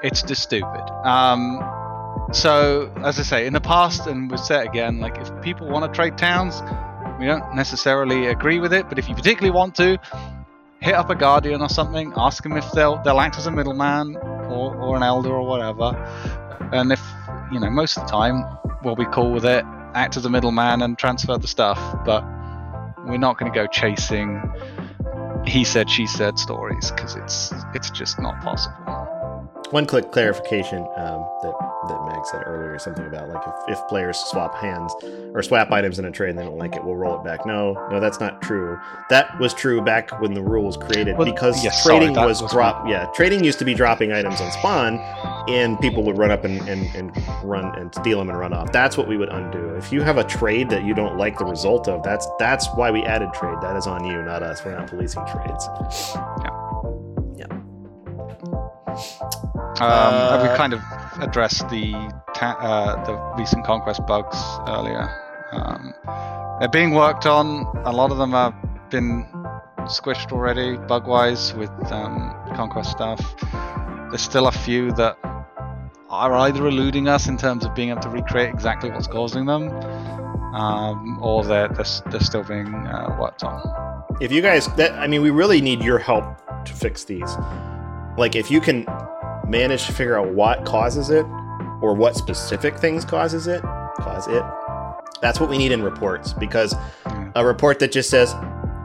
It's 0.03 0.21
just 0.23 0.43
stupid. 0.43 0.83
Um, 1.05 1.59
so 2.31 2.91
as 3.03 3.19
I 3.19 3.23
say, 3.23 3.47
in 3.47 3.53
the 3.53 3.61
past, 3.61 4.07
and 4.07 4.29
we've 4.29 4.39
said 4.39 4.65
again, 4.65 4.99
like 4.99 5.17
if 5.17 5.29
people 5.41 5.67
want 5.67 5.85
to 5.85 5.95
trade 5.95 6.17
towns, 6.17 6.61
we 7.19 7.25
don't 7.25 7.55
necessarily 7.55 8.27
agree 8.27 8.59
with 8.59 8.73
it. 8.73 8.89
But 8.89 8.99
if 8.99 9.07
you 9.09 9.15
particularly 9.15 9.51
want 9.51 9.75
to, 9.75 9.99
hit 10.81 10.95
up 10.95 11.09
a 11.09 11.15
guardian 11.15 11.61
or 11.61 11.69
something. 11.69 12.11
Ask 12.17 12.43
them 12.43 12.57
if 12.57 12.69
they'll 12.71 13.01
they'll 13.03 13.19
act 13.19 13.37
as 13.37 13.45
a 13.45 13.51
middleman 13.51 14.17
or 14.17 14.75
or 14.75 14.97
an 14.97 15.03
elder 15.03 15.29
or 15.29 15.45
whatever. 15.45 15.95
And 16.73 16.91
if 16.91 17.01
you 17.51 17.59
know, 17.59 17.69
most 17.69 17.97
of 17.97 18.05
the 18.05 18.11
time 18.11 18.43
we'll 18.83 18.95
be 18.95 19.05
cool 19.05 19.31
with 19.31 19.45
it. 19.45 19.63
Act 19.93 20.17
as 20.17 20.25
a 20.25 20.29
middleman 20.29 20.81
and 20.81 20.97
transfer 20.97 21.37
the 21.37 21.47
stuff, 21.47 21.77
but 22.05 22.23
we're 23.05 23.17
not 23.17 23.37
going 23.37 23.51
to 23.51 23.55
go 23.55 23.67
chasing 23.67 24.41
he 25.45 25.63
said 25.63 25.89
she 25.89 26.05
said 26.05 26.37
stories 26.37 26.91
because 26.91 27.15
it's 27.15 27.51
it's 27.73 27.89
just 27.89 28.19
not 28.19 28.39
possible 28.41 29.20
one 29.71 29.85
quick 29.85 30.11
clarification 30.11 30.79
um, 30.97 31.25
that 31.41 31.53
that 31.87 32.05
Mag 32.05 32.25
said 32.25 32.43
earlier, 32.45 32.77
something 32.77 33.05
about 33.05 33.29
like 33.29 33.41
if, 33.47 33.77
if 33.77 33.87
players 33.87 34.17
swap 34.17 34.55
hands 34.55 34.93
or 35.33 35.41
swap 35.41 35.71
items 35.71 35.97
in 35.97 36.05
a 36.05 36.11
trade 36.11 36.31
and 36.31 36.39
they 36.39 36.43
don't 36.43 36.57
like 36.57 36.75
it, 36.75 36.83
we'll 36.83 36.95
roll 36.95 37.19
it 37.19 37.23
back. 37.23 37.45
No, 37.45 37.73
no, 37.89 37.99
that's 37.99 38.19
not 38.19 38.41
true. 38.41 38.79
That 39.09 39.39
was 39.39 39.53
true 39.53 39.81
back 39.81 40.21
when 40.21 40.33
the 40.33 40.41
rule 40.41 40.63
was 40.63 40.77
created 40.77 41.17
Well, 41.17 41.25
because 41.25 41.63
yes, 41.63 41.83
sorry, 41.83 41.99
trading 41.99 42.15
that 42.15 42.25
was, 42.25 42.41
was 42.41 42.51
drop. 42.51 42.87
Yeah, 42.87 43.07
trading 43.15 43.43
used 43.43 43.59
to 43.59 43.65
be 43.65 43.73
dropping 43.73 44.11
items 44.11 44.41
on 44.41 44.51
spawn, 44.51 44.97
and 45.49 45.79
people 45.79 46.03
would 46.03 46.17
run 46.17 46.31
up 46.31 46.43
and, 46.43 46.59
and, 46.69 46.85
and 46.95 47.11
run 47.43 47.73
and 47.79 47.93
steal 47.95 48.19
them 48.19 48.29
and 48.29 48.37
run 48.37 48.53
off. 48.53 48.71
That's 48.71 48.97
what 48.97 49.07
we 49.07 49.17
would 49.17 49.29
undo. 49.29 49.69
If 49.75 49.91
you 49.91 50.01
have 50.01 50.17
a 50.17 50.23
trade 50.23 50.69
that 50.69 50.83
you 50.83 50.93
don't 50.93 51.17
like 51.17 51.37
the 51.39 51.45
result 51.45 51.87
of, 51.87 52.03
that's 52.03 52.27
that's 52.37 52.67
why 52.75 52.91
we 52.91 53.03
added 53.03 53.29
trade. 53.33 53.57
That 53.61 53.75
is 53.75 53.87
on 53.87 54.05
you, 54.05 54.21
not 54.21 54.43
us. 54.43 54.63
We're 54.63 54.77
not 54.77 54.87
policing 54.87 55.25
trades. 55.25 55.67
Um, 59.81 60.13
Uh, 60.13 60.49
we 60.49 60.57
kind 60.57 60.73
of 60.73 60.81
addressed 61.19 61.67
the 61.69 61.91
ta- 62.33 62.57
uh, 62.59 63.03
the 63.05 63.13
recent 63.37 63.65
conquest 63.65 64.05
bugs 64.07 64.37
earlier? 64.67 65.09
Um, 65.51 65.93
they're 66.59 66.69
being 66.69 66.91
worked 66.91 67.25
on. 67.25 67.65
A 67.85 67.91
lot 67.91 68.11
of 68.11 68.17
them 68.17 68.31
have 68.31 68.53
been 68.89 69.25
squished 69.85 70.31
already 70.31 70.77
bug 70.77 71.07
wise 71.07 71.53
with 71.55 71.71
um, 71.91 72.33
conquest 72.55 72.91
stuff. 72.91 73.19
There's 74.09 74.21
still 74.21 74.47
a 74.47 74.51
few 74.51 74.91
that 74.93 75.17
are 76.09 76.33
either 76.33 76.67
eluding 76.67 77.07
us 77.07 77.27
in 77.27 77.37
terms 77.37 77.65
of 77.65 77.73
being 77.73 77.89
able 77.89 78.01
to 78.01 78.09
recreate 78.09 78.53
exactly 78.53 78.91
what's 78.91 79.07
causing 79.07 79.45
them 79.45 79.69
um, 80.53 81.17
or 81.21 81.43
they're, 81.43 81.69
they're, 81.69 81.85
they're 82.09 82.19
still 82.19 82.43
being 82.43 82.73
uh, 82.73 83.15
worked 83.19 83.43
on. 83.43 84.05
If 84.19 84.31
you 84.31 84.41
guys 84.41 84.67
that 84.75 84.91
i 84.93 85.07
mean 85.07 85.21
we 85.21 85.31
really 85.31 85.61
need 85.61 85.81
your 85.81 85.97
help 85.97 86.25
to 86.65 86.73
fix 86.73 87.05
these. 87.05 87.35
Like 88.17 88.35
if 88.35 88.51
you 88.51 88.61
can 88.61 88.85
manage 89.51 89.85
to 89.85 89.91
figure 89.91 90.17
out 90.17 90.33
what 90.33 90.65
causes 90.65 91.09
it 91.09 91.25
or 91.81 91.93
what 91.93 92.15
specific 92.15 92.77
things 92.77 93.03
causes 93.03 93.47
it 93.47 93.61
cause 93.97 94.27
it. 94.27 94.43
That's 95.21 95.39
what 95.39 95.49
we 95.49 95.57
need 95.57 95.71
in 95.71 95.83
reports 95.83 96.33
because 96.33 96.73
a 97.35 97.45
report 97.45 97.79
that 97.79 97.91
just 97.91 98.09
says 98.09 98.33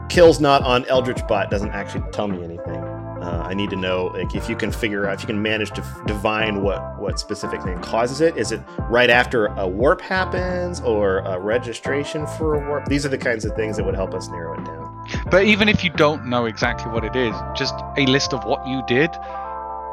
kills 0.09 0.39
not 0.39 0.61
on 0.63 0.85
eldritch 0.85 1.25
bot 1.27 1.49
doesn't 1.49 1.71
actually 1.71 2.03
tell 2.11 2.27
me 2.27 2.43
anything. 2.43 2.83
Uh, 3.17 3.43
i 3.45 3.53
need 3.53 3.69
to 3.69 3.75
know 3.75 4.05
like 4.13 4.35
if 4.35 4.47
you 4.47 4.55
can 4.55 4.71
figure 4.71 5.07
out 5.07 5.15
if 5.15 5.21
you 5.21 5.27
can 5.27 5.41
manage 5.41 5.71
to 5.71 5.81
f- 5.81 6.05
divine 6.05 6.61
what 6.61 6.97
what 6.99 7.19
specific 7.19 7.61
thing 7.63 7.79
causes 7.79 8.21
it. 8.21 8.37
Is 8.37 8.51
it 8.51 8.61
right 8.89 9.09
after 9.09 9.47
a 9.47 9.67
warp 9.67 10.01
happens 10.01 10.81
or 10.81 11.19
a 11.19 11.39
registration 11.39 12.27
for 12.27 12.55
a 12.55 12.67
warp? 12.67 12.85
These 12.85 13.05
are 13.05 13.09
the 13.09 13.17
kinds 13.17 13.45
of 13.45 13.55
things 13.55 13.77
that 13.77 13.85
would 13.85 13.95
help 13.95 14.13
us 14.13 14.27
narrow 14.27 14.53
it 14.59 14.65
down. 14.65 15.07
But 15.31 15.45
even 15.45 15.69
if 15.69 15.83
you 15.83 15.89
don't 15.91 16.25
know 16.25 16.45
exactly 16.45 16.91
what 16.91 17.05
it 17.05 17.15
is, 17.15 17.33
just 17.55 17.73
a 17.97 18.05
list 18.05 18.33
of 18.33 18.43
what 18.43 18.65
you 18.67 18.83
did, 18.87 19.09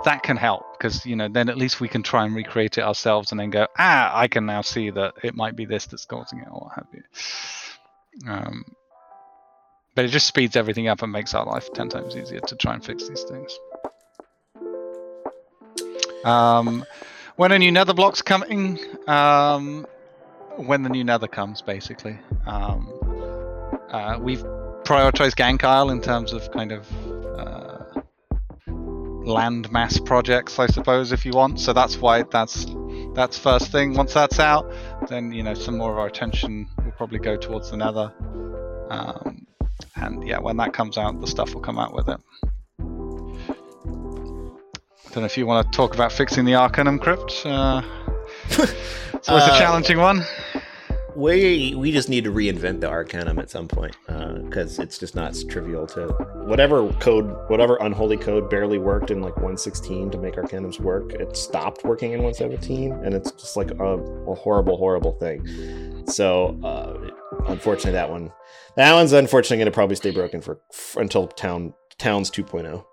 that 0.04 0.22
can 0.22 0.36
help 0.36 0.64
because 0.78 1.04
you 1.04 1.16
know 1.16 1.28
then 1.28 1.48
at 1.48 1.58
least 1.58 1.80
we 1.80 1.88
can 1.88 2.02
try 2.02 2.24
and 2.24 2.34
recreate 2.34 2.78
it 2.78 2.82
ourselves 2.82 3.30
and 3.30 3.40
then 3.40 3.50
go, 3.50 3.66
ah, 3.78 4.12
I 4.14 4.28
can 4.28 4.46
now 4.46 4.62
see 4.62 4.90
that 4.90 5.14
it 5.22 5.34
might 5.34 5.56
be 5.56 5.64
this 5.64 5.86
that's 5.86 6.04
causing 6.04 6.40
it 6.40 6.48
or 6.50 6.60
what 6.60 6.72
have 6.74 6.86
you. 6.92 8.30
Um, 8.30 8.64
but 9.94 10.04
it 10.04 10.08
just 10.08 10.26
speeds 10.26 10.56
everything 10.56 10.88
up 10.88 11.02
and 11.02 11.10
makes 11.12 11.34
our 11.34 11.44
life 11.44 11.72
ten 11.72 11.88
times 11.88 12.16
easier 12.16 12.40
to 12.40 12.56
try 12.56 12.74
and 12.74 12.84
fix 12.84 13.08
these 13.08 13.24
things. 13.24 13.58
Um, 16.24 16.84
when 17.36 17.52
a 17.52 17.58
new 17.58 17.70
nether 17.70 17.92
block's 17.94 18.22
coming, 18.22 18.78
um, 19.06 19.86
when 20.56 20.82
the 20.82 20.88
new 20.88 21.04
nether 21.04 21.26
comes, 21.26 21.62
basically. 21.62 22.18
Um, 22.46 22.88
uh, 23.90 24.18
we've 24.20 24.42
prioritized 24.84 25.34
Gank 25.34 25.64
Isle 25.64 25.90
in 25.90 26.00
terms 26.00 26.32
of 26.32 26.50
kind 26.52 26.72
of 26.72 26.86
uh, 27.38 27.73
land 29.24 29.70
mass 29.72 29.98
projects, 29.98 30.58
I 30.58 30.66
suppose, 30.66 31.12
if 31.12 31.24
you 31.26 31.32
want. 31.32 31.60
So 31.60 31.72
that's 31.72 31.96
why 31.98 32.22
that's 32.24 32.66
that's 33.14 33.38
first 33.38 33.70
thing. 33.72 33.94
Once 33.94 34.12
that's 34.14 34.38
out, 34.40 34.70
then 35.08 35.32
you 35.32 35.42
know 35.42 35.54
some 35.54 35.78
more 35.78 35.92
of 35.92 35.98
our 35.98 36.06
attention 36.06 36.68
will 36.84 36.92
probably 36.92 37.18
go 37.18 37.36
towards 37.36 37.70
the 37.70 37.76
Nether. 37.76 38.12
Um, 38.90 39.46
and 39.96 40.26
yeah, 40.26 40.38
when 40.38 40.56
that 40.58 40.72
comes 40.72 40.98
out, 40.98 41.20
the 41.20 41.26
stuff 41.26 41.54
will 41.54 41.60
come 41.62 41.78
out 41.78 41.94
with 41.94 42.08
it. 42.08 42.20
Don't 45.12 45.22
know 45.22 45.26
if 45.26 45.36
you 45.36 45.46
want 45.46 45.70
to 45.70 45.76
talk 45.76 45.94
about 45.94 46.10
fixing 46.12 46.44
the 46.44 46.54
Arcanum 46.56 46.98
crypt. 46.98 47.42
Uh, 47.44 47.82
it's 48.48 49.28
always 49.28 49.44
Uh, 49.44 49.50
a 49.54 49.58
challenging 49.58 49.98
one. 49.98 50.24
We 51.16 51.74
we 51.76 51.92
just 51.92 52.08
need 52.08 52.24
to 52.24 52.32
reinvent 52.32 52.80
the 52.80 52.88
arcanum 52.88 53.38
at 53.38 53.50
some 53.50 53.68
point 53.68 53.96
because 54.06 54.78
it's 54.78 54.98
just 54.98 55.14
not 55.14 55.36
trivial 55.48 55.86
to 55.86 56.08
whatever 56.46 56.92
code 56.94 57.36
whatever 57.48 57.76
unholy 57.80 58.16
code 58.16 58.50
barely 58.50 58.78
worked 58.78 59.10
in 59.10 59.20
like 59.20 59.36
116 59.36 60.10
to 60.10 60.18
make 60.18 60.34
arcanums 60.34 60.80
work 60.80 61.12
it 61.12 61.36
stopped 61.36 61.84
working 61.84 62.12
in 62.12 62.22
117 62.22 62.92
and 62.92 63.14
it's 63.14 63.30
just 63.32 63.56
like 63.56 63.70
a, 63.72 63.94
a 63.94 64.34
horrible 64.34 64.76
horrible 64.76 65.12
thing. 65.12 66.04
So 66.06 66.58
uh, 66.62 67.10
unfortunately 67.48 67.92
that 67.92 68.10
one 68.10 68.32
that 68.76 68.92
one's 68.92 69.12
unfortunately 69.12 69.58
going 69.58 69.66
to 69.66 69.72
probably 69.72 69.96
stay 69.96 70.10
broken 70.10 70.40
for, 70.40 70.60
for 70.72 71.00
until 71.00 71.28
town 71.28 71.74
towns 71.98 72.30
2.0 72.30 72.84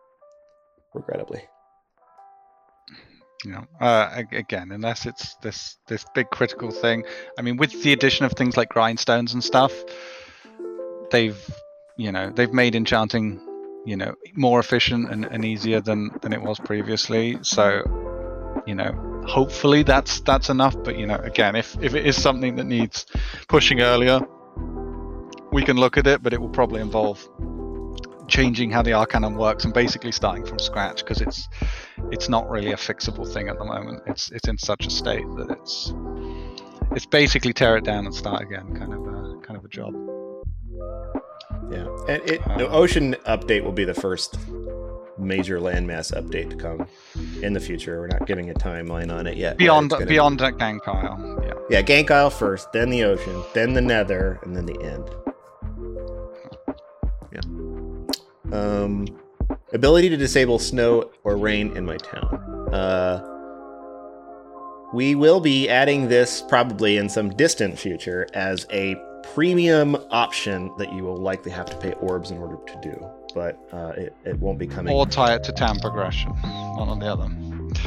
regrettably 0.94 1.42
you 3.44 3.52
know 3.52 3.66
uh, 3.80 4.24
again 4.32 4.72
unless 4.72 5.06
it's 5.06 5.36
this 5.36 5.78
this 5.88 6.06
big 6.14 6.30
critical 6.30 6.72
thing. 6.72 7.04
I 7.38 7.42
mean 7.42 7.58
with 7.58 7.84
the 7.84 7.94
addition 7.94 8.26
of 8.26 8.34
things 8.34 8.58
like 8.58 8.70
grindstones 8.70 9.34
and 9.34 9.44
stuff 9.44 9.74
they've 11.12 11.40
you 11.98 12.12
know 12.12 12.32
they've 12.32 12.54
made 12.54 12.76
enchanting 12.76 13.40
you 13.86 13.98
know 13.98 14.14
more 14.36 14.60
efficient 14.60 15.12
and, 15.12 15.26
and 15.26 15.44
easier 15.44 15.82
than 15.82 16.12
than 16.22 16.34
it 16.34 16.42
was 16.42 16.60
previously. 16.60 17.38
So 17.42 17.84
you 18.66 18.76
know 18.76 19.24
hopefully 19.28 19.84
that's 19.84 20.22
that's 20.22 20.50
enough. 20.50 20.76
But 20.84 20.98
you 20.98 21.08
know 21.08 21.18
again 21.18 21.56
if 21.56 21.78
if 21.82 21.96
it 21.96 22.06
is 22.06 22.22
something 22.22 22.56
that 22.56 22.66
needs 22.66 23.06
pushing 23.48 23.82
earlier 23.82 24.22
we 25.52 25.64
can 25.64 25.78
look 25.78 25.98
at 25.98 26.08
it 26.08 26.24
but 26.24 26.34
it 26.34 26.40
will 26.40 26.50
probably 26.50 26.82
involve 26.82 27.28
changing 28.32 28.72
how 28.72 28.82
the 28.82 28.94
Arcanum 28.94 29.36
works 29.36 29.66
and 29.66 29.74
basically 29.74 30.12
starting 30.12 30.46
from 30.46 30.58
scratch 30.58 31.04
because 31.04 31.22
it's 31.22 31.48
it's 32.12 32.30
not 32.30 32.50
really 32.50 32.72
a 32.72 32.78
fixable 32.78 33.32
thing 33.32 33.50
at 33.50 33.60
the 33.60 33.66
moment. 33.66 34.02
It's 34.08 34.32
it's 34.32 34.48
in 34.48 34.58
such 34.58 34.88
a 34.88 34.90
state 34.90 35.26
that 35.38 35.52
it's 35.52 35.94
it's 36.96 37.06
basically 37.06 37.54
tear 37.54 37.78
it 37.78 37.84
down 37.84 38.06
and 38.06 38.16
start 38.16 38.42
again, 38.42 38.74
kind 38.76 38.94
of 38.94 39.02
a 39.02 39.38
kind 39.46 39.58
of 39.58 39.66
a 39.66 39.68
job. 39.68 39.94
Yeah, 41.70 41.88
and 42.08 42.22
it 42.30 42.42
the 42.58 42.68
Uh, 42.70 42.74
ocean 42.82 43.16
update 43.28 43.64
will 43.64 43.72
be 43.72 43.84
the 43.86 43.94
first 43.94 44.40
major 45.18 45.60
landmass 45.60 46.12
update 46.20 46.50
to 46.50 46.56
come 46.56 46.88
in 47.44 47.54
the 47.54 47.60
future. 47.60 48.00
We're 48.00 48.08
not 48.08 48.26
giving 48.26 48.50
a 48.50 48.54
timeline 48.54 49.14
on 49.14 49.28
it 49.28 49.38
yet. 49.38 49.58
Beyond 49.58 49.94
beyond 50.08 50.40
that 50.40 50.58
Gank 50.58 50.88
Isle, 50.88 51.44
yeah. 51.46 51.54
Yeah, 51.70 51.82
Gank 51.82 52.10
Isle 52.10 52.30
first, 52.30 52.72
then 52.72 52.90
the 52.90 53.04
ocean, 53.04 53.44
then 53.54 53.74
the 53.74 53.82
Nether, 53.82 54.40
and 54.44 54.56
then 54.56 54.66
the 54.66 54.82
end. 54.82 55.08
Yeah. 57.34 57.42
Um, 58.52 59.08
ability 59.74 60.10
to 60.10 60.18
disable 60.18 60.60
snow 60.60 61.12
or 61.24 61.38
rain 61.38 61.76
in 61.76 61.86
my 61.86 61.98
town. 61.98 62.70
Uh, 62.74 63.28
we 64.94 65.16
will 65.16 65.40
be 65.40 65.70
adding 65.70 66.10
this 66.10 66.42
probably 66.42 66.98
in 66.98 67.08
some 67.08 67.30
distant 67.30 67.80
future 67.80 68.28
as 68.34 68.68
a 68.72 68.96
premium 69.34 69.96
option 70.10 70.72
that 70.78 70.92
you 70.92 71.04
will 71.04 71.18
likely 71.18 71.52
have 71.52 71.66
to 71.68 71.78
pay 71.78 71.94
orbs 71.94 72.32
in 72.32 72.38
order 72.38 72.58
to 72.66 72.80
do, 72.82 73.06
but 73.34 73.58
uh, 73.72 73.94
it, 73.96 74.16
it 74.26 74.38
won't 74.40 74.60
be 74.60 74.68
coming. 74.68 74.94
Or 74.94 75.06
tie 75.06 75.36
it 75.36 75.44
to 75.46 75.52
town 75.54 75.80
progression, 75.80 76.32
one 76.32 76.90
or 76.90 76.98
the 76.98 77.06
other. 77.06 77.30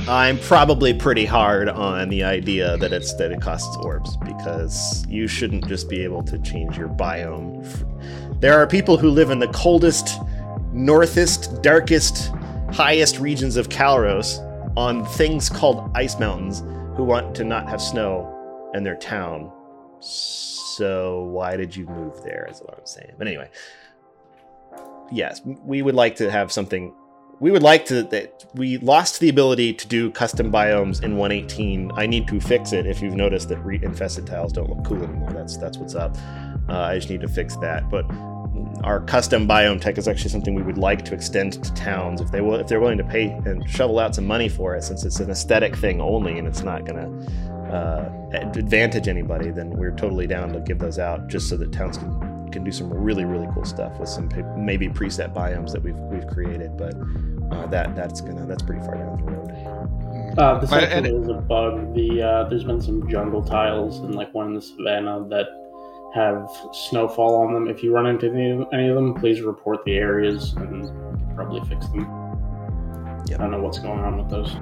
I'm 0.09 0.39
probably 0.39 0.95
pretty 0.95 1.27
hard 1.27 1.69
on 1.69 2.09
the 2.09 2.25
idea 2.25 2.79
that 2.79 2.93
it's 2.93 3.13
that 3.15 3.33
it 3.33 3.41
costs 3.43 3.77
orbs 3.79 4.17
because 4.19 5.07
you 5.09 5.29
shouldn't 5.29 5.69
just 5.69 5.91
be 5.91 6.03
able 6.03 6.23
to 6.25 6.39
change 6.39 6.79
your 6.79 6.89
biome. 6.89 8.41
There 8.41 8.55
are 8.55 8.67
people 8.67 8.97
who 8.97 9.11
live 9.11 9.31
in 9.31 9.41
the 9.41 9.49
coldest, 9.49 10.19
northest, 10.75 11.63
darkest, 11.63 12.31
highest 12.73 13.19
regions 13.19 13.57
of 13.57 13.69
Kalros 13.69 14.39
on 14.77 15.05
things 15.07 15.49
called 15.49 15.91
ice 15.95 16.19
mountains 16.19 16.61
who 16.97 17.05
want 17.05 17.35
to 17.37 17.45
not 17.45 17.69
have 17.69 17.81
snow 17.81 18.71
in 18.75 18.83
their 18.83 18.97
town. 18.97 19.51
So 20.01 21.25
why 21.25 21.57
did 21.57 21.75
you 21.75 21.87
move 21.87 22.23
there? 22.23 22.49
Is 22.51 22.61
what 22.61 22.77
I'm 22.79 22.87
saying. 22.87 23.13
But 23.17 23.29
anyway, 23.29 23.51
yes, 25.13 25.41
we 25.45 25.83
would 25.83 25.95
like 25.95 26.17
to 26.17 26.31
have 26.31 26.53
something 26.53 26.93
we 27.41 27.51
would 27.51 27.63
like 27.63 27.85
to 27.87 28.05
that 28.05 28.45
we 28.55 28.79
lost 28.79 29.21
the 29.21 29.29
ability 29.29 29.75
to 29.75 29.89
do 29.89 30.11
custom 30.13 30.53
biomes 30.53 31.03
in 31.03 31.17
118 31.17 31.91
i 31.97 32.07
need 32.07 32.29
to 32.29 32.41
fix 32.41 32.73
it 32.73 32.87
if 32.87 33.03
you've 33.03 33.17
noticed 33.17 33.49
that 33.49 33.59
re-infested 33.59 34.25
tiles 34.25 34.53
don't 34.53 34.71
look 34.71 34.85
cool 34.85 35.03
anymore 35.03 35.33
that's 35.33 35.57
that's 35.57 35.77
what's 35.77 35.97
up 35.97 36.17
uh, 36.69 36.79
i 36.79 36.95
just 36.95 37.11
need 37.11 37.21
to 37.21 37.29
fix 37.29 37.57
that 37.57 37.91
but 37.91 38.07
our 38.83 39.01
custom 39.01 39.49
biome 39.49 39.81
tech 39.81 39.97
is 39.99 40.07
actually 40.07 40.31
something 40.31 40.55
we 40.55 40.63
would 40.63 40.79
like 40.79 41.05
to 41.05 41.15
extend 41.15 41.55
to 41.63 41.73
towns 41.75 42.21
if 42.21 42.31
they 42.31 42.41
will 42.41 42.55
if 42.57 42.67
they're 42.67 42.81
willing 42.81 42.99
to 42.99 43.05
pay 43.05 43.29
and 43.47 43.69
shovel 43.69 43.99
out 43.99 44.15
some 44.15 44.27
money 44.27 44.49
for 44.49 44.75
it 44.77 44.83
since 44.85 45.05
it's 45.05 45.21
an 45.21 45.31
aesthetic 45.31 45.75
thing 45.77 46.01
only 46.01 46.39
and 46.39 46.47
it's 46.47 46.63
not 46.63 46.85
going 46.85 46.97
to 46.99 47.75
uh, 47.75 48.11
advantage 48.55 49.09
anybody 49.09 49.51
then 49.51 49.71
we're 49.71 49.95
totally 49.97 50.27
down 50.27 50.53
to 50.53 50.61
give 50.61 50.79
those 50.79 50.99
out 50.99 51.29
just 51.29 51.49
so 51.49 51.57
that 51.57 51.73
towns 51.73 51.97
can 51.99 52.51
can 52.53 52.63
do 52.63 52.71
some 52.71 52.93
really 52.93 53.25
really 53.25 53.49
cool 53.55 53.65
stuff 53.65 53.99
with 53.99 54.09
some 54.09 54.29
maybe 54.57 54.87
preset 54.89 55.35
biomes 55.35 55.73
that 55.73 55.83
we've 55.83 55.97
we've 55.97 56.27
created 56.29 56.77
but 56.77 56.95
uh, 57.53 57.67
that 57.67 57.97
that's 57.97 58.21
gonna 58.21 58.47
that's 58.47 58.63
pretty 58.63 58.81
far 58.85 58.95
down 58.97 59.17
the 59.17 59.33
road 59.33 60.39
Uh, 60.39 60.59
this 60.59 60.71
But- 60.71 60.85
actually 60.85 61.15
is 61.15 61.29
a 61.29 61.35
bug. 61.35 61.95
The 61.95 62.23
uh, 62.23 62.49
there's 62.49 62.65
been 62.65 62.81
some 62.81 63.09
jungle 63.09 63.43
tiles 63.43 64.01
and 64.01 64.15
like 64.15 64.33
one 64.35 64.49
in 64.49 64.55
the 64.55 64.61
savannah 64.63 65.25
that 65.29 65.47
have 66.15 66.49
snowfall 66.73 67.37
on 67.43 67.53
them. 67.53 67.69
If 67.69 67.83
you 67.83 67.93
run 67.93 68.07
into 68.07 68.29
any, 68.31 68.67
any 68.73 68.89
of 68.89 68.95
them, 68.95 69.15
please 69.15 69.41
report 69.41 69.85
the 69.85 69.97
areas 69.97 70.53
and 70.55 70.91
probably 71.35 71.61
fix 71.69 71.87
them. 71.89 72.03
Yep. 73.27 73.41
I 73.41 73.43
don't 73.43 73.51
know 73.51 73.61
what's 73.61 73.79
going 73.79 74.01
on 74.01 74.17
with 74.19 74.29
those. 74.31 74.55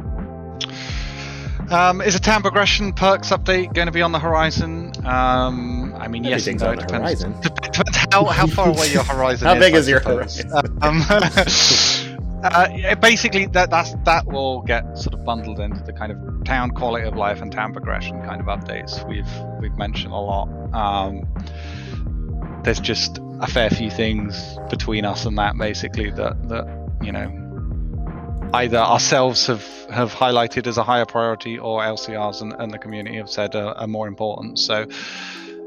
Um, 1.70 2.00
is 2.00 2.14
a 2.14 2.20
town 2.20 2.42
progression 2.42 2.92
perks 2.92 3.30
update 3.30 3.72
going 3.72 3.86
to 3.86 3.92
be 3.92 4.02
on 4.02 4.12
the 4.12 4.18
horizon? 4.18 4.92
Um, 5.06 5.94
I 5.96 6.08
mean, 6.08 6.24
yes 6.24 6.46
and 6.46 6.60
Everything's 6.60 6.62
no. 6.62 6.68
on 6.68 6.74
it 6.74 6.76
the 6.80 6.86
depends, 6.86 7.22
horizon. 7.22 7.40
depends 7.40 7.96
how, 8.12 8.24
how 8.24 8.46
far 8.46 8.68
away 8.68 8.92
your 8.92 9.04
horizon 9.04 9.46
How 9.48 9.54
is. 9.54 9.58
How 9.58 9.60
big 9.60 9.74
I 9.74 9.78
is 9.78 9.88
your 9.88 10.00
suppose. 10.00 10.40
horizon? 10.42 10.78
Um, 10.82 11.02
uh, 12.42 12.94
basically, 12.96 13.46
that 13.46 13.70
that's, 13.70 13.94
that 14.04 14.26
will 14.26 14.62
get 14.62 14.98
sort 14.98 15.14
of 15.14 15.24
bundled 15.24 15.60
into 15.60 15.82
the 15.82 15.92
kind 15.92 16.12
of 16.12 16.44
town 16.44 16.70
quality 16.70 17.06
of 17.06 17.16
life 17.16 17.40
and 17.40 17.52
town 17.52 17.72
progression 17.72 18.20
kind 18.22 18.40
of 18.40 18.46
updates 18.46 19.06
we've 19.08 19.30
we've 19.60 19.76
mentioned 19.76 20.12
a 20.12 20.16
lot. 20.16 20.48
Um, 20.74 21.26
there's 22.64 22.80
just 22.80 23.18
a 23.40 23.46
fair 23.46 23.70
few 23.70 23.90
things 23.90 24.58
between 24.70 25.04
us 25.04 25.24
and 25.24 25.36
that, 25.38 25.56
basically, 25.56 26.10
that 26.10 26.48
that 26.48 26.66
you 27.02 27.12
know 27.12 27.42
either 28.54 28.76
ourselves 28.76 29.46
have, 29.46 29.64
have 29.90 30.12
highlighted 30.12 30.66
as 30.66 30.76
a 30.76 30.82
higher 30.84 31.06
priority 31.06 31.58
or 31.58 31.80
LCRs 31.80 32.42
and, 32.42 32.52
and 32.58 32.72
the 32.72 32.78
community 32.78 33.16
have 33.16 33.30
said 33.30 33.54
are, 33.54 33.74
are 33.74 33.86
more 33.86 34.06
important. 34.06 34.58
So, 34.58 34.86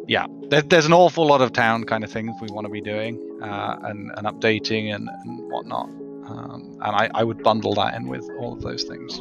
yeah, 0.07 0.27
there, 0.49 0.61
there's 0.61 0.85
an 0.85 0.93
awful 0.93 1.25
lot 1.25 1.41
of 1.41 1.51
town 1.51 1.85
kind 1.85 2.03
of 2.03 2.11
things 2.11 2.35
we 2.41 2.47
want 2.51 2.65
to 2.65 2.71
be 2.71 2.81
doing 2.81 3.39
uh, 3.41 3.79
and, 3.83 4.11
and 4.15 4.27
updating 4.27 4.93
and, 4.93 5.09
and 5.09 5.51
whatnot. 5.51 5.89
Um, 6.27 6.77
and 6.81 6.95
I, 6.95 7.09
I 7.13 7.23
would 7.23 7.43
bundle 7.43 7.73
that 7.75 7.93
in 7.95 8.07
with 8.07 8.27
all 8.39 8.53
of 8.53 8.61
those 8.61 8.83
things. 8.83 9.19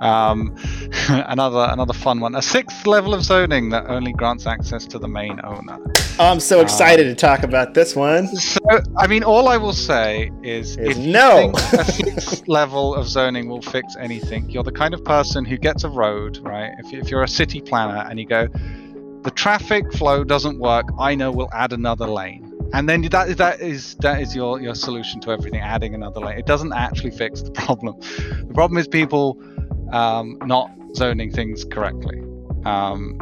Um, 0.00 0.54
another 1.08 1.68
another 1.72 1.92
fun 1.92 2.20
one: 2.20 2.36
a 2.36 2.42
sixth 2.42 2.86
level 2.86 3.14
of 3.14 3.24
zoning 3.24 3.70
that 3.70 3.86
only 3.88 4.12
grants 4.12 4.46
access 4.46 4.86
to 4.86 4.98
the 4.98 5.08
main 5.08 5.40
owner. 5.42 5.78
i'm 6.20 6.38
so 6.38 6.60
excited 6.60 7.04
to 7.04 7.16
talk 7.16 7.42
about 7.42 7.74
this 7.74 7.96
one 7.96 8.28
So, 8.28 8.60
I 8.96 9.08
mean, 9.08 9.24
all 9.24 9.48
I 9.48 9.56
will 9.56 9.72
say 9.72 10.30
is, 10.44 10.76
Is 10.76 10.96
if 10.96 10.98
no. 10.98 11.50
a 11.72 11.84
sixth 11.84 12.46
level 12.46 12.94
of 12.94 13.08
zoning 13.08 13.48
will 13.48 13.62
fix 13.62 13.96
anything, 13.98 14.48
you're 14.50 14.62
the 14.62 14.70
kind 14.72 14.94
of 14.94 15.04
person 15.04 15.44
who 15.44 15.56
gets 15.58 15.82
a 15.82 15.88
road, 15.88 16.38
right? 16.42 16.70
If, 16.78 16.92
if 16.92 17.10
you're 17.10 17.24
a 17.24 17.28
city 17.28 17.60
planner 17.60 18.06
and 18.08 18.20
you 18.20 18.26
go, 18.26 18.46
the 19.22 19.32
traffic 19.32 19.92
flow 19.94 20.22
doesn't 20.22 20.60
work, 20.60 20.86
I 20.98 21.16
know 21.16 21.32
we'll 21.32 21.52
add 21.52 21.72
another 21.72 22.06
lane. 22.06 22.47
And 22.72 22.88
then 22.88 23.02
that 23.02 23.28
is 23.28 23.36
that 23.36 23.60
is 23.60 23.94
that 23.96 24.20
is 24.20 24.36
your 24.36 24.60
your 24.60 24.74
solution 24.74 25.20
to 25.22 25.30
everything, 25.30 25.60
adding 25.60 25.94
another 25.94 26.20
layer 26.20 26.38
It 26.38 26.46
doesn't 26.46 26.72
actually 26.72 27.12
fix 27.12 27.42
the 27.42 27.50
problem. 27.50 27.98
The 28.00 28.54
problem 28.54 28.78
is 28.78 28.86
people 28.86 29.40
um, 29.92 30.38
not 30.44 30.70
zoning 30.94 31.32
things 31.32 31.64
correctly. 31.64 32.20
Um, 32.64 33.20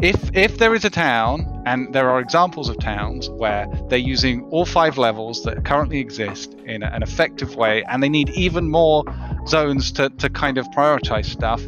if 0.00 0.30
if 0.36 0.58
there 0.58 0.74
is 0.74 0.84
a 0.84 0.90
town 0.90 1.62
and 1.66 1.92
there 1.92 2.08
are 2.08 2.20
examples 2.20 2.68
of 2.68 2.78
towns 2.78 3.28
where 3.30 3.66
they're 3.88 3.98
using 3.98 4.44
all 4.50 4.64
five 4.64 4.96
levels 4.96 5.42
that 5.42 5.64
currently 5.64 5.98
exist 5.98 6.54
in 6.66 6.84
an 6.84 7.02
effective 7.02 7.56
way 7.56 7.82
and 7.84 8.00
they 8.00 8.08
need 8.08 8.30
even 8.30 8.70
more 8.70 9.02
zones 9.48 9.90
to, 9.92 10.08
to 10.10 10.30
kind 10.30 10.56
of 10.56 10.68
prioritize 10.68 11.24
stuff 11.24 11.60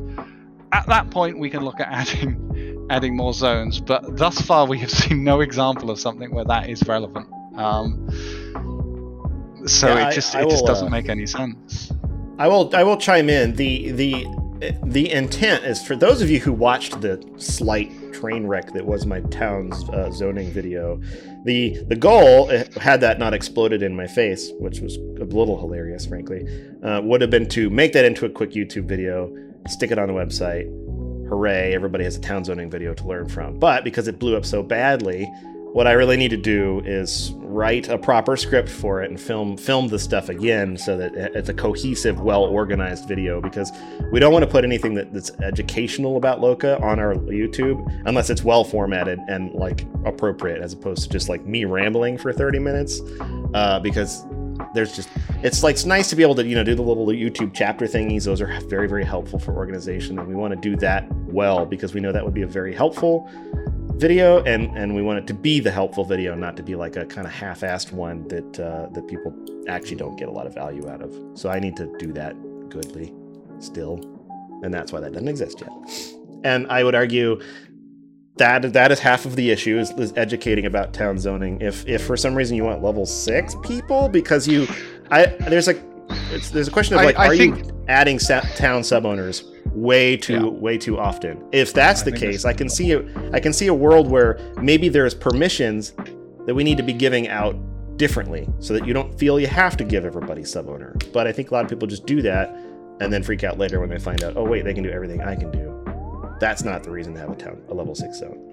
at 0.73 0.87
that 0.87 1.11
point 1.11 1.41
we 1.41 1.51
can 1.51 1.65
look 1.65 1.81
at 1.81 1.89
adding 1.91 2.80
adding 2.91 3.17
more 3.17 3.33
zones 3.33 3.81
but 3.81 4.17
thus 4.17 4.41
far 4.41 4.67
we 4.67 4.79
have 4.79 4.91
seen 5.03 5.25
no 5.25 5.41
example 5.41 5.91
of 5.91 5.99
something 5.99 6.33
where 6.35 6.45
that 6.45 6.69
is 6.69 6.87
relevant 6.87 7.27
um, 7.57 8.09
so 9.67 9.89
Yeah, 9.89 10.09
it 10.09 10.15
just 10.15 10.35
I 10.35 10.43
it 10.43 10.51
just 10.51 10.67
doesn't 10.67 10.89
uh, 10.89 10.91
make 10.91 11.09
any 11.09 11.27
sense 11.27 11.93
I 12.41 12.49
will 12.49 12.75
I 12.75 12.85
will 12.85 12.97
chime 12.97 13.29
in. 13.29 13.55
The 13.55 13.93
the 13.93 14.27
the 14.83 15.13
intent 15.13 15.65
is 15.65 15.83
for 15.87 15.95
those 15.95 16.23
of 16.23 16.31
you 16.31 16.41
who 16.41 16.55
watched 16.55 17.03
the 17.03 17.23
slight 17.37 17.93
train 18.15 18.47
wreck 18.47 18.73
that 18.73 18.87
was 18.87 19.05
my 19.05 19.21
town's 19.21 19.87
uh, 19.91 20.11
zoning 20.11 20.51
video. 20.51 20.99
The 21.45 21.85
the 21.89 21.97
goal, 21.97 22.51
eh, 22.51 22.65
had 22.81 23.03
that 23.03 23.19
not 23.19 23.35
exploded 23.35 23.83
in 23.83 23.95
my 23.95 24.07
face, 24.07 24.53
which 24.59 24.81
was 24.81 24.97
a 24.97 25.25
little 25.25 25.61
hilarious, 25.61 26.07
frankly, 26.07 26.47
uh, 26.83 27.03
would 27.03 27.21
have 27.21 27.31
been 27.31 27.49
to 27.51 27.69
make 27.69 27.93
that 27.93 28.07
into 28.07 28.25
a 28.25 28.31
quick 28.31 28.53
YouTube 28.53 28.87
video, 28.87 29.31
stick 29.69 29.91
it 29.91 29.99
on 29.99 30.09
the 30.09 30.15
website. 30.15 30.65
Hooray! 31.31 31.73
Everybody 31.75 32.03
has 32.03 32.17
a 32.17 32.21
town 32.21 32.45
zoning 32.45 32.69
video 32.69 32.93
to 32.93 33.07
learn 33.07 33.29
from. 33.29 33.57
But 33.57 33.85
because 33.85 34.09
it 34.09 34.19
blew 34.19 34.37
up 34.37 34.45
so 34.45 34.65
badly, 34.65 35.27
what 35.73 35.87
I 35.87 35.93
really 35.93 36.17
need 36.17 36.31
to 36.31 36.37
do 36.37 36.83
is 36.85 37.31
write 37.37 37.89
a 37.89 37.97
proper 37.97 38.37
script 38.37 38.69
for 38.69 39.01
it 39.01 39.11
and 39.11 39.21
film 39.21 39.57
film 39.57 39.87
the 39.87 39.99
stuff 40.01 40.29
again 40.29 40.77
so 40.77 40.97
that 40.97 41.15
it's 41.15 41.49
a 41.49 41.55
cohesive, 41.55 42.21
well 42.21 42.43
organized 42.43 43.07
video. 43.07 43.41
Because 43.41 43.71
we 44.11 44.19
don't 44.19 44.33
want 44.33 44.45
to 44.45 44.51
put 44.51 44.65
anything 44.65 44.95
that, 44.95 45.13
that's 45.13 45.31
educational 45.41 46.17
about 46.17 46.41
Loka 46.41 46.83
on 46.83 46.99
our 46.99 47.15
YouTube 47.15 47.81
unless 48.07 48.29
it's 48.29 48.43
well 48.43 48.65
formatted 48.65 49.21
and 49.29 49.53
like 49.55 49.87
appropriate, 50.05 50.61
as 50.61 50.73
opposed 50.73 51.05
to 51.05 51.09
just 51.09 51.29
like 51.29 51.47
me 51.47 51.65
rambling 51.65 52.19
for 52.19 52.33
30 52.33 52.59
minutes. 52.59 53.01
Uh, 53.55 53.79
because 53.79 54.25
there's 54.75 54.95
just 54.95 55.09
it's 55.43 55.63
like 55.63 55.75
it's 55.75 55.85
nice 55.85 56.11
to 56.11 56.17
be 56.17 56.23
able 56.23 56.35
to 56.37 56.47
you 56.47 56.55
know 56.55 56.65
do 56.65 56.75
the 56.75 56.83
little 56.83 57.07
YouTube 57.07 57.53
chapter 57.55 57.87
thingies. 57.87 58.25
Those 58.25 58.41
are 58.41 58.61
very 58.69 58.89
very 58.89 59.05
helpful 59.05 59.39
for 59.39 59.55
organization, 59.57 60.19
and 60.19 60.29
we 60.29 60.35
want 60.35 60.55
to 60.55 60.61
do 60.61 60.77
that 60.77 61.11
well 61.33 61.67
because 61.67 61.95
we 61.95 62.01
know 62.01 62.13
that 62.13 62.25
would 62.25 62.35
be 62.35 62.43
a 62.43 62.47
very 62.47 62.75
helpful 62.75 63.29
video 64.01 64.43
and 64.45 64.75
and 64.79 64.95
we 64.95 65.03
want 65.03 65.19
it 65.19 65.27
to 65.27 65.35
be 65.35 65.61
the 65.61 65.71
helpful 65.71 66.05
video 66.05 66.35
not 66.35 66.57
to 66.57 66.63
be 66.63 66.75
like 66.75 66.97
a 66.97 67.05
kind 67.05 67.27
of 67.27 67.33
half-assed 67.33 67.93
one 67.93 68.27
that 68.29 68.59
uh, 68.59 68.89
that 68.93 69.07
people 69.07 69.31
actually 69.69 69.97
don't 69.97 70.17
get 70.17 70.27
a 70.27 70.31
lot 70.31 70.47
of 70.47 70.55
value 70.55 70.89
out 70.89 71.03
of 71.03 71.15
so 71.35 71.51
i 71.51 71.61
need 71.61 71.77
to 71.77 71.95
do 71.99 72.11
that 72.11 72.35
goodly 72.71 73.13
still 73.59 74.01
and 74.63 74.73
that's 74.73 74.91
why 74.91 75.01
that 75.01 75.13
doesn't 75.13 75.29
exist 75.29 75.61
yet 75.61 75.71
and 76.45 76.67
i 76.69 76.83
would 76.83 76.95
argue 76.95 77.39
that 78.37 78.73
that 78.73 78.91
is 78.93 78.99
half 78.99 79.27
of 79.27 79.37
the 79.37 79.51
issue 79.51 79.79
is, 79.79 79.91
is 79.93 80.13
educating 80.17 80.67
about 80.67 80.93
town 80.93 81.19
zoning. 81.19 81.61
If 81.61 81.87
if 81.87 82.05
for 82.05 82.17
some 82.17 82.35
reason 82.35 82.57
you 82.57 82.65
want 82.65 82.83
level 82.83 83.05
six 83.07 83.55
people 83.63 84.09
because 84.09 84.49
you, 84.49 84.67
I 85.11 85.27
there's 85.27 85.69
a 85.69 85.75
it's, 86.33 86.51
there's 86.51 86.69
a 86.69 86.71
question 86.71 86.97
of 86.97 87.03
like, 87.05 87.19
I 87.19 87.27
are 87.29 87.37
think- 87.37 87.59
you 87.59 87.85
adding 87.89 88.19
sa- 88.19 88.41
town 88.57 88.83
sub 88.83 89.05
owners 89.05 89.45
way 89.67 90.17
too 90.17 90.35
Yeah. 90.35 90.45
way 90.47 90.79
too 90.79 90.99
often? 90.99 91.45
If 91.53 91.73
that's 91.73 92.03
I 92.03 92.05
the 92.07 92.11
think 92.13 92.21
case, 92.23 92.43
that's- 92.43 92.55
I 92.55 92.57
can 92.57 92.69
see 92.69 92.93
a 92.93 93.05
I 93.33 93.41
can 93.41 93.53
see 93.53 93.67
a 93.67 93.75
world 93.75 94.11
where 94.11 94.39
maybe 94.61 94.89
there's 94.89 95.15
permissions 95.15 95.93
that 96.47 96.55
we 96.55 96.65
need 96.65 96.79
to 96.79 96.83
be 96.83 96.93
giving 96.95 97.29
out 97.29 97.55
differently 97.99 98.49
so 98.61 98.73
that 98.73 98.87
you 98.87 98.95
don't 98.95 99.17
feel 99.19 99.39
you 99.39 99.47
have 99.47 99.77
to 99.77 99.85
give 99.85 100.05
everybody 100.07 100.43
sub 100.45 100.69
owner. 100.69 100.97
But 101.13 101.27
I 101.27 101.33
think 101.33 101.51
a 101.51 101.55
lot 101.55 101.65
of 101.65 101.71
people 101.71 101.87
just 101.87 102.07
do 102.07 102.23
that 102.23 102.49
and 103.01 103.13
then 103.13 103.23
freak 103.23 103.45
out 103.45 103.59
later 103.59 103.79
when 103.81 103.91
they 103.91 103.99
find 103.99 104.25
out, 104.25 104.37
oh 104.37 104.45
wait, 104.45 104.65
they 104.65 104.73
can 104.73 104.83
do 104.83 104.91
everything 104.91 105.21
I 105.21 105.37
can 105.37 105.51
do. 105.51 105.70
That's 106.41 106.65
not 106.65 106.83
the 106.83 106.91
reason 106.91 107.15
to 107.15 107.21
have 107.21 107.31
a 107.31 107.37
town 107.37 107.63
a 107.69 107.75
level 107.75 107.95
six 107.95 108.19
zone. 108.19 108.47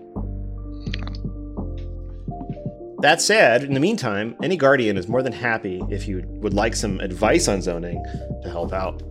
That 3.00 3.22
said, 3.22 3.64
in 3.64 3.74
the 3.74 3.80
meantime, 3.80 4.36
any 4.42 4.58
guardian 4.58 4.98
is 4.98 5.08
more 5.08 5.22
than 5.22 5.32
happy 5.32 5.82
if 5.90 6.08
you 6.08 6.24
would 6.42 6.54
like 6.54 6.76
some 6.76 7.00
advice 7.00 7.48
on 7.48 7.62
zoning 7.62 8.04
to 8.42 8.50
help 8.50 8.74
out. 8.74 9.04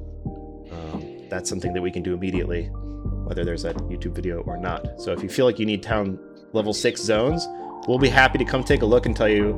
Um, 0.72 1.28
that's 1.30 1.48
something 1.48 1.72
that 1.72 1.80
we 1.80 1.92
can 1.92 2.02
do 2.02 2.12
immediately, 2.12 2.64
whether 2.64 3.44
there's 3.44 3.64
a 3.64 3.74
YouTube 3.74 4.14
video 4.14 4.40
or 4.40 4.56
not. 4.56 5.00
So 5.00 5.12
if 5.12 5.22
you 5.22 5.28
feel 5.28 5.46
like 5.46 5.60
you 5.60 5.66
need 5.66 5.84
town 5.84 6.18
level 6.52 6.74
six 6.74 7.00
zones, 7.00 7.46
we'll 7.86 7.98
be 7.98 8.08
happy 8.08 8.38
to 8.38 8.44
come 8.44 8.64
take 8.64 8.82
a 8.82 8.86
look 8.86 9.06
and 9.06 9.16
tell 9.16 9.28
you 9.28 9.52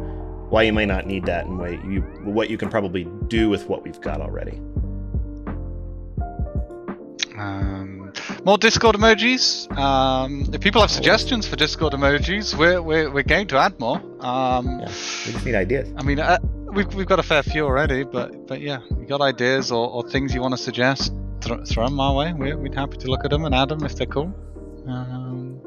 why 0.51 0.63
you 0.63 0.75
might 0.75 0.89
not 0.89 1.07
need 1.07 1.25
that 1.25 1.47
and 1.47 1.59
why 1.59 1.71
you 1.71 2.01
what 2.23 2.51
you 2.51 2.59
can 2.59 2.69
probably 2.69 3.05
do 3.29 3.49
with 3.49 3.67
what 3.67 3.83
we've 3.83 4.01
got 4.01 4.21
already. 4.21 4.61
Um, 7.39 7.68
more 8.49 8.57
Discord 8.57 8.97
emojis. 8.97 9.71
Um, 9.77 10.49
if 10.55 10.63
people 10.63 10.81
have 10.81 10.91
suggestions 10.91 11.47
for 11.47 11.57
Discord 11.57 11.93
emojis, 11.93 12.55
we're 12.55 12.81
we're, 12.81 13.11
we're 13.11 13.31
going 13.35 13.47
to 13.49 13.59
add 13.59 13.79
more. 13.79 13.99
Um, 14.21 14.81
Yeah, 14.81 14.87
we 15.27 15.33
just 15.33 15.45
need 15.45 15.55
ideas. 15.55 15.93
I 15.99 16.03
mean, 16.03 16.19
uh, 16.19 16.39
we've 16.77 16.93
we've 16.95 17.07
got 17.07 17.19
a 17.19 17.23
fair 17.23 17.43
few 17.43 17.67
already, 17.67 18.05
but 18.05 18.47
but 18.47 18.63
yeah, 18.63 18.79
you 18.99 19.05
got 19.07 19.21
ideas 19.21 19.71
or, 19.71 19.85
or 19.91 20.03
things 20.09 20.35
you 20.35 20.41
want 20.41 20.55
to 20.57 20.63
suggest, 20.69 21.13
throw, 21.43 21.63
throw 21.63 21.85
them 21.89 22.01
our 22.01 22.15
way. 22.15 22.33
We're 22.33 22.57
we'd 22.57 22.75
happy 22.75 22.97
to 22.97 23.09
look 23.09 23.23
at 23.27 23.31
them 23.31 23.45
and 23.45 23.55
add 23.55 23.69
them 23.69 23.85
if 23.85 23.97
they're 23.97 24.13
cool. 24.17 24.33
Um, 24.87 25.61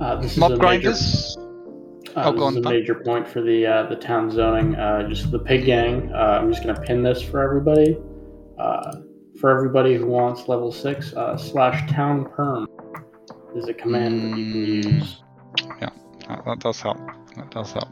Uh, 0.00 0.16
this 0.22 0.32
is 0.32 0.38
mob 0.38 0.52
a 0.52 0.56
grinders. 0.56 1.36
Major, 1.36 1.42
Oh, 2.18 2.20
uh, 2.20 2.30
go 2.30 2.50
this 2.50 2.60
is 2.60 2.66
a 2.66 2.70
major 2.70 2.94
point 2.94 3.28
for 3.28 3.42
the 3.42 3.58
uh, 3.74 3.82
the 3.92 3.96
town 3.96 4.30
zoning. 4.30 4.74
Uh, 4.74 5.06
just 5.12 5.30
the 5.30 5.42
pig 5.50 5.66
gang. 5.66 6.10
Uh, 6.14 6.38
I'm 6.40 6.48
just 6.50 6.62
gonna 6.64 6.80
pin 6.88 7.02
this 7.02 7.20
for 7.30 7.42
everybody. 7.42 7.90
For 9.40 9.50
everybody 9.50 9.94
who 9.96 10.06
wants 10.06 10.48
level 10.48 10.72
six 10.72 11.12
uh, 11.14 11.36
slash 11.36 11.90
town 11.90 12.24
perm 12.24 12.66
is 13.54 13.68
a 13.68 13.74
command 13.74 14.32
that 14.32 14.38
you 14.38 14.52
can 14.52 14.62
Mm. 14.62 15.00
use. 15.00 15.22
That, 15.80 16.44
that 16.44 16.58
does 16.60 16.80
help. 16.80 16.98
That 17.36 17.50
does 17.50 17.72
help. 17.72 17.88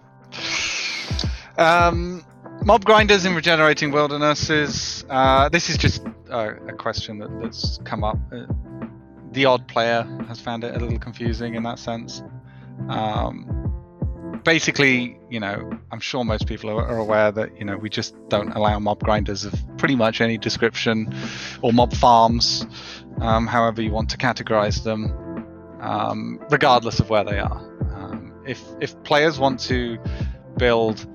Um, 1.58 2.24
mob 2.64 2.84
grinders 2.84 3.24
in 3.24 3.34
regenerating 3.34 3.92
wildernesses. 3.92 5.04
Uh, 5.08 5.48
this 5.50 5.68
is 5.70 5.76
just 5.76 6.04
uh, 6.30 6.54
a 6.66 6.72
question 6.72 7.18
that, 7.18 7.30
that's 7.40 7.78
come 7.84 8.02
up. 8.04 8.18
Uh, 8.32 8.46
the 9.32 9.44
odd 9.44 9.66
player 9.68 10.02
has 10.28 10.40
found 10.40 10.64
it 10.64 10.74
a 10.74 10.78
little 10.78 10.98
confusing 10.98 11.54
in 11.54 11.62
that 11.64 11.78
sense. 11.78 12.22
Um, 12.88 13.63
basically, 14.44 15.18
you 15.30 15.40
know, 15.40 15.70
I'm 15.90 16.00
sure 16.00 16.24
most 16.24 16.46
people 16.46 16.70
are, 16.70 16.86
are 16.86 16.98
aware 16.98 17.32
that 17.32 17.58
you 17.58 17.64
know 17.64 17.76
we 17.76 17.88
just 17.88 18.14
don't 18.28 18.52
allow 18.52 18.78
mob 18.78 19.00
grinders 19.00 19.44
of 19.44 19.54
pretty 19.78 19.96
much 19.96 20.20
any 20.20 20.38
description, 20.38 21.14
or 21.62 21.72
mob 21.72 21.92
farms, 21.94 22.66
um, 23.20 23.46
however 23.46 23.82
you 23.82 23.90
want 23.90 24.10
to 24.10 24.16
categorize 24.16 24.82
them, 24.84 25.12
um, 25.80 26.40
regardless 26.50 27.00
of 27.00 27.10
where 27.10 27.24
they 27.24 27.38
are. 27.38 27.58
Um, 27.94 28.32
if 28.46 28.62
if 28.80 29.02
players 29.02 29.38
want 29.38 29.60
to 29.60 29.98
build 30.56 31.06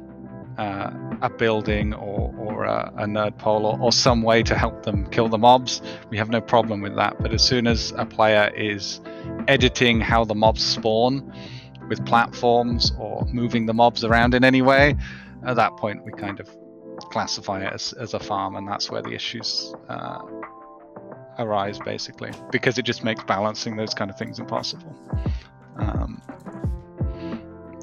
uh, 0.57 0.91
a 1.21 1.29
building 1.29 1.93
or, 1.93 2.33
or 2.37 2.65
a, 2.65 2.91
a 2.97 3.05
nerd 3.05 3.37
pole 3.37 3.65
or, 3.65 3.79
or 3.79 3.91
some 3.93 4.21
way 4.21 4.43
to 4.43 4.57
help 4.57 4.83
them 4.83 5.09
kill 5.09 5.29
the 5.29 5.37
mobs, 5.37 5.81
we 6.09 6.17
have 6.17 6.29
no 6.29 6.41
problem 6.41 6.81
with 6.81 6.95
that. 6.95 7.15
But 7.21 7.33
as 7.33 7.41
soon 7.41 7.65
as 7.65 7.93
a 7.95 8.05
player 8.05 8.51
is 8.55 8.99
editing 9.47 10.01
how 10.01 10.25
the 10.25 10.35
mobs 10.35 10.65
spawn 10.65 11.33
with 11.89 12.05
platforms 12.05 12.93
or 12.97 13.25
moving 13.33 13.65
the 13.65 13.73
mobs 13.73 14.03
around 14.03 14.33
in 14.33 14.43
any 14.43 14.61
way, 14.61 14.95
at 15.45 15.55
that 15.55 15.75
point 15.77 16.05
we 16.05 16.11
kind 16.11 16.39
of 16.39 16.49
classify 17.11 17.65
it 17.65 17.73
as, 17.73 17.93
as 17.93 18.13
a 18.13 18.19
farm, 18.19 18.55
and 18.55 18.67
that's 18.67 18.91
where 18.91 19.01
the 19.01 19.11
issues 19.11 19.73
uh, 19.89 20.19
arise 21.39 21.79
basically, 21.79 22.31
because 22.51 22.77
it 22.77 22.83
just 22.83 23.03
makes 23.03 23.23
balancing 23.23 23.75
those 23.75 23.93
kind 23.93 24.11
of 24.11 24.17
things 24.17 24.39
impossible. 24.39 24.95
Um, 25.77 26.21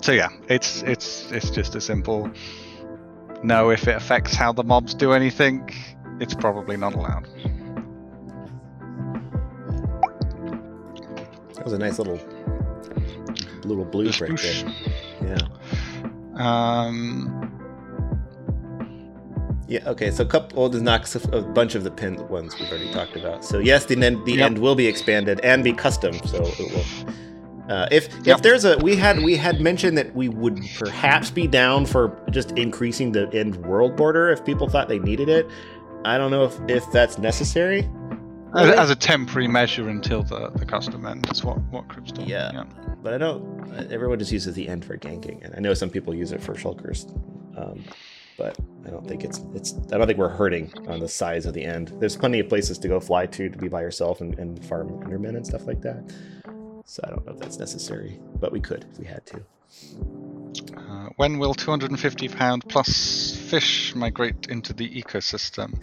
so 0.02 0.12
yeah, 0.12 0.28
it's 0.48 0.82
it's 0.82 1.32
it's 1.32 1.50
just 1.50 1.74
a 1.74 1.80
simple 1.80 2.30
no. 3.42 3.70
If 3.70 3.88
it 3.88 3.96
affects 3.96 4.34
how 4.34 4.52
the 4.52 4.62
mobs 4.62 4.94
do 4.94 5.12
anything, 5.12 5.68
it's 6.20 6.34
probably 6.34 6.76
not 6.76 6.94
allowed. 6.94 7.26
That 11.54 11.64
was 11.64 11.72
a 11.72 11.78
nice 11.78 11.98
little 11.98 12.20
little 13.66 13.84
blues 13.84 14.20
right 14.20 14.36
there. 14.40 14.74
Yeah. 15.22 15.38
Um, 16.34 17.52
Yeah. 19.68 19.80
Okay. 19.88 20.10
So, 20.12 20.22
a 20.22 20.26
couple. 20.26 20.60
Well, 20.60 20.68
there's 20.68 20.82
not 20.82 21.12
a 21.32 21.40
bunch 21.42 21.74
of 21.74 21.82
the 21.82 21.90
pinned 21.90 22.20
ones 22.28 22.54
we've 22.58 22.68
already 22.70 22.92
talked 22.92 23.16
about. 23.16 23.44
So, 23.44 23.58
yes, 23.58 23.84
the 23.86 24.00
end. 24.02 24.24
The 24.24 24.34
Yep. 24.34 24.46
end 24.46 24.58
will 24.58 24.74
be 24.76 24.86
expanded 24.86 25.40
and 25.40 25.64
be 25.64 25.72
custom. 25.72 26.12
So 26.26 26.38
it 26.44 26.58
will. 26.72 27.12
Uh, 27.68 27.88
if 27.90 28.08
Yep. 28.24 28.36
if 28.36 28.42
there's 28.42 28.64
a 28.64 28.78
we 28.78 28.94
had 28.94 29.20
we 29.24 29.34
had 29.34 29.60
mentioned 29.60 29.98
that 29.98 30.14
we 30.14 30.28
would 30.28 30.60
perhaps 30.78 31.32
be 31.32 31.48
down 31.48 31.84
for 31.84 32.16
just 32.30 32.52
increasing 32.52 33.10
the 33.10 33.28
end 33.32 33.56
world 33.66 33.96
border 33.96 34.30
if 34.30 34.44
people 34.44 34.68
thought 34.68 34.88
they 34.88 35.00
needed 35.00 35.28
it. 35.28 35.48
I 36.04 36.16
don't 36.16 36.30
know 36.30 36.44
if 36.44 36.56
if 36.68 36.88
that's 36.92 37.18
necessary. 37.18 37.88
as, 38.54 38.70
as 38.70 38.90
a 38.90 38.94
temporary 38.94 39.48
measure 39.48 39.88
until 39.88 40.22
the, 40.22 40.50
the 40.54 40.64
custom 40.64 41.04
end 41.06 41.28
is 41.32 41.42
what 41.42 41.58
what 41.72 41.88
Crystal. 41.88 42.22
Yeah. 42.22 42.62
But 43.06 43.14
I 43.14 43.18
don't. 43.18 43.92
Everyone 43.92 44.18
just 44.18 44.32
uses 44.32 44.56
the 44.56 44.66
end 44.66 44.84
for 44.84 44.98
ganking, 44.98 45.44
and 45.44 45.54
I 45.54 45.60
know 45.60 45.74
some 45.74 45.90
people 45.90 46.12
use 46.12 46.32
it 46.32 46.42
for 46.42 46.54
shulkers, 46.54 47.08
um, 47.56 47.84
but 48.36 48.58
I 48.84 48.90
don't 48.90 49.06
think 49.06 49.22
it's 49.22 49.38
it's. 49.54 49.74
I 49.92 49.96
don't 49.96 50.08
think 50.08 50.18
we're 50.18 50.28
hurting 50.28 50.72
on 50.88 50.98
the 50.98 51.06
size 51.06 51.46
of 51.46 51.54
the 51.54 51.64
end. 51.64 51.92
There's 52.00 52.16
plenty 52.16 52.40
of 52.40 52.48
places 52.48 52.78
to 52.78 52.88
go 52.88 52.98
fly 52.98 53.26
to 53.26 53.48
to 53.48 53.56
be 53.56 53.68
by 53.68 53.80
yourself 53.82 54.22
and, 54.22 54.36
and 54.40 54.64
farm 54.64 54.88
endermen 55.04 55.36
and 55.36 55.46
stuff 55.46 55.68
like 55.68 55.80
that. 55.82 56.02
So 56.84 57.00
I 57.04 57.10
don't 57.10 57.24
know 57.24 57.34
if 57.34 57.38
that's 57.38 57.60
necessary, 57.60 58.18
but 58.40 58.50
we 58.50 58.58
could 58.58 58.84
if 58.90 58.98
we 58.98 59.06
had 59.06 59.24
to. 59.26 59.40
Uh, 61.06 61.10
when 61.16 61.38
will 61.38 61.54
250 61.54 62.28
pound 62.28 62.68
plus 62.68 63.36
fish 63.48 63.94
migrate 63.94 64.46
into 64.48 64.72
the 64.72 64.88
ecosystem? 64.88 65.74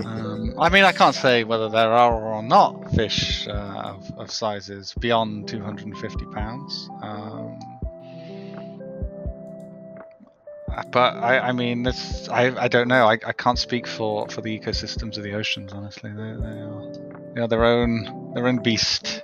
um, 0.04 0.54
I 0.58 0.68
mean, 0.68 0.84
I 0.84 0.92
can't 0.92 1.14
say 1.14 1.44
whether 1.44 1.68
there 1.68 1.92
are 1.92 2.12
or 2.12 2.42
not 2.42 2.92
fish 2.94 3.46
uh, 3.48 3.52
of, 3.52 4.18
of 4.18 4.30
sizes 4.30 4.94
beyond 4.98 5.48
250 5.48 6.24
pounds. 6.26 6.88
Um, 7.02 7.58
but 10.92 11.16
I, 11.16 11.38
I 11.40 11.52
mean, 11.52 11.82
this 11.82 12.28
I, 12.28 12.64
I 12.64 12.68
don't 12.68 12.88
know. 12.88 13.06
I, 13.06 13.18
I 13.26 13.32
can't 13.32 13.58
speak 13.58 13.86
for, 13.86 14.28
for 14.28 14.40
the 14.40 14.58
ecosystems 14.58 15.16
of 15.16 15.24
the 15.24 15.34
oceans. 15.34 15.72
Honestly, 15.72 16.10
they, 16.10 16.16
they 16.16 16.60
are 16.60 16.92
they 17.34 17.40
are 17.40 17.48
their 17.48 17.64
own 17.64 18.32
their 18.34 18.46
own 18.46 18.62
beast. 18.62 19.22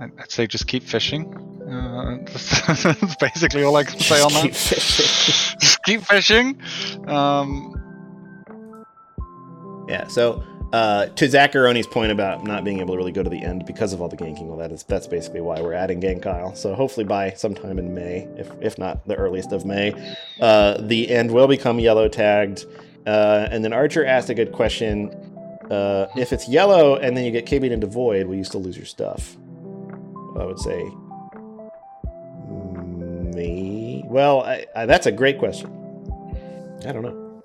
I'd 0.00 0.30
say 0.30 0.46
just 0.46 0.66
keep 0.66 0.84
fishing. 0.84 1.47
Uh, 1.68 2.18
that's 2.24 3.16
basically 3.20 3.62
all 3.62 3.76
I 3.76 3.84
can 3.84 3.98
say 4.00 4.20
on 4.22 4.32
that. 4.32 4.52
just 4.52 5.82
keep 5.84 6.02
fishing. 6.02 6.60
Um, 7.06 7.74
Yeah. 9.88 10.06
So 10.08 10.44
uh, 10.72 11.06
to 11.06 11.26
Zacharoni's 11.26 11.86
point 11.86 12.12
about 12.12 12.44
not 12.44 12.64
being 12.64 12.80
able 12.80 12.94
to 12.94 12.98
really 12.98 13.12
go 13.12 13.22
to 13.22 13.30
the 13.30 13.42
end 13.42 13.64
because 13.66 13.92
of 13.92 14.02
all 14.02 14.08
the 14.08 14.16
ganking, 14.16 14.46
well, 14.46 14.58
that 14.58 14.70
is 14.72 14.82
that's 14.82 15.06
basically 15.06 15.40
why 15.40 15.60
we're 15.60 15.72
adding 15.72 16.00
Gank 16.00 16.26
Isle. 16.26 16.54
So 16.54 16.74
hopefully 16.74 17.04
by 17.04 17.30
sometime 17.32 17.78
in 17.78 17.94
May, 17.94 18.28
if 18.36 18.50
if 18.60 18.78
not 18.78 19.06
the 19.06 19.14
earliest 19.16 19.52
of 19.52 19.64
May, 19.64 19.94
uh, 20.40 20.78
the 20.80 21.10
end 21.10 21.30
will 21.30 21.48
become 21.48 21.78
yellow 21.78 22.08
tagged. 22.08 22.66
Uh, 23.06 23.48
and 23.50 23.64
then 23.64 23.72
Archer 23.72 24.04
asked 24.04 24.28
a 24.28 24.34
good 24.34 24.52
question: 24.52 25.08
uh, 25.70 26.06
If 26.16 26.32
it's 26.32 26.48
yellow 26.48 26.96
and 26.96 27.16
then 27.16 27.24
you 27.24 27.30
get 27.30 27.46
KB'd 27.46 27.72
into 27.72 27.86
void, 27.86 28.26
will 28.26 28.36
you 28.36 28.44
still 28.44 28.62
lose 28.62 28.76
your 28.76 28.86
stuff? 28.86 29.36
I 30.38 30.44
would 30.44 30.58
say 30.58 30.90
me. 33.38 34.04
Well, 34.06 34.42
I, 34.42 34.66
I, 34.74 34.86
that's 34.86 35.06
a 35.06 35.12
great 35.12 35.38
question. 35.38 35.70
I 36.86 36.92
don't 36.92 37.02
know. 37.02 37.42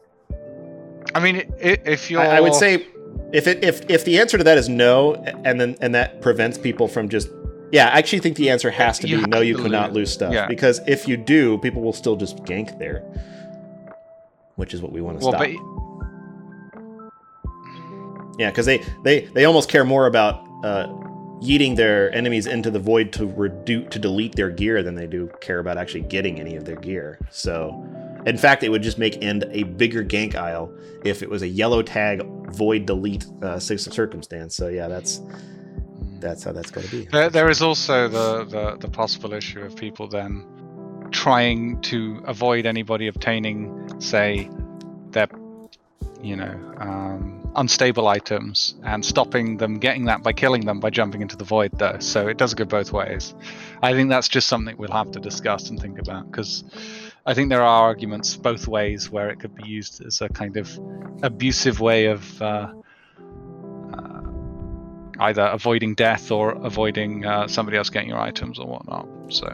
I 1.16 1.20
mean, 1.20 1.54
if 1.60 2.10
you're, 2.10 2.22
I, 2.22 2.38
I 2.38 2.40
would 2.42 2.56
say 2.56 2.88
if 3.32 3.48
it 3.48 3.64
if 3.64 3.90
if 3.90 4.06
the 4.06 4.20
answer 4.20 4.38
to 4.38 4.44
that 4.44 4.58
is 4.58 4.70
no, 4.70 5.16
and 5.16 5.60
then 5.60 5.76
and 5.82 5.94
that 5.96 6.22
prevents 6.22 6.58
people 6.58 6.88
from 6.88 7.10
just 7.10 7.30
yeah, 7.72 7.88
I 7.88 7.98
actually 7.98 8.20
think 8.20 8.38
the 8.38 8.50
answer 8.52 8.70
has 8.70 9.00
to 9.00 9.08
be 9.08 9.22
no. 9.22 9.42
You 9.42 9.56
cannot 9.56 9.90
lose. 9.90 9.96
lose 9.96 10.14
stuff 10.14 10.34
Yeah. 10.34 10.48
because 10.48 10.80
if 10.88 11.08
you 11.08 11.18
do, 11.18 11.58
people 11.58 11.82
will 11.82 11.94
still 11.94 12.16
just 12.16 12.38
gank 12.44 12.78
there, 12.78 13.00
which 14.56 14.74
is 14.74 14.82
what 14.82 14.92
we 14.92 15.02
want 15.02 15.20
to 15.20 15.26
well, 15.26 15.34
stop. 15.34 15.42
but 15.42 15.50
Yeah, 18.40 18.50
because 18.52 18.66
they 18.66 18.84
they 19.04 19.22
they 19.34 19.46
almost 19.46 19.70
care 19.70 19.84
more 19.84 20.06
about 20.06 20.48
uh, 20.64 20.88
yeeting 21.44 21.76
their 21.76 22.14
enemies 22.16 22.48
into 22.48 22.72
the 22.72 22.80
void 22.80 23.12
to 23.14 23.28
reduce 23.28 23.90
to 23.90 24.00
delete 24.00 24.36
their 24.36 24.50
gear 24.50 24.82
than 24.82 24.96
they 24.96 25.08
do 25.08 25.30
care 25.42 25.60
about 25.60 25.78
actually 25.78 26.02
getting 26.02 26.40
any 26.40 26.56
of 26.56 26.66
their 26.66 26.78
gear. 26.78 27.20
So, 27.30 27.86
in 28.26 28.38
fact, 28.38 28.64
it 28.64 28.70
would 28.70 28.84
just 28.84 28.98
make 28.98 29.22
end 29.22 29.46
a 29.52 29.64
bigger 29.64 30.04
Gank 30.04 30.36
Isle 30.36 30.74
if 31.04 31.22
it 31.22 31.30
was 31.30 31.42
a 31.42 31.48
yellow 31.48 31.82
tag 31.82 32.24
void 32.52 32.86
delete 32.86 33.26
uh, 33.42 33.60
circumstance. 33.60 34.56
So 34.56 34.68
yeah, 34.68 34.88
that's 34.88 35.22
that's 36.20 36.44
how 36.44 36.54
that's 36.54 36.72
going 36.72 36.88
to 36.88 36.92
be. 36.92 37.06
There, 37.12 37.30
there 37.30 37.50
is 37.50 37.62
also 37.62 38.08
the, 38.08 38.46
the 38.46 38.78
the 38.78 38.90
possible 38.90 39.34
issue 39.34 39.62
of 39.62 39.76
people 39.76 40.08
then 40.08 40.46
trying 41.12 41.80
to 41.82 42.24
avoid 42.26 42.66
anybody 42.66 43.08
obtaining, 43.08 44.02
say, 44.02 44.50
their 45.12 45.32
you 46.22 46.36
know 46.36 46.60
um, 46.78 47.52
unstable 47.56 48.08
items 48.08 48.76
and 48.84 49.06
stopping 49.06 49.58
them 49.58 49.80
getting 49.80 50.06
that 50.06 50.24
by 50.24 50.34
killing 50.34 50.66
them 50.66 50.80
by 50.80 50.90
jumping 50.90 51.22
into 51.22 51.36
the 51.36 51.44
void 51.44 51.72
though. 51.78 51.98
So 52.00 52.28
it 52.28 52.38
does 52.38 52.54
go 52.54 52.66
both 52.66 52.92
ways. 52.92 53.36
I 53.82 53.94
think 53.94 54.10
that's 54.10 54.28
just 54.28 54.48
something 54.48 54.76
we'll 54.78 54.92
have 54.92 55.12
to 55.12 55.20
discuss 55.20 55.70
and 55.70 55.80
think 55.80 56.00
about 56.00 56.30
because 56.30 56.64
i 57.26 57.34
think 57.34 57.50
there 57.50 57.62
are 57.62 57.88
arguments 57.88 58.36
both 58.36 58.68
ways 58.68 59.10
where 59.10 59.30
it 59.30 59.40
could 59.40 59.56
be 59.56 59.68
used 59.68 60.06
as 60.06 60.22
a 60.22 60.30
kind 60.30 60.58
of 60.58 60.80
abusive 61.24 61.80
way 61.80 62.08
of 62.08 62.42
uh, 62.42 62.74
uh, 63.94 64.22
either 65.20 65.44
avoiding 65.44 65.96
death 65.96 66.32
or 66.32 66.52
avoiding 66.52 67.26
uh, 67.26 67.48
somebody 67.48 67.78
else 67.78 67.90
getting 67.90 68.10
your 68.10 68.20
items 68.20 68.60
or 68.60 68.68
whatnot. 68.68 69.08
So 69.30 69.48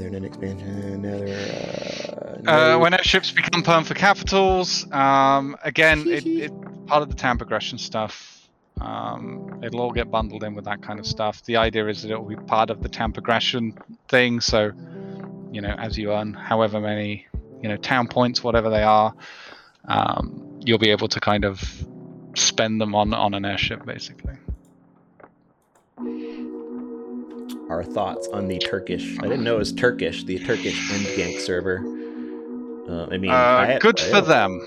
Nether 0.00 0.26
expansion, 0.26 1.02
Nether. 1.02 2.42
Uh, 2.46 2.50
uh, 2.50 2.78
when 2.78 2.96
ships 3.02 3.30
become 3.30 3.62
perm 3.62 3.84
for 3.84 3.94
capitals, 3.94 4.90
um, 4.92 5.56
again, 5.62 6.06
it, 6.08 6.26
it 6.26 6.52
part 6.86 7.02
of 7.02 7.08
the 7.08 7.14
town 7.14 7.38
progression 7.38 7.78
stuff. 7.78 8.48
Um, 8.80 9.60
it'll 9.62 9.80
all 9.80 9.92
get 9.92 10.10
bundled 10.10 10.42
in 10.42 10.54
with 10.54 10.64
that 10.64 10.82
kind 10.82 10.98
of 10.98 11.06
stuff. 11.06 11.42
The 11.44 11.56
idea 11.56 11.86
is 11.86 12.02
that 12.02 12.10
it 12.10 12.18
will 12.18 12.28
be 12.28 12.36
part 12.36 12.70
of 12.70 12.82
the 12.82 12.88
town 12.88 13.12
progression 13.12 13.78
thing. 14.08 14.40
So, 14.40 14.72
you 15.52 15.60
know, 15.60 15.74
as 15.78 15.96
you 15.96 16.12
earn 16.12 16.34
however 16.34 16.80
many, 16.80 17.26
you 17.62 17.68
know, 17.68 17.76
town 17.76 18.08
points, 18.08 18.42
whatever 18.42 18.70
they 18.70 18.82
are, 18.82 19.14
um, 19.86 20.60
you'll 20.64 20.78
be 20.78 20.90
able 20.90 21.08
to 21.08 21.20
kind 21.20 21.44
of 21.44 21.62
spend 22.34 22.80
them 22.80 22.96
on 22.96 23.14
on 23.14 23.32
an 23.34 23.44
airship, 23.44 23.86
basically 23.86 24.34
our 27.74 27.84
thoughts 27.84 28.28
on 28.28 28.46
the 28.46 28.58
Turkish. 28.58 29.18
I 29.18 29.22
didn't 29.22 29.42
know 29.44 29.56
it 29.56 29.58
was 29.58 29.72
Turkish, 29.72 30.24
the 30.24 30.38
Turkish 30.38 30.78
Endgank 30.90 31.40
server. 31.40 31.78
Uh, 32.88 33.06
I 33.10 33.18
mean, 33.18 33.30
uh, 33.30 33.34
I, 33.34 33.78
good 33.80 34.00
I, 34.00 34.10
for 34.10 34.20
them. 34.20 34.62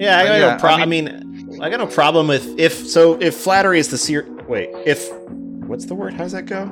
Yeah, 0.00 0.18
I 0.18 0.26
got 0.26 0.34
yeah, 0.34 0.52
no 0.54 0.58
problem. 0.58 0.82
I, 0.82 0.86
mean, 0.86 1.08
I 1.08 1.20
mean, 1.20 1.62
I 1.62 1.70
got 1.70 1.78
no 1.78 1.86
problem 1.86 2.28
with 2.28 2.58
if 2.58 2.86
so. 2.86 3.18
If 3.20 3.36
flattery 3.36 3.78
is 3.78 3.88
the 3.88 3.98
ser- 3.98 4.28
wait, 4.48 4.70
if 4.86 5.12
what's 5.68 5.86
the 5.86 5.94
word? 5.94 6.14
How 6.14 6.24
does 6.24 6.32
that 6.32 6.46
go? 6.46 6.66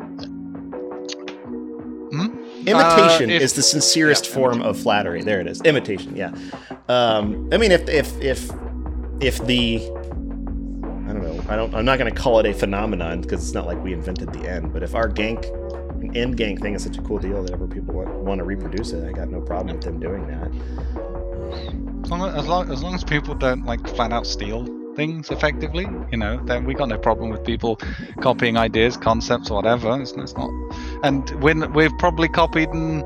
Hmm? 2.12 2.43
Imitation 2.66 3.30
uh, 3.30 3.34
if, 3.34 3.43
is 3.43 3.53
the 3.53 3.62
sincerest 3.62 4.26
yeah, 4.26 4.34
form 4.34 4.55
imitation. 4.55 4.70
of 4.70 4.80
flattery. 4.80 5.22
There 5.22 5.41
it 5.41 5.47
is. 5.47 5.61
Imitation. 5.62 6.16
Yeah. 6.16 6.34
Um, 6.89 7.49
I 7.53 7.59
mean, 7.59 7.72
if 7.72 7.89
if 7.89 8.20
if 8.20 8.51
if 9.20 9.45
the 9.47 9.78
I 11.49 11.57
don't 11.57 11.57
know. 11.57 11.57
I 11.57 11.57
don't. 11.57 11.74
I'm 11.74 11.84
not 11.84 11.99
going 11.99 12.12
to 12.12 12.20
call 12.20 12.40
it 12.40 12.47
a 12.47 12.53
phenomenon 12.53 13.20
because 13.20 13.42
it's 13.42 13.55
not 13.55 13.66
like 13.66 13.82
we 13.82 13.92
invented 13.92 14.32
the 14.32 14.49
end. 14.49 14.72
But 14.72 14.82
if 14.82 14.94
our 14.94 15.09
gank 15.09 15.44
end 16.16 16.36
gank 16.36 16.61
thing 16.61 16.74
is 16.74 16.82
such 16.82 16.99
a 16.99 17.03
cool 17.03 17.18
deal 17.18 17.42
that 17.42 17.53
ever 17.53 17.66
people 17.66 17.94
want, 17.94 18.09
want 18.14 18.38
to 18.38 18.44
reproduce 18.44 18.92
it. 18.92 19.07
I 19.07 19.12
got 19.12 19.28
no 19.28 19.40
problem 19.40 19.76
with 19.76 19.84
them 19.84 20.01
doing 20.01 20.26
that. 20.28 20.51
As 22.05 22.11
long 22.11 22.36
as, 22.36 22.47
long, 22.47 22.72
as 22.72 22.82
long 22.82 22.94
as 22.94 23.03
people 23.03 23.34
don't 23.34 23.64
like 23.64 23.86
flat 23.88 24.12
out 24.12 24.26
steal 24.26 24.66
things 24.94 25.30
effectively, 25.30 25.86
you 26.11 26.16
know, 26.16 26.40
then 26.44 26.64
we 26.64 26.72
got 26.72 26.88
no 26.88 26.99
problem 26.99 27.30
with 27.30 27.44
people 27.44 27.76
copying 28.20 28.57
ideas, 28.57 28.97
concepts, 28.97 29.51
whatever. 29.51 30.01
It's, 30.01 30.12
it's 30.12 30.34
not, 30.34 30.51
and 31.03 31.28
when 31.42 31.72
we've 31.72 31.97
probably 31.99 32.28
copied 32.28 32.70
and 32.70 33.05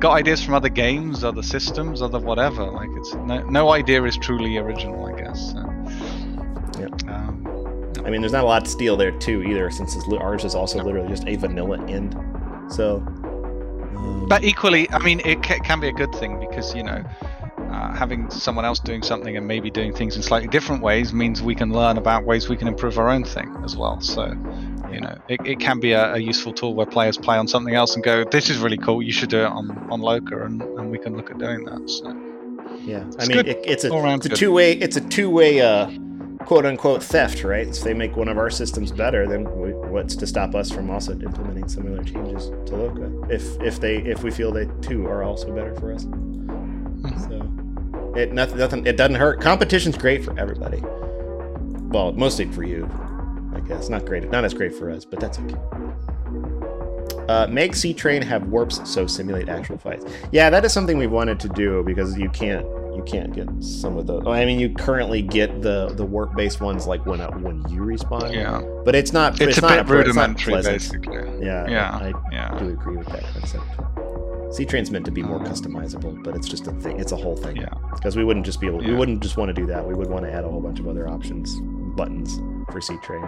got 0.00 0.14
ideas 0.14 0.42
from 0.42 0.54
other 0.54 0.68
games, 0.68 1.22
other 1.22 1.42
systems, 1.42 2.02
other 2.02 2.18
whatever. 2.18 2.64
Like 2.64 2.90
it's 2.96 3.14
no, 3.14 3.42
no 3.44 3.70
idea 3.70 4.02
is 4.02 4.16
truly 4.16 4.56
original, 4.56 5.06
I 5.06 5.20
guess. 5.20 5.52
So, 5.52 5.58
yeah. 6.80 7.14
Um, 7.14 7.31
I 8.04 8.10
mean, 8.10 8.20
there's 8.20 8.32
not 8.32 8.44
a 8.44 8.46
lot 8.46 8.64
to 8.64 8.70
steal 8.70 8.96
there 8.96 9.12
too 9.12 9.42
either, 9.42 9.70
since 9.70 9.96
ours 10.12 10.44
is 10.44 10.54
also 10.54 10.82
literally 10.82 11.08
just 11.08 11.26
a 11.26 11.36
vanilla 11.36 11.84
end. 11.86 12.16
So. 12.68 12.96
Um... 13.96 14.26
But 14.28 14.44
equally, 14.44 14.90
I 14.90 14.98
mean, 14.98 15.20
it 15.24 15.42
can 15.42 15.80
be 15.80 15.88
a 15.88 15.92
good 15.92 16.12
thing 16.14 16.40
because 16.40 16.74
you 16.74 16.82
know, 16.82 17.04
uh, 17.72 17.94
having 17.94 18.28
someone 18.30 18.64
else 18.64 18.78
doing 18.78 19.02
something 19.02 19.36
and 19.36 19.46
maybe 19.46 19.70
doing 19.70 19.94
things 19.94 20.16
in 20.16 20.22
slightly 20.22 20.48
different 20.48 20.82
ways 20.82 21.12
means 21.12 21.42
we 21.42 21.54
can 21.54 21.72
learn 21.72 21.96
about 21.96 22.24
ways 22.24 22.48
we 22.48 22.56
can 22.56 22.68
improve 22.68 22.98
our 22.98 23.08
own 23.08 23.24
thing 23.24 23.54
as 23.64 23.76
well. 23.76 24.00
So, 24.00 24.26
you 24.92 25.00
know, 25.00 25.16
it, 25.28 25.40
it 25.46 25.60
can 25.60 25.80
be 25.80 25.92
a, 25.92 26.14
a, 26.14 26.18
useful 26.18 26.52
tool 26.52 26.74
where 26.74 26.86
players 26.86 27.16
play 27.16 27.38
on 27.38 27.48
something 27.48 27.74
else 27.74 27.94
and 27.94 28.04
go, 28.04 28.24
"This 28.24 28.50
is 28.50 28.58
really 28.58 28.76
cool. 28.76 29.02
You 29.02 29.12
should 29.12 29.30
do 29.30 29.40
it 29.40 29.46
on 29.46 29.70
on 29.90 30.00
Loka," 30.00 30.44
and, 30.44 30.60
and 30.60 30.90
we 30.90 30.98
can 30.98 31.16
look 31.16 31.30
at 31.30 31.38
doing 31.38 31.64
that. 31.64 31.88
So. 31.88 32.08
Yeah, 32.84 33.04
I 33.18 33.26
mean, 33.26 33.38
it, 33.38 33.60
it's 33.64 33.84
a 33.84 33.94
it's 33.94 34.26
a 34.26 34.28
two 34.28 34.52
way 34.52 34.72
it's 34.72 34.96
a 34.96 35.00
two 35.00 35.30
way 35.30 35.60
uh, 35.60 35.88
quote 36.42 36.66
unquote 36.66 37.02
theft, 37.02 37.44
right? 37.44 37.66
If 37.66 37.80
they 37.80 37.94
make 37.94 38.16
one 38.16 38.28
of 38.28 38.38
our 38.38 38.50
systems 38.50 38.92
better, 38.92 39.26
then 39.26 39.44
we, 39.58 39.72
what's 39.72 40.16
to 40.16 40.26
stop 40.26 40.54
us 40.54 40.70
from 40.70 40.90
also 40.90 41.12
implementing 41.12 41.68
similar 41.68 42.02
changes 42.02 42.46
to 42.46 42.72
Loka? 42.72 43.30
If 43.30 43.60
if 43.60 43.80
they 43.80 43.98
if 43.98 44.22
we 44.22 44.30
feel 44.30 44.52
they 44.52 44.68
too 44.80 45.06
are 45.06 45.22
also 45.22 45.54
better 45.54 45.74
for 45.76 45.92
us. 45.92 46.02
So 46.02 48.12
it 48.16 48.32
nothing 48.32 48.58
nothing 48.58 48.86
it 48.86 48.96
doesn't 48.96 49.16
hurt. 49.16 49.40
Competition's 49.40 49.96
great 49.96 50.24
for 50.24 50.38
everybody. 50.38 50.82
Well, 51.90 52.12
mostly 52.12 52.46
for 52.46 52.62
you, 52.62 52.88
I 53.54 53.60
guess. 53.60 53.88
Not 53.88 54.06
great, 54.06 54.30
not 54.30 54.44
as 54.44 54.54
great 54.54 54.74
for 54.74 54.90
us, 54.90 55.04
but 55.04 55.20
that's 55.20 55.38
okay. 55.38 55.56
Uh, 57.28 57.46
make 57.48 57.74
C 57.74 57.94
Train 57.94 58.22
have 58.22 58.48
warps 58.48 58.88
so 58.88 59.06
simulate 59.06 59.48
actual 59.48 59.78
fights. 59.78 60.04
Yeah, 60.32 60.50
that 60.50 60.64
is 60.64 60.72
something 60.72 60.98
we 60.98 61.06
wanted 61.06 61.38
to 61.40 61.48
do 61.48 61.82
because 61.84 62.18
you 62.18 62.28
can't 62.30 62.66
you 63.06 63.12
can't 63.12 63.34
get 63.34 63.48
some 63.62 63.96
of 63.96 64.06
the. 64.06 64.20
I 64.28 64.44
mean, 64.44 64.58
you 64.58 64.70
currently 64.70 65.22
get 65.22 65.62
the 65.62 65.92
the 65.94 66.04
work 66.04 66.34
based 66.34 66.60
ones 66.60 66.86
like 66.86 67.04
when 67.06 67.20
uh, 67.20 67.30
when 67.30 67.58
you 67.68 67.80
respawn. 67.80 68.32
Yeah. 68.32 68.62
But 68.84 68.94
it's 68.94 69.12
not. 69.12 69.40
It's, 69.40 69.42
it's 69.42 69.58
a 69.58 69.62
not 69.62 69.86
bit 69.86 69.94
rudimentary, 69.94 70.62
basically. 70.62 71.16
Yeah. 71.44 71.68
Yeah. 71.68 71.90
I, 71.90 72.12
yeah. 72.32 72.58
do 72.58 72.68
agree 72.68 72.96
with 72.96 73.08
that 73.08 73.24
concept. 73.24 73.64
C 74.54 74.66
train's 74.66 74.90
meant 74.90 75.06
to 75.06 75.10
be 75.10 75.22
more 75.22 75.38
um, 75.38 75.46
customizable, 75.46 76.22
but 76.22 76.36
it's 76.36 76.46
just 76.46 76.66
a 76.66 76.72
thing. 76.72 77.00
It's 77.00 77.12
a 77.12 77.16
whole 77.16 77.36
thing. 77.36 77.56
Yeah. 77.56 77.72
Because 77.94 78.16
we 78.16 78.24
wouldn't 78.24 78.44
just 78.44 78.60
be 78.60 78.66
able. 78.66 78.82
Yeah. 78.82 78.90
We 78.90 78.94
wouldn't 78.96 79.22
just 79.22 79.36
want 79.36 79.48
to 79.48 79.54
do 79.54 79.66
that. 79.66 79.86
We 79.86 79.94
would 79.94 80.08
want 80.08 80.24
to 80.26 80.32
add 80.32 80.44
a 80.44 80.48
whole 80.48 80.60
bunch 80.60 80.78
of 80.78 80.88
other 80.88 81.08
options, 81.08 81.58
buttons 81.96 82.40
for 82.70 82.80
C 82.80 82.96
train. 83.02 83.22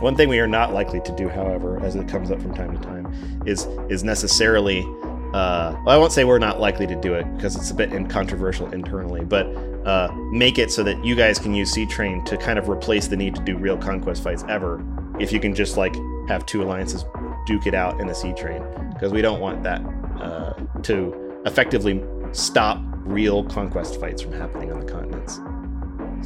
One 0.00 0.16
thing 0.16 0.28
we 0.28 0.38
are 0.38 0.46
not 0.46 0.72
likely 0.72 1.00
to 1.00 1.12
do, 1.16 1.28
however, 1.28 1.80
as 1.80 1.96
it 1.96 2.08
comes 2.08 2.30
up 2.30 2.40
from 2.40 2.54
time 2.54 2.76
to 2.76 2.82
time, 2.82 3.42
is 3.46 3.66
is 3.88 4.04
necessarily 4.04 4.86
uh, 5.34 5.76
well, 5.84 5.94
I 5.94 5.98
won't 5.98 6.12
say 6.12 6.24
we're 6.24 6.38
not 6.38 6.60
likely 6.60 6.86
to 6.86 6.94
do 6.96 7.14
it 7.14 7.24
because 7.36 7.54
it's 7.54 7.70
a 7.70 7.74
bit 7.74 7.90
controversial 8.08 8.72
internally, 8.72 9.24
but 9.24 9.46
uh, 9.86 10.12
make 10.32 10.58
it 10.58 10.70
so 10.70 10.82
that 10.82 11.02
you 11.04 11.14
guys 11.14 11.38
can 11.38 11.54
use 11.54 11.70
C 11.70 11.86
Train 11.86 12.24
to 12.24 12.36
kind 12.36 12.58
of 12.58 12.68
replace 12.68 13.08
the 13.08 13.16
need 13.16 13.34
to 13.34 13.42
do 13.42 13.56
real 13.56 13.76
conquest 13.76 14.22
fights 14.22 14.44
ever. 14.48 14.84
If 15.20 15.32
you 15.32 15.40
can 15.40 15.54
just 15.54 15.76
like 15.76 15.94
have 16.28 16.46
two 16.46 16.62
alliances 16.62 17.04
duke 17.46 17.66
it 17.66 17.74
out 17.74 18.00
in 18.00 18.08
a 18.08 18.14
C 18.14 18.32
Train, 18.32 18.62
because 18.92 19.12
we 19.12 19.22
don't 19.22 19.40
want 19.40 19.62
that 19.62 19.80
uh, 20.20 20.54
to 20.82 21.40
effectively 21.46 22.02
stop 22.32 22.80
real 23.04 23.44
conquest 23.44 24.00
fights 24.00 24.22
from 24.22 24.32
happening 24.32 24.72
on 24.72 24.80
the 24.80 24.90
continents. 24.90 25.36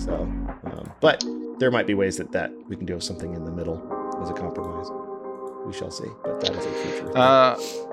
So, 0.05 0.15
um, 0.15 0.93
but 1.01 1.25
there 1.59 1.71
might 1.71 1.87
be 1.87 1.95
ways 1.95 2.17
that 2.17 2.33
that 2.33 2.51
we 2.69 2.77
can 2.77 2.87
do 2.87 2.99
something 3.01 3.35
in 3.35 3.45
the 3.45 3.53
middle 3.53 3.79
as 4.23 4.31
a 4.31 4.33
compromise. 4.33 4.89
We 5.67 5.73
shall 5.73 5.91
see, 5.91 6.09
but 6.25 6.41
that 6.41 6.51
is 6.57 6.67
a 6.67 6.73
future. 6.73 7.92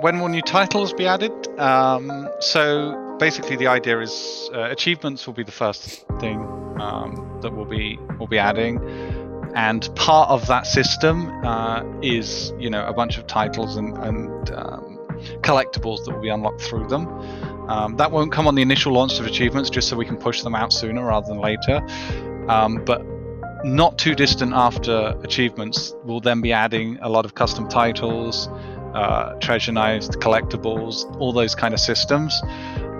When 0.00 0.20
will 0.20 0.28
new 0.28 0.42
titles 0.42 0.92
be 0.92 1.06
added? 1.06 1.32
Um, 1.58 2.28
so 2.40 3.16
basically, 3.18 3.56
the 3.56 3.68
idea 3.68 4.00
is 4.00 4.50
uh, 4.52 4.70
achievements 4.70 5.26
will 5.26 5.34
be 5.34 5.44
the 5.44 5.52
first 5.52 6.06
thing 6.20 6.38
um, 6.80 7.38
that 7.42 7.54
we'll 7.54 7.64
be 7.64 7.98
we'll 8.18 8.28
be 8.28 8.38
adding, 8.38 8.78
and 9.54 9.88
part 9.94 10.30
of 10.30 10.46
that 10.48 10.66
system 10.66 11.28
uh, 11.44 11.82
is 12.02 12.52
you 12.58 12.70
know 12.70 12.84
a 12.86 12.92
bunch 12.92 13.18
of 13.18 13.26
titles 13.26 13.76
and, 13.76 13.96
and 13.98 14.50
um, 14.50 14.98
collectibles 15.42 16.04
that 16.04 16.12
will 16.12 16.22
be 16.22 16.28
unlocked 16.28 16.60
through 16.60 16.88
them. 16.88 17.06
Um, 17.68 17.96
that 17.96 18.10
won't 18.10 18.32
come 18.32 18.46
on 18.46 18.56
the 18.56 18.62
initial 18.62 18.92
launch 18.92 19.18
of 19.20 19.26
achievements, 19.26 19.70
just 19.70 19.88
so 19.88 19.96
we 19.96 20.04
can 20.04 20.16
push 20.16 20.42
them 20.42 20.54
out 20.54 20.72
sooner 20.72 21.06
rather 21.06 21.28
than 21.28 21.38
later. 21.38 21.80
Um, 22.48 22.84
but 22.84 23.02
not 23.64 23.96
too 23.96 24.14
distant 24.14 24.52
after 24.52 25.18
achievements, 25.22 25.94
we'll 26.04 26.20
then 26.20 26.42
be 26.42 26.52
adding 26.52 26.98
a 27.00 27.08
lot 27.08 27.24
of 27.24 27.34
custom 27.34 27.66
titles 27.68 28.48
uh, 28.94 29.34
treasure 29.34 29.72
collectibles, 29.72 31.04
all 31.20 31.32
those 31.32 31.54
kind 31.54 31.74
of 31.74 31.80
systems. 31.80 32.40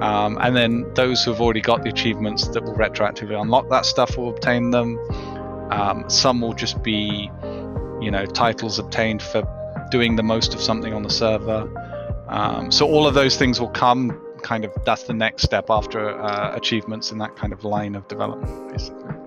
Um, 0.00 0.38
and 0.40 0.56
then 0.56 0.92
those 0.94 1.24
who 1.24 1.30
have 1.30 1.40
already 1.40 1.60
got 1.60 1.82
the 1.82 1.88
achievements 1.88 2.48
that 2.48 2.64
will 2.64 2.74
retroactively 2.74 3.40
unlock 3.40 3.70
that 3.70 3.86
stuff 3.86 4.16
will 4.18 4.30
obtain 4.30 4.70
them. 4.70 4.98
Um, 5.70 6.08
some 6.10 6.40
will 6.40 6.52
just 6.52 6.82
be, 6.82 7.30
you 8.00 8.10
know, 8.10 8.26
titles 8.26 8.78
obtained 8.78 9.22
for 9.22 9.42
doing 9.90 10.16
the 10.16 10.22
most 10.22 10.52
of 10.54 10.60
something 10.60 10.92
on 10.92 11.02
the 11.02 11.10
server. 11.10 11.70
Um, 12.28 12.72
so 12.72 12.86
all 12.86 13.06
of 13.06 13.14
those 13.14 13.36
things 13.36 13.60
will 13.60 13.70
come 13.70 14.20
kind 14.42 14.64
of 14.64 14.72
that's 14.84 15.04
the 15.04 15.14
next 15.14 15.42
step 15.42 15.70
after 15.70 16.20
uh, 16.20 16.54
achievements 16.54 17.12
in 17.12 17.18
that 17.18 17.34
kind 17.34 17.52
of 17.52 17.64
line 17.64 17.94
of 17.94 18.06
development, 18.08 18.70
basically. 18.70 19.23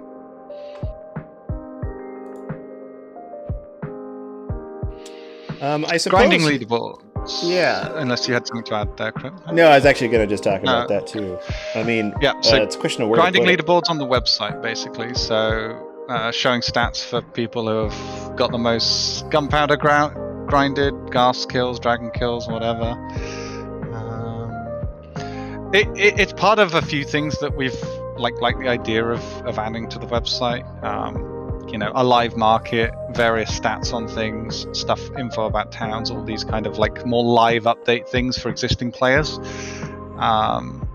Um, 5.61 5.85
I 5.85 5.97
suppose. 5.97 6.19
Grinding 6.19 6.41
leaderboards. 6.41 7.03
Yeah. 7.43 7.91
Unless 7.95 8.27
you 8.27 8.33
had 8.33 8.47
something 8.47 8.63
to 8.65 8.75
add 8.75 8.95
there, 8.97 9.11
Chris. 9.11 9.33
No, 9.51 9.67
I 9.67 9.75
was 9.75 9.85
actually 9.85 10.07
going 10.09 10.27
to 10.27 10.33
just 10.33 10.43
talk 10.43 10.61
about 10.61 10.87
that 10.87 11.07
too. 11.07 11.37
I 11.75 11.83
mean, 11.83 12.13
Yeah. 12.21 12.39
So 12.41 12.57
uh, 12.57 12.61
it's 12.61 12.75
a 12.75 12.79
question 12.79 13.03
of 13.03 13.09
where 13.09 13.19
grinding 13.19 13.43
leaderboards 13.43 13.89
on 13.89 13.97
the 13.97 14.05
website 14.05 14.61
basically 14.61 15.13
so 15.13 16.05
uh, 16.09 16.31
showing 16.31 16.61
stats 16.61 17.03
for 17.03 17.21
people 17.21 17.67
who 17.67 17.89
have 17.89 18.35
got 18.37 18.51
the 18.51 18.57
most 18.57 19.29
gunpowder 19.29 19.75
grou- 19.75 20.47
grinded 20.47 20.93
gas 21.11 21.45
kills 21.45 21.79
dragon 21.79 22.11
kills 22.11 22.47
whatever 22.47 22.91
um, 23.93 24.51
it, 25.73 25.87
it, 25.97 26.17
it's 26.19 26.33
part 26.33 26.59
of 26.59 26.73
a 26.75 26.81
few 26.81 27.03
things 27.03 27.37
that 27.39 27.57
we've 27.57 27.75
like 28.17 28.39
like 28.41 28.57
the 28.59 28.69
idea 28.69 29.03
of, 29.05 29.21
of 29.45 29.59
adding 29.59 29.89
to 29.89 29.99
the 29.99 30.07
website 30.07 30.63
um, 30.83 31.15
you 31.71 31.77
know 31.77 31.91
a 31.95 32.03
live 32.03 32.35
market 32.37 32.93
various 33.11 33.59
stats 33.59 33.93
on 33.93 34.07
things 34.07 34.67
stuff 34.71 34.99
info 35.17 35.45
about 35.45 35.71
towns 35.71 36.11
all 36.11 36.23
these 36.23 36.43
kind 36.43 36.65
of 36.65 36.77
like 36.77 37.05
more 37.05 37.23
live 37.23 37.63
update 37.63 38.07
things 38.07 38.37
for 38.37 38.49
existing 38.49 38.91
players 38.91 39.39
um, 40.17 40.87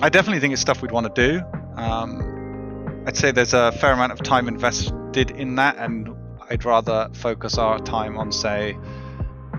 I 0.00 0.10
definitely 0.10 0.38
think 0.40 0.52
it's 0.52 0.62
stuff 0.62 0.80
we'd 0.80 0.92
want 0.92 1.12
to 1.14 1.28
do. 1.28 1.42
Um, 1.74 3.02
I'd 3.06 3.16
say 3.16 3.32
there's 3.32 3.54
a 3.54 3.72
fair 3.72 3.92
amount 3.92 4.12
of 4.12 4.22
time 4.22 4.46
invested 4.46 5.30
in 5.32 5.56
that, 5.56 5.76
and 5.76 6.14
I'd 6.48 6.64
rather 6.64 7.08
focus 7.14 7.58
our 7.58 7.80
time 7.80 8.16
on, 8.16 8.30
say, 8.30 8.78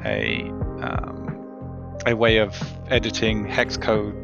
a 0.06 0.44
um, 0.82 1.98
a 2.06 2.16
way 2.16 2.38
of 2.38 2.58
editing 2.88 3.46
hex 3.46 3.76
code 3.76 4.16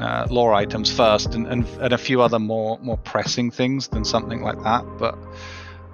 uh, 0.00 0.26
lore 0.30 0.54
items 0.54 0.90
first, 0.90 1.34
and, 1.34 1.46
and, 1.46 1.64
and 1.80 1.92
a 1.92 1.98
few 1.98 2.20
other 2.22 2.38
more 2.38 2.78
more 2.80 2.96
pressing 2.98 3.50
things 3.50 3.88
than 3.88 4.04
something 4.04 4.42
like 4.42 4.62
that. 4.62 4.84
But 4.98 5.16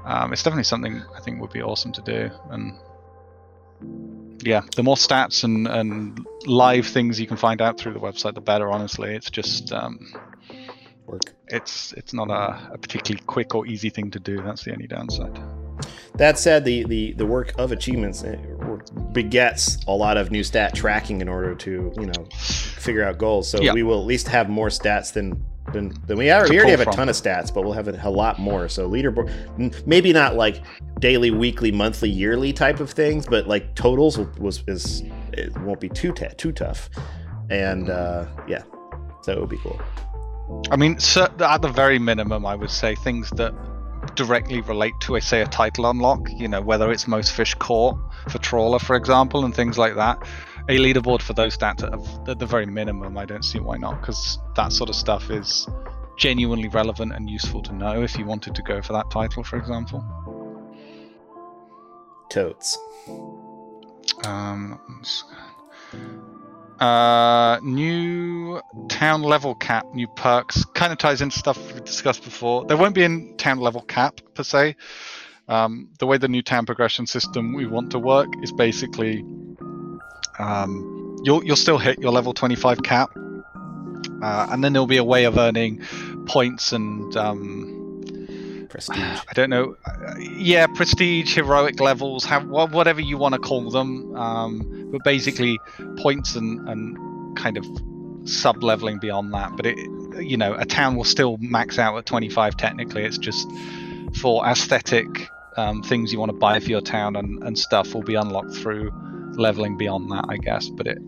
um, 0.04 0.32
it's 0.32 0.42
definitely 0.42 0.64
something 0.64 1.02
I 1.16 1.20
think 1.20 1.40
would 1.40 1.52
be 1.52 1.62
awesome 1.62 1.92
to 1.92 2.02
do, 2.02 2.30
and 2.50 2.78
yeah, 4.42 4.62
the 4.76 4.82
more 4.82 4.96
stats 4.96 5.44
and, 5.44 5.66
and 5.66 6.26
live 6.46 6.86
things 6.86 7.20
you 7.20 7.26
can 7.26 7.36
find 7.36 7.60
out 7.60 7.78
through 7.78 7.94
the 7.94 8.00
website, 8.00 8.34
the 8.34 8.40
better. 8.40 8.70
Honestly, 8.70 9.14
it's 9.14 9.30
just 9.30 9.72
um, 9.72 10.12
Work. 11.06 11.34
it's 11.48 11.92
it's 11.92 12.12
not 12.12 12.30
a, 12.30 12.72
a 12.74 12.78
particularly 12.78 13.24
quick 13.26 13.54
or 13.54 13.66
easy 13.66 13.90
thing 13.90 14.10
to 14.10 14.20
do. 14.20 14.42
That's 14.42 14.64
the 14.64 14.72
only 14.72 14.86
downside. 14.86 15.38
That 16.14 16.38
said, 16.38 16.64
the, 16.64 16.84
the, 16.84 17.12
the 17.12 17.26
work 17.26 17.52
of 17.58 17.72
achievements 17.72 18.24
uh, 18.24 18.38
begets 19.12 19.78
a 19.86 19.92
lot 19.92 20.16
of 20.16 20.30
new 20.30 20.42
stat 20.44 20.74
tracking 20.74 21.20
in 21.20 21.28
order 21.28 21.54
to 21.54 21.92
you 21.98 22.06
know 22.06 22.24
figure 22.34 23.04
out 23.04 23.18
goals. 23.18 23.48
So 23.48 23.60
Yeah. 23.60 23.72
we 23.72 23.82
will 23.82 24.00
at 24.00 24.06
least 24.06 24.28
have 24.28 24.48
more 24.48 24.68
stats 24.68 25.12
than 25.12 25.42
than, 25.72 25.92
than 26.06 26.16
we 26.16 26.30
are. 26.30 26.44
To 26.44 26.50
We 26.50 26.58
already 26.58 26.70
have 26.70 26.80
a 26.86 26.92
ton 26.92 27.08
of 27.08 27.16
stats, 27.16 27.52
but 27.52 27.64
we'll 27.64 27.72
have 27.72 27.88
a, 27.88 27.98
a 28.04 28.10
lot 28.10 28.38
more. 28.38 28.68
So 28.68 28.88
leaderboard, 28.88 29.84
maybe 29.84 30.12
not 30.12 30.36
like 30.36 30.62
daily, 31.00 31.32
weekly, 31.32 31.72
monthly, 31.72 32.08
yearly 32.08 32.52
type 32.52 32.78
of 32.78 32.90
things, 32.92 33.26
but 33.26 33.48
like 33.48 33.74
totals 33.74 34.16
will, 34.16 34.30
was 34.38 34.62
is 34.68 35.02
it 35.32 35.56
won't 35.62 35.80
be 35.80 35.88
too 35.88 36.12
ta- 36.12 36.28
too 36.36 36.52
tough. 36.52 36.88
And 37.50 37.90
uh, 37.90 38.26
yeah, 38.46 38.62
so 39.22 39.32
it 39.32 39.40
would 39.40 39.50
be 39.50 39.58
cool. 39.58 39.80
I 40.70 40.76
mean, 40.76 41.00
cer- 41.00 41.30
at 41.40 41.62
the 41.62 41.68
very 41.68 41.98
minimum, 41.98 42.46
I 42.46 42.54
would 42.54 42.70
say 42.70 42.94
things 42.94 43.30
that 43.30 43.52
directly 44.16 44.60
relate 44.62 44.94
to, 45.00 45.16
a, 45.16 45.20
say, 45.20 45.42
a 45.42 45.46
title 45.46 45.88
unlock. 45.88 46.28
You 46.30 46.48
know, 46.48 46.60
whether 46.60 46.90
it's 46.90 47.06
most 47.06 47.32
fish 47.32 47.54
caught 47.54 47.96
for 48.28 48.38
trawler, 48.38 48.78
for 48.78 48.96
example, 48.96 49.44
and 49.44 49.54
things 49.54 49.78
like 49.78 49.94
that. 49.94 50.18
A 50.68 50.78
leaderboard 50.78 51.22
for 51.22 51.32
those 51.32 51.56
stats 51.56 51.84
at, 51.84 52.28
at 52.28 52.38
the 52.40 52.46
very 52.46 52.66
minimum, 52.66 53.16
I 53.16 53.24
don't 53.24 53.44
see 53.44 53.60
why 53.60 53.76
not, 53.76 54.00
because 54.00 54.38
that 54.56 54.72
sort 54.72 54.90
of 54.90 54.96
stuff 54.96 55.30
is 55.30 55.68
genuinely 56.18 56.68
relevant 56.68 57.12
and 57.12 57.30
useful 57.30 57.62
to 57.62 57.72
know 57.72 58.02
if 58.02 58.18
you 58.18 58.24
wanted 58.24 58.54
to 58.56 58.62
go 58.62 58.82
for 58.82 58.92
that 58.94 59.10
title, 59.10 59.44
for 59.44 59.56
example. 59.58 60.04
Totes. 62.30 62.76
Um, 64.24 64.80
uh, 66.80 67.58
new 67.62 68.60
town 68.88 69.22
level 69.22 69.54
cap, 69.54 69.86
new 69.94 70.06
perks, 70.08 70.64
kind 70.74 70.92
of 70.92 70.98
ties 70.98 71.22
into 71.22 71.38
stuff 71.38 71.72
we 71.72 71.80
discussed 71.80 72.24
before. 72.24 72.64
There 72.66 72.76
won't 72.76 72.94
be 72.94 73.04
a 73.04 73.32
town 73.36 73.58
level 73.58 73.82
cap 73.82 74.20
per 74.34 74.42
se. 74.42 74.76
Um, 75.48 75.90
the 75.98 76.06
way 76.06 76.18
the 76.18 76.28
new 76.28 76.42
town 76.42 76.66
progression 76.66 77.06
system 77.06 77.54
we 77.54 77.66
want 77.66 77.92
to 77.92 77.98
work 77.98 78.28
is 78.42 78.52
basically 78.52 79.24
um, 80.38 81.16
you'll 81.22 81.44
you'll 81.44 81.56
still 81.56 81.78
hit 81.78 81.98
your 81.98 82.12
level 82.12 82.34
25 82.34 82.82
cap, 82.82 83.10
uh, 84.22 84.46
and 84.50 84.62
then 84.62 84.72
there'll 84.72 84.86
be 84.86 84.96
a 84.96 85.04
way 85.04 85.24
of 85.24 85.38
earning 85.38 85.82
points 86.26 86.72
and 86.72 87.16
um, 87.16 87.85
Prestige. 88.68 88.98
I 89.28 89.32
don't 89.34 89.50
know. 89.50 89.76
Yeah, 90.18 90.66
prestige, 90.66 91.34
heroic 91.34 91.80
levels, 91.80 92.26
whatever 92.26 93.00
you 93.00 93.18
want 93.18 93.34
to 93.34 93.40
call 93.40 93.70
them. 93.70 94.14
Um, 94.16 94.88
but 94.90 95.02
basically, 95.04 95.58
points 95.98 96.36
and, 96.36 96.68
and 96.68 97.36
kind 97.36 97.56
of 97.56 97.66
sub 98.24 98.62
leveling 98.62 98.98
beyond 98.98 99.32
that. 99.34 99.56
But 99.56 99.66
it, 99.66 99.78
you 100.18 100.36
know, 100.36 100.54
a 100.54 100.64
town 100.64 100.96
will 100.96 101.04
still 101.04 101.36
max 101.38 101.78
out 101.78 101.96
at 101.96 102.06
25. 102.06 102.56
Technically, 102.56 103.04
it's 103.04 103.18
just 103.18 103.48
for 104.20 104.44
aesthetic 104.46 105.28
um, 105.56 105.82
things 105.82 106.12
you 106.12 106.18
want 106.18 106.30
to 106.30 106.38
buy 106.38 106.60
for 106.60 106.68
your 106.68 106.80
town 106.80 107.16
and, 107.16 107.42
and 107.42 107.58
stuff 107.58 107.94
will 107.94 108.02
be 108.02 108.14
unlocked 108.14 108.54
through 108.54 108.92
leveling 109.32 109.76
beyond 109.76 110.10
that, 110.10 110.24
I 110.28 110.36
guess. 110.36 110.68
But 110.68 110.86
it, 110.86 110.98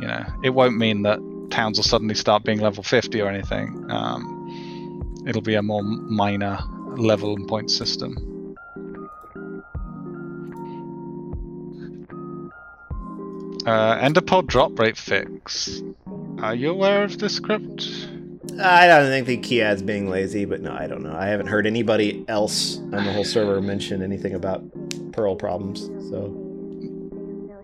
you 0.00 0.06
know, 0.06 0.24
it 0.42 0.50
won't 0.50 0.76
mean 0.76 1.02
that 1.02 1.20
towns 1.50 1.78
will 1.78 1.84
suddenly 1.84 2.14
start 2.14 2.44
being 2.44 2.60
level 2.60 2.82
50 2.82 3.20
or 3.20 3.28
anything. 3.28 3.86
Um, 3.90 5.24
it'll 5.26 5.42
be 5.42 5.54
a 5.54 5.62
more 5.62 5.82
minor 5.82 6.58
level 6.98 7.34
and 7.36 7.46
point 7.48 7.70
system. 7.70 8.54
Uh, 13.66 13.98
Ender 14.00 14.20
pearl 14.20 14.42
drop 14.42 14.78
rate 14.78 14.96
fix. 14.96 15.82
Are 16.38 16.54
you 16.54 16.70
aware 16.70 17.02
of 17.02 17.18
this 17.18 17.34
script? 17.34 18.08
I 18.60 18.86
don't 18.86 19.08
think 19.08 19.26
the 19.26 19.36
Kiad's 19.38 19.82
being 19.82 20.08
lazy, 20.08 20.44
but 20.44 20.60
no, 20.60 20.72
I 20.72 20.86
don't 20.86 21.02
know. 21.02 21.14
I 21.14 21.26
haven't 21.26 21.48
heard 21.48 21.66
anybody 21.66 22.24
else 22.28 22.78
on 22.78 23.04
the 23.04 23.12
whole 23.12 23.24
server 23.24 23.60
mention 23.60 24.02
anything 24.02 24.34
about 24.34 24.62
Pearl 25.12 25.34
problems. 25.34 25.86
So 26.10 26.32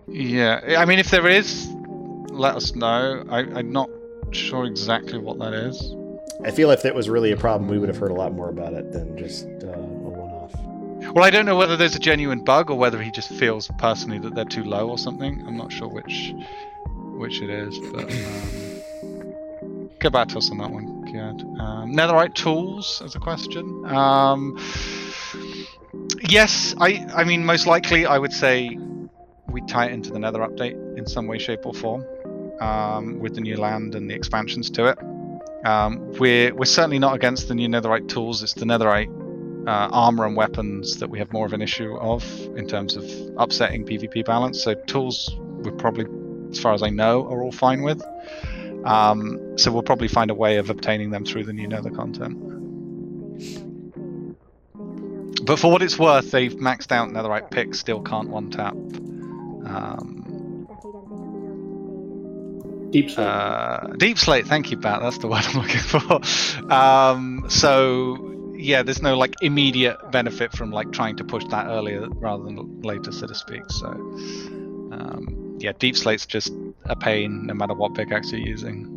Yeah, 0.07 0.75
I 0.77 0.85
mean, 0.85 0.99
if 0.99 1.09
there 1.09 1.27
is, 1.27 1.69
let 2.29 2.55
us 2.55 2.75
know. 2.75 3.23
I, 3.29 3.39
I'm 3.39 3.71
not 3.71 3.89
sure 4.31 4.65
exactly 4.65 5.19
what 5.19 5.39
that 5.39 5.53
is. 5.53 5.95
I 6.45 6.51
feel 6.51 6.71
if 6.71 6.81
that 6.83 6.93
was 6.93 7.09
really 7.09 7.31
a 7.31 7.37
problem, 7.37 7.69
we 7.69 7.79
would 7.79 7.89
have 7.89 7.97
heard 7.97 8.11
a 8.11 8.15
lot 8.15 8.33
more 8.33 8.49
about 8.49 8.73
it 8.73 8.91
than 8.91 9.17
just 9.17 9.45
uh, 9.45 9.67
a 9.67 9.77
one-off. 9.77 10.53
Well, 11.13 11.23
I 11.23 11.29
don't 11.29 11.45
know 11.45 11.55
whether 11.55 11.77
there's 11.77 11.95
a 11.95 11.99
genuine 11.99 12.43
bug 12.43 12.69
or 12.69 12.77
whether 12.77 13.01
he 13.01 13.11
just 13.11 13.29
feels 13.29 13.69
personally 13.77 14.19
that 14.19 14.35
they're 14.35 14.45
too 14.45 14.63
low 14.63 14.89
or 14.89 14.97
something. 14.97 15.41
I'm 15.47 15.55
not 15.55 15.71
sure 15.71 15.87
which 15.87 16.33
which 17.15 17.41
it 17.41 17.49
is, 17.49 17.79
but 17.91 18.11
um, 18.11 19.89
get 19.99 20.11
back 20.11 20.27
to 20.29 20.37
us 20.37 20.51
on 20.51 20.57
that 20.57 20.69
one, 20.69 21.05
Kiad. 21.05 21.41
Um, 21.59 21.93
netherite 21.93 22.33
tools 22.33 23.01
as 23.05 23.15
a 23.15 23.19
question. 23.19 23.85
Um, 23.85 24.59
yes, 26.27 26.75
I 26.79 27.05
I 27.15 27.23
mean 27.23 27.45
most 27.45 27.67
likely 27.67 28.05
I 28.05 28.17
would 28.17 28.33
say 28.33 28.77
we 29.47 29.61
tie 29.61 29.85
it 29.85 29.93
into 29.93 30.11
the 30.11 30.19
Nether 30.19 30.39
update 30.39 30.97
in 30.97 31.05
some 31.07 31.27
way, 31.27 31.37
shape, 31.37 31.65
or 31.65 31.73
form 31.73 32.05
um, 32.59 33.19
with 33.19 33.35
the 33.35 33.41
new 33.41 33.55
land 33.55 33.95
and 33.95 34.09
the 34.09 34.15
expansions 34.15 34.69
to 34.71 34.87
it. 34.87 34.97
Um, 35.63 36.11
we're 36.19 36.53
we're 36.53 36.65
certainly 36.65 36.99
not 36.99 37.15
against 37.15 37.47
the 37.47 37.55
new 37.55 37.67
Netherite 37.67 38.09
tools. 38.09 38.43
It's 38.43 38.53
the 38.53 38.65
Netherite 38.65 39.09
uh, 39.67 39.89
armor 39.91 40.25
and 40.25 40.35
weapons 40.35 40.97
that 40.97 41.09
we 41.09 41.19
have 41.19 41.31
more 41.31 41.45
of 41.45 41.53
an 41.53 41.61
issue 41.61 41.95
of 41.97 42.23
in 42.57 42.67
terms 42.67 42.95
of 42.95 43.05
upsetting 43.37 43.85
PvP 43.85 44.25
balance. 44.25 44.61
So 44.61 44.73
tools 44.73 45.35
we're 45.39 45.71
probably, 45.71 46.05
as 46.51 46.59
far 46.59 46.73
as 46.73 46.83
I 46.83 46.89
know, 46.89 47.25
are 47.27 47.41
all 47.41 47.51
fine 47.51 47.81
with. 47.81 48.03
Um, 48.85 49.57
so 49.57 49.71
we'll 49.71 49.83
probably 49.83 50.09
find 50.09 50.29
a 50.29 50.33
way 50.33 50.57
of 50.57 50.69
obtaining 50.69 51.11
them 51.11 51.23
through 51.23 51.45
the 51.45 51.53
new 51.53 51.67
Nether 51.67 51.91
content. 51.91 52.37
But 55.45 55.59
for 55.59 55.71
what 55.71 55.81
it's 55.81 55.97
worth, 55.97 56.31
they've 56.31 56.55
maxed 56.55 56.91
out 56.91 57.09
Netherite 57.09 57.51
picks, 57.51 57.79
still 57.79 58.01
can't 58.01 58.29
one 58.29 58.49
tap. 58.49 58.73
Um, 58.73 60.22
Deep 62.93 63.09
slate. 63.09 63.27
uh, 63.27 63.87
deep 63.97 64.19
slate, 64.19 64.45
thank 64.45 64.69
you, 64.69 64.77
Pat. 64.77 65.01
That's 65.01 65.17
the 65.17 65.27
word 65.33 65.43
I'm 65.45 65.61
looking 65.61 65.81
for. 65.81 66.71
Um, 66.71 67.45
so 67.49 68.53
yeah, 68.55 68.83
there's 68.83 69.01
no 69.01 69.17
like 69.17 69.33
immediate 69.41 69.97
benefit 70.11 70.53
from 70.53 70.71
like 70.71 70.91
trying 70.91 71.17
to 71.17 71.23
push 71.23 71.43
that 71.49 71.65
earlier 71.67 72.07
rather 72.09 72.43
than 72.43 72.81
later, 72.81 73.11
so 73.11 73.25
to 73.25 73.33
speak. 73.33 73.63
So 73.69 73.87
um, 73.87 75.57
yeah, 75.59 75.71
deep 75.79 75.97
slate's 75.97 76.27
just 76.27 76.53
a 76.85 76.95
pain 76.95 77.47
no 77.47 77.55
matter 77.55 77.73
what 77.73 77.95
pickaxe 77.95 78.31
you're 78.31 78.41
using. 78.41 78.89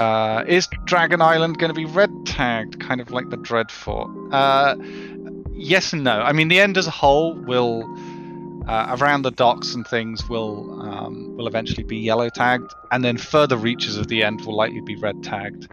Uh, 0.00 0.44
is 0.48 0.66
Dragon 0.86 1.20
Island 1.20 1.58
going 1.58 1.68
to 1.68 1.74
be 1.74 1.84
red 1.84 2.10
tagged, 2.24 2.80
kind 2.80 3.02
of 3.02 3.10
like 3.10 3.28
the 3.28 3.36
Dreadfort? 3.36 4.32
Uh, 4.32 4.76
yes 5.52 5.92
and 5.92 6.04
no. 6.04 6.20
I 6.22 6.32
mean, 6.32 6.48
the 6.48 6.58
end 6.58 6.78
as 6.78 6.86
a 6.86 6.90
whole 6.90 7.34
will 7.34 7.82
Uh, 8.68 8.96
around 9.00 9.22
the 9.22 9.30
docks 9.30 9.74
and 9.74 9.86
things 9.86 10.28
will 10.28 10.82
um, 10.82 11.34
will 11.36 11.46
eventually 11.46 11.84
be 11.84 11.96
yellow 11.96 12.28
tagged, 12.28 12.72
and 12.90 13.02
then 13.02 13.16
further 13.16 13.56
reaches 13.56 13.96
of 13.96 14.08
the 14.08 14.22
end 14.22 14.44
will 14.44 14.54
likely 14.54 14.82
be 14.82 14.94
red 14.96 15.22
tagged. 15.22 15.72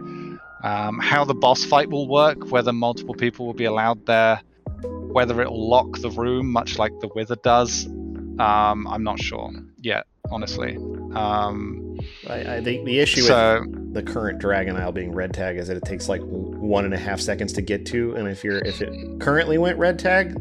Um, 0.63 0.99
how 0.99 1.25
the 1.25 1.33
boss 1.33 1.65
fight 1.65 1.89
will 1.89 2.07
work, 2.07 2.51
whether 2.51 2.71
multiple 2.71 3.13
people 3.13 3.45
will 3.45 3.53
be 3.53 3.65
allowed 3.65 4.05
there, 4.05 4.41
whether 4.81 5.41
it 5.41 5.51
will 5.51 5.69
lock 5.69 5.99
the 5.99 6.09
room, 6.09 6.51
much 6.51 6.79
like 6.79 6.97
the 7.01 7.09
Wither 7.09 7.35
does, 7.35 7.85
um, 8.39 8.87
I'm 8.87 9.03
not 9.03 9.19
sure 9.19 9.51
yet, 9.81 10.07
honestly. 10.31 10.77
Um, 11.13 11.99
I, 12.29 12.55
I 12.55 12.61
think 12.61 12.85
the 12.85 12.99
issue 12.99 13.21
so, 13.21 13.61
with 13.61 13.93
the 13.93 14.03
current 14.03 14.39
Dragon 14.39 14.75
Isle 14.75 14.91
being 14.91 15.13
red 15.13 15.33
tag 15.33 15.57
is 15.57 15.67
that 15.67 15.77
it 15.77 15.83
takes 15.83 16.09
like 16.09 16.21
one 16.21 16.85
and 16.85 16.93
a 16.93 16.97
half 16.97 17.19
seconds 17.19 17.53
to 17.53 17.61
get 17.61 17.85
to, 17.87 18.15
and 18.15 18.27
if 18.27 18.43
you're 18.43 18.59
if 18.59 18.81
it 18.81 19.19
currently 19.19 19.57
went 19.57 19.77
red 19.77 19.99
tag, 19.99 20.35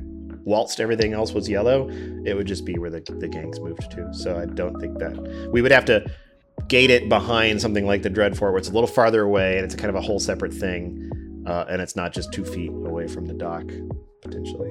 whilst 0.45 0.81
everything 0.81 1.13
else 1.13 1.33
was 1.33 1.49
yellow, 1.49 1.89
it 2.25 2.35
would 2.35 2.47
just 2.47 2.65
be 2.65 2.79
where 2.79 2.91
the, 2.91 3.01
the 3.19 3.29
gangs 3.29 3.59
moved 3.61 3.91
to. 3.93 4.13
So 4.15 4.39
I 4.39 4.47
don't 4.47 4.79
think 4.81 4.99
that 4.99 5.49
we 5.53 5.63
would 5.63 5.73
have 5.73 5.85
to 5.87 6.05
gate 6.69 6.91
it 6.91 7.09
behind 7.09 7.61
something 7.61 7.87
like 7.87 8.03
the 8.03 8.11
Dreadfort, 8.11 8.41
where 8.53 8.57
it's 8.59 8.69
a 8.69 8.73
little 8.73 8.87
farther 8.87 9.23
away 9.23 9.57
and 9.57 9.65
it's 9.65 9.75
kind 9.75 9.91
of 9.91 9.97
a 9.97 10.01
whole 10.01 10.21
separate 10.21 10.53
thing, 10.53 11.11
uh, 11.47 11.65
and 11.69 11.83
it's 11.83 11.97
not 11.97 12.13
just 12.13 12.33
two 12.33 12.45
feet 12.45 12.71
away 12.71 13.07
from 13.09 13.27
the 13.27 13.35
dock 13.35 13.65
potentially. 14.23 14.71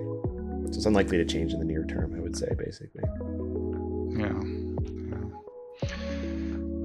So 0.72 0.78
it's 0.78 0.86
unlikely 0.86 1.18
to 1.18 1.26
change 1.26 1.54
in 1.54 1.60
the 1.60 1.66
near 1.66 1.84
term, 1.86 2.16
I 2.16 2.20
would 2.20 2.36
say, 2.36 2.50
basically. 2.58 3.04
Yeah. 4.18 4.40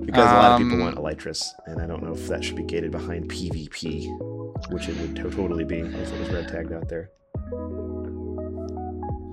Because 0.04 0.30
a 0.30 0.34
lot 0.34 0.52
of 0.52 0.58
people 0.58 0.74
Um, 0.74 0.80
want 0.80 0.96
Elytris, 0.96 1.44
and 1.66 1.80
I 1.80 1.86
don't 1.86 2.02
know 2.02 2.12
if 2.12 2.26
that 2.28 2.42
should 2.42 2.56
be 2.56 2.62
gated 2.64 2.90
behind 2.90 3.30
PvP, 3.30 4.08
which 4.70 4.88
it 4.88 4.98
would 5.00 5.14
to- 5.16 5.30
totally 5.30 5.64
be 5.64 5.80
if 5.80 6.12
it 6.12 6.18
was 6.20 6.30
red 6.30 6.48
tagged 6.48 6.72
out 6.72 6.88
there. 6.88 7.10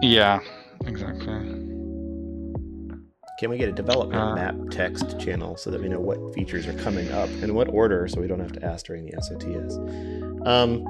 Yeah, 0.01 0.39
exactly. 0.85 1.33
Can 3.37 3.49
we 3.49 3.57
get 3.57 3.67
a 3.67 3.73
development 3.73 4.21
Uh, 4.21 4.35
map 4.35 4.55
text 4.71 5.19
channel 5.19 5.57
so 5.57 5.69
that 5.69 5.81
we 5.81 5.89
know 5.89 5.99
what 5.99 6.33
features 6.33 6.67
are 6.67 6.73
coming 6.73 7.11
up 7.11 7.29
and 7.41 7.53
what 7.53 7.67
order 7.67 8.07
so 8.07 8.21
we 8.21 8.27
don't 8.27 8.39
have 8.39 8.53
to 8.53 8.63
ask 8.65 8.85
during 8.85 9.05
the 9.05 9.11
SOTS? 9.17 9.77
Um, 10.47 10.85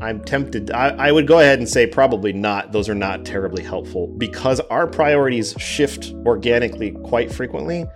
I'm 0.00 0.20
tempted. 0.24 0.70
I, 0.70 0.88
I 0.90 1.12
would 1.12 1.26
go 1.26 1.40
ahead 1.40 1.58
and 1.58 1.68
say 1.68 1.86
probably 1.86 2.32
not. 2.32 2.72
Those 2.72 2.88
are 2.88 2.94
not 2.94 3.24
terribly 3.24 3.62
helpful 3.62 4.06
because 4.06 4.60
our 4.60 4.86
priorities 4.86 5.54
shift 5.58 6.14
organically 6.26 6.92
quite 7.04 7.30
frequently. 7.32 7.86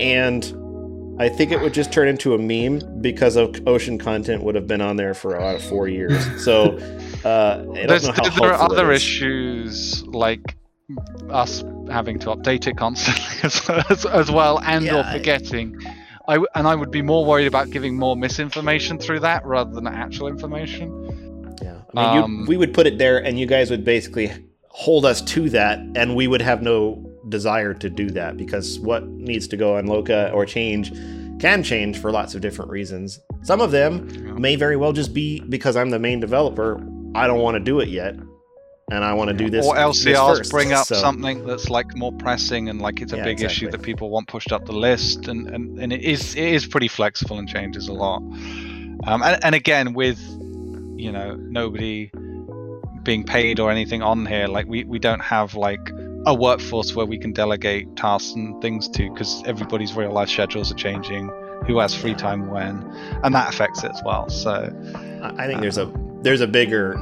And 0.00 0.44
I 1.20 1.28
think 1.28 1.52
it 1.52 1.60
would 1.60 1.74
just 1.74 1.92
turn 1.92 2.08
into 2.08 2.34
a 2.34 2.38
meme 2.38 3.00
because 3.00 3.36
of 3.36 3.60
ocean 3.66 3.98
content 3.98 4.42
would 4.42 4.54
have 4.54 4.66
been 4.66 4.80
on 4.80 4.96
there 4.96 5.14
for 5.14 5.34
about 5.36 5.60
four 5.60 5.86
years. 5.88 6.24
So 6.44 6.78
uh, 7.24 7.64
I 7.74 7.86
There's, 7.86 8.02
there 8.02 8.52
are 8.52 8.60
other 8.70 8.92
is. 8.92 9.02
issues 9.02 10.04
like 10.06 10.56
us 11.30 11.62
having 11.90 12.18
to 12.20 12.26
update 12.28 12.66
it 12.66 12.76
constantly 12.76 13.22
as, 13.42 13.68
as, 13.90 14.06
as 14.06 14.30
well, 14.30 14.60
and 14.64 14.84
Yeah, 14.84 14.96
or 14.96 15.04
I- 15.04 15.12
forgetting. 15.18 15.76
And 16.28 16.66
I 16.68 16.74
would 16.74 16.90
be 16.90 17.02
more 17.02 17.24
worried 17.26 17.46
about 17.48 17.70
giving 17.70 17.96
more 17.98 18.16
misinformation 18.16 18.96
through 18.98 19.20
that 19.20 19.44
rather 19.44 19.72
than 19.72 19.86
actual 19.86 20.28
information. 20.28 21.56
Yeah, 21.60 21.80
I 21.94 22.14
mean, 22.14 22.22
Um, 22.24 22.38
you, 22.40 22.46
we 22.46 22.56
would 22.56 22.72
put 22.72 22.86
it 22.86 22.96
there, 22.98 23.18
and 23.18 23.38
you 23.38 23.46
guys 23.46 23.70
would 23.70 23.84
basically 23.84 24.30
hold 24.68 25.04
us 25.04 25.20
to 25.20 25.50
that, 25.50 25.80
and 25.96 26.14
we 26.16 26.26
would 26.28 26.40
have 26.40 26.62
no 26.62 27.04
desire 27.28 27.74
to 27.74 27.90
do 27.90 28.08
that 28.10 28.36
because 28.36 28.78
what 28.80 29.06
needs 29.06 29.46
to 29.48 29.56
go 29.56 29.76
on 29.76 29.86
Loka 29.86 30.32
or 30.32 30.46
change 30.46 30.92
can 31.40 31.62
change 31.62 31.98
for 31.98 32.10
lots 32.12 32.34
of 32.34 32.40
different 32.40 32.70
reasons. 32.70 33.18
Some 33.42 33.60
of 33.60 33.70
them 33.72 34.40
may 34.40 34.54
very 34.56 34.76
well 34.76 34.92
just 34.92 35.12
be 35.12 35.40
because 35.40 35.76
I'm 35.76 35.90
the 35.90 35.98
main 35.98 36.20
developer. 36.20 36.80
I 37.14 37.26
don't 37.26 37.40
want 37.40 37.54
to 37.56 37.60
do 37.60 37.80
it 37.80 37.88
yet, 37.88 38.14
and 38.14 39.04
I 39.04 39.12
want 39.14 39.28
to 39.28 39.34
do 39.36 39.50
this. 39.50 39.66
or 39.66 39.74
LCRs 39.74 40.50
bring 40.50 40.72
up 40.72 40.86
So, 40.86 40.94
something 40.96 41.44
that's 41.46 41.70
like 41.70 41.94
more 41.96 42.12
pressing 42.12 42.68
and 42.68 42.80
like 42.80 43.00
it's 43.00 43.12
a 43.12 43.16
Yeah, 43.16 43.24
big 43.24 43.40
issue 43.42 43.70
that 43.70 43.82
people 43.82 44.10
want 44.10 44.28
pushed 44.28 44.52
up 44.52 44.64
the 44.66 44.72
list, 44.72 45.28
and 45.28 45.48
and, 45.48 45.78
and 45.78 45.92
it 45.92 46.02
is 46.02 46.34
it 46.34 46.44
is 46.44 46.66
pretty 46.66 46.88
flexible 46.88 47.38
and 47.38 47.48
changes 47.48 47.88
a 47.88 47.92
lot. 47.92 48.22
Um, 49.04 49.22
and, 49.22 49.44
and 49.44 49.54
again, 49.54 49.94
with 49.94 50.18
you 50.96 51.10
know 51.12 51.34
nobody 51.36 52.10
being 53.02 53.24
paid 53.24 53.58
or 53.58 53.70
anything 53.70 54.00
on 54.02 54.26
here, 54.26 54.46
like 54.46 54.66
we 54.66 54.84
we 54.84 54.98
don't 54.98 55.20
have 55.20 55.54
like 55.54 55.90
a 56.24 56.32
workforce 56.34 56.94
where 56.94 57.04
we 57.04 57.18
can 57.18 57.32
delegate 57.32 57.94
tasks 57.96 58.32
and 58.32 58.62
things 58.62 58.88
to 58.88 59.10
because 59.10 59.42
everybody's 59.44 59.92
real 59.94 60.12
life 60.12 60.28
schedules 60.28 60.70
are 60.72 60.76
changing. 60.76 61.30
Who 61.66 61.78
has 61.78 61.94
free 61.94 62.14
time 62.14 62.48
when, 62.50 62.82
and 63.22 63.32
that 63.36 63.52
affects 63.54 63.84
it 63.84 63.92
as 63.92 64.02
well. 64.04 64.28
So 64.28 64.50
I 65.22 65.44
I 65.44 65.46
think 65.46 65.60
there's 65.60 65.78
a 65.78 65.86
there's 66.22 66.40
a 66.40 66.46
bigger 66.46 66.96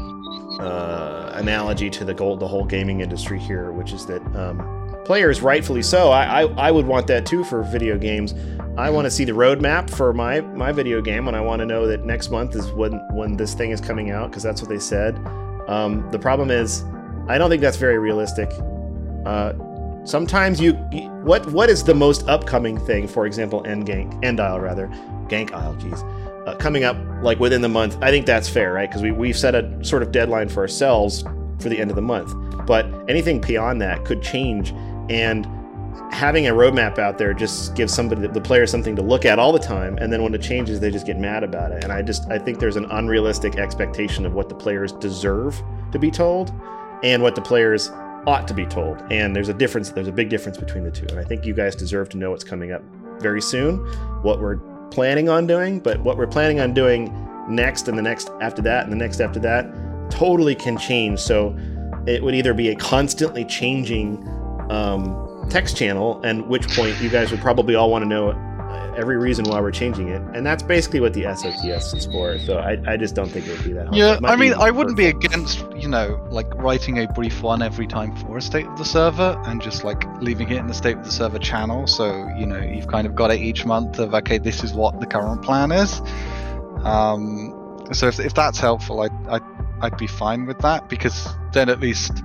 uh, 0.61 1.33
analogy 1.35 1.91
to 1.91 2.05
the 2.05 2.15
gold, 2.15 2.41
the 2.41 2.49
whole 2.49 2.65
gaming 2.65 3.01
industry 3.01 3.39
here, 3.39 3.71
which 3.73 3.93
is 3.93 4.07
that 4.07 4.23
um, 4.35 5.03
players, 5.05 5.43
rightfully 5.43 5.83
so, 5.83 6.11
I, 6.11 6.43
I 6.43 6.69
I 6.69 6.71
would 6.71 6.87
want 6.87 7.07
that 7.09 7.27
too 7.27 7.45
for 7.45 7.63
video 7.63 7.99
games. 7.99 8.35
I 8.77 8.91
want 8.91 9.05
to 9.07 9.11
see 9.11 9.25
the 9.25 9.33
roadmap 9.33 9.91
for 9.91 10.13
my 10.13 10.41
my 10.41 10.73
video 10.73 11.01
game, 11.01 11.29
and 11.29 11.37
I 11.37 11.41
want 11.41 11.61
to 11.61 11.67
know 11.67 11.87
that 11.87 12.05
next 12.05 12.31
month 12.31 12.55
is 12.57 12.71
when 12.73 12.93
when 13.13 13.37
this 13.37 13.55
thing 13.55 13.71
is 13.71 13.81
coming 13.81 14.11
out 14.11 14.31
because 14.31 14.43
that's 14.43 14.61
what 14.63 14.71
they 14.71 14.79
said. 14.79 15.17
Um, 15.69 16.09
the 16.11 16.19
problem 16.19 16.51
is, 16.51 16.85
I 17.29 17.39
don't 17.39 17.51
think 17.51 17.63
that's 17.63 17.77
very 17.77 17.99
realistic. 17.99 18.51
Uh, 19.27 19.53
sometimes 20.05 20.61
you, 20.61 20.73
what 21.23 21.47
what 21.53 21.69
is 21.69 21.85
the 21.85 21.95
most 21.95 22.27
upcoming 22.27 22.79
thing? 22.79 23.07
For 23.07 23.27
example, 23.27 23.65
End 23.67 23.87
Gank, 23.87 24.25
End 24.25 24.41
Isle 24.41 24.61
rather, 24.61 24.89
Gank 25.29 25.53
Isle, 25.53 25.75
geez 25.75 26.03
uh, 26.51 26.57
coming 26.57 26.85
up 26.85 26.97
like 27.23 27.39
within 27.39 27.63
the 27.63 27.69
month. 27.69 27.97
I 28.03 28.11
think 28.11 28.27
that's 28.27 28.49
fair, 28.49 28.73
right? 28.73 28.89
Because 28.89 29.03
we, 29.03 29.13
we've 29.13 29.39
set 29.39 29.55
a 29.55 29.85
sort 29.85 30.03
of 30.03 30.13
deadline 30.13 30.49
for 30.49 30.61
ourselves 30.61 31.23
for 31.61 31.69
the 31.69 31.79
end 31.79 31.91
of 31.91 31.97
the 31.97 32.03
month. 32.03 32.35
But 32.67 32.87
anything 33.09 33.41
beyond 33.41 33.81
that 33.83 34.05
could 34.05 34.23
change. 34.23 34.73
And 35.11 35.47
having 36.13 36.47
a 36.47 36.53
roadmap 36.53 36.99
out 36.99 37.19
there 37.19 37.35
just 37.35 37.75
gives 37.75 37.93
somebody, 37.93 38.27
the 38.27 38.41
player, 38.41 38.67
something 38.67 38.97
to 38.97 39.03
look 39.03 39.25
at 39.25 39.39
all 39.39 39.53
the 39.53 39.59
time. 39.59 39.97
And 39.99 40.13
then 40.13 40.23
when 40.23 40.35
it 40.35 40.43
changes, 40.43 40.81
they 40.81 40.91
just 40.91 41.07
get 41.07 41.19
mad 41.19 41.45
about 41.45 41.73
it. 41.73 41.85
And 41.85 41.93
I 41.93 42.03
just, 42.03 42.29
I 42.31 42.39
think 42.39 42.59
there's 42.59 42.77
an 42.77 42.87
unrealistic 42.87 43.57
expectation 43.57 44.27
of 44.27 44.35
what 44.35 44.49
the 44.49 44.55
players 44.55 44.93
deserve 44.93 45.61
to 45.93 45.99
be 45.99 46.11
told 46.11 46.53
and 47.03 47.23
what 47.23 47.35
the 47.35 47.43
players 47.43 47.91
ought 48.27 48.47
to 48.49 48.55
be 48.55 48.67
told. 48.67 49.03
And 49.11 49.35
there's 49.35 49.49
a 49.49 49.55
difference, 49.55 49.91
there's 49.91 50.09
a 50.09 50.13
big 50.13 50.29
difference 50.29 50.59
between 50.59 50.85
the 50.85 50.91
two. 50.91 51.07
And 51.11 51.19
I 51.19 51.25
think 51.25 51.45
you 51.45 51.55
guys 51.55 51.75
deserve 51.75 52.09
to 52.11 52.19
know 52.19 52.31
what's 52.31 52.45
coming 52.45 52.73
up 52.73 52.83
very 53.21 53.43
soon, 53.43 53.79
what 54.23 54.41
we're 54.41 54.61
planning 54.91 55.29
on 55.29 55.47
doing, 55.47 55.81
but 55.81 56.01
what 56.01 56.17
we're 56.17 56.27
planning 56.27 56.61
on 56.61 56.75
doing 56.75 57.15
next 57.49 57.89
and 57.89 57.97
the 57.97 58.03
next 58.03 58.31
after 58.41 58.63
that 58.63 58.85
and 58.85 58.93
the 58.93 58.97
next 58.97 59.21
after 59.21 59.41
that 59.41 59.67
totally 60.11 60.55
can 60.55 60.77
change. 60.77 61.19
So 61.21 61.57
it 62.07 62.23
would 62.23 62.35
either 62.35 62.55
be 62.55 62.69
a 62.71 62.75
constantly 62.75 63.45
changing 63.45 64.27
um, 64.71 65.47
text 65.51 65.77
channel, 65.77 66.21
and 66.23 66.47
which 66.47 66.69
point 66.69 67.01
you 67.01 67.11
guys 67.11 67.31
would 67.31 67.41
probably 67.41 67.75
all 67.75 67.91
want 67.91 68.03
to 68.03 68.09
know 68.09 68.31
every 69.01 69.17
reason 69.17 69.45
why 69.47 69.61
we're 69.61 69.71
changing 69.71 70.09
it, 70.09 70.23
and 70.35 70.47
that's 70.47 70.63
basically 70.63 71.01
what 71.01 71.15
the 71.15 71.23
SOTS 71.23 71.95
is 71.95 72.07
for. 72.07 72.39
So 72.39 72.59
I, 72.59 72.77
I 72.87 72.97
just 72.97 73.15
don't 73.15 73.29
think 73.29 73.47
it 73.47 73.53
would 73.53 73.65
be 73.65 73.73
that. 73.73 73.85
helpful. 73.85 73.99
Yeah, 73.99 74.19
I 74.25 74.37
mean, 74.37 74.55
I 74.55 74.71
wouldn't 74.71 74.97
be 74.97 75.07
against, 75.07 75.65
you 75.75 75.89
know, 75.89 76.21
like 76.31 76.55
writing 76.55 76.99
a 76.99 77.09
brief 77.09 77.43
one 77.43 77.63
every 77.63 77.87
time 77.87 78.15
for 78.17 78.37
a 78.37 78.43
state 78.43 78.67
of 78.67 78.79
the 78.79 78.85
server 78.85 79.41
and 79.47 79.61
just 79.61 79.83
like 79.83 80.05
leaving 80.21 80.51
it 80.51 80.59
in 80.59 80.67
the 80.67 80.75
state 80.75 80.97
of 80.97 81.05
the 81.05 81.11
server 81.11 81.39
channel. 81.39 81.87
So, 81.87 82.29
you 82.39 82.47
know, 82.47 82.61
you've 82.61 82.89
kind 82.89 83.07
of 83.07 83.15
got 83.15 83.31
it 83.31 83.41
each 83.41 83.65
month 83.65 83.99
of, 83.99 84.15
okay, 84.15 84.39
this 84.39 84.63
is 84.63 84.73
what 84.73 85.01
the 85.01 85.07
current 85.07 85.43
plan 85.43 85.73
is. 85.73 86.01
Um, 86.85 87.87
so 87.93 88.07
if, 88.09 88.21
if 88.21 88.35
that's 88.35 88.59
helpful, 88.59 89.01
I'd, 89.01 89.27
I'd, 89.29 89.43
I'd 89.81 89.97
be 89.97 90.07
fine 90.07 90.47
with 90.47 90.59
that 90.59 90.89
because 90.89 91.29
then 91.53 91.69
at 91.69 91.81
least 91.81 92.23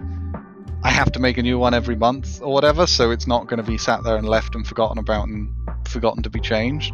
I 0.85 0.91
have 0.91 1.11
to 1.13 1.19
make 1.19 1.39
a 1.39 1.41
new 1.41 1.57
one 1.57 1.73
every 1.73 1.95
month 1.95 2.43
or 2.43 2.53
whatever. 2.53 2.85
So 2.85 3.09
it's 3.09 3.25
not 3.25 3.47
going 3.47 3.57
to 3.57 3.63
be 3.63 3.75
sat 3.75 4.03
there 4.03 4.17
and 4.17 4.29
left 4.29 4.53
and 4.53 4.65
forgotten 4.65 4.99
about 4.99 5.27
and 5.27 5.49
forgotten 5.87 6.21
to 6.21 6.29
be 6.29 6.39
changed. 6.39 6.93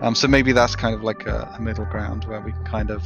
Um, 0.00 0.14
so 0.14 0.28
maybe 0.28 0.52
that's 0.52 0.74
kind 0.76 0.94
of 0.94 1.02
like 1.02 1.26
a, 1.26 1.54
a 1.58 1.60
middle 1.60 1.84
ground 1.84 2.24
where 2.24 2.40
we 2.40 2.54
kind 2.64 2.90
of 2.90 3.04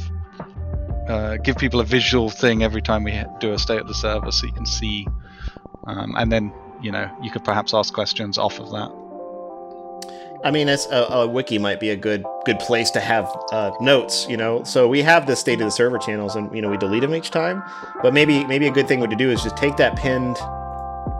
uh, 1.09 1.35
give 1.43 1.57
people 1.57 1.81
a 1.81 1.83
visual 1.83 2.29
thing 2.29 2.63
every 2.63 2.81
time 2.81 3.03
we 3.03 3.21
do 3.41 3.51
a 3.51 3.59
state 3.59 3.81
of 3.81 3.87
the 3.89 3.93
server 3.93 4.31
so 4.31 4.47
you 4.47 4.53
can 4.53 4.65
see 4.65 5.05
um, 5.87 6.15
and 6.17 6.31
then 6.31 6.53
you 6.81 6.91
know 6.91 7.09
you 7.21 7.31
could 7.31 7.43
perhaps 7.43 7.73
ask 7.73 7.93
questions 7.93 8.37
off 8.37 8.59
of 8.59 8.71
that 8.71 9.06
I 10.43 10.51
mean, 10.51 10.67
it's 10.69 10.85
a, 10.87 11.03
a 11.09 11.27
wiki 11.27 11.57
might 11.57 11.79
be 11.79 11.89
a 11.89 11.95
good 11.95 12.23
good 12.45 12.59
place 12.59 12.91
to 12.91 12.99
have 12.99 13.29
uh, 13.51 13.71
notes. 13.81 14.27
You 14.29 14.37
know, 14.37 14.63
so 14.63 14.87
we 14.87 15.01
have 15.01 15.25
the 15.27 15.35
state 15.35 15.59
of 15.61 15.65
the 15.65 15.71
server 15.71 15.97
channels, 15.97 16.35
and 16.35 16.53
you 16.55 16.61
know 16.61 16.69
we 16.69 16.77
delete 16.77 17.01
them 17.01 17.15
each 17.15 17.31
time. 17.31 17.63
But 18.01 18.13
maybe 18.13 18.45
maybe 18.45 18.67
a 18.67 18.71
good 18.71 18.87
thing 18.87 18.99
would 18.99 19.09
to 19.09 19.15
do 19.15 19.29
is 19.31 19.41
just 19.43 19.57
take 19.57 19.77
that 19.77 19.95
pinned, 19.97 20.37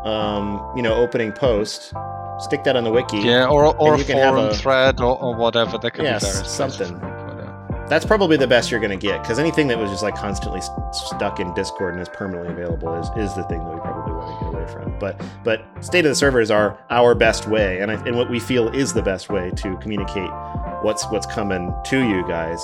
um, 0.05 0.71
you 0.75 0.81
know, 0.81 0.93
opening 0.95 1.31
post, 1.31 1.93
stick 2.39 2.63
that 2.63 2.75
on 2.75 2.83
the 2.83 2.91
wiki. 2.91 3.17
yeah 3.19 3.47
or, 3.47 3.75
or 3.77 3.95
a 3.95 3.97
you 3.97 4.03
can 4.05 4.17
have 4.17 4.33
forum 4.35 4.49
a- 4.49 4.55
thread 4.55 4.99
or, 4.99 5.17
or 5.21 5.35
whatever 5.35 5.77
That 5.77 5.91
could 5.91 6.03
Yes, 6.05 6.23
be 6.23 6.31
various 6.31 6.51
something. 6.51 6.93
we 6.93 6.99
put 6.99 7.43
it. 7.43 7.89
That's 7.89 8.05
probably 8.05 8.35
the 8.37 8.47
best 8.47 8.69
you're 8.69 8.79
going 8.81 8.97
to 8.97 9.07
get 9.07 9.21
because 9.21 9.39
anything 9.39 9.67
that 9.69 9.77
was 9.77 9.89
just 9.89 10.03
like 10.03 10.15
constantly 10.15 10.59
st- 10.61 10.95
stuck 10.95 11.39
in 11.39 11.53
Discord 11.53 11.93
and 11.93 12.01
is 12.01 12.09
permanently 12.09 12.51
available 12.53 12.93
is, 12.95 13.07
is 13.17 13.33
the 13.35 13.43
thing 13.45 13.59
that 13.63 13.73
we 13.73 13.79
probably 13.79 13.96
from. 14.67 14.97
But 14.99 15.21
but 15.43 15.65
state 15.83 16.05
of 16.05 16.09
the 16.09 16.15
servers 16.15 16.51
are 16.51 16.77
our 16.89 17.15
best 17.15 17.47
way, 17.47 17.79
and 17.79 17.91
I, 17.91 17.95
and 18.05 18.17
what 18.17 18.29
we 18.29 18.39
feel 18.39 18.69
is 18.69 18.93
the 18.93 19.01
best 19.01 19.29
way 19.29 19.51
to 19.51 19.77
communicate 19.77 20.29
what's 20.81 21.05
what's 21.09 21.25
coming 21.27 21.73
to 21.85 22.07
you 22.07 22.27
guys. 22.27 22.63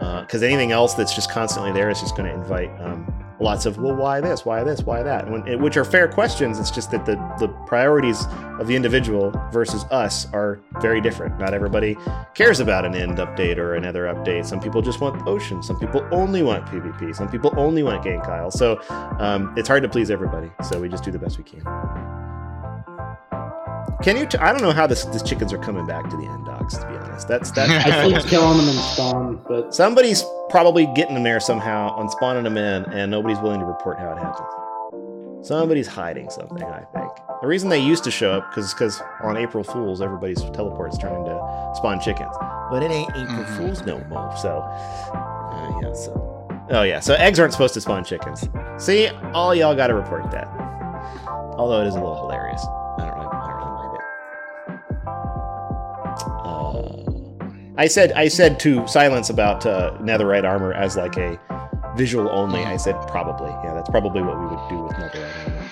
Because 0.00 0.42
anything 0.42 0.72
else 0.72 0.94
that's 0.94 1.14
just 1.14 1.30
constantly 1.30 1.70
there 1.70 1.88
is 1.88 2.00
just 2.00 2.16
going 2.16 2.28
to 2.28 2.34
invite 2.34 2.70
um, 2.80 3.06
lots 3.42 3.66
of 3.66 3.78
well, 3.78 3.94
why 3.94 4.20
this, 4.20 4.44
why 4.44 4.62
this, 4.62 4.82
why 4.82 5.02
that, 5.02 5.30
when, 5.30 5.60
which 5.60 5.76
are 5.76 5.84
fair 5.84 6.08
questions. 6.08 6.58
It's 6.58 6.70
just 6.70 6.90
that 6.92 7.04
the 7.04 7.16
the 7.38 7.48
priorities 7.66 8.24
of 8.58 8.66
the 8.66 8.76
individual 8.76 9.32
versus 9.52 9.84
us 9.84 10.32
are 10.32 10.60
very 10.80 11.00
different. 11.00 11.38
Not 11.38 11.52
everybody 11.54 11.96
cares 12.34 12.60
about 12.60 12.84
an 12.84 12.94
end 12.94 13.18
update 13.18 13.58
or 13.58 13.74
another 13.74 14.04
update. 14.04 14.46
Some 14.46 14.60
people 14.60 14.82
just 14.82 15.00
want 15.00 15.26
ocean. 15.26 15.62
Some 15.62 15.78
people 15.78 16.06
only 16.12 16.42
want 16.42 16.66
PvP. 16.66 17.14
Some 17.14 17.28
people 17.28 17.52
only 17.56 17.82
want 17.82 18.04
Gank 18.04 18.28
Isle. 18.28 18.50
So 18.50 18.80
um, 19.18 19.52
it's 19.56 19.68
hard 19.68 19.82
to 19.82 19.88
please 19.88 20.10
everybody. 20.10 20.50
So 20.62 20.80
we 20.80 20.88
just 20.88 21.04
do 21.04 21.10
the 21.10 21.18
best 21.18 21.38
we 21.38 21.44
can. 21.44 22.21
Can 24.02 24.16
you? 24.16 24.26
T- 24.26 24.38
I 24.38 24.52
don't 24.52 24.62
know 24.62 24.72
how 24.72 24.86
this, 24.86 25.04
this 25.06 25.22
chickens 25.22 25.52
are 25.52 25.58
coming 25.58 25.86
back 25.86 26.08
to 26.10 26.16
the 26.16 26.24
end 26.24 26.46
dogs. 26.46 26.76
To 26.78 26.86
be 26.88 26.94
honest, 26.96 27.28
that's 27.28 27.50
that. 27.52 27.68
I 27.86 28.08
keep 28.08 28.26
killing 28.28 28.58
them 28.58 28.68
in 28.68 28.74
spawn, 28.74 29.40
but 29.48 29.74
Somebody's 29.74 30.24
probably 30.50 30.86
getting 30.94 31.14
them 31.14 31.22
there 31.22 31.40
somehow 31.40 31.90
on 31.96 32.08
spawning 32.10 32.44
them 32.44 32.56
in, 32.56 32.84
and 32.86 33.10
nobody's 33.10 33.38
willing 33.38 33.60
to 33.60 33.66
report 33.66 33.98
how 33.98 34.12
it 34.12 34.18
happens. 34.18 35.46
Somebody's 35.46 35.88
hiding 35.88 36.30
something. 36.30 36.62
I 36.62 36.82
think 36.94 37.10
the 37.40 37.48
reason 37.48 37.68
they 37.68 37.80
used 37.80 38.04
to 38.04 38.10
show 38.12 38.32
up 38.32 38.48
because 38.50 38.72
because 38.72 39.00
on 39.22 39.36
April 39.36 39.64
Fools 39.64 40.00
everybody's 40.00 40.40
teleports 40.50 40.96
turn 40.98 41.14
into 41.16 41.32
spawn 41.76 42.00
chickens, 42.00 42.34
but 42.70 42.82
it 42.82 42.90
ain't 42.92 43.10
April 43.10 43.44
Mhm. 43.44 43.56
Fools 43.56 43.82
no 43.84 43.98
more. 44.08 44.32
So 44.36 44.58
uh, 44.60 45.80
yeah, 45.82 45.92
so 45.94 46.66
oh 46.70 46.82
yeah, 46.82 47.00
so 47.00 47.14
eggs 47.14 47.40
aren't 47.40 47.52
supposed 47.52 47.74
to 47.74 47.80
spawn 47.80 48.04
chickens. 48.04 48.48
See, 48.78 49.08
all 49.34 49.52
y'all 49.52 49.74
got 49.74 49.88
to 49.88 49.94
report 49.94 50.30
that. 50.30 50.46
Although 51.58 51.82
it 51.82 51.88
is 51.88 51.94
a 51.94 51.98
little 51.98 52.16
hilarious. 52.16 52.64
I 57.76 57.86
said 57.86 58.12
I 58.12 58.28
said 58.28 58.60
to 58.60 58.86
silence 58.86 59.30
about 59.30 59.64
uh, 59.64 59.96
netherite 60.00 60.44
armor 60.44 60.72
as 60.74 60.96
like 60.96 61.16
a 61.16 61.40
visual 61.96 62.28
only. 62.30 62.64
I 62.64 62.76
said 62.76 62.96
probably. 63.08 63.50
Yeah, 63.64 63.74
that's 63.74 63.88
probably 63.88 64.22
what 64.22 64.38
we 64.38 64.46
would 64.46 64.68
do 64.68 64.82
with 64.82 64.92
netherite 64.92 65.48
armor. 65.48 65.70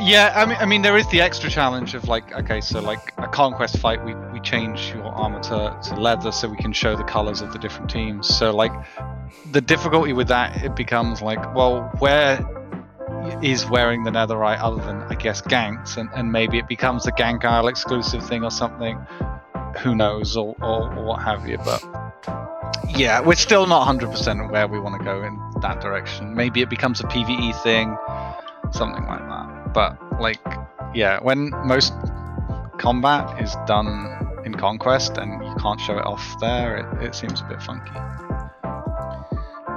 Yeah, 0.00 0.32
I 0.34 0.46
mean, 0.46 0.56
I 0.60 0.66
mean, 0.66 0.82
there 0.82 0.96
is 0.96 1.08
the 1.10 1.20
extra 1.20 1.48
challenge 1.48 1.94
of 1.94 2.08
like, 2.08 2.32
okay, 2.34 2.60
so 2.60 2.80
like 2.80 3.12
a 3.18 3.28
conquest 3.28 3.78
fight, 3.78 4.04
we, 4.04 4.14
we 4.32 4.40
change 4.40 4.92
your 4.94 5.04
armor 5.04 5.40
to, 5.44 5.78
to 5.90 6.00
leather 6.00 6.32
so 6.32 6.48
we 6.48 6.56
can 6.56 6.72
show 6.72 6.96
the 6.96 7.04
colors 7.04 7.40
of 7.40 7.52
the 7.52 7.58
different 7.58 7.90
teams. 7.90 8.26
So 8.26 8.54
like, 8.54 8.72
the 9.52 9.60
difficulty 9.60 10.12
with 10.12 10.28
that 10.28 10.64
it 10.64 10.74
becomes 10.74 11.22
like, 11.22 11.54
well, 11.54 11.90
where 11.98 12.40
is 13.42 13.66
wearing 13.66 14.02
the 14.04 14.10
netherite 14.10 14.58
other 14.60 14.82
than 14.82 15.02
I 15.02 15.14
guess 15.14 15.40
ganks, 15.40 15.96
and, 15.96 16.08
and 16.14 16.32
maybe 16.32 16.58
it 16.58 16.68
becomes 16.68 17.06
a 17.06 17.12
gank 17.12 17.68
exclusive 17.68 18.26
thing 18.26 18.44
or 18.44 18.50
something. 18.50 18.98
Who 19.80 19.94
knows, 19.94 20.36
or, 20.36 20.54
or, 20.60 20.94
or 20.94 21.04
what 21.04 21.22
have 21.22 21.48
you, 21.48 21.58
but. 21.58 21.82
Yeah, 22.88 23.20
we're 23.20 23.36
still 23.36 23.66
not 23.66 23.88
100% 23.88 24.50
where 24.50 24.68
we 24.68 24.78
want 24.78 24.98
to 24.98 25.04
go 25.04 25.22
in 25.22 25.38
that 25.62 25.80
direction. 25.80 26.34
Maybe 26.34 26.60
it 26.60 26.68
becomes 26.68 27.00
a 27.00 27.04
PvE 27.04 27.62
thing, 27.62 27.96
something 28.72 29.04
like 29.04 29.20
that. 29.20 29.72
But 29.72 30.20
like, 30.20 30.40
yeah, 30.94 31.18
when 31.20 31.50
most 31.64 31.94
combat 32.78 33.42
is 33.42 33.56
done 33.66 34.42
in 34.44 34.54
conquest 34.54 35.16
and 35.16 35.42
you 35.44 35.54
can't 35.56 35.80
show 35.80 35.96
it 35.98 36.04
off 36.04 36.40
there, 36.40 36.76
it, 36.76 37.02
it 37.02 37.14
seems 37.14 37.40
a 37.40 37.44
bit 37.44 37.62
funky. 37.62 37.92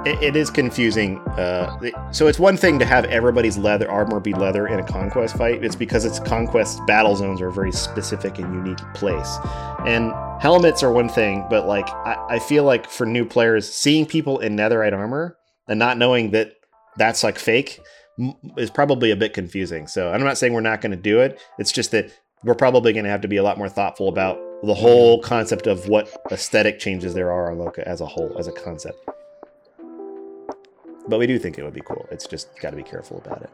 It, 0.06 0.22
it 0.22 0.36
is 0.36 0.50
confusing. 0.50 1.18
Uh, 1.30 1.90
so 2.12 2.28
it's 2.28 2.38
one 2.38 2.56
thing 2.56 2.78
to 2.78 2.84
have 2.84 3.06
everybody's 3.06 3.58
leather 3.58 3.90
armor 3.90 4.20
be 4.20 4.32
leather 4.32 4.68
in 4.68 4.78
a 4.78 4.84
conquest 4.84 5.36
fight. 5.36 5.64
It's 5.64 5.74
because 5.74 6.04
it's 6.04 6.20
conquest 6.20 6.78
battle 6.86 7.16
zones 7.16 7.40
are 7.40 7.48
a 7.48 7.52
very 7.52 7.72
specific 7.72 8.38
and 8.38 8.54
unique 8.54 8.78
place, 8.94 9.36
and 9.84 10.12
helmets 10.40 10.84
are 10.84 10.92
one 10.92 11.08
thing. 11.08 11.44
But 11.50 11.66
like, 11.66 11.88
I, 11.88 12.24
I 12.30 12.38
feel 12.38 12.62
like 12.62 12.88
for 12.88 13.04
new 13.04 13.24
players, 13.24 13.68
seeing 13.68 14.06
people 14.06 14.38
in 14.38 14.56
netherite 14.56 14.92
armor 14.92 15.36
and 15.66 15.76
not 15.76 15.98
knowing 15.98 16.30
that 16.30 16.52
that's 16.96 17.24
like 17.24 17.36
fake 17.36 17.80
is 18.56 18.70
probably 18.70 19.10
a 19.10 19.16
bit 19.16 19.34
confusing. 19.34 19.88
So 19.88 20.12
I'm 20.12 20.22
not 20.22 20.38
saying 20.38 20.52
we're 20.52 20.60
not 20.60 20.80
going 20.82 20.92
to 20.92 20.96
do 20.96 21.18
it. 21.18 21.40
It's 21.58 21.72
just 21.72 21.90
that 21.90 22.12
we're 22.44 22.54
probably 22.54 22.92
going 22.92 23.04
to 23.06 23.10
have 23.10 23.22
to 23.22 23.28
be 23.28 23.38
a 23.38 23.42
lot 23.42 23.58
more 23.58 23.68
thoughtful 23.68 24.08
about 24.08 24.38
the 24.62 24.74
whole 24.74 25.20
concept 25.20 25.66
of 25.66 25.88
what 25.88 26.08
aesthetic 26.30 26.78
changes 26.78 27.12
there 27.12 27.32
are 27.32 27.50
on 27.50 27.58
Loka 27.58 27.80
as 27.80 28.00
a 28.00 28.06
whole, 28.06 28.36
as 28.38 28.46
a 28.46 28.52
concept. 28.52 28.96
But 31.08 31.18
we 31.18 31.26
do 31.26 31.38
think 31.38 31.58
it 31.58 31.62
would 31.64 31.74
be 31.74 31.82
cool. 31.82 32.06
It's 32.10 32.26
just 32.26 32.48
got 32.60 32.70
to 32.70 32.76
be 32.76 32.82
careful 32.82 33.18
about 33.24 33.42
it. 33.42 33.50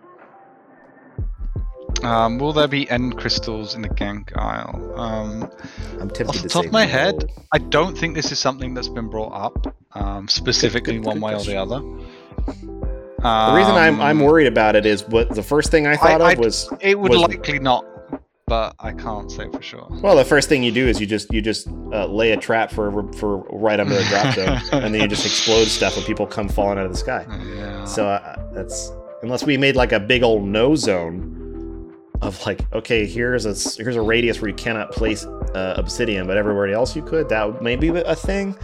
Um, 2.05 2.39
will 2.39 2.53
there 2.53 2.67
be 2.67 2.89
end 2.91 3.17
crystals 3.19 3.75
in 3.75 3.83
the 3.83 3.89
Gank 3.89 4.37
Isle? 4.37 4.99
Um, 4.99 5.51
I'm 6.01 6.09
tempted 6.11 6.29
Off 6.29 6.37
to 6.37 6.43
the 6.43 6.49
top 6.49 6.65
of 6.65 6.73
my 6.73 6.85
no. 6.85 6.91
head, 6.91 7.31
I 7.53 7.59
don't 7.59 7.97
think 7.97 8.15
this 8.17 8.33
is 8.33 8.39
something 8.39 8.75
that's 8.75 8.89
been 8.89 9.09
brought 9.09 9.33
up 9.33 9.77
um, 9.93 10.27
specifically 10.27 10.95
good- 10.99 11.05
one 11.07 11.17
good 11.19 11.25
way 11.25 11.35
or 11.35 11.45
the 11.45 11.57
other. 11.57 11.81
The 13.23 13.53
reason 13.55 13.75
I'm 13.77 14.01
I'm 14.01 14.19
Um, 14.21 14.27
worried 14.27 14.49
about 14.49 14.75
it 14.75 14.85
is 14.85 15.07
what 15.07 15.29
the 15.33 15.45
first 15.45 15.71
thing 15.71 15.87
I 15.87 15.97
thought 15.97 16.21
I- 16.21 16.33
of 16.33 16.39
was 16.41 16.69
It 16.81 16.99
would 16.99 17.13
was- 17.13 17.21
likely 17.21 17.61
not, 17.61 17.85
but 18.47 18.75
I 18.81 18.93
can't 18.93 19.31
say 19.31 19.49
for 19.51 19.63
sure. 19.63 19.87
well, 20.03 20.17
the 20.17 20.25
first 20.25 20.49
thing 20.49 20.63
you 20.63 20.73
do 20.73 20.87
is 20.87 21.01
you 21.01 21.07
just 21.07 21.33
you 21.33 21.41
just 21.41 21.69
uh, 21.93 22.07
lay 22.07 22.33
a 22.33 22.37
trap 22.37 22.71
for 22.71 22.91
for 23.15 23.39
right 23.51 23.79
under 23.79 23.95
the 23.95 24.05
drop 24.05 24.35
zone, 24.35 24.61
and 24.83 24.95
then 24.95 25.03
you 25.03 25.09
just 25.09 25.25
explode 25.25 25.67
stuff 25.67 25.97
when 25.97 26.05
people 26.05 26.27
come 26.27 26.49
falling 26.49 26.79
out 26.79 26.87
of 26.87 26.93
the 26.93 26.99
sky. 26.99 27.27
Yeah. 27.57 27.85
So 27.85 28.07
uh, 28.07 28.53
that's 28.53 28.93
unless 29.23 29.45
we 29.45 29.57
made 29.57 29.77
like 29.77 29.93
a 29.93 30.01
big 30.01 30.23
old 30.23 30.45
no 30.45 30.75
zone 30.75 31.39
of 32.21 32.45
like, 32.47 32.61
okay, 32.73 33.07
here's 33.07 33.47
a 33.47 33.83
here's 33.83 33.97
a 33.97 34.03
radius 34.03 34.41
where 34.41 34.49
you 34.49 34.55
cannot 34.55 34.93
place 34.93 35.25
uh, 35.25 35.75
obsidian, 35.77 36.27
but 36.27 36.37
everywhere 36.37 36.69
else 36.69 36.95
you 36.97 37.03
could. 37.03 37.29
That 37.29 37.63
may 37.63 37.77
be 37.77 37.89
a 37.89 38.15
thing. 38.15 38.57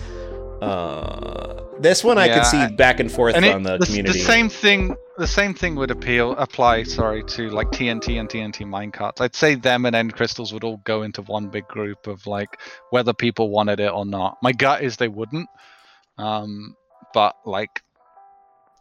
Uh, 0.63 1.63
this 1.81 2.03
one 2.05 2.19
I 2.19 2.27
Yeah, 2.27 2.35
could 2.39 2.47
see 2.47 2.77
back 2.77 3.01
and 3.01 3.11
forth 3.11 3.35
and 3.37 3.45
it- 3.45 3.55
on 3.55 3.63
the, 3.63 3.79
the, 3.79 3.87
community. 3.87 4.19
the 4.19 4.25
same 4.25 4.49
thing 4.49 4.97
the 5.17 5.27
same 5.27 5.53
thing 5.55 5.75
would 5.75 5.91
appeal 5.91 6.33
apply 6.37 6.85
sorry 6.85 7.25
to 7.25 7.51
like 7.51 7.69
tnt 7.69 8.21
and 8.21 8.29
tnt 8.29 8.67
minecarts. 8.67 9.21
I'd 9.21 9.35
say 9.35 9.55
them 9.57 9.85
and 9.87 9.95
end 9.97 10.15
crystals 10.15 10.53
would 10.53 10.63
all 10.65 10.77
go 10.85 11.03
into 11.03 11.23
one 11.23 11.49
big 11.49 11.67
group 11.69 12.07
of 12.07 12.27
like 12.27 12.59
whether 12.91 13.13
people 13.13 13.51
wanted 13.51 13.81
it 13.81 13.93
or 13.93 14.07
not. 14.07 14.39
My 14.43 14.53
gut 14.53 14.83
is 14.83 14.97
they 14.97 15.09
wouldn't 15.09 15.49
um 16.19 16.77
but 17.15 17.35
like 17.45 17.83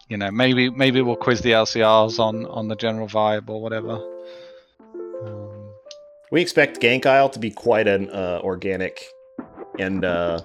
you 0.09 0.17
know 0.17 0.29
maybe 0.31 0.69
maybe 0.69 1.01
we'll 1.01 1.15
quiz 1.15 1.41
the 1.41 1.51
lcrs 1.51 2.19
on 2.19 2.45
on 2.45 2.67
the 2.67 2.75
general 2.75 3.07
vibe 3.07 3.49
or 3.49 3.61
whatever. 3.61 3.99
Um, 5.23 5.73
We 6.31 6.41
expect 6.41 6.79
Gank 6.81 7.05
Isle 7.05 7.29
to 7.29 7.39
be 7.39 7.49
quite 7.51 7.87
an 7.87 8.09
uh, 8.09 8.39
organic 8.43 9.01
and 9.79 10.03
uh, 10.05 10.41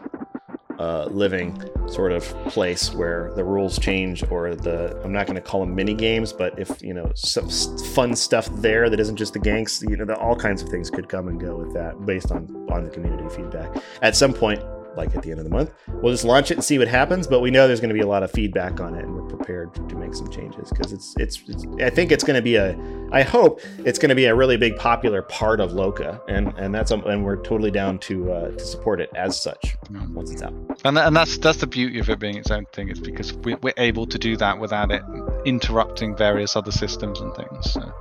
uh, 0.82 1.06
living 1.12 1.56
sort 1.86 2.10
of 2.10 2.24
place 2.46 2.92
where 2.92 3.32
the 3.36 3.44
rules 3.44 3.78
change, 3.78 4.24
or 4.32 4.56
the 4.56 5.00
I'm 5.04 5.12
not 5.12 5.26
going 5.26 5.36
to 5.36 5.40
call 5.40 5.60
them 5.60 5.76
mini 5.76 5.94
games, 5.94 6.32
but 6.32 6.58
if 6.58 6.82
you 6.82 6.92
know 6.92 7.12
some 7.14 7.48
fun 7.94 8.16
stuff 8.16 8.48
there 8.56 8.90
that 8.90 8.98
isn't 8.98 9.14
just 9.14 9.32
the 9.32 9.38
ganks, 9.38 9.88
you 9.88 9.96
know, 9.96 10.04
the, 10.04 10.16
all 10.16 10.34
kinds 10.34 10.60
of 10.60 10.68
things 10.68 10.90
could 10.90 11.08
come 11.08 11.28
and 11.28 11.38
go 11.38 11.54
with 11.54 11.72
that 11.74 12.04
based 12.04 12.32
on 12.32 12.48
on 12.68 12.82
the 12.82 12.90
community 12.90 13.28
feedback. 13.32 13.70
At 14.02 14.16
some 14.16 14.34
point, 14.34 14.60
like 14.96 15.14
at 15.14 15.22
the 15.22 15.30
end 15.30 15.40
of 15.40 15.44
the 15.44 15.50
month, 15.50 15.72
we'll 15.88 16.12
just 16.12 16.24
launch 16.24 16.50
it 16.50 16.54
and 16.54 16.64
see 16.64 16.78
what 16.78 16.88
happens. 16.88 17.26
But 17.26 17.40
we 17.40 17.50
know 17.50 17.66
there's 17.66 17.80
going 17.80 17.90
to 17.90 17.94
be 17.94 18.00
a 18.00 18.06
lot 18.06 18.22
of 18.22 18.30
feedback 18.30 18.80
on 18.80 18.94
it, 18.94 19.04
and 19.04 19.14
we're 19.14 19.28
prepared 19.28 19.74
to 19.74 19.96
make 19.96 20.14
some 20.14 20.30
changes 20.30 20.70
because 20.70 20.92
it's, 20.92 21.14
it's 21.18 21.42
it's 21.48 21.66
I 21.80 21.90
think 21.90 22.12
it's 22.12 22.24
going 22.24 22.36
to 22.36 22.42
be 22.42 22.56
a 22.56 22.78
I 23.12 23.22
hope 23.22 23.60
it's 23.84 23.98
going 23.98 24.08
to 24.08 24.14
be 24.14 24.24
a 24.26 24.34
really 24.34 24.56
big 24.56 24.76
popular 24.76 25.22
part 25.22 25.60
of 25.60 25.72
Loka, 25.72 26.20
and 26.28 26.52
and 26.58 26.74
that's 26.74 26.90
um, 26.90 27.04
and 27.06 27.24
we're 27.24 27.36
totally 27.36 27.70
down 27.70 27.98
to 28.00 28.32
uh, 28.32 28.50
to 28.52 28.64
support 28.64 29.00
it 29.00 29.10
as 29.14 29.40
such 29.40 29.76
once 30.12 30.30
it's 30.30 30.42
out. 30.42 30.52
and, 30.84 30.98
and 30.98 31.14
that's 31.14 31.38
that's 31.38 31.58
the 31.58 31.66
beauty 31.66 31.98
of 31.98 32.08
it 32.08 32.18
being 32.18 32.36
its 32.36 32.50
own 32.50 32.66
thing 32.72 32.88
is 32.88 33.00
because 33.00 33.32
we, 33.34 33.54
we're 33.56 33.72
able 33.76 34.06
to 34.06 34.18
do 34.18 34.36
that 34.36 34.58
without 34.58 34.90
it 34.90 35.02
interrupting 35.44 36.16
various 36.16 36.56
other 36.56 36.72
systems 36.72 37.20
and 37.20 37.34
things 37.34 37.72
so 37.72 37.92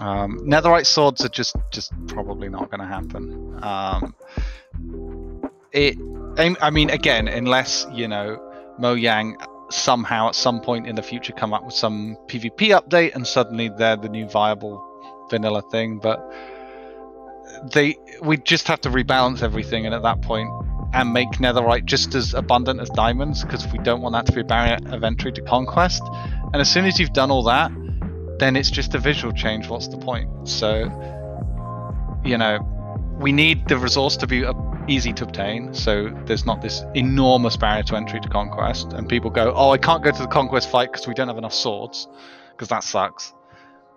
um, 0.00 0.38
netherite 0.40 0.86
swords 0.86 1.24
are 1.24 1.28
just 1.28 1.56
just 1.70 1.92
probably 2.06 2.48
not 2.48 2.70
going 2.70 2.80
to 2.80 2.86
happen 2.86 3.58
um, 3.62 4.14
it 5.74 5.96
I- 6.38 6.70
mean 6.70 6.90
again 6.90 7.28
unless 7.28 7.86
you 7.92 8.08
know 8.08 8.38
mojang 8.80 9.34
somehow 9.70 10.28
at 10.28 10.34
some 10.34 10.60
point 10.60 10.86
in 10.86 10.94
the 10.94 11.02
future 11.02 11.32
come 11.32 11.52
up 11.52 11.64
with 11.64 11.74
some 11.74 12.16
pvp 12.26 12.80
update 12.80 13.14
and 13.14 13.26
suddenly 13.26 13.68
they're 13.68 13.96
the 13.96 14.08
new 14.08 14.28
viable 14.28 14.82
vanilla 15.30 15.62
thing 15.70 15.98
but 15.98 16.20
they 17.72 17.96
we 18.22 18.36
just 18.36 18.68
have 18.68 18.80
to 18.80 18.90
rebalance 18.90 19.42
everything 19.42 19.86
and 19.86 19.94
at 19.94 20.02
that 20.02 20.22
point 20.22 20.50
and 20.92 21.12
make 21.12 21.28
netherite 21.32 21.84
just 21.84 22.14
as 22.14 22.34
abundant 22.34 22.80
as 22.80 22.88
diamonds 22.90 23.42
because 23.42 23.66
we 23.72 23.78
don't 23.78 24.00
want 24.00 24.12
that 24.12 24.26
to 24.26 24.32
be 24.32 24.40
a 24.40 24.44
barrier 24.44 24.78
of 24.86 25.02
entry 25.02 25.32
to 25.32 25.42
conquest. 25.42 26.02
And 26.52 26.56
as 26.56 26.70
soon 26.70 26.84
as 26.84 27.00
you've 27.00 27.12
done 27.12 27.30
all 27.32 27.42
that 27.44 27.72
then 28.38 28.56
it's 28.56 28.70
just 28.70 28.94
a 28.94 28.98
visual 28.98 29.32
change 29.32 29.68
what's 29.68 29.88
the 29.88 29.98
point? 29.98 30.48
So 30.48 30.84
you 32.24 32.38
know 32.38 32.58
we 33.18 33.32
need 33.32 33.68
the 33.68 33.78
resource 33.78 34.16
to 34.18 34.26
be 34.26 34.44
uh, 34.44 34.52
easy 34.88 35.12
to 35.12 35.24
obtain 35.24 35.72
so 35.72 36.10
there's 36.26 36.44
not 36.44 36.60
this 36.60 36.82
enormous 36.94 37.56
barrier 37.56 37.82
to 37.82 37.96
entry 37.96 38.20
to 38.20 38.28
conquest 38.28 38.92
and 38.92 39.08
people 39.08 39.30
go 39.30 39.52
oh 39.54 39.70
i 39.70 39.78
can't 39.78 40.02
go 40.02 40.10
to 40.10 40.22
the 40.22 40.28
conquest 40.28 40.70
fight 40.70 40.90
because 40.92 41.06
we 41.06 41.14
don't 41.14 41.28
have 41.28 41.38
enough 41.38 41.54
swords 41.54 42.08
because 42.50 42.68
that 42.68 42.84
sucks 42.84 43.32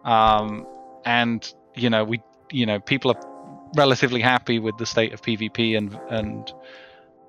um, 0.05 0.65
and 1.05 1.53
you 1.75 1.89
know 1.89 2.03
we 2.03 2.21
you 2.51 2.65
know 2.65 2.79
people 2.79 3.11
are 3.11 3.71
relatively 3.75 4.21
happy 4.21 4.59
with 4.59 4.77
the 4.77 4.85
state 4.85 5.13
of 5.13 5.21
pvp 5.21 5.77
and 5.77 5.99
and 6.09 6.53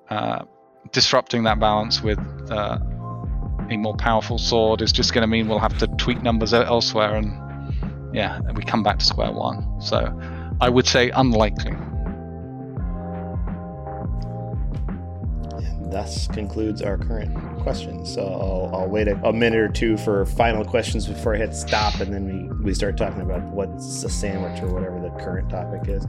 uh, 0.09 0.43
disrupting 0.91 1.43
that 1.43 1.59
balance 1.59 2.01
with 2.01 2.19
uh, 2.49 2.79
a 3.69 3.77
more 3.77 3.95
powerful 3.95 4.37
sword 4.37 4.81
is 4.81 4.91
just 4.91 5.13
going 5.13 5.21
to 5.21 5.27
mean 5.27 5.47
we'll 5.47 5.59
have 5.59 5.77
to 5.79 5.87
tweak 5.87 6.21
numbers 6.23 6.53
elsewhere, 6.53 7.15
and 7.15 8.15
yeah, 8.15 8.39
we 8.55 8.63
come 8.63 8.83
back 8.83 8.99
to 8.99 9.05
square 9.05 9.31
one. 9.31 9.81
So 9.81 10.19
I 10.59 10.69
would 10.69 10.87
say 10.87 11.09
unlikely. 11.11 11.75
Thus 15.91 16.27
concludes 16.27 16.81
our 16.81 16.97
current 16.97 17.35
questions. 17.61 18.13
So 18.13 18.21
I'll, 18.25 18.81
I'll 18.81 18.87
wait 18.87 19.07
a, 19.07 19.15
a, 19.27 19.33
minute 19.33 19.59
or 19.59 19.69
two 19.69 19.97
for 19.97 20.25
final 20.25 20.63
questions 20.65 21.07
before 21.07 21.35
I 21.35 21.37
hit 21.37 21.53
stop, 21.53 21.99
and 21.99 22.13
then 22.13 22.25
we, 22.25 22.65
we 22.65 22.73
start 22.73 22.97
talking 22.97 23.21
about 23.21 23.41
what's 23.43 24.03
a 24.03 24.09
sandwich 24.09 24.61
or 24.61 24.73
whatever 24.73 24.99
the 24.99 25.09
current 25.23 25.49
topic 25.49 25.87
is. 25.87 26.05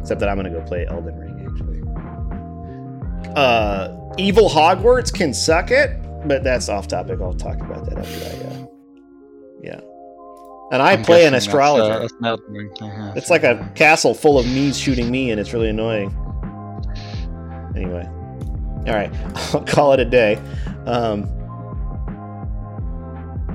Except 0.00 0.20
that 0.20 0.28
I'm 0.28 0.36
going 0.36 0.52
to 0.52 0.58
go 0.58 0.64
play 0.66 0.86
Elden 0.86 1.16
Ring, 1.18 1.46
actually. 1.50 1.80
Uh, 3.34 3.96
evil 4.18 4.48
Hogwarts 4.48 5.12
can 5.12 5.32
suck 5.34 5.70
it, 5.70 5.90
but 6.26 6.42
that's 6.42 6.68
off 6.68 6.88
topic. 6.88 7.20
I'll 7.20 7.34
talk 7.34 7.60
about 7.60 7.88
that 7.88 7.98
after 7.98 8.24
I. 8.24 8.50
Uh, 8.50 8.66
yeah. 9.62 9.80
And 10.72 10.80
I 10.80 10.92
I'm 10.92 11.02
play 11.02 11.26
an 11.26 11.32
that's, 11.32 11.46
uh, 11.46 11.50
astrologer. 11.50 12.00
that's 12.00 12.12
an 12.12 12.24
Elden 12.24 12.52
Ring. 12.52 12.70
It's 13.16 13.30
like 13.30 13.44
a 13.44 13.70
castle 13.74 14.14
full 14.14 14.38
of 14.38 14.46
knees 14.46 14.78
shooting 14.78 15.10
me, 15.10 15.30
and 15.30 15.40
it's 15.40 15.52
really 15.52 15.68
annoying. 15.68 16.14
Anyway, 17.76 18.08
all 18.90 18.96
right, 18.96 19.10
I'll 19.54 19.64
call 19.64 19.92
it 19.92 20.00
a 20.00 20.04
day. 20.04 20.36
Um, 20.86 21.28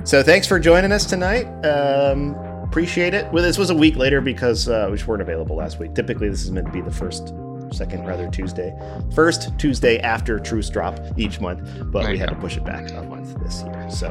so 0.04 0.22
thanks 0.22 0.46
for 0.46 0.58
joining 0.58 0.92
us 0.92 1.04
tonight. 1.04 1.46
Um, 1.64 2.34
appreciate 2.62 3.12
it. 3.12 3.30
Well, 3.32 3.42
this 3.42 3.58
was 3.58 3.70
a 3.70 3.74
week 3.74 3.96
later 3.96 4.20
because 4.20 4.68
uh, 4.68 4.88
we 4.90 5.02
weren't 5.04 5.22
available 5.22 5.56
last 5.56 5.78
week. 5.80 5.94
Typically, 5.94 6.28
this 6.28 6.42
is 6.44 6.50
meant 6.52 6.66
to 6.66 6.72
be 6.72 6.80
the 6.80 6.92
first, 6.92 7.34
second, 7.72 8.06
rather 8.06 8.30
Tuesday, 8.30 8.72
first 9.14 9.58
Tuesday 9.58 9.98
after 9.98 10.38
Truce 10.38 10.70
drop 10.70 11.00
each 11.16 11.40
month, 11.40 11.68
but 11.90 12.02
There 12.04 12.12
we 12.12 12.18
had 12.18 12.28
go. 12.28 12.34
to 12.36 12.40
push 12.40 12.56
it 12.56 12.64
back 12.64 12.88
a 12.92 13.02
month 13.02 13.36
this 13.42 13.62
year. 13.64 13.90
So 13.90 14.10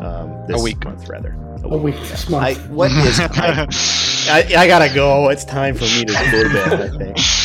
um, 0.00 0.46
this 0.48 0.62
week. 0.62 0.82
month 0.84 1.08
rather. 1.08 1.36
A 1.62 1.76
week 1.76 1.96
this 2.08 2.28
month. 2.28 2.44
I, 2.44 2.54
what 2.72 2.90
is 2.90 3.20
I, 3.20 3.66
I, 4.30 4.62
I 4.62 4.66
gotta 4.66 4.92
go. 4.94 5.28
It's 5.28 5.44
time 5.44 5.74
for 5.74 5.84
me 5.84 6.04
to 6.06 6.12
go 6.12 6.42
to 6.42 6.52
bed, 6.52 6.80
I 6.80 6.98
think. 6.98 7.18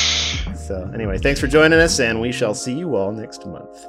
So, 0.70 0.88
anyway, 0.94 1.18
thanks 1.18 1.40
for 1.40 1.48
joining 1.48 1.80
us, 1.80 2.00
and 2.00 2.22
we 2.22 2.32
shall 2.32 2.54
see 2.54 2.74
you 2.74 2.96
all 2.96 3.12
next 3.12 3.44
month. 3.48 3.88